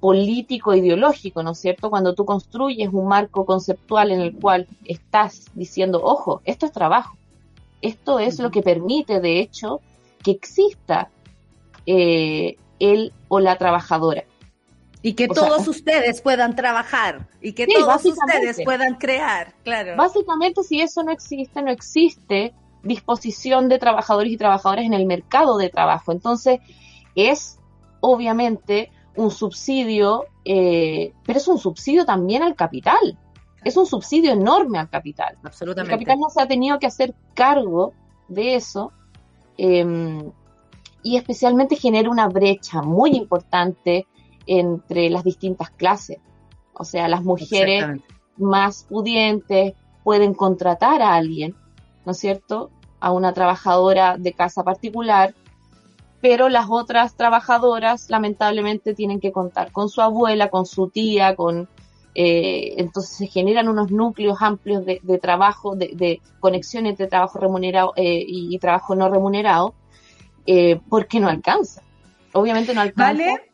político 0.00 0.74
ideológico, 0.74 1.42
¿no 1.42 1.50
es 1.52 1.58
cierto? 1.60 1.90
Cuando 1.90 2.14
tú 2.14 2.24
construyes 2.24 2.88
un 2.92 3.06
marco 3.08 3.44
conceptual 3.44 4.10
en 4.10 4.20
el 4.22 4.34
cual 4.34 4.66
estás 4.86 5.44
diciendo, 5.54 6.00
ojo, 6.02 6.40
esto 6.44 6.64
es 6.66 6.72
trabajo, 6.72 7.14
esto 7.82 8.18
es 8.18 8.38
lo 8.40 8.50
que 8.50 8.62
permite, 8.62 9.20
de 9.20 9.38
hecho, 9.38 9.80
que 10.24 10.30
exista 10.32 11.10
eh, 11.86 12.56
él 12.80 13.12
o 13.28 13.38
la 13.38 13.56
trabajadora. 13.58 14.24
Y 15.02 15.14
que 15.14 15.26
O 15.28 15.34
sea, 15.34 15.48
todos 15.48 15.66
ustedes 15.66 16.20
puedan 16.20 16.54
trabajar 16.54 17.26
y 17.40 17.54
que 17.54 17.64
Sí, 17.64 17.72
todos 17.76 18.04
ustedes 18.04 18.60
puedan 18.64 18.94
crear, 18.94 19.52
claro. 19.64 19.96
Básicamente, 19.96 20.62
si 20.62 20.80
eso 20.80 21.02
no 21.02 21.10
existe, 21.10 21.60
no 21.60 21.70
existe 21.70 22.54
disposición 22.84 23.68
de 23.68 23.78
trabajadores 23.78 24.32
y 24.32 24.36
trabajadoras 24.36 24.84
en 24.84 24.94
el 24.94 25.06
mercado 25.06 25.58
de 25.58 25.70
trabajo. 25.70 26.12
Entonces, 26.12 26.60
es 27.16 27.58
obviamente 28.00 28.90
un 29.16 29.30
subsidio, 29.30 30.26
eh, 30.44 31.12
pero 31.24 31.38
es 31.38 31.48
un 31.48 31.58
subsidio 31.58 32.04
también 32.04 32.42
al 32.42 32.54
capital. 32.54 33.18
Es 33.64 33.76
un 33.76 33.86
subsidio 33.86 34.32
enorme 34.32 34.78
al 34.78 34.88
capital. 34.88 35.36
El 35.40 35.46
Absolutamente. 35.46 35.94
capital 35.94 36.18
no 36.18 36.28
se 36.30 36.42
ha 36.42 36.46
tenido 36.46 36.78
que 36.78 36.86
hacer 36.86 37.14
cargo 37.34 37.92
de 38.28 38.54
eso 38.54 38.92
eh, 39.58 40.22
y 41.02 41.16
especialmente 41.16 41.76
genera 41.76 42.10
una 42.10 42.28
brecha 42.28 42.82
muy 42.82 43.10
importante 43.10 44.06
entre 44.46 45.10
las 45.10 45.24
distintas 45.24 45.70
clases. 45.70 46.18
O 46.74 46.84
sea, 46.84 47.08
las 47.08 47.22
mujeres 47.22 47.84
más 48.36 48.84
pudientes 48.88 49.74
pueden 50.04 50.34
contratar 50.34 51.02
a 51.02 51.14
alguien, 51.14 51.54
¿no 52.04 52.12
es 52.12 52.18
cierto? 52.18 52.70
A 52.98 53.12
una 53.12 53.32
trabajadora 53.32 54.16
de 54.18 54.32
casa 54.32 54.64
particular, 54.64 55.34
pero 56.20 56.48
las 56.48 56.66
otras 56.68 57.14
trabajadoras 57.16 58.08
lamentablemente 58.10 58.94
tienen 58.94 59.20
que 59.20 59.32
contar 59.32 59.70
con 59.72 59.88
su 59.88 60.00
abuela, 60.00 60.48
con 60.50 60.66
su 60.66 60.88
tía, 60.88 61.34
con... 61.36 61.68
eh, 62.14 62.74
entonces 62.78 63.16
se 63.16 63.26
generan 63.26 63.68
unos 63.68 63.90
núcleos 63.90 64.40
amplios 64.40 64.84
de, 64.84 65.00
de 65.02 65.18
trabajo, 65.18 65.76
de, 65.76 65.90
de 65.94 66.20
conexión 66.40 66.86
entre 66.86 67.06
trabajo 67.06 67.38
remunerado 67.38 67.92
eh, 67.96 68.24
y, 68.26 68.54
y 68.54 68.58
trabajo 68.58 68.94
no 68.94 69.08
remunerado, 69.08 69.74
eh, 70.46 70.80
porque 70.88 71.20
no 71.20 71.28
alcanza. 71.28 71.82
Obviamente 72.32 72.74
no 72.74 72.80
alcanza. 72.80 73.12
¿Vale? 73.24 73.51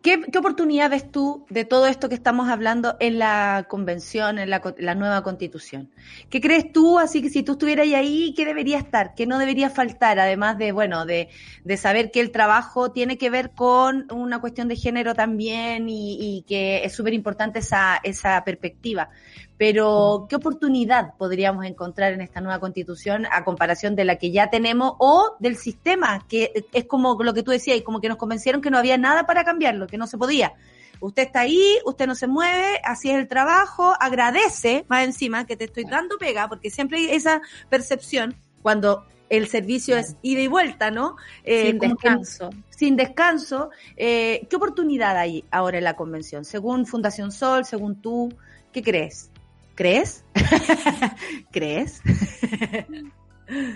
¿Qué, 0.00 0.22
qué 0.30 0.38
oportunidad 0.38 0.90
ves 0.90 1.10
tú 1.10 1.44
de 1.50 1.64
todo 1.64 1.86
esto 1.86 2.08
que 2.08 2.14
estamos 2.14 2.48
hablando 2.48 2.96
en 3.00 3.18
la 3.18 3.66
convención, 3.68 4.38
en 4.38 4.48
la, 4.48 4.62
la 4.78 4.94
nueva 4.94 5.22
constitución? 5.24 5.90
¿Qué 6.30 6.40
crees 6.40 6.72
tú, 6.72 7.00
así 7.00 7.20
que 7.20 7.30
si 7.30 7.42
tú 7.42 7.52
estuvieras 7.52 7.88
ahí, 7.88 8.32
qué 8.36 8.44
debería 8.44 8.78
estar, 8.78 9.14
qué 9.16 9.26
no 9.26 9.38
debería 9.38 9.70
faltar, 9.70 10.20
además 10.20 10.56
de, 10.56 10.70
bueno, 10.70 11.04
de, 11.04 11.30
de 11.64 11.76
saber 11.76 12.12
que 12.12 12.20
el 12.20 12.30
trabajo 12.30 12.92
tiene 12.92 13.18
que 13.18 13.28
ver 13.28 13.50
con 13.50 14.06
una 14.12 14.40
cuestión 14.40 14.68
de 14.68 14.76
género 14.76 15.14
también 15.14 15.88
y, 15.88 16.16
y 16.20 16.42
que 16.42 16.84
es 16.84 16.94
súper 16.94 17.12
importante 17.12 17.58
esa, 17.58 17.98
esa 18.04 18.44
perspectiva? 18.44 19.10
Pero, 19.58 20.26
¿qué 20.28 20.36
oportunidad 20.36 21.14
podríamos 21.18 21.64
encontrar 21.66 22.12
en 22.12 22.20
esta 22.20 22.40
nueva 22.40 22.60
constitución 22.60 23.26
a 23.32 23.44
comparación 23.44 23.96
de 23.96 24.04
la 24.04 24.16
que 24.16 24.30
ya 24.30 24.50
tenemos 24.50 24.94
o 24.98 25.36
del 25.40 25.56
sistema, 25.56 26.24
que 26.28 26.64
es 26.72 26.84
como 26.84 27.20
lo 27.22 27.34
que 27.34 27.42
tú 27.42 27.50
decías, 27.50 27.76
y 27.76 27.82
como 27.82 28.00
que 28.00 28.08
nos 28.08 28.18
convencieron 28.18 28.62
que 28.62 28.70
no 28.70 28.78
había 28.78 28.96
nada 28.96 29.26
para 29.26 29.44
cambiarlo, 29.44 29.88
que 29.88 29.98
no 29.98 30.06
se 30.06 30.16
podía? 30.16 30.52
Usted 31.00 31.24
está 31.24 31.40
ahí, 31.40 31.62
usted 31.84 32.06
no 32.06 32.14
se 32.14 32.26
mueve, 32.28 32.80
así 32.84 33.10
es 33.10 33.16
el 33.18 33.28
trabajo, 33.28 33.94
agradece 34.00 34.84
más 34.88 35.04
encima 35.04 35.44
que 35.44 35.56
te 35.56 35.64
estoy 35.64 35.84
dando 35.84 36.18
pega, 36.18 36.48
porque 36.48 36.70
siempre 36.70 36.98
hay 36.98 37.10
esa 37.10 37.40
percepción 37.68 38.36
cuando 38.62 39.04
el 39.28 39.46
servicio 39.48 39.96
es 39.96 40.16
ida 40.22 40.40
y 40.40 40.46
vuelta, 40.48 40.90
¿no? 40.90 41.16
Eh, 41.44 41.66
Sin 41.66 41.80
que- 41.80 41.88
descanso. 41.88 42.50
sin 42.70 42.96
descanso. 42.96 43.70
Eh, 43.96 44.46
¿Qué 44.48 44.56
oportunidad 44.56 45.16
hay 45.16 45.44
ahora 45.50 45.78
en 45.78 45.84
la 45.84 45.94
convención? 45.96 46.44
Según 46.44 46.86
Fundación 46.86 47.30
Sol, 47.32 47.64
según 47.64 48.00
tú, 48.00 48.32
¿qué 48.72 48.82
crees? 48.82 49.30
¿Crees? 49.78 50.24
¿Crees? 51.52 52.02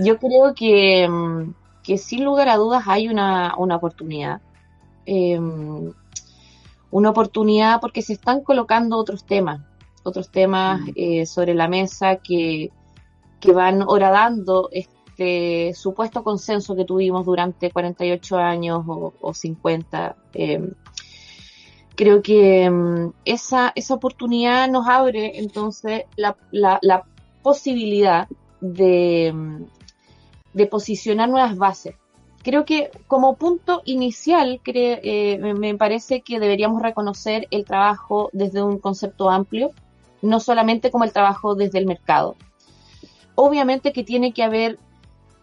Yo 0.00 0.18
creo 0.18 0.52
que, 0.52 1.08
mm, 1.08 1.54
que 1.84 1.96
sin 1.96 2.24
lugar 2.24 2.48
a 2.48 2.56
dudas 2.56 2.82
hay 2.88 3.06
una, 3.08 3.54
una 3.56 3.76
oportunidad. 3.76 4.40
Eh, 5.06 5.38
una 6.90 7.10
oportunidad 7.10 7.80
porque 7.80 8.02
se 8.02 8.14
están 8.14 8.40
colocando 8.40 8.96
otros 8.96 9.24
temas, 9.24 9.60
otros 10.02 10.28
temas 10.32 10.80
eh, 10.96 11.24
sobre 11.24 11.54
la 11.54 11.68
mesa 11.68 12.16
que, 12.16 12.72
que 13.38 13.52
van 13.52 13.82
horadando 13.82 14.70
este 14.72 15.72
supuesto 15.72 16.24
consenso 16.24 16.74
que 16.74 16.84
tuvimos 16.84 17.24
durante 17.24 17.70
48 17.70 18.38
años 18.38 18.82
o, 18.88 19.14
o 19.20 19.32
50. 19.32 20.16
eh, 20.34 20.68
creo 21.94 22.22
que 22.22 22.68
mm, 22.70 23.12
esa, 23.24 23.72
esa 23.74 23.94
oportunidad 23.94 24.68
nos 24.68 24.88
abre 24.88 25.38
entonces 25.38 26.04
la, 26.16 26.36
la, 26.50 27.04
posibilidad 27.42 28.28
de, 28.60 29.32
mm, 29.34 29.64
de 30.54 30.66
posicionar 30.66 31.28
nuevas 31.28 31.56
bases. 31.56 31.96
Creo 32.42 32.64
que 32.64 32.90
como 33.06 33.36
punto 33.36 33.82
inicial 33.84 34.60
eh, 34.64 35.38
me 35.38 35.74
parece 35.76 36.22
que 36.22 36.40
deberíamos 36.40 36.82
reconocer 36.82 37.46
el 37.50 37.64
trabajo 37.64 38.30
desde 38.32 38.62
un 38.62 38.78
concepto 38.78 39.30
amplio, 39.30 39.70
no 40.22 40.40
solamente 40.40 40.90
como 40.90 41.04
el 41.04 41.12
trabajo 41.12 41.54
desde 41.54 41.78
el 41.78 41.86
mercado. 41.86 42.36
Obviamente 43.34 43.92
que 43.92 44.02
tiene 44.02 44.32
que 44.32 44.42
haber 44.42 44.78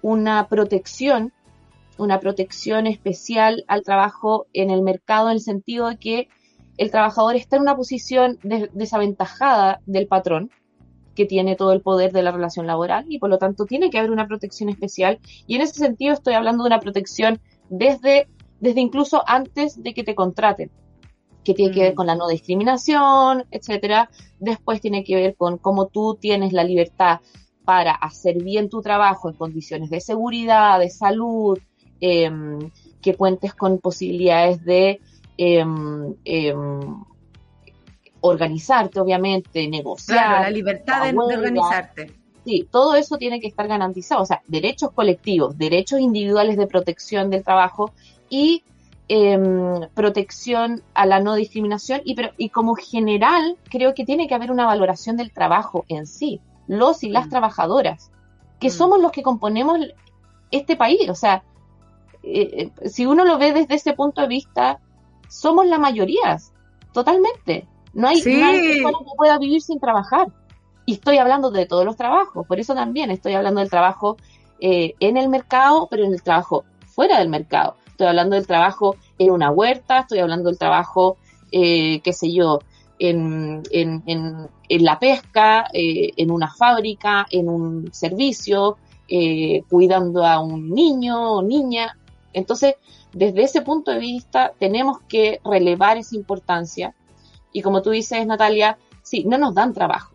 una 0.02 0.48
protección, 0.48 1.34
una 1.98 2.20
protección 2.20 2.86
especial 2.86 3.64
al 3.68 3.84
trabajo 3.84 4.48
en 4.54 4.70
el 4.70 4.82
mercado 4.82 5.30
en 5.30 5.36
el 5.36 5.42
sentido 5.42 5.88
de 5.88 5.98
que 5.98 6.30
el 6.80 6.92
trabajador 6.92 7.36
está 7.36 7.58
en 7.58 7.64
una 7.64 7.76
posición 7.76 8.40
des- 8.44 8.70
desaventajada 8.74 9.82
del 9.86 10.08
patrón, 10.08 10.50
que 11.16 11.26
tiene 11.26 11.56
todo 11.56 11.74
el 11.74 11.82
poder 11.82 12.12
de 12.14 12.24
la 12.24 12.32
relación 12.32 12.66
laboral 12.66 13.06
y 13.10 13.20
por 13.20 13.30
lo 13.30 13.38
tanto 13.38 13.66
tiene 13.66 13.90
que 13.90 14.00
haber 14.00 14.12
una 14.12 14.28
protección 14.28 14.70
especial 14.70 15.20
y 15.48 15.56
en 15.56 15.62
ese 15.62 15.74
sentido 15.74 16.14
estoy 16.14 16.34
hablando 16.34 16.64
de 16.64 16.68
una 16.68 16.80
protección 16.80 17.40
desde, 17.70 18.28
desde 18.62 18.80
incluso 18.80 19.22
antes 19.28 19.84
de 19.84 19.94
que 19.94 20.04
te 20.04 20.16
contraten 20.16 20.72
que 21.44 21.54
tiene 21.54 21.74
que 21.74 21.82
ver 21.82 21.94
Mm. 21.94 21.96
con 21.96 22.08
la 22.08 22.16
no 22.16 22.28
discriminación, 22.28 23.46
etcétera. 23.52 24.10
Después 24.40 24.82
tiene 24.82 25.04
que 25.04 25.16
ver 25.16 25.36
con 25.36 25.58
cómo 25.58 25.88
tú 25.88 26.16
tienes 26.20 26.54
la 26.54 26.64
libertad 26.64 27.20
para 27.66 27.92
hacer 27.92 28.42
bien 28.44 28.70
tu 28.70 28.82
trabajo 28.82 29.30
en 29.30 29.36
condiciones 29.36 29.90
de 29.90 30.02
seguridad, 30.02 30.80
de 30.80 30.90
salud, 30.90 31.58
em, 32.02 32.72
que 33.02 33.16
cuentes 33.16 33.54
con 33.54 33.80
posibilidades 33.80 34.64
de 34.64 35.00
em, 35.42 36.16
em, 36.26 36.58
organizarte, 38.20 39.00
obviamente, 39.00 39.66
negociar. 39.70 40.18
Claro, 40.18 40.44
la 40.44 40.50
libertad 40.50 41.12
de, 41.12 41.18
organizarte. 41.18 42.12
Sí, 42.44 42.68
todo 42.70 42.96
eso 42.96 43.18
tiene 43.18 43.40
que 43.40 43.48
estar 43.48 43.66
garantizado. 43.66 44.22
O 44.22 44.26
sea, 44.26 44.42
derechos 44.48 44.92
colectivos, 44.92 45.58
derechos 45.58 46.02
individuales 46.02 46.58
de 46.58 46.68
protección 46.68 47.30
del 47.30 47.44
trabajo 47.46 47.94
y 48.30 48.64
em, 49.08 49.88
protección 49.96 50.84
a 50.94 51.06
la 51.06 51.20
no 51.22 51.36
discriminación. 51.36 52.02
Y, 52.04 52.16
pero, 52.16 52.32
y 52.38 52.50
como 52.50 52.76
general, 52.76 53.58
creo 53.72 53.94
que 53.94 54.06
tiene 54.06 54.28
que 54.28 54.36
haber 54.36 54.52
una 54.52 54.66
valoración 54.66 55.16
del 55.16 55.32
trabajo 55.32 55.86
en 55.88 56.06
sí, 56.06 56.42
los 56.68 57.02
y 57.04 57.10
las 57.10 57.28
Mm. 57.28 57.30
trabajadoras, 57.30 58.12
que 58.60 58.68
Mm. 58.68 58.72
somos 58.72 59.02
los 59.02 59.12
que 59.14 59.24
componemos 59.24 59.80
este 60.52 60.76
país. 60.76 61.10
O 61.10 61.16
sea, 61.16 61.44
eh, 62.24 62.72
eh, 62.84 62.90
si 62.90 63.06
uno 63.06 63.24
lo 63.24 63.38
ve 63.38 63.54
desde 63.54 63.76
ese 63.76 63.94
punto 63.94 64.22
de 64.22 64.28
vista, 64.28 64.80
somos 65.30 65.66
la 65.68 65.78
mayoría, 65.78 66.38
totalmente. 66.94 67.68
No 67.94 68.08
hay, 68.08 68.18
Sí. 68.22 68.36
no 68.38 68.48
hay 68.48 68.60
persona 68.82 68.98
que 69.00 69.16
pueda 69.18 69.38
vivir 69.40 69.62
sin 69.62 69.80
trabajar. 69.80 70.28
Y 70.86 70.94
estoy 70.94 71.18
hablando 71.18 71.52
de 71.52 71.66
todos 71.66 71.86
los 71.86 71.96
trabajos, 71.96 72.46
por 72.48 72.60
eso 72.60 72.74
también 72.74 73.12
estoy 73.12 73.34
hablando 73.34 73.60
del 73.62 73.70
trabajo 73.70 74.18
eh, 74.60 74.96
en 75.00 75.18
el 75.18 75.30
mercado, 75.30 75.88
pero 75.90 76.04
en 76.04 76.14
el 76.14 76.22
trabajo 76.22 76.66
fuera 76.88 77.20
del 77.20 77.30
mercado. 77.30 77.76
Estoy 77.88 78.08
hablando 78.08 78.36
del 78.36 78.48
trabajo 78.48 78.96
en 79.18 79.32
una 79.32 79.52
huerta, 79.52 80.00
estoy 80.00 80.20
hablando 80.20 80.50
del 80.50 80.58
trabajo, 80.58 81.18
eh, 81.52 82.02
qué 82.02 82.12
sé 82.14 82.34
yo, 82.34 82.60
en, 82.98 83.62
en, 83.72 84.04
en, 84.08 84.50
en 84.68 84.84
la 84.84 85.00
pesca, 85.00 85.68
eh, 85.74 86.12
en 86.18 86.32
una 86.32 86.52
fábrica, 86.54 87.26
en 87.32 87.48
un 87.48 87.94
servicio, 87.94 88.78
eh, 89.08 89.64
cuidando 89.70 90.26
a 90.26 90.40
un 90.42 90.70
niño 90.72 91.34
o 91.38 91.42
niña. 91.42 91.98
Entonces, 92.34 92.76
desde 93.14 93.44
ese 93.44 93.62
punto 93.62 93.92
de 93.92 94.00
vista, 94.00 94.54
tenemos 94.60 95.00
que 95.08 95.42
relevar 95.44 95.98
esa 95.98 96.16
importancia. 96.16 96.96
Y 97.52 97.62
como 97.62 97.82
tú 97.82 97.90
dices, 97.90 98.26
Natalia, 98.26 98.78
sí, 99.02 99.24
no 99.26 99.38
nos 99.38 99.56
dan 99.56 99.74
trabajo. 99.74 100.14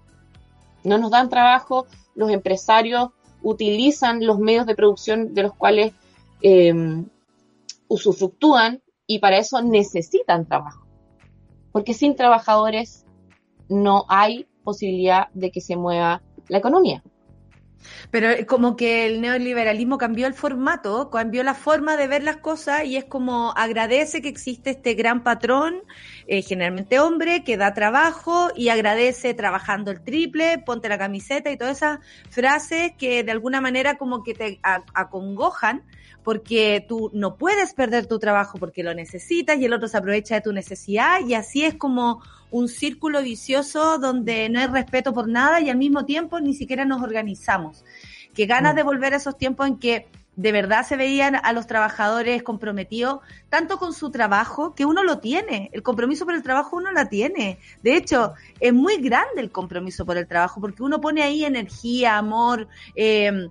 No 0.84 0.98
nos 0.98 1.10
dan 1.10 1.28
trabajo, 1.28 1.86
los 2.14 2.30
empresarios 2.30 3.10
utilizan 3.42 4.24
los 4.24 4.38
medios 4.38 4.66
de 4.66 4.74
producción 4.74 5.34
de 5.34 5.42
los 5.42 5.54
cuales 5.54 5.92
eh, 6.42 7.04
usufructúan 7.88 8.82
y 9.06 9.18
para 9.18 9.38
eso 9.38 9.60
necesitan 9.62 10.46
trabajo. 10.46 10.86
Porque 11.72 11.94
sin 11.94 12.16
trabajadores 12.16 13.04
no 13.68 14.04
hay 14.08 14.46
posibilidad 14.62 15.28
de 15.34 15.50
que 15.50 15.60
se 15.60 15.76
mueva 15.76 16.22
la 16.48 16.58
economía. 16.58 17.02
Pero 18.10 18.30
eh, 18.30 18.46
como 18.46 18.76
que 18.76 19.06
el 19.06 19.20
neoliberalismo 19.20 19.98
cambió 19.98 20.26
el 20.26 20.34
formato, 20.34 21.10
cambió 21.10 21.42
la 21.42 21.54
forma 21.54 21.96
de 21.96 22.06
ver 22.06 22.22
las 22.22 22.38
cosas 22.38 22.84
y 22.84 22.96
es 22.96 23.04
como 23.04 23.52
agradece 23.56 24.22
que 24.22 24.28
existe 24.28 24.70
este 24.70 24.94
gran 24.94 25.22
patrón, 25.22 25.82
eh, 26.26 26.42
generalmente 26.42 27.00
hombre, 27.00 27.44
que 27.44 27.56
da 27.56 27.74
trabajo 27.74 28.50
y 28.54 28.68
agradece 28.68 29.34
trabajando 29.34 29.90
el 29.90 30.02
triple, 30.02 30.58
ponte 30.58 30.88
la 30.88 30.98
camiseta 30.98 31.50
y 31.50 31.56
todas 31.56 31.78
esas 31.78 31.98
frases 32.30 32.92
que 32.98 33.24
de 33.24 33.32
alguna 33.32 33.60
manera 33.60 33.96
como 33.96 34.22
que 34.22 34.34
te 34.34 34.60
acongojan 34.62 35.82
porque 36.24 36.84
tú 36.88 37.10
no 37.12 37.36
puedes 37.36 37.74
perder 37.74 38.06
tu 38.06 38.18
trabajo 38.18 38.58
porque 38.58 38.82
lo 38.82 38.94
necesitas 38.94 39.58
y 39.58 39.66
el 39.66 39.74
otro 39.74 39.86
se 39.86 39.98
aprovecha 39.98 40.34
de 40.34 40.40
tu 40.40 40.52
necesidad 40.52 41.20
y 41.20 41.34
así 41.34 41.64
es 41.64 41.74
como 41.74 42.22
un 42.50 42.68
círculo 42.68 43.22
vicioso 43.22 43.98
donde 43.98 44.48
no 44.48 44.58
hay 44.58 44.66
respeto 44.66 45.12
por 45.12 45.28
nada 45.28 45.60
y 45.60 45.70
al 45.70 45.76
mismo 45.76 46.06
tiempo 46.06 46.40
ni 46.40 46.54
siquiera 46.54 46.84
nos 46.84 47.02
organizamos. 47.02 47.84
Que 48.34 48.46
ganas 48.46 48.74
de 48.74 48.82
volver 48.82 49.12
a 49.12 49.18
esos 49.18 49.36
tiempos 49.36 49.68
en 49.68 49.78
que 49.78 50.08
de 50.36 50.50
verdad 50.50 50.84
se 50.84 50.96
veían 50.96 51.36
a 51.36 51.52
los 51.52 51.66
trabajadores 51.66 52.42
comprometidos 52.42 53.20
tanto 53.50 53.78
con 53.78 53.92
su 53.92 54.10
trabajo 54.10 54.74
que 54.74 54.84
uno 54.84 55.04
lo 55.04 55.18
tiene, 55.18 55.70
el 55.72 55.82
compromiso 55.82 56.24
por 56.24 56.34
el 56.34 56.42
trabajo 56.42 56.76
uno 56.76 56.90
la 56.90 57.08
tiene. 57.08 57.58
De 57.82 57.96
hecho, 57.96 58.32
es 58.58 58.72
muy 58.72 58.96
grande 58.96 59.40
el 59.40 59.52
compromiso 59.52 60.04
por 60.04 60.16
el 60.16 60.26
trabajo 60.26 60.60
porque 60.60 60.82
uno 60.82 61.00
pone 61.00 61.22
ahí 61.22 61.44
energía, 61.44 62.18
amor, 62.18 62.66
eh, 62.96 63.48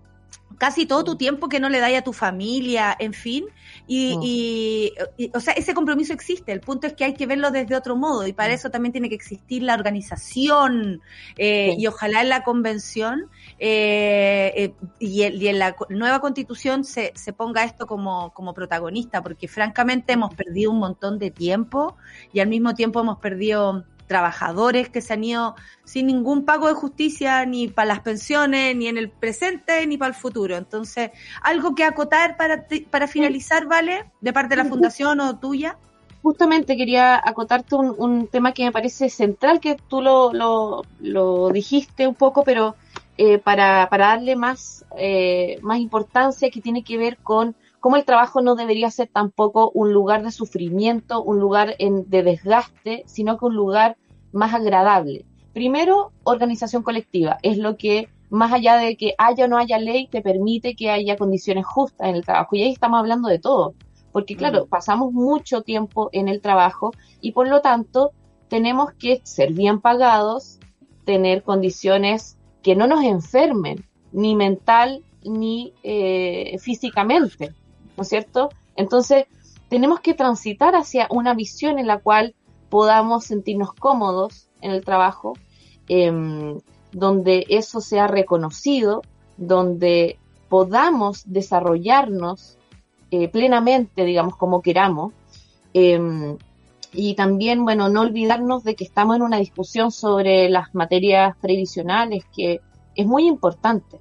casi 0.57 0.85
todo 0.85 1.03
tu 1.03 1.15
tiempo 1.15 1.49
que 1.49 1.59
no 1.59 1.69
le 1.69 1.79
dais 1.79 1.97
a 1.97 2.01
tu 2.03 2.13
familia, 2.13 2.95
en 2.99 3.13
fin, 3.13 3.45
y, 3.87 4.17
y- 4.21 4.93
y, 5.17 5.31
o 5.33 5.39
sea, 5.39 5.53
ese 5.53 5.73
compromiso 5.73 6.13
existe, 6.13 6.51
el 6.51 6.61
punto 6.61 6.87
es 6.87 6.93
que 6.93 7.03
hay 7.05 7.13
que 7.15 7.25
verlo 7.25 7.51
desde 7.51 7.75
otro 7.75 7.95
modo 7.95 8.25
y 8.27 8.33
para 8.33 8.53
eso 8.53 8.69
también 8.69 8.91
tiene 8.91 9.09
que 9.09 9.15
existir 9.15 9.63
la 9.63 9.73
organización 9.73 11.01
eh, 11.37 11.75
y 11.77 11.87
ojalá 11.87 12.21
en 12.21 12.29
la 12.29 12.43
convención 12.43 13.29
eh, 13.59 14.51
eh, 14.55 14.73
y, 14.99 15.23
el- 15.23 15.41
y 15.41 15.47
en 15.47 15.59
la 15.59 15.75
nueva 15.89 16.19
constitución 16.19 16.83
se, 16.83 17.11
se 17.15 17.33
ponga 17.33 17.63
esto 17.63 17.87
como, 17.87 18.31
como 18.33 18.53
protagonista, 18.53 19.21
porque 19.21 19.47
francamente 19.47 20.13
hemos 20.13 20.33
perdido 20.35 20.71
un 20.71 20.79
montón 20.79 21.19
de 21.19 21.31
tiempo 21.31 21.95
y 22.31 22.39
al 22.39 22.47
mismo 22.47 22.73
tiempo 22.75 22.99
hemos 23.01 23.19
perdido 23.19 23.85
trabajadores 24.07 24.89
que 24.89 25.01
se 25.01 25.13
han 25.13 25.23
ido 25.23 25.55
sin 25.83 26.07
ningún 26.07 26.45
pago 26.45 26.67
de 26.67 26.73
justicia 26.73 27.45
ni 27.45 27.67
para 27.67 27.87
las 27.87 27.99
pensiones, 28.01 28.75
ni 28.75 28.87
en 28.87 28.97
el 28.97 29.09
presente, 29.09 29.85
ni 29.87 29.97
para 29.97 30.09
el 30.09 30.15
futuro. 30.15 30.55
Entonces, 30.57 31.11
algo 31.41 31.75
que 31.75 31.83
acotar 31.83 32.37
para, 32.37 32.67
ti- 32.67 32.81
para 32.81 33.07
finalizar, 33.07 33.65
¿vale? 33.65 34.05
De 34.21 34.33
parte 34.33 34.55
de 34.55 34.63
la 34.63 34.69
fundación 34.69 35.19
o 35.19 35.37
tuya. 35.37 35.77
Justamente 36.21 36.77
quería 36.77 37.15
acotarte 37.17 37.75
un, 37.75 37.93
un 37.97 38.27
tema 38.27 38.53
que 38.53 38.63
me 38.63 38.71
parece 38.71 39.09
central, 39.09 39.59
que 39.59 39.75
tú 39.75 40.01
lo, 40.01 40.31
lo, 40.31 40.83
lo 41.01 41.49
dijiste 41.49 42.07
un 42.07 42.15
poco, 42.15 42.43
pero 42.43 42.75
eh, 43.17 43.39
para, 43.39 43.89
para 43.89 44.07
darle 44.07 44.35
más, 44.35 44.85
eh, 44.97 45.59
más 45.61 45.79
importancia, 45.79 46.49
que 46.49 46.61
tiene 46.61 46.83
que 46.83 46.97
ver 46.97 47.17
con 47.17 47.55
cómo 47.83 47.97
el 47.97 48.05
trabajo 48.05 48.39
no 48.41 48.55
debería 48.55 48.89
ser 48.89 49.09
tampoco 49.09 49.69
un 49.73 49.91
lugar 49.91 50.23
de 50.23 50.31
sufrimiento, 50.31 51.21
un 51.21 51.41
lugar 51.41 51.75
en- 51.79 52.09
de 52.09 52.23
desgaste, 52.23 53.03
sino 53.07 53.37
que 53.37 53.43
un 53.43 53.55
lugar 53.55 53.97
más 54.31 54.53
agradable. 54.53 55.25
Primero, 55.51 56.13
organización 56.23 56.81
colectiva, 56.81 57.39
es 57.41 57.57
lo 57.57 57.75
que 57.75 58.07
más 58.29 58.53
allá 58.53 58.77
de 58.77 58.95
que 58.95 59.15
haya 59.17 59.43
o 59.43 59.47
no 59.49 59.57
haya 59.57 59.79
ley, 59.79 60.07
te 60.07 60.21
permite 60.21 60.77
que 60.77 60.91
haya 60.91 61.17
condiciones 61.17 61.65
justas 61.65 62.07
en 62.07 62.15
el 62.15 62.23
trabajo. 62.23 62.55
Y 62.55 62.61
ahí 62.63 62.71
estamos 62.71 62.99
hablando 62.99 63.27
de 63.27 63.39
todo, 63.39 63.73
porque 64.13 64.37
claro, 64.37 64.65
pasamos 64.65 65.11
mucho 65.11 65.61
tiempo 65.63 66.07
en 66.13 66.29
el 66.29 66.39
trabajo 66.39 66.91
y 67.19 67.33
por 67.33 67.49
lo 67.49 67.59
tanto 67.59 68.11
tenemos 68.47 68.93
que 68.93 69.19
ser 69.25 69.51
bien 69.51 69.81
pagados, 69.81 70.57
tener 71.03 71.43
condiciones 71.43 72.37
que 72.61 72.77
no 72.77 72.87
nos 72.87 73.03
enfermen, 73.03 73.83
ni 74.13 74.35
mental 74.37 75.03
ni 75.25 75.73
eh, 75.83 76.57
físicamente, 76.59 77.53
¿no 77.97 78.03
es 78.03 78.09
cierto? 78.09 78.49
Entonces, 78.75 79.25
tenemos 79.69 79.99
que 80.01 80.13
transitar 80.13 80.75
hacia 80.75 81.07
una 81.09 81.33
visión 81.33 81.79
en 81.79 81.87
la 81.87 81.99
cual 81.99 82.35
podamos 82.69 83.25
sentirnos 83.25 83.73
cómodos 83.73 84.49
en 84.61 84.71
el 84.71 84.83
trabajo, 84.83 85.33
em, 85.87 86.59
donde 86.91 87.45
eso 87.49 87.81
sea 87.81 88.07
reconocido, 88.07 89.01
donde 89.37 90.17
podamos 90.49 91.23
desarrollarnos 91.25 92.57
eh, 93.11 93.27
plenamente, 93.29 94.05
digamos, 94.05 94.35
como 94.37 94.61
queramos. 94.61 95.13
em, 95.75 96.37
y 96.93 97.15
también, 97.15 97.63
bueno, 97.63 97.89
no 97.89 98.01
olvidarnos 98.01 98.63
de 98.63 98.75
que 98.75 98.83
estamos 98.83 99.15
en 99.15 99.23
una 99.23 99.37
discusión 99.37 99.91
sobre 99.91 100.49
las 100.49 100.75
materias 100.75 101.35
previsionales, 101.41 102.23
que 102.35 102.61
es 102.95 103.05
muy 103.07 103.27
importante, 103.27 103.99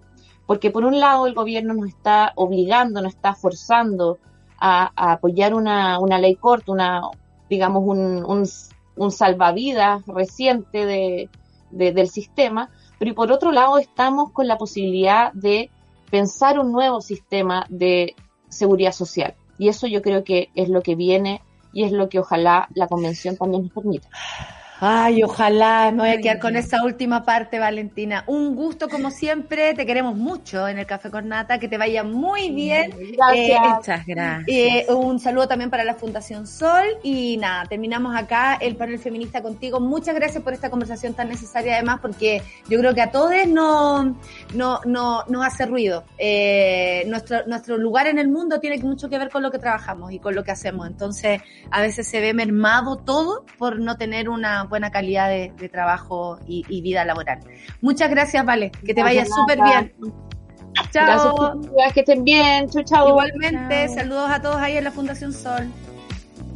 porque 0.52 0.70
por 0.70 0.84
un 0.84 1.00
lado 1.00 1.26
el 1.26 1.32
gobierno 1.32 1.72
nos 1.72 1.88
está 1.88 2.34
obligando, 2.34 3.00
nos 3.00 3.14
está 3.14 3.34
forzando 3.34 4.18
a, 4.60 4.92
apoyar 5.12 5.54
una, 5.54 5.98
una 5.98 6.18
ley 6.18 6.34
corta, 6.34 6.72
una, 6.72 7.00
digamos, 7.48 7.82
un, 7.86 8.22
un, 8.22 8.46
un 8.96 9.10
salvavidas 9.10 10.04
reciente 10.06 10.84
de- 10.84 11.30
del 11.70 12.06
sistema, 12.10 12.68
pero 12.98 13.12
y 13.12 13.14
por 13.14 13.32
otro 13.32 13.50
lado 13.50 13.78
estamos 13.78 14.30
con 14.32 14.46
la 14.46 14.58
posibilidad 14.58 15.32
de 15.32 15.70
pensar 16.10 16.58
un 16.58 16.70
nuevo 16.70 17.00
sistema 17.00 17.64
de 17.70 18.14
seguridad 18.50 18.92
social. 18.92 19.32
Y 19.56 19.68
eso 19.68 19.86
yo 19.86 20.02
creo 20.02 20.22
que 20.22 20.50
es 20.54 20.68
lo 20.68 20.82
que 20.82 20.96
viene 20.96 21.40
y 21.72 21.84
es 21.84 21.92
lo 21.92 22.10
que 22.10 22.18
ojalá 22.18 22.68
la 22.74 22.88
convención 22.88 23.38
también 23.38 23.62
nos 23.62 23.72
permita. 23.72 24.06
Ay, 24.84 25.22
ojalá 25.22 25.92
me 25.92 25.98
voy 25.98 26.08
a 26.08 26.20
quedar 26.20 26.40
con 26.40 26.56
esa 26.56 26.82
última 26.82 27.22
parte, 27.22 27.60
Valentina. 27.60 28.24
Un 28.26 28.56
gusto 28.56 28.88
como 28.88 29.12
siempre, 29.12 29.74
te 29.74 29.86
queremos 29.86 30.16
mucho 30.16 30.66
en 30.66 30.76
el 30.76 30.86
Café 30.86 31.08
con 31.08 31.28
Nata, 31.28 31.60
que 31.60 31.68
te 31.68 31.78
vaya 31.78 32.02
muy 32.02 32.50
bien. 32.50 32.90
Gracias. 32.90 33.48
Eh, 33.48 33.74
Muchas 33.76 34.06
gracias. 34.06 34.48
Eh, 34.48 34.86
un 34.92 35.20
saludo 35.20 35.46
también 35.46 35.70
para 35.70 35.84
la 35.84 35.94
Fundación 35.94 36.48
Sol 36.48 36.84
y 37.04 37.36
nada, 37.36 37.64
terminamos 37.66 38.16
acá 38.16 38.56
el 38.60 38.74
panel 38.74 38.98
feminista 38.98 39.40
contigo. 39.40 39.78
Muchas 39.78 40.16
gracias 40.16 40.42
por 40.42 40.52
esta 40.52 40.68
conversación 40.68 41.14
tan 41.14 41.28
necesaria 41.28 41.74
además 41.74 42.00
porque 42.02 42.42
yo 42.68 42.80
creo 42.80 42.92
que 42.92 43.02
a 43.02 43.12
todos 43.12 43.30
no, 43.46 44.18
no, 44.52 44.80
no, 44.84 45.22
nos 45.28 45.46
hace 45.46 45.64
ruido. 45.64 46.02
Eh, 46.18 47.04
nuestro, 47.06 47.46
nuestro 47.46 47.78
lugar 47.78 48.08
en 48.08 48.18
el 48.18 48.26
mundo 48.26 48.58
tiene 48.58 48.78
mucho 48.78 49.08
que 49.08 49.16
ver 49.16 49.30
con 49.30 49.44
lo 49.44 49.52
que 49.52 49.60
trabajamos 49.60 50.10
y 50.10 50.18
con 50.18 50.34
lo 50.34 50.42
que 50.42 50.50
hacemos. 50.50 50.88
Entonces 50.88 51.40
a 51.70 51.80
veces 51.80 52.08
se 52.08 52.20
ve 52.20 52.34
mermado 52.34 52.96
todo 52.96 53.44
por 53.58 53.78
no 53.78 53.96
tener 53.96 54.28
una 54.28 54.66
buena 54.72 54.90
calidad 54.90 55.28
de, 55.28 55.52
de 55.58 55.68
trabajo 55.68 56.38
y, 56.46 56.64
y 56.68 56.80
vida 56.80 57.04
laboral. 57.04 57.40
Muchas 57.82 58.08
gracias, 58.08 58.42
Vale. 58.44 58.70
Que 58.86 58.94
te 58.94 59.02
vaya 59.02 59.20
Gracias, 59.20 59.36
súper 59.36 59.58
Nata. 59.58 59.80
bien. 59.82 60.14
Chao. 60.90 61.60
Gracias, 61.60 61.92
que 61.92 62.00
estén 62.00 62.24
bien. 62.24 62.68
Chau, 62.70 62.82
chau. 62.82 63.08
Igualmente, 63.10 63.88
saludos 63.88 64.30
a 64.30 64.40
todos 64.40 64.56
ahí 64.56 64.78
en 64.78 64.84
la 64.84 64.90
Fundación 64.90 65.34
Sol. 65.34 65.70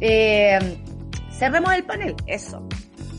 Eh, 0.01 0.57
cerremos 1.31 1.71
el 1.73 1.83
panel, 1.83 2.15
eso. 2.25 2.67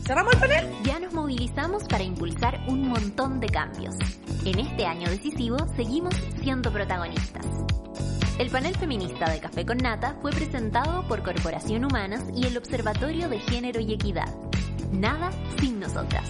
¿Cerramos 0.05 0.33
el 0.33 0.39
panel? 0.39 0.67
Ya 0.83 0.99
nos 0.99 1.13
movilizamos 1.13 1.85
para 1.85 2.03
impulsar 2.03 2.59
un 2.67 2.89
montón 2.89 3.39
de 3.39 3.47
cambios. 3.47 3.95
En 4.45 4.59
este 4.59 4.85
año 4.85 5.09
decisivo 5.09 5.57
seguimos 5.77 6.13
siendo 6.41 6.71
protagonistas. 6.73 7.45
El 8.39 8.49
panel 8.49 8.73
feminista 8.73 9.29
de 9.29 9.41
Café 9.41 9.65
con 9.65 9.79
Nata 9.79 10.15
fue 10.21 10.31
presentado 10.31 11.05
por 11.09 11.23
Corporación 11.23 11.83
Humanas 11.83 12.23
y 12.33 12.45
el 12.45 12.57
Observatorio 12.57 13.27
de 13.27 13.37
Género 13.37 13.81
y 13.81 13.91
Equidad. 13.91 14.33
Nada 14.93 15.29
sin 15.59 15.77
nosotras. 15.77 16.23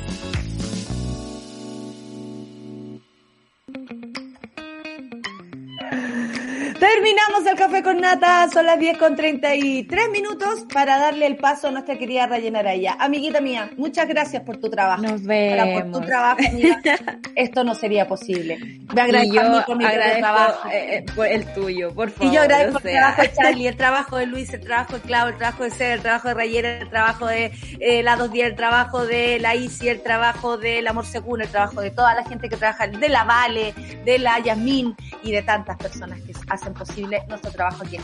¡Terminamos! 6.79 7.45
El 7.45 7.57
café 7.57 7.83
con 7.83 7.99
nata, 7.99 8.47
son 8.49 8.65
las 8.65 8.79
10 8.79 8.97
con 8.97 9.15
33 9.15 10.09
minutos 10.11 10.65
para 10.73 10.97
darle 10.97 11.25
el 11.27 11.35
paso 11.35 11.67
a 11.67 11.71
nuestra 11.71 11.97
querida 11.97 12.25
Rayena 12.27 12.59
Araya. 12.59 12.95
Amiguita 12.99 13.41
mía, 13.41 13.69
muchas 13.77 14.07
gracias 14.07 14.43
por 14.43 14.57
tu 14.57 14.69
trabajo. 14.69 15.01
Nos 15.03 15.21
Ahora, 15.49 15.69
por 15.73 15.83
vemos. 15.83 15.99
tu 16.01 16.01
trabajo, 16.05 16.39
esto 17.35 17.63
no 17.65 17.75
sería 17.75 18.07
posible. 18.07 18.57
Me 18.93 19.01
Y 19.01 19.01
agradezco 19.01 19.33
yo 19.35 19.41
a 19.41 19.45
mí 19.45 19.61
por 19.65 19.77
mi 19.77 19.85
agradezco 19.85 20.19
trabajo. 20.19 20.69
eh, 20.69 20.97
eh, 20.97 21.05
por 21.15 21.27
el 21.27 21.53
tuyo, 21.53 21.93
por 21.93 22.11
favor. 22.11 22.33
Y 22.33 22.35
yo 22.35 22.41
agradezco 22.41 22.77
o 22.77 22.81
el 22.87 22.91
trabajo 22.93 23.21
de 23.23 23.31
Charlie, 23.33 23.67
el 23.67 23.77
trabajo 23.77 24.17
de 24.17 24.25
Luis, 24.25 24.53
el 24.53 24.61
trabajo 24.61 24.93
de 24.95 25.01
Clau, 25.01 25.27
el 25.27 25.37
trabajo 25.37 25.63
de 25.63 25.71
Ser, 25.71 25.91
el 25.91 26.01
trabajo 26.01 26.27
de 26.29 26.33
Rayera, 26.33 26.77
el 26.79 26.89
trabajo 26.89 27.27
de 27.27 27.51
eh, 27.79 28.03
la 28.03 28.15
dos 28.15 28.31
días, 28.31 28.49
el 28.49 28.55
trabajo 28.55 29.05
de 29.05 29.39
la 29.39 29.55
Isi, 29.55 29.89
el 29.89 30.01
trabajo 30.01 30.57
del 30.57 30.87
Amor 30.87 31.05
Según, 31.05 31.41
el 31.41 31.49
trabajo 31.49 31.81
de 31.81 31.91
toda 31.91 32.15
la 32.15 32.23
gente 32.23 32.47
que 32.49 32.55
trabaja, 32.57 32.87
de 32.87 33.09
la 33.09 33.25
Vale, 33.25 33.73
de 34.05 34.17
la 34.19 34.39
Yasmín 34.39 34.95
y 35.23 35.31
de 35.31 35.41
tantas 35.43 35.77
personas 35.77 36.19
que 36.21 36.33
hacen 36.49 36.68
posible 36.73 37.23
nuestro 37.27 37.51
trabajo 37.51 37.83
aquí 37.83 37.97
en. 37.97 38.03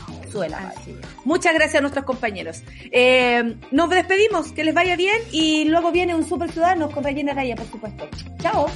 Muchas 1.24 1.54
gracias 1.54 1.76
a 1.76 1.82
nuestros 1.82 2.06
compañeros. 2.06 2.62
Eh, 2.92 3.58
nos 3.72 3.90
despedimos, 3.90 4.52
que 4.52 4.64
les 4.64 4.74
vaya 4.74 4.96
bien 4.96 5.18
y 5.32 5.66
luego 5.66 5.92
viene 5.92 6.16
un 6.16 6.28
Super 6.28 6.52
Ciudadano 6.52 6.90
con 6.90 7.04
Rayena 7.04 7.32
Araya, 7.32 7.56
por 7.56 7.68
supuesto. 7.68 8.08
Chao. 8.42 8.68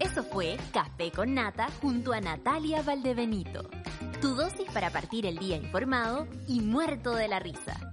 Eso 0.00 0.22
fue 0.22 0.56
Café 0.72 1.10
con 1.10 1.34
Nata 1.34 1.68
junto 1.80 2.12
a 2.12 2.20
Natalia 2.20 2.82
Valdebenito. 2.82 3.68
Tu 4.20 4.34
dosis 4.34 4.70
para 4.72 4.90
partir 4.90 5.26
el 5.26 5.38
día 5.38 5.56
informado 5.56 6.28
y 6.46 6.60
muerto 6.60 7.14
de 7.14 7.28
la 7.28 7.40
risa. 7.40 7.92